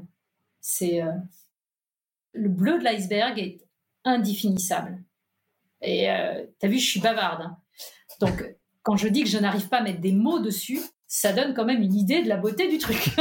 C'est 0.61 1.03
le 2.33 2.49
bleu 2.49 2.79
de 2.79 2.85
l'iceberg 2.85 3.39
est 3.39 3.66
indéfinissable. 4.07 5.05
Et 5.83 6.11
euh, 6.11 6.47
tu 6.59 6.67
as 6.67 6.69
vu, 6.71 6.79
je 6.79 6.87
suis 6.87 7.01
bavarde. 7.01 7.43
Hein. 7.43 7.59
Donc, 8.21 8.57
quand 8.83 8.97
je 8.97 9.09
dis 9.09 9.25
que 9.25 9.29
je 9.29 9.39
n'arrive 9.39 9.69
pas 9.69 9.79
à 9.79 9.83
mettre 9.83 10.01
des 10.01 10.13
mots 10.13 10.39
dessus, 10.39 10.81
ça 11.07 11.33
donne 11.33 11.53
quand 11.53 11.67
même 11.67 11.83
une 11.83 11.95
idée 11.95 12.23
de 12.23 12.29
la 12.29 12.37
beauté 12.39 12.69
du 12.69 12.79
truc. 12.79 13.15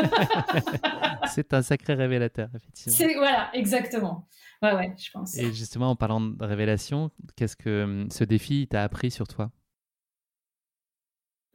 c'est 1.34 1.54
un 1.54 1.62
sacré 1.62 1.94
révélateur, 1.96 2.50
effectivement. 2.56 2.96
C'est, 2.96 3.14
voilà, 3.16 3.50
exactement. 3.54 4.28
Ouais, 4.62 4.74
ouais, 4.74 4.96
je 4.98 5.12
pense. 5.12 5.38
Et 5.38 5.52
justement, 5.52 5.90
en 5.90 5.96
parlant 5.96 6.22
de 6.22 6.44
révélation, 6.44 7.12
qu'est-ce 7.36 7.58
que 7.58 7.84
hum, 7.84 8.08
ce 8.10 8.24
défi 8.24 8.68
t'a 8.70 8.84
appris 8.84 9.12
sur 9.12 9.28
toi? 9.28 9.52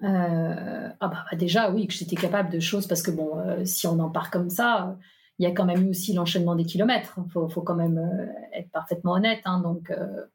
Euh, 0.02 0.88
ah 1.00 1.08
bah, 1.08 1.24
bah, 1.30 1.36
déjà 1.36 1.70
oui 1.70 1.86
que 1.86 1.92
j'étais 1.92 2.16
capable 2.16 2.50
de 2.50 2.58
choses 2.58 2.86
parce 2.86 3.02
que 3.02 3.10
bon 3.10 3.38
euh, 3.38 3.66
si 3.66 3.86
on 3.86 3.98
en 3.98 4.08
part 4.08 4.30
comme 4.30 4.48
ça 4.48 4.96
il 5.40 5.44
y 5.44 5.46
a 5.46 5.52
quand 5.52 5.64
même 5.64 5.86
eu 5.86 5.88
aussi 5.88 6.12
l'enchaînement 6.12 6.54
des 6.54 6.66
kilomètres. 6.66 7.18
Il 7.24 7.30
faut, 7.30 7.62
quand 7.62 7.74
même 7.74 7.96
euh, 7.96 8.26
être 8.58 8.70
parfaitement 8.72 9.12
honnête. 9.12 9.40
Hein. 9.46 9.60
donc, 9.60 9.90
euh, 9.90 10.26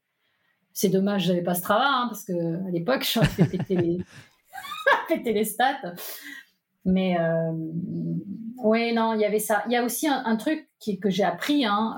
c'est 0.74 0.89
dommage, 0.89 1.26
je 1.26 1.30
n'avais 1.30 1.43
pas 1.43 1.53
ce 1.53 1.62
travail, 1.62 1.86
hein, 1.88 2.08
parce 2.10 2.26
qu'à 2.26 2.34
l'époque, 2.72 3.08
j'aurais 3.14 3.28
fait 3.28 3.45
péter 3.45 3.76
les, 3.76 3.99
péter 5.08 5.32
les 5.32 5.45
stats. 5.45 5.93
Mais 6.86 7.20
euh, 7.20 7.51
oui, 8.58 8.93
non, 8.93 9.14
il 9.14 9.22
y 9.22 9.26
avait 9.26 9.38
ça. 9.38 9.64
Il 9.68 9.74
y 9.74 9.76
a 9.76 9.84
aussi 9.84 10.08
un, 10.08 10.36
truc 10.38 10.68
que 10.99 11.12
j'ai 11.12 11.24
appris, 11.24 11.66
hein, 11.66 11.95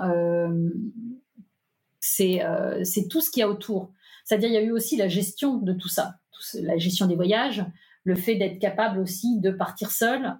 c'est 2.00 2.42
tout 3.08 3.22
ce 3.22 3.30
qu'il 3.30 3.40
y 3.40 3.42
a 3.42 3.48
autour. 3.48 3.90
C'est-à-dire, 4.24 4.50
il 4.50 4.54
y 4.54 4.58
a 4.58 4.62
eu 4.62 4.72
aussi 4.72 4.98
la 4.98 5.08
gestion 5.08 5.56
de 5.56 5.72
tout 5.72 5.88
ça, 5.88 6.16
la 6.60 6.76
gestion 6.76 7.06
des 7.06 7.16
voyages, 7.16 7.64
le 8.04 8.14
fait 8.16 8.34
d'être 8.34 8.58
capable 8.58 8.98
aussi 8.98 9.40
de 9.40 9.50
partir 9.50 9.92
seul, 9.92 10.38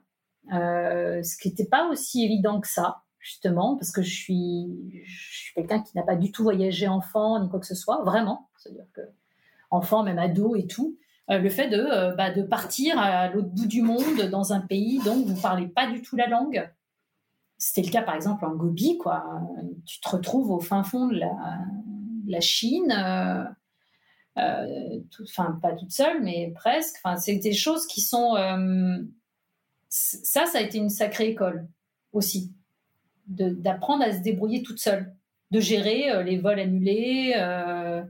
euh, 0.52 1.22
ce 1.22 1.36
qui 1.36 1.48
n'était 1.48 1.66
pas 1.66 1.88
aussi 1.88 2.24
évident 2.24 2.60
que 2.60 2.68
ça, 2.68 3.02
justement, 3.18 3.76
parce 3.76 3.90
que 3.90 4.02
je 4.02 4.14
suis, 4.14 5.02
je 5.04 5.42
suis 5.42 5.54
quelqu'un 5.54 5.82
qui 5.82 5.96
n'a 5.96 6.02
pas 6.02 6.16
du 6.16 6.32
tout 6.32 6.42
voyagé 6.42 6.88
enfant 6.88 7.40
ni 7.42 7.48
quoi 7.48 7.60
que 7.60 7.66
ce 7.66 7.74
soit, 7.74 8.02
vraiment. 8.04 8.48
C'est-à-dire 8.56 8.86
que 8.94 9.02
enfant, 9.70 10.02
même 10.02 10.18
ado 10.18 10.56
et 10.56 10.66
tout. 10.66 10.96
Euh, 11.30 11.38
le 11.38 11.50
fait 11.50 11.68
de, 11.68 11.76
euh, 11.76 12.14
bah, 12.14 12.32
de 12.32 12.42
partir 12.42 12.98
à 12.98 13.28
l'autre 13.28 13.50
bout 13.50 13.66
du 13.66 13.82
monde 13.82 14.22
dans 14.30 14.54
un 14.54 14.60
pays 14.60 14.98
dont 15.04 15.22
vous 15.22 15.34
ne 15.34 15.40
parlez 15.40 15.68
pas 15.68 15.86
du 15.90 16.00
tout 16.00 16.16
la 16.16 16.26
langue. 16.26 16.70
C'était 17.58 17.82
le 17.82 17.90
cas, 17.90 18.02
par 18.02 18.14
exemple, 18.14 18.46
en 18.46 18.54
Gobi, 18.54 18.96
quoi. 18.98 19.24
Tu 19.84 20.00
te 20.00 20.08
retrouves 20.08 20.50
au 20.50 20.60
fin 20.60 20.84
fond 20.84 21.08
de 21.08 21.16
la, 21.16 21.32
la 22.26 22.40
Chine. 22.40 22.92
enfin, 24.36 25.58
pas 25.60 25.72
toute 25.72 25.90
seule, 25.90 26.22
mais 26.22 26.52
presque. 26.54 26.96
C'est 27.16 27.36
des 27.36 27.52
choses 27.52 27.86
qui 27.88 28.00
sont 28.00 28.36
ça, 29.88 30.46
ça 30.46 30.58
a 30.58 30.60
été 30.60 30.78
une 30.78 30.90
sacrée 30.90 31.28
école 31.28 31.66
aussi, 32.12 32.52
d'apprendre 33.26 34.04
à 34.04 34.12
se 34.12 34.20
débrouiller 34.20 34.62
toute 34.62 34.78
seule, 34.78 35.14
de 35.50 35.60
gérer 35.60 36.10
euh, 36.10 36.22
les 36.22 36.38
vols 36.38 36.60
annulés. 36.60 37.34
Euh, 37.36 38.02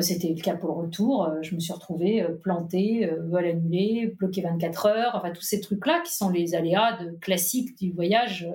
c'était 0.00 0.28
le 0.28 0.40
cas 0.40 0.56
pour 0.56 0.68
le 0.68 0.86
retour. 0.86 1.24
Euh, 1.24 1.42
je 1.42 1.54
me 1.54 1.60
suis 1.60 1.72
retrouvée 1.72 2.26
plantée, 2.42 3.10
vol 3.28 3.46
annulé, 3.46 4.14
bloqué 4.18 4.42
24 4.42 4.86
heures, 4.86 5.12
enfin 5.14 5.30
tous 5.30 5.42
ces 5.42 5.60
trucs-là 5.60 6.02
qui 6.04 6.14
sont 6.14 6.30
les 6.30 6.54
aléas 6.54 6.98
classiques 7.20 7.76
du 7.78 7.92
voyage. 7.92 8.48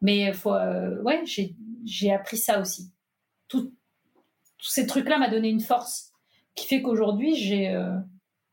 Mais 0.00 0.32
ouais, 0.44 1.22
j'ai 1.84 2.12
appris 2.12 2.38
ça 2.38 2.60
aussi. 2.60 2.90
tous 3.48 3.72
ces 4.58 4.86
trucs-là 4.86 5.18
m'a 5.18 5.30
donné 5.30 5.48
une 5.48 5.60
force 5.60 6.12
qui 6.54 6.66
fait 6.66 6.82
qu'aujourd'hui, 6.82 7.36
j'ai 7.36 7.72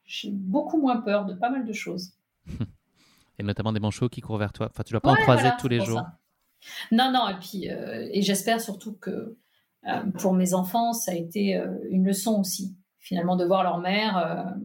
j'ai 0.08 0.32
beaucoup 0.32 0.82
moins 0.82 0.98
peur 0.98 1.26
de 1.26 1.36
pas 1.36 1.52
mal 1.52 1.66
de 1.66 1.74
choses. 1.74 2.14
Et 3.40 3.44
notamment 3.44 3.72
des 3.72 3.80
manchots 3.80 4.10
qui 4.10 4.22
courent 4.22 4.40
vers 4.40 4.52
toi. 4.52 4.68
Enfin, 4.72 4.84
tu 4.84 4.94
ne 4.94 5.00
dois 5.00 5.02
pas 5.02 5.12
en 5.12 5.22
croiser 5.24 5.50
tous 5.60 5.68
les 5.68 5.80
jours. 5.80 6.02
Non, 6.92 7.12
non, 7.12 7.30
et 7.30 7.36
puis, 7.36 7.66
et 7.68 8.24
j'espère 8.24 8.60
surtout 8.60 8.94
que 8.94 9.38
pour 10.18 10.34
mes 10.34 10.56
enfants, 10.56 10.92
ça 10.92 11.12
a 11.12 11.14
été 11.14 11.54
une 11.92 12.04
leçon 12.04 12.40
aussi, 12.40 12.76
finalement, 12.98 13.36
de 13.36 13.46
voir 13.46 13.62
leur 13.62 13.78
mère 13.78 14.58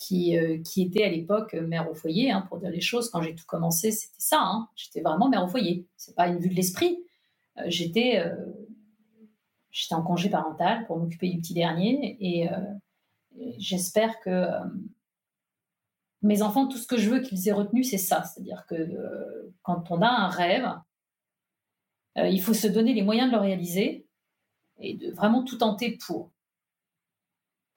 qui, 0.00 0.36
euh, 0.36 0.58
qui 0.62 0.82
était 0.82 1.04
à 1.04 1.10
l'époque 1.10 1.52
mère 1.54 1.88
au 1.88 1.94
foyer, 1.94 2.32
hein, 2.32 2.46
pour 2.48 2.58
dire 2.58 2.70
les 2.70 2.80
choses. 2.80 3.10
Quand 3.10 3.20
j'ai 3.22 3.34
tout 3.34 3.44
commencé, 3.46 3.92
c'était 3.92 4.14
ça. 4.18 4.40
Hein. 4.40 4.68
J'étais 4.74 5.02
vraiment 5.02 5.28
mère 5.28 5.44
au 5.44 5.48
foyer. 5.48 5.86
C'est 5.96 6.16
pas 6.16 6.26
une 6.26 6.38
vue 6.38 6.48
de 6.48 6.54
l'esprit. 6.54 7.04
Euh, 7.58 7.64
j'étais, 7.66 8.18
euh, 8.18 8.34
j'étais 9.70 9.94
en 9.94 10.02
congé 10.02 10.30
parental 10.30 10.86
pour 10.86 10.98
m'occuper 10.98 11.28
du 11.28 11.38
petit 11.38 11.54
dernier 11.54 12.16
et, 12.18 12.48
j'espère 13.58 14.20
que 14.20 14.46
mes 16.22 16.42
enfants, 16.42 16.68
tout 16.68 16.78
ce 16.78 16.86
que 16.86 16.98
je 16.98 17.10
veux 17.10 17.20
qu'ils 17.20 17.48
aient 17.48 17.52
retenu, 17.52 17.82
c'est 17.82 17.98
ça. 17.98 18.24
C'est-à-dire 18.24 18.66
que 18.66 19.52
quand 19.62 19.90
on 19.90 20.02
a 20.02 20.08
un 20.08 20.28
rêve, 20.28 20.68
il 22.16 22.40
faut 22.42 22.54
se 22.54 22.66
donner 22.66 22.92
les 22.92 23.02
moyens 23.02 23.30
de 23.30 23.36
le 23.36 23.40
réaliser 23.40 24.06
et 24.78 24.96
de 24.96 25.10
vraiment 25.12 25.44
tout 25.44 25.56
tenter 25.56 25.96
pour 26.06 26.30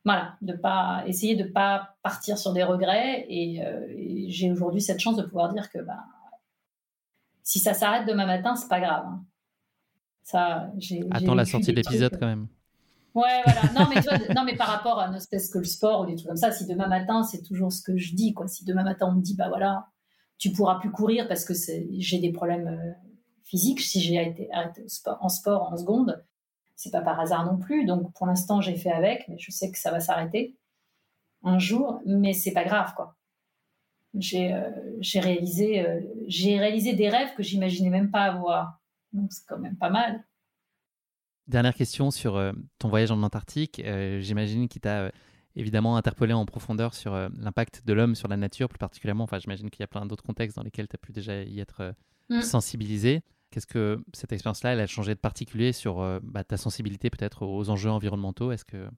voilà, 0.05 0.37
de 0.41 0.53
pas 0.53 1.03
essayer 1.07 1.35
de 1.35 1.45
pas 1.45 1.95
partir 2.03 2.37
sur 2.37 2.53
des 2.53 2.63
regrets. 2.63 3.25
Et, 3.29 3.63
euh, 3.65 3.87
j'ai 4.27 4.51
aujourd'hui 4.51 4.81
cette 4.81 4.99
chance 4.99 5.15
de 5.15 5.23
pouvoir 5.23 5.53
dire 5.53 5.69
que 5.69 5.79
bah, 5.79 6.03
si 7.41 7.59
ça 7.59 7.73
s'arrête 7.73 8.07
demain 8.07 8.25
matin, 8.25 8.55
c'est 8.55 8.67
pas 8.67 8.79
grave. 8.79 9.05
Hein. 9.05 9.25
Ça, 10.23 10.71
Attends 11.11 11.35
la 11.35 11.45
sortie 11.45 11.71
de 11.71 11.77
l'épisode 11.77 12.17
quand 12.19 12.27
même. 12.27 12.47
Ouais, 13.15 13.41
voilà. 13.45 13.61
Non 13.73 13.87
mais, 13.89 14.33
non, 14.33 14.43
mais 14.43 14.55
par 14.55 14.67
rapport 14.67 14.99
à 14.99 15.09
ne 15.09 15.19
serait 15.19 15.37
que 15.37 15.59
le 15.59 15.65
sport 15.65 16.01
ou 16.01 16.05
des 16.05 16.15
trucs 16.15 16.27
comme 16.27 16.37
ça, 16.37 16.51
si 16.51 16.65
demain 16.65 16.87
matin, 16.87 17.23
c'est 17.23 17.43
toujours 17.43 17.71
ce 17.71 17.81
que 17.81 17.95
je 17.97 18.15
dis, 18.15 18.33
quoi. 18.33 18.47
Si 18.47 18.65
demain 18.65 18.83
matin, 18.83 19.07
on 19.09 19.15
me 19.15 19.21
dit, 19.21 19.35
bah 19.35 19.49
voilà, 19.49 19.87
tu 20.39 20.51
pourras 20.51 20.79
plus 20.79 20.91
courir 20.91 21.27
parce 21.27 21.45
que 21.45 21.53
j'ai 21.99 22.19
des 22.19 22.31
problèmes 22.31 22.67
euh, 22.67 22.91
physiques, 23.43 23.81
si 23.81 24.01
j'ai 24.01 24.21
été 24.21 24.51
arrêté 24.51 24.85
en 25.19 25.29
sport 25.29 25.71
en 25.71 25.77
seconde, 25.77 26.23
c'est 26.75 26.91
pas 26.91 27.01
par 27.01 27.19
hasard 27.19 27.45
non 27.45 27.57
plus. 27.57 27.85
Donc 27.85 28.13
pour 28.13 28.25
l'instant, 28.25 28.61
j'ai 28.61 28.75
fait 28.75 28.91
avec, 28.91 29.27
mais 29.27 29.37
je 29.37 29.51
sais 29.51 29.71
que 29.71 29.77
ça 29.77 29.91
va 29.91 29.99
s'arrêter 29.99 30.57
un 31.43 31.59
jour, 31.59 32.01
mais 32.05 32.33
c'est 32.33 32.51
pas 32.51 32.63
grave 32.63 32.93
quoi. 32.95 33.15
J'ai 34.15 34.53
euh, 34.53 34.69
réalisé 35.15 35.85
euh, 35.85 36.01
réalisé 36.27 36.93
des 36.93 37.09
rêves 37.09 37.33
que 37.35 37.43
j'imaginais 37.43 37.89
même 37.89 38.11
pas 38.11 38.23
avoir. 38.23 38.79
Donc 39.11 39.31
c'est 39.31 39.45
quand 39.47 39.59
même 39.59 39.77
pas 39.77 39.89
mal. 39.89 40.23
Dernière 41.47 41.73
question 41.73 42.11
sur 42.11 42.35
euh, 42.35 42.53
ton 42.79 42.89
voyage 42.89 43.11
en 43.11 43.21
Antarctique. 43.21 43.81
j'imagine 44.19 44.67
qu'il 44.67 44.81
t'a 44.81 45.11
évidemment 45.55 45.97
interpellé 45.97 46.33
en 46.33 46.45
profondeur 46.45 46.93
sur 46.93 47.13
l'impact 47.13 47.83
de 47.85 47.93
l'homme 47.93 48.15
sur 48.15 48.27
la 48.27 48.37
nature, 48.37 48.69
plus 48.69 48.79
particulièrement. 48.79 49.25
Enfin, 49.25 49.39
j'imagine 49.39 49.69
qu'il 49.69 49.81
y 49.81 49.83
a 49.83 49.87
plein 49.87 50.05
d'autres 50.05 50.23
contextes 50.23 50.55
dans 50.55 50.63
lesquels 50.63 50.87
tu 50.87 50.95
as 50.95 50.97
pu 50.97 51.11
déjà 51.11 51.43
y 51.43 51.59
être 51.59 51.93
mm. 52.29 52.41
sensibilisé. 52.41 53.21
Qu'est-ce 53.53 53.67
que 53.67 54.03
cette 54.13 54.31
expérience-là, 54.31 54.73
elle 54.73 54.79
a 54.79 54.87
changé 54.87 55.13
de 55.13 55.19
particulier 55.19 55.73
sur 55.73 56.01
euh, 56.01 56.19
bah, 56.23 56.43
ta 56.43 56.57
sensibilité 56.57 57.11
peut-être 57.11 57.45
aux 57.45 57.69
enjeux 57.69 57.91
environnementaux? 57.91 58.51
Est-ce 58.51 58.65
qu'il 58.65 58.89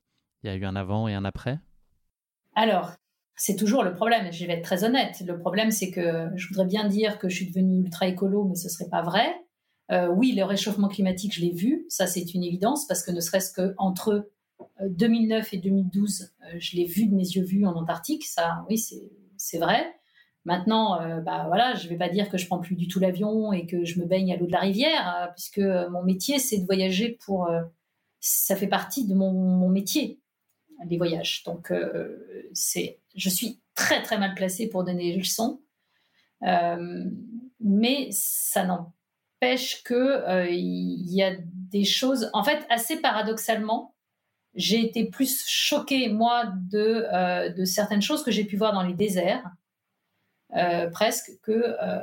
y 0.46 0.48
a 0.48 0.56
eu 0.56 0.64
un 0.64 0.78
avant 0.78 1.10
et 1.10 1.14
un 1.14 1.26
après? 1.26 1.60
Alors, 2.56 2.94
c'est 3.36 3.58
toujours 3.58 3.84
le 3.84 3.94
problème, 3.94 4.32
je 4.32 4.46
vais 4.46 4.54
être 4.54 4.64
très 4.64 4.86
honnête. 4.86 5.22
Le 5.28 5.38
problème, 5.38 5.72
c'est 5.72 5.92
que 5.92 6.30
je 6.38 6.48
voudrais 6.48 6.68
bien 6.68 6.88
dire 6.88 7.20
que 7.20 7.28
je 7.28 7.36
suis 7.36 7.48
devenue 7.48 7.82
ultra 7.82 8.08
écolo, 8.08 8.46
mais 8.46 8.56
ce 8.56 8.68
ne 8.68 8.70
serait 8.70 8.90
pas 8.90 9.02
vrai. 9.02 9.36
Euh, 9.92 10.08
oui, 10.08 10.34
le 10.34 10.44
réchauffement 10.44 10.88
climatique, 10.88 11.36
je 11.36 11.42
l'ai 11.42 11.52
vu, 11.52 11.86
ça 11.90 12.08
c'est 12.08 12.34
une 12.34 12.44
évidence, 12.44 12.88
parce 12.88 13.04
que 13.04 13.12
ne 13.12 13.20
serait-ce 13.20 13.54
qu'entre 13.54 14.30
2009 14.82 15.46
euh, 15.46 15.50
et 15.52 15.58
2012, 15.60 16.34
je 16.58 16.76
l'ai 16.76 16.86
vu 16.86 17.08
de 17.08 17.14
mes 17.14 17.24
yeux 17.24 17.44
vus 17.44 17.66
en 17.66 17.74
Antarctique, 17.74 18.26
ça, 18.26 18.66
oui, 18.70 18.84
c'est 19.38 19.58
vrai. 19.60 19.96
Maintenant, 20.46 21.02
euh, 21.02 21.22
bah 21.22 21.46
voilà, 21.48 21.74
je 21.74 21.88
vais 21.88 21.98
pas 21.98 22.08
dire 22.08 22.30
que 22.30 22.38
je 22.38 22.46
prends 22.46 22.60
plus 22.60 22.76
du 22.76 22.88
tout 22.88 23.00
l'avion 23.00 23.52
et 23.52 23.66
que 23.66 23.84
je 23.84 24.00
me 24.00 24.06
baigne 24.06 24.32
à 24.32 24.38
l'eau 24.38 24.46
de 24.46 24.52
la 24.52 24.60
rivière, 24.60 25.16
euh, 25.18 25.28
puisque 25.34 25.58
mon 25.58 26.04
métier 26.04 26.38
c'est 26.38 26.60
de 26.60 26.66
voyager 26.66 27.18
pour. 27.26 27.48
Euh, 27.48 27.64
ça 28.20 28.56
fait 28.56 28.68
partie 28.68 29.08
de 29.08 29.14
mon, 29.14 29.70
métier, 29.70 30.20
les 30.88 30.98
voyages. 30.98 31.44
Donc 31.44 31.72
c'est, 32.54 33.00
je 33.16 33.30
suis 33.30 33.62
très 33.76 34.02
très 34.02 34.18
mal 34.18 34.34
placée 34.34 34.68
pour 34.68 34.84
donner 34.84 35.12
des 35.12 35.18
leçons, 35.18 35.62
mais 36.42 38.10
ça 38.10 38.66
n'empêche 39.46 39.84
que 39.84 40.50
il 40.50 41.14
y 41.14 41.24
a 41.24 41.36
des 41.38 41.84
choses. 41.84 42.30
En 42.34 42.44
fait, 42.44 42.66
assez 42.70 43.02
paradoxalement, 43.02 43.94
j'ai 44.56 44.80
été 44.86 45.06
plus 45.06 45.46
choquée 45.48 46.10
moi 46.10 46.54
de 46.72 47.54
de 47.56 47.66
certaines 47.66 48.02
choses 48.02 48.24
que 48.24 48.32
j'ai 48.32 48.46
pu 48.46 48.58
voir 48.58 48.74
dans 48.74 48.84
les 48.84 48.94
déserts 48.94 49.44
euh, 50.56 50.90
presque 50.90 51.32
que, 51.42 51.52
euh, 51.52 52.00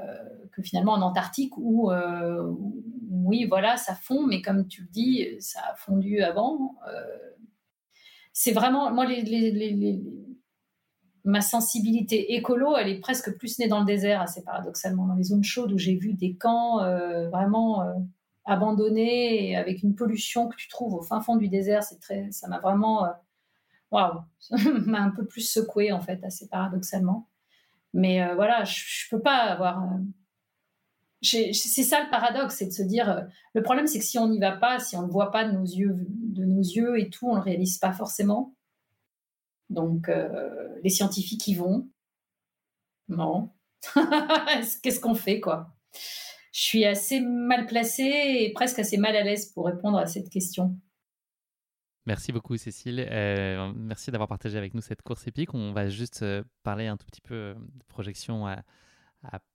que 0.53 0.63
finalement 0.63 0.93
en 0.93 1.01
Antarctique 1.01 1.55
euh, 1.57 2.43
où, 2.43 2.83
oui, 3.11 3.47
voilà, 3.47 3.79
ça 3.79 3.95
fond, 3.95 4.27
mais 4.27 4.43
comme 4.43 4.67
tu 4.67 4.83
le 4.83 4.89
dis, 4.89 5.27
ça 5.39 5.61
a 5.71 5.75
fondu 5.75 6.21
avant. 6.23 6.77
c'est 8.33 8.53
vraiment, 8.53 8.93
moi, 8.93 9.07
les, 9.07 10.03
ma 11.25 11.41
sensibilité 11.41 12.35
écolo, 12.35 12.77
elle 12.77 12.89
est 12.89 13.01
presque 13.01 13.37
plus 13.37 13.59
née 13.59 13.69
dans 13.69 13.81
le 13.81 13.87
désert, 13.87 14.21
assez 14.21 14.43
paradoxalement, 14.43 15.07
dans 15.07 15.15
les 15.15 15.25
zones 15.25 15.45
chaudes 15.45 15.73
où 15.73 15.79
j'ai 15.79 15.95
vu 15.95 16.15
des 16.15 16.35
camps 16.35 16.79
vraiment 17.31 17.85
abandonnés 18.45 19.57
avec 19.57 19.83
une 19.83 19.95
pollution 19.95 20.49
que 20.49 20.57
tu 20.57 20.69
trouves 20.69 20.95
au 20.95 21.03
fin 21.03 21.21
fond 21.21 21.37
du 21.37 21.49
désert. 21.49 21.85
C'est 21.85 22.01
très, 22.01 22.31
ça 22.33 22.49
m'a 22.49 22.59
vraiment, 22.59 23.07
waouh, 23.93 24.21
m'a 24.87 25.01
un 25.01 25.11
peu 25.11 25.25
plus 25.25 25.49
secoué 25.49 25.93
en 25.93 26.01
fait, 26.01 26.23
assez 26.25 26.49
paradoxalement. 26.49 27.29
Mais 27.95 28.23
euh, 28.23 28.35
voilà, 28.35 28.65
je, 28.65 28.81
ne 29.07 29.17
peux 29.17 29.23
pas 29.23 29.37
avoir. 29.37 29.83
Euh, 29.85 29.99
c'est 31.23 31.53
ça 31.53 32.03
le 32.03 32.11
paradoxe, 32.11 32.57
c'est 32.57 32.67
de 32.67 32.73
se 32.73 32.83
dire. 32.83 33.11
Euh, 33.11 33.21
le 33.55 33.63
problème, 33.63 33.87
c'est 33.87 33.99
que 33.99 34.05
si 34.05 34.19
on 34.19 34.29
n'y 34.29 34.41
va 34.41 34.53
pas, 34.53 34.79
si 34.79 34.97
on 34.97 35.03
ne 35.03 35.11
voit 35.11 35.31
pas 35.31 35.45
de 35.45 35.53
nos 35.53 35.65
yeux, 35.65 35.97
de 36.09 36.45
nos 36.45 36.63
yeux 36.63 36.99
et 36.99 37.11
tout, 37.11 37.29
on 37.29 37.35
le 37.35 37.41
réalise 37.41 37.79
pas 37.79 37.93
forcément. 37.93 38.55
Donc, 39.73 40.11
les 40.83 40.91
scientifiques 40.91 41.49
y 41.49 41.55
vont. 41.55 41.89
Non. 43.09 43.51
Qu'est-ce 44.83 45.01
qu'on 45.01 45.15
fait, 45.15 45.41
quoi? 45.41 45.75
Je 46.53 46.61
suis 46.61 46.85
assez 46.85 47.21
mal 47.21 47.67
placée 47.67 48.03
et 48.41 48.53
presque 48.53 48.79
assez 48.79 48.99
mal 48.99 49.17
à 49.17 49.23
l'aise 49.23 49.47
pour 49.47 49.67
répondre 49.67 49.99
à 49.99 50.07
cette 50.07 50.29
question. 50.29 50.77
Merci 52.05 52.33
beaucoup 52.33 52.57
Cécile. 52.57 53.07
Euh, 53.11 53.73
merci 53.77 54.11
d'avoir 54.11 54.29
partagé 54.29 54.59
avec 54.59 54.75
nous 54.75 54.81
cette 54.81 55.03
course 55.03 55.27
épique. 55.27 55.55
On 55.55 55.73
va 55.73 55.89
juste 55.89 56.23
euh, 56.23 56.43
parler 56.65 56.89
un 56.89 56.97
tout 56.97 57.07
petit 57.07 57.21
peu 57.21 57.35
euh, 57.35 57.55
de 57.55 57.85
projection 57.87 58.47
à, 58.47 58.65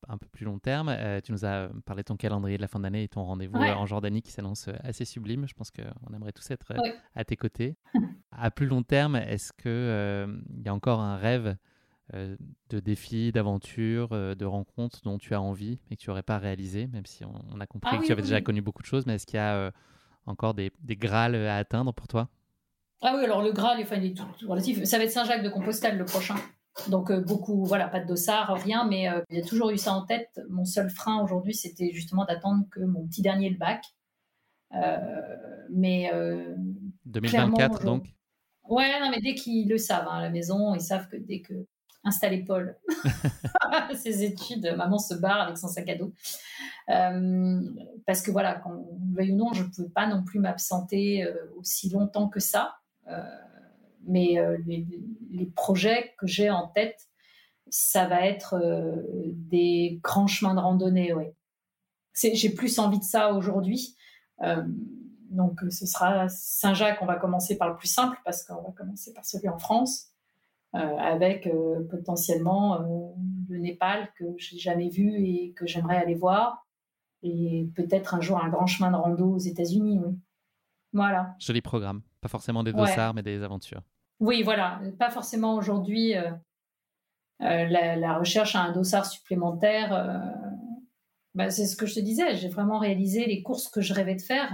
un 0.08 0.18
peu 0.18 0.28
plus 0.32 0.46
long 0.46 0.60
terme. 0.60 0.96
tu 1.24 1.32
nous 1.32 1.46
as 1.46 1.70
parlé 1.86 2.04
de 2.04 2.06
ton 2.06 2.16
calendrier 2.16 2.58
de 2.58 2.62
la 2.62 2.68
fin 2.68 2.80
d'année 2.80 3.04
et 3.04 3.08
ton 3.08 3.24
rendez-vous 3.24 3.58
en 3.58 3.86
Jordanie 3.86 4.22
qui 4.22 4.32
s'annonce 4.32 4.70
assez 4.84 5.06
sublime. 5.06 5.48
Je 5.48 5.54
pense 5.54 5.72
qu'on 5.72 6.14
aimerait 6.14 6.32
tous 6.32 6.50
être 6.52 6.74
à 7.16 7.26
tes 7.26 7.36
côtés. 7.36 7.76
à 8.32 8.52
plus 8.52 8.66
long 8.66 8.84
terme, 8.84 9.16
est-ce 9.16 9.52
qu'il 9.54 10.64
y 10.66 10.70
a 10.70 10.74
encore 10.74 11.02
un 11.02 11.18
rêve 11.18 11.58
de 12.14 12.80
défi, 12.80 13.32
d'aventure, 13.32 14.10
de 14.10 14.46
rencontre 14.46 15.02
dont 15.04 15.18
tu 15.18 15.34
as 15.34 15.42
envie 15.42 15.80
mais 15.90 15.98
que 15.98 16.02
tu 16.02 16.10
n'aurais 16.10 16.24
pas 16.24 16.38
réalisé, 16.38 16.88
même 16.88 17.06
si 17.06 17.26
on, 17.26 17.60
a 17.60 17.68
compris 17.68 17.96
ah 17.96 17.98
que 18.00 18.06
tu 18.06 18.12
avais 18.12 18.22
déjà 18.22 18.42
connu 18.42 18.62
beaucoup 18.62 18.82
de 18.82 18.88
choses, 18.88 19.06
mais 19.06 19.16
est-ce 19.16 19.26
qu'il 19.26 19.38
y 19.38 19.42
a 19.42 19.72
encore 20.26 20.54
des, 20.54 20.72
des 20.80 20.96
Graals 20.96 21.36
à 21.36 21.58
atteindre 21.58 21.94
pour 21.94 22.08
toi? 22.08 22.30
Ah 23.02 23.14
oui, 23.16 23.24
alors 23.24 23.42
le 23.42 23.52
Graal, 23.52 23.80
enfin, 23.82 23.98
il 23.98 24.12
est 24.12 24.14
tout, 24.16 24.26
relatif. 24.48 24.84
Ça 24.86 24.98
va 24.98 25.04
être 25.04 25.12
Saint-Jacques 25.12 25.44
de 25.44 25.50
Compostelle 25.50 25.98
le 25.98 26.06
prochain. 26.06 26.36
Donc 26.90 27.12
euh, 27.12 27.20
beaucoup, 27.22 27.66
voilà, 27.66 27.88
pas 27.88 28.00
de 28.00 28.08
dossard, 28.08 28.54
rien, 28.56 28.88
mais 28.88 29.10
euh, 29.10 29.22
a 29.32 29.42
toujours 29.42 29.72
eu 29.72 29.78
ça 29.78 29.94
en 29.94 30.06
tête. 30.06 30.40
Mon 30.50 30.66
seul 30.66 30.90
frein 30.90 31.22
aujourd'hui, 31.22 31.54
c'était 31.54 31.92
justement 31.92 32.26
d'attendre 32.26 32.66
que 32.72 32.80
mon 32.80 33.06
petit 33.08 33.22
dernier 33.22 33.50
le 33.50 33.58
bac. 33.58 33.84
Euh, 34.74 35.10
mais 35.70 36.12
2024 37.06 37.84
donc. 37.84 38.06
Ouais, 38.70 39.00
non, 39.00 39.10
mais 39.10 39.22
dès 39.22 39.34
qu'ils 39.34 39.70
le 39.70 39.78
savent 39.78 40.08
hein, 40.10 40.18
à 40.18 40.22
la 40.22 40.30
maison, 40.30 40.76
ils 40.76 40.82
savent 40.82 41.08
que 41.08 41.16
dès 41.16 41.42
que 41.42 41.54
installer 42.04 42.44
Paul 42.44 42.78
ses 43.96 44.24
études, 44.24 44.74
maman 44.78 44.98
se 44.98 45.14
barre 45.16 45.42
avec 45.42 45.58
son 45.58 45.68
sac 45.68 45.90
à 45.90 45.96
dos. 45.96 46.14
parce 48.06 48.22
que 48.22 48.32
voilà, 48.32 48.56
qu'on 48.56 49.00
veuille 49.14 49.32
ou 49.32 49.38
non, 49.38 49.54
je 49.54 49.64
ne 49.64 49.70
pouvais 49.70 49.90
pas 49.90 50.08
non 50.08 50.24
plus 50.24 50.40
m'absenter 50.40 51.26
aussi 51.58 51.90
longtemps 51.90 52.30
que 52.30 52.40
ça. 52.40 52.76
Euh, 54.08 54.12
mais 54.12 54.40
euh, 54.40 54.58
les, 54.66 55.46
projets 55.56 56.14
que 56.18 56.28
j'ai 56.28 56.50
en 56.50 56.68
tête, 56.68 57.08
ça 57.70 58.08
va 58.08 58.26
être 58.26 58.56
euh, 58.56 58.96
des 59.34 60.00
grands 60.04 60.28
chemins 60.28 60.56
de 60.56 60.60
randonnée, 60.60 61.14
oui. 61.14 61.26
J'ai 62.14 62.50
plus 62.50 62.80
envie 62.80 62.98
de 62.98 63.04
ça 63.04 63.32
aujourd'hui. 63.34 63.96
donc, 65.30 65.60
ce 65.70 65.86
sera 65.86 66.28
Saint-Jacques. 66.30 66.98
On 67.02 67.06
va 67.06 67.16
commencer 67.16 67.60
par 67.60 67.70
le 67.70 67.76
plus 67.76 67.88
simple 67.88 68.18
parce 68.26 68.44
qu'on 68.44 68.64
va 68.64 68.72
commencer 68.72 69.14
par 69.14 69.24
celui 69.24 69.48
en 69.50 69.60
France, 69.60 70.08
avec 70.74 71.48
potentiellement 71.92 72.80
le 73.50 73.58
Népal 73.60 74.12
que 74.18 74.26
j'ai 74.38 74.58
jamais 74.58 74.90
vu 74.90 75.14
et 75.14 75.54
que 75.56 75.68
j'aimerais 75.68 75.98
aller 75.98 76.16
voir, 76.16 76.66
et 77.22 77.70
peut-être 77.76 78.16
un 78.16 78.22
jour 78.22 78.44
un 78.44 78.50
grand 78.50 78.66
chemin 78.66 78.90
de 78.90 78.96
rando 78.96 79.34
aux 79.34 79.38
États-Unis. 79.38 80.00
Oui. 80.04 80.18
Voilà. 80.94 81.36
Joli 81.38 81.62
programme. 81.62 82.02
Pas 82.20 82.30
forcément 82.30 82.64
des 82.64 82.74
dossards, 82.74 83.14
mais 83.14 83.22
des 83.22 83.44
aventures. 83.44 83.84
Oui, 84.20 84.44
voilà. 84.44 84.82
Pas 85.00 85.10
forcément 85.10 85.56
aujourd'hui. 85.56 86.16
Euh, 86.16 86.32
euh, 87.42 87.66
la, 87.68 88.18
recherche 88.18 88.56
à 88.56 88.62
un 88.62 88.72
dossard 88.72 89.06
supplémentaire. 89.06 89.94
Euh, 89.94 90.18
bah, 91.36 91.50
c'est 91.52 91.68
ce 91.68 91.76
que 91.76 91.86
je 91.86 91.96
te 91.96 92.00
disais. 92.00 92.36
J'ai 92.36 92.50
vraiment 92.50 92.80
réalisé 92.80 93.26
les 93.26 93.44
courses 93.44 93.70
que 93.70 93.82
je 93.82 93.94
rêvais 93.94 94.16
de 94.16 94.22
faire. 94.22 94.50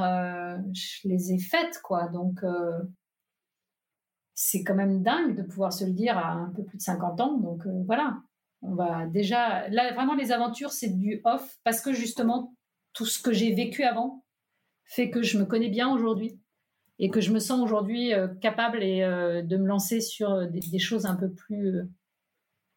je 0.73 1.07
les 1.07 1.31
ai 1.31 1.40
faites, 1.40 1.81
quoi. 1.81 2.10
Donc, 2.10 2.41
c'est 4.34 4.64
quand 4.64 4.76
même 4.76 5.02
dingue 5.02 5.35
de 5.35 5.44
pouvoir 5.44 5.72
se 5.72 5.85
le 5.85 5.94
dire 5.94 6.18
à 6.18 6.34
un 6.34 6.49
peu 6.49 6.64
plus 6.64 6.77
de 6.77 6.84
50 6.84 7.22
ans. 7.22 7.38
Donc, 7.38 7.65
voilà. 7.85 8.18
On 8.61 8.76
va 8.76 9.06
déjà. 9.07 9.69
Là, 9.69 9.94
vraiment, 9.94 10.15
les 10.15 10.34
aventures, 10.34 10.72
c'est 10.72 10.90
du 10.90 11.22
off 11.23 11.57
parce 11.64 11.80
que 11.80 11.94
justement, 11.94 12.53
tout 12.91 13.06
ce 13.06 13.22
que 13.22 13.31
j'ai 13.31 13.53
vécu 13.53 13.84
avant 13.84 14.26
fait 14.85 15.10
que 15.10 15.23
je 15.23 15.38
me 15.38 15.45
connais 15.45 15.69
bien 15.69 15.90
aujourd'hui 15.90 16.43
et 16.99 17.10
que 17.10 17.22
je 17.22 17.32
me 17.32 17.40
sens 17.40 17.61
aujourd'hui 17.61 18.14
euh, 18.14 18.28
capable 18.28 18.84
et, 18.84 19.03
euh, 19.03 19.41
de 19.41 19.57
me 19.57 19.68
lancer 19.68 20.02
sur 20.02 20.32
euh, 20.32 20.48
des, 20.48 20.80
choses 20.80 21.06
un 21.06 21.15
peu 21.15 21.32
plus 21.32 21.82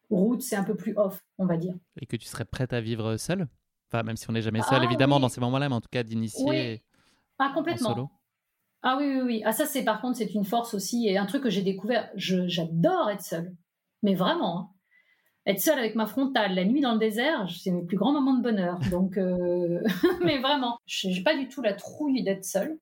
routes, 0.09 0.41
c'est 0.41 0.55
un 0.55 0.63
peu 0.63 0.75
plus 0.75 0.97
off, 0.97 1.23
on 1.37 1.45
va 1.45 1.57
dire. 1.57 1.75
Et 2.01 2.05
que 2.05 2.15
tu 2.15 2.27
serais 2.27 2.45
prête 2.45 2.73
à 2.73 2.81
vivre 2.81 3.17
seule? 3.17 3.47
Enfin, 3.89 4.03
même 4.03 4.17
si 4.17 4.29
on 4.29 4.33
n'est 4.33 4.41
jamais 4.41 4.61
seul, 4.61 4.79
ah 4.81 4.83
évidemment, 4.83 5.19
dans 5.19 5.29
ces 5.29 5.39
moments-là, 5.39 5.69
mais 5.69 5.75
en 5.75 5.81
tout 5.81 5.89
cas 5.89 6.03
d'initier. 6.03 6.45
Oui. 6.45 6.81
Ah, 7.39 7.51
complètement. 7.53 7.89
solo. 7.89 8.09
Ah 8.81 8.97
oui, 8.99 9.05
oui, 9.07 9.21
oui. 9.21 9.41
Ah, 9.45 9.53
ça, 9.53 9.65
c'est 9.65 9.83
par 9.83 10.01
contre, 10.01 10.17
c'est 10.17 10.33
une 10.33 10.43
force 10.43 10.73
aussi 10.73 11.07
et 11.07 11.17
un 11.17 11.25
truc 11.25 11.43
que 11.43 11.49
j'ai 11.49 11.61
découvert. 11.61 12.09
J'adore 12.15 13.09
être 13.09 13.21
seule. 13.21 13.55
Mais 14.03 14.13
vraiment. 14.13 14.59
Hein. 14.59 14.69
Être 15.45 15.61
seule 15.61 15.79
avec 15.79 15.95
ma 15.95 16.05
frontale 16.05 16.55
la 16.55 16.65
nuit 16.65 16.81
dans 16.81 16.93
le 16.93 16.99
désert, 16.99 17.47
c'est 17.49 17.71
mes 17.71 17.85
plus 17.85 17.95
grands 17.95 18.11
moments 18.11 18.33
de 18.33 18.43
bonheur. 18.43 18.79
Donc, 18.91 19.17
mais 20.21 20.39
vraiment, 20.39 20.77
j'ai 20.85 21.23
pas 21.23 21.37
du 21.37 21.47
tout 21.47 21.61
la 21.61 21.73
trouille 21.73 22.23
d'être 22.23 22.43
seule. 22.43 22.77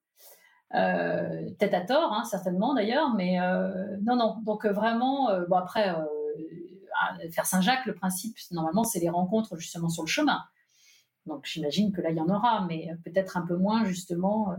Euh, 0.76 1.50
peut-être 1.58 1.74
à 1.74 1.82
tort, 1.82 2.12
hein, 2.14 2.26
certainement 2.26 2.74
d'ailleurs, 2.74 3.14
mais 3.16 3.40
euh, 3.40 3.98
non, 4.04 4.16
non. 4.16 4.38
Donc 4.44 4.66
euh, 4.66 4.74
vraiment, 4.74 5.30
bon 5.48 5.56
après, 5.56 5.96
faire 7.32 7.46
Saint-Jacques, 7.46 7.86
le 7.86 7.96
principe, 7.96 8.38
normalement, 8.52 8.84
c'est 8.84 9.00
les 9.00 9.10
rencontres 9.10 9.56
justement 9.58 9.90
sur 9.90 10.04
le 10.04 10.08
chemin. 10.08 10.42
Donc 11.26 11.46
j'imagine 11.46 11.92
que 11.92 12.02
là, 12.02 12.12
il 12.12 12.18
y 12.18 12.22
en 12.22 12.30
aura, 12.30 12.66
mais 12.68 12.90
peut-être 13.04 13.38
un 13.38 13.46
peu 13.46 13.56
moins 13.56 13.86
justement 13.86 14.56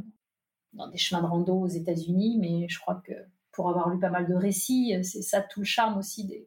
dans 0.72 0.88
des 0.88 0.98
chemins 0.98 1.22
de 1.22 1.26
rando 1.26 1.60
aux 1.60 1.68
États-Unis. 1.68 2.38
Mais 2.40 2.66
je 2.68 2.78
crois 2.80 3.02
que 3.04 3.12
pour 3.52 3.68
avoir 3.68 3.90
lu 3.90 3.98
pas 3.98 4.10
mal 4.10 4.26
de 4.26 4.34
récits, 4.34 4.94
c'est 5.04 5.22
ça 5.22 5.40
tout 5.40 5.60
le 5.60 5.66
charme 5.66 5.98
aussi 5.98 6.46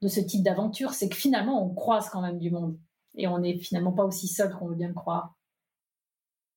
de 0.00 0.08
ce 0.08 0.20
type 0.20 0.42
d'aventure, 0.42 0.94
c'est 0.94 1.08
que 1.08 1.16
finalement, 1.16 1.64
on 1.64 1.74
croise 1.74 2.08
quand 2.08 2.22
même 2.22 2.38
du 2.38 2.50
monde. 2.50 2.78
Et 3.16 3.26
on 3.26 3.38
n'est 3.38 3.58
finalement 3.58 3.92
pas 3.92 4.04
aussi 4.04 4.28
seul 4.28 4.54
qu'on 4.54 4.68
veut 4.68 4.76
bien 4.76 4.88
le 4.88 4.94
croire. 4.94 5.34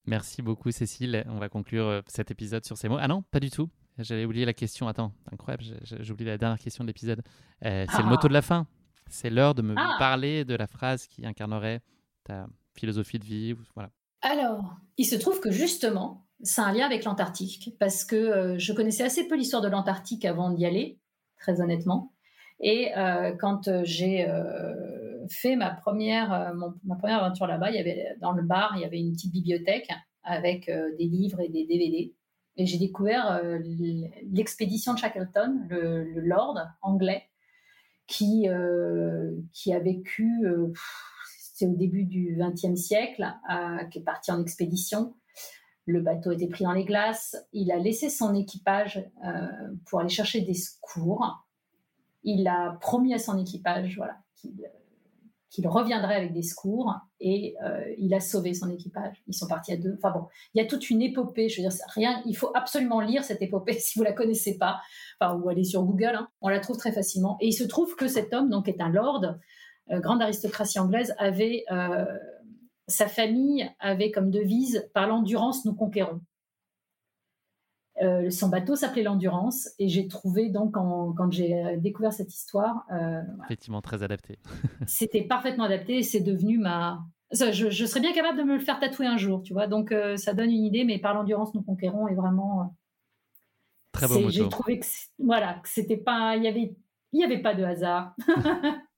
Merci 0.06 0.42
beaucoup, 0.42 0.72
Cécile. 0.72 1.24
On 1.30 1.40
va 1.40 1.48
conclure 1.50 1.86
euh, 1.86 2.02
cet 2.08 2.30
épisode 2.30 2.66
sur 2.66 2.78
ces 2.78 2.90
mots. 2.90 2.98
Ah 3.00 3.08
non, 3.08 3.22
pas 3.32 3.40
du 3.40 3.50
tout. 3.50 3.70
J'avais 3.98 4.26
oublié 4.26 4.44
la 4.46 4.54
question. 4.54 4.88
Attends, 4.88 5.14
incroyable, 5.32 5.64
j'ai 5.84 6.12
oublié 6.12 6.30
la 6.32 6.38
dernière 6.38 6.60
question 6.60 6.84
de 6.84 6.90
l'épisode. 6.90 7.22
Euh, 7.64 7.86
c'est 7.90 8.02
le 8.02 8.10
motto 8.10 8.28
de 8.28 8.34
la 8.34 8.42
fin. 8.42 8.68
C'est 9.10 9.30
l'heure 9.30 9.56
de 9.56 9.62
me 9.62 9.76
ah. 9.78 9.96
parler 10.00 10.46
de 10.46 10.56
la 10.56 10.68
phrase 10.68 11.08
qui 11.08 11.26
incarnerait 11.26 11.82
ta 12.24 12.48
philosophie 12.74 13.20
de 13.20 13.26
vie. 13.26 13.56
Voilà. 13.76 13.92
Alors, 14.22 14.76
il 14.98 15.06
se 15.06 15.16
trouve 15.16 15.40
que 15.40 15.52
justement, 15.52 16.26
c'est 16.42 16.62
un 16.62 16.74
lien 16.74 16.86
avec 16.86 17.04
l'Antarctique, 17.06 17.76
parce 17.80 18.04
que 18.04 18.16
euh, 18.16 18.58
je 18.58 18.74
connaissais 18.74 19.04
assez 19.04 19.28
peu 19.28 19.38
l'histoire 19.38 19.62
de 19.62 19.70
l'Antarctique 19.70 20.26
avant 20.26 20.50
d'y 20.50 20.66
aller, 20.66 21.00
très 21.38 21.62
honnêtement. 21.62 22.14
Et 22.60 22.92
quand 23.40 23.84
j'ai 23.84 24.26
fait 25.30 25.56
ma 25.56 25.72
première, 25.72 26.34
euh, 26.34 26.70
ma 26.84 26.96
première 26.96 27.24
aventure 27.24 27.48
là-bas, 27.48 27.72
il 27.72 27.76
y 27.76 27.80
avait 27.80 28.16
dans 28.22 28.32
le 28.32 28.44
bar, 28.44 28.74
il 28.76 28.82
y 28.82 28.86
avait 28.86 29.00
une 29.00 29.14
petite 29.14 29.32
bibliothèque 29.32 29.90
avec 30.24 30.70
euh, 30.70 30.96
des 30.98 31.06
livres 31.06 31.40
et 31.42 31.50
des 31.50 31.66
DVD. 31.66 32.14
Et 32.56 32.66
j'ai 32.66 32.78
découvert 32.78 33.32
euh, 33.32 33.60
l'expédition 34.32 34.94
de 34.94 35.00
Shackleton, 35.00 35.66
le, 35.70 36.04
Lord 36.20 36.60
anglais, 36.82 37.24
qui, 38.06 38.48
a 38.48 39.80
vécu, 39.80 40.46
c'est 41.40 41.66
au 41.66 41.76
début 41.76 42.04
du 42.04 42.38
XXe 42.38 42.80
siècle, 42.80 43.26
qui 43.90 44.00
est 44.00 44.04
parti 44.04 44.32
en 44.32 44.42
expédition. 44.42 45.16
Le 45.86 46.02
bateau 46.02 46.32
était 46.32 46.48
pris 46.48 46.66
dans 46.66 46.74
les 46.74 46.84
glaces. 46.84 47.36
Il 47.54 47.72
a 47.72 47.78
laissé 47.80 48.10
son 48.10 48.36
équipage 48.36 49.04
pour 49.86 50.02
aller 50.02 50.10
chercher 50.10 50.42
des 50.42 50.54
secours. 50.54 51.48
Il 52.24 52.48
a 52.48 52.78
promis 52.82 53.16
à 53.16 53.20
son 53.20 53.40
équipage 53.40 53.96
voilà, 53.96 54.18
qu'il 54.36 54.52
qu'il 55.54 55.68
reviendrait 55.68 56.16
avec 56.16 56.34
des 56.34 56.42
secours 56.42 56.96
et 57.20 57.56
euh, 57.64 57.86
il 58.00 58.12
a 58.16 58.20
sauvé 58.20 58.56
son 58.56 58.72
équipage. 58.72 59.22
Ils 59.28 59.36
sont 59.36 59.48
partis 59.48 59.72
à 59.72 59.78
deux. 59.78 59.94
Enfin 59.98 60.10
bon, 60.10 60.26
il 60.54 60.62
y 60.62 60.66
a 60.66 60.68
toute 60.68 60.90
une 60.90 61.04
épopée. 61.04 61.48
Je 61.48 61.62
veux 61.62 61.70
dire, 61.70 61.78
rien. 61.94 62.24
Il 62.26 62.36
faut 62.36 62.50
absolument 62.56 63.00
lire 63.00 63.24
cette 63.24 63.42
épopée 63.44 63.74
si 63.80 64.00
vous 64.00 64.04
la 64.04 64.14
connaissez 64.14 64.58
pas, 64.58 64.82
enfin 65.22 65.36
ou 65.36 65.48
aller 65.50 65.64
sur 65.64 65.84
Google. 65.84 66.16
Hein. 66.16 66.28
on 66.42 66.50
la 66.50 66.60
trouve 66.60 66.78
très 66.78 66.92
facilement. 66.92 67.38
Et 67.40 67.50
il 67.50 67.54
se 67.54 67.64
trouve 67.64 67.96
que 67.96 68.08
cet 68.08 68.34
homme, 68.34 68.50
donc, 68.50 68.68
est 68.68 68.82
un 68.82 68.90
lord, 68.90 69.24
euh, 69.92 70.00
grande 70.00 70.24
aristocratie 70.24 70.80
anglaise, 70.80 71.14
avait 71.20 71.66
euh, 71.72 72.04
sa 72.88 73.08
famille 73.08 73.70
avait 73.80 74.10
comme 74.10 74.32
devise 74.32 74.90
par 74.96 75.08
l'endurance 75.08 75.66
nous 75.66 75.76
conquérons. 75.76 76.20
Euh, 78.04 78.30
son 78.30 78.50
bateau 78.50 78.76
s'appelait 78.76 79.04
l'Endurance 79.04 79.70
et 79.80 79.88
j'ai 79.88 80.08
trouvé 80.08 80.50
donc 80.50 80.74
quand 80.74 81.32
j'ai 81.32 81.78
découvert 81.78 82.12
cette 82.12 82.34
histoire, 82.34 82.86
euh, 82.92 83.22
effectivement 83.46 83.82
très 83.82 84.04
adapté. 84.04 84.40
c'était 84.88 85.22
parfaitement 85.22 85.64
adapté 85.64 86.00
et 86.00 86.04
c'est 86.04 86.20
devenu 86.20 86.58
ma. 86.58 87.06
je, 87.32 87.86
serais 87.86 88.02
bien 88.02 88.14
capable 88.14 88.38
de 88.38 88.44
me 88.44 88.56
le 88.56 88.60
faire 88.60 88.80
tatouer 88.80 89.08
un 89.08 89.18
jour, 89.18 89.42
tu 89.42 89.54
vois. 89.54 89.68
Donc 89.68 89.92
euh, 89.92 90.18
ça 90.18 90.34
donne 90.34 90.52
une 90.52 90.66
idée, 90.66 90.84
mais 90.84 91.00
par 91.00 91.14
l'endurance 91.14 91.54
nous 91.54 91.64
conquérons 91.64 92.08
est 92.08 92.16
vraiment 92.16 92.76
très 93.94 94.08
beau 94.08 94.30
J'ai 94.30 94.50
trouvé 94.50 94.80
que 94.80 94.86
voilà 95.20 95.60
que 95.64 95.70
c'était 95.70 95.98
pas, 95.98 96.36
il 96.36 96.44
y 96.44 96.48
avait 96.48 96.76
il 97.14 97.22
y 97.22 97.24
avait 97.24 97.42
pas 97.42 97.54
de 97.54 97.64
hasard. 97.64 98.16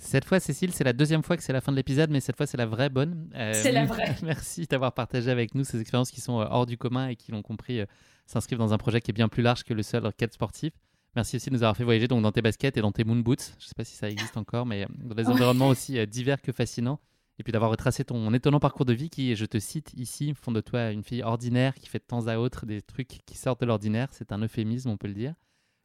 Cette 0.00 0.24
fois, 0.24 0.40
Cécile, 0.40 0.72
c'est 0.72 0.82
la 0.82 0.94
deuxième 0.94 1.22
fois 1.22 1.36
que 1.36 1.42
c'est 1.42 1.52
la 1.52 1.60
fin 1.60 1.72
de 1.72 1.76
l'épisode, 1.76 2.10
mais 2.10 2.20
cette 2.20 2.36
fois, 2.36 2.46
c'est 2.46 2.56
la 2.56 2.64
vraie 2.64 2.88
bonne. 2.88 3.30
Euh, 3.34 3.52
c'est 3.54 3.70
la 3.70 3.84
vraie. 3.86 4.16
Merci 4.22 4.66
d'avoir 4.66 4.92
partagé 4.94 5.30
avec 5.30 5.54
nous 5.54 5.62
ces 5.62 5.78
expériences 5.78 6.10
qui 6.10 6.22
sont 6.22 6.40
euh, 6.40 6.46
hors 6.50 6.64
du 6.64 6.78
commun 6.78 7.08
et 7.08 7.16
qui 7.16 7.32
l'ont 7.32 7.42
compris 7.42 7.80
euh, 7.80 7.86
s'inscrivent 8.26 8.58
dans 8.58 8.72
un 8.72 8.78
projet 8.78 9.02
qui 9.02 9.10
est 9.10 9.14
bien 9.14 9.28
plus 9.28 9.42
large 9.42 9.62
que 9.62 9.74
le 9.74 9.82
seul 9.82 10.10
quête 10.14 10.32
sportif. 10.32 10.72
Merci 11.14 11.36
aussi 11.36 11.50
de 11.50 11.54
nous 11.54 11.62
avoir 11.62 11.76
fait 11.76 11.84
voyager 11.84 12.08
donc 12.08 12.22
dans 12.22 12.32
tes 12.32 12.40
baskets 12.40 12.78
et 12.78 12.80
dans 12.80 12.92
tes 12.92 13.04
moon 13.04 13.16
boots. 13.16 13.54
Je 13.58 13.64
ne 13.64 13.68
sais 13.68 13.74
pas 13.76 13.84
si 13.84 13.94
ça 13.94 14.08
existe 14.08 14.36
encore, 14.38 14.64
mais 14.64 14.86
dans 14.98 15.14
des 15.14 15.28
environnements 15.28 15.68
aussi 15.68 16.06
divers 16.06 16.40
que 16.40 16.52
fascinants. 16.52 16.98
Et 17.38 17.42
puis 17.42 17.52
d'avoir 17.52 17.70
retracé 17.70 18.04
ton 18.04 18.32
étonnant 18.32 18.60
parcours 18.60 18.86
de 18.86 18.92
vie 18.92 19.10
qui, 19.10 19.34
je 19.34 19.44
te 19.44 19.58
cite 19.58 19.92
ici, 19.96 20.34
font 20.34 20.52
de 20.52 20.60
toi 20.60 20.90
une 20.92 21.02
fille 21.02 21.22
ordinaire 21.22 21.74
qui 21.74 21.88
fait 21.88 21.98
de 21.98 22.04
temps 22.04 22.26
à 22.26 22.36
autre 22.36 22.64
des 22.64 22.80
trucs 22.80 23.08
qui 23.26 23.36
sortent 23.36 23.60
de 23.60 23.66
l'ordinaire. 23.66 24.08
C'est 24.12 24.30
un 24.32 24.38
euphémisme, 24.38 24.88
on 24.90 24.96
peut 24.96 25.08
le 25.08 25.14
dire. 25.14 25.34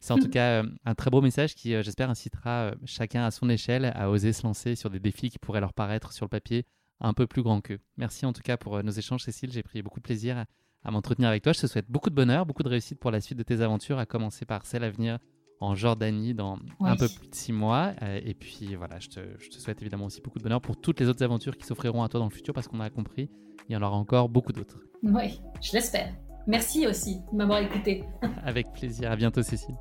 C'est 0.05 0.13
en 0.13 0.19
tout 0.19 0.29
cas 0.29 0.61
euh, 0.61 0.69
un 0.85 0.93
très 0.93 1.09
beau 1.09 1.19
message 1.19 1.55
qui, 1.55 1.73
euh, 1.73 1.81
j'espère, 1.81 2.11
incitera 2.11 2.65
euh, 2.65 2.75
chacun 2.85 3.25
à 3.25 3.31
son 3.31 3.49
échelle 3.49 3.91
à 3.95 4.11
oser 4.11 4.33
se 4.33 4.43
lancer 4.43 4.75
sur 4.75 4.91
des 4.91 4.99
défis 4.99 5.31
qui 5.31 5.39
pourraient 5.39 5.61
leur 5.61 5.73
paraître 5.73 6.13
sur 6.13 6.25
le 6.25 6.29
papier 6.29 6.65
un 7.01 7.13
peu 7.13 7.25
plus 7.25 7.41
grands 7.41 7.59
qu'eux. 7.59 7.79
Merci 7.97 8.25
en 8.25 8.31
tout 8.31 8.43
cas 8.43 8.55
pour 8.55 8.81
nos 8.83 8.91
échanges, 8.91 9.23
Cécile. 9.23 9.51
J'ai 9.51 9.63
pris 9.63 9.81
beaucoup 9.81 9.99
de 9.99 10.05
plaisir 10.05 10.45
à, 10.83 10.91
m'entretenir 10.91 11.27
avec 11.27 11.43
toi. 11.43 11.53
Je 11.53 11.61
te 11.61 11.67
souhaite 11.67 11.89
beaucoup 11.89 12.11
de 12.11 12.15
bonheur, 12.15 12.45
beaucoup 12.45 12.61
de 12.61 12.69
réussite 12.69 12.99
pour 12.99 13.09
la 13.09 13.19
suite 13.19 13.37
de 13.37 13.43
tes 13.43 13.61
aventures, 13.61 13.97
à 13.97 14.05
commencer 14.05 14.45
par 14.45 14.67
celle 14.67 14.83
à 14.83 14.91
venir 14.91 15.17
en 15.59 15.73
Jordanie 15.73 16.35
dans 16.35 16.59
un 16.81 16.95
peu 16.95 17.07
plus 17.09 17.27
de 17.27 17.35
six 17.35 17.51
mois. 17.51 17.93
et 18.01 18.35
puis 18.35 18.75
voilà, 18.75 18.99
je 18.99 19.09
te, 19.09 19.19
je 19.39 19.49
te, 19.49 19.55
souhaite 19.55 19.81
évidemment 19.81 20.05
aussi 20.05 20.21
beaucoup 20.21 20.37
de 20.37 20.43
bonheur 20.43 20.61
pour 20.61 20.79
toutes 20.79 20.99
les 20.99 21.09
autres 21.09 21.23
aventures 21.23 21.57
qui 21.57 21.65
s'offriront 21.65 22.03
à 22.03 22.09
toi 22.09 22.19
dans 22.19 22.27
le 22.27 22.31
futur 22.31 22.53
parce 22.53 22.67
qu'on 22.67 22.79
a 22.79 22.89
compris, 22.89 23.29
il 23.67 23.73
y 23.73 23.75
en 23.75 23.81
aura 23.81 23.95
encore 23.95 24.29
beaucoup 24.29 24.53
d'autres. 24.53 24.79
Oui, 25.01 25.41
je 25.61 25.73
l'espère. 25.73 26.13
Merci 26.47 26.85
aussi 26.85 27.21
de 27.31 27.37
m'avoir 27.37 27.59
écouté. 27.59 28.03
avec 28.43 28.71
plaisir. 28.73 29.11
À 29.11 29.15
bientôt, 29.15 29.41
Cécile. 29.41 29.75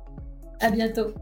À 0.59 0.71
bientôt. 0.71 1.13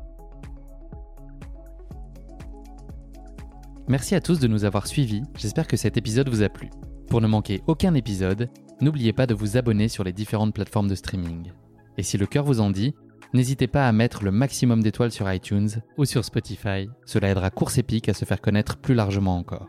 Merci 3.88 4.16
à 4.16 4.22
tous 4.22 4.40
de 4.40 4.48
nous 4.48 4.64
avoir 4.64 4.88
suivis, 4.88 5.24
j'espère 5.38 5.68
que 5.68 5.76
cet 5.76 5.98
épisode 5.98 6.30
vous 6.30 6.44
a 6.44 6.50
plu. 6.50 6.70
Pour 7.10 7.20
ne 7.20 7.28
manquer 7.28 7.62
aucun 7.68 7.94
épisode, 7.96 8.50
n'oubliez 8.80 9.12
pas 9.12 9.28
de 9.28 9.34
vous 9.34 9.58
abonner 9.58 9.90
sur 9.90 10.04
les 10.04 10.14
différentes 10.14 10.54
plateformes 10.54 10.88
de 10.88 10.96
streaming. 10.96 11.52
Et 11.98 12.04
si 12.04 12.18
le 12.18 12.26
cœur 12.26 12.46
vous 12.46 12.62
en 12.62 12.72
dit, 12.72 12.94
n'hésitez 13.34 13.68
pas 13.68 13.88
à 13.88 13.92
mettre 13.92 14.24
le 14.24 14.32
maximum 14.32 14.82
d'étoiles 14.82 15.12
sur 15.12 15.32
iTunes 15.32 15.70
ou 15.98 16.06
sur 16.06 16.24
Spotify, 16.24 16.88
cela 17.06 17.30
aidera 17.30 17.50
Course 17.50 17.78
Épique 17.78 18.08
à 18.08 18.14
se 18.14 18.26
faire 18.26 18.42
connaître 18.42 18.78
plus 18.78 18.96
largement 18.96 19.38
encore. 19.38 19.68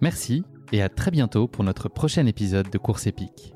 Merci 0.00 0.44
et 0.72 0.82
à 0.82 0.88
très 0.88 1.10
bientôt 1.10 1.48
pour 1.48 1.64
notre 1.64 1.88
prochain 1.88 2.26
épisode 2.26 2.70
de 2.70 2.78
Course 2.78 3.06
Épique. 3.06 3.54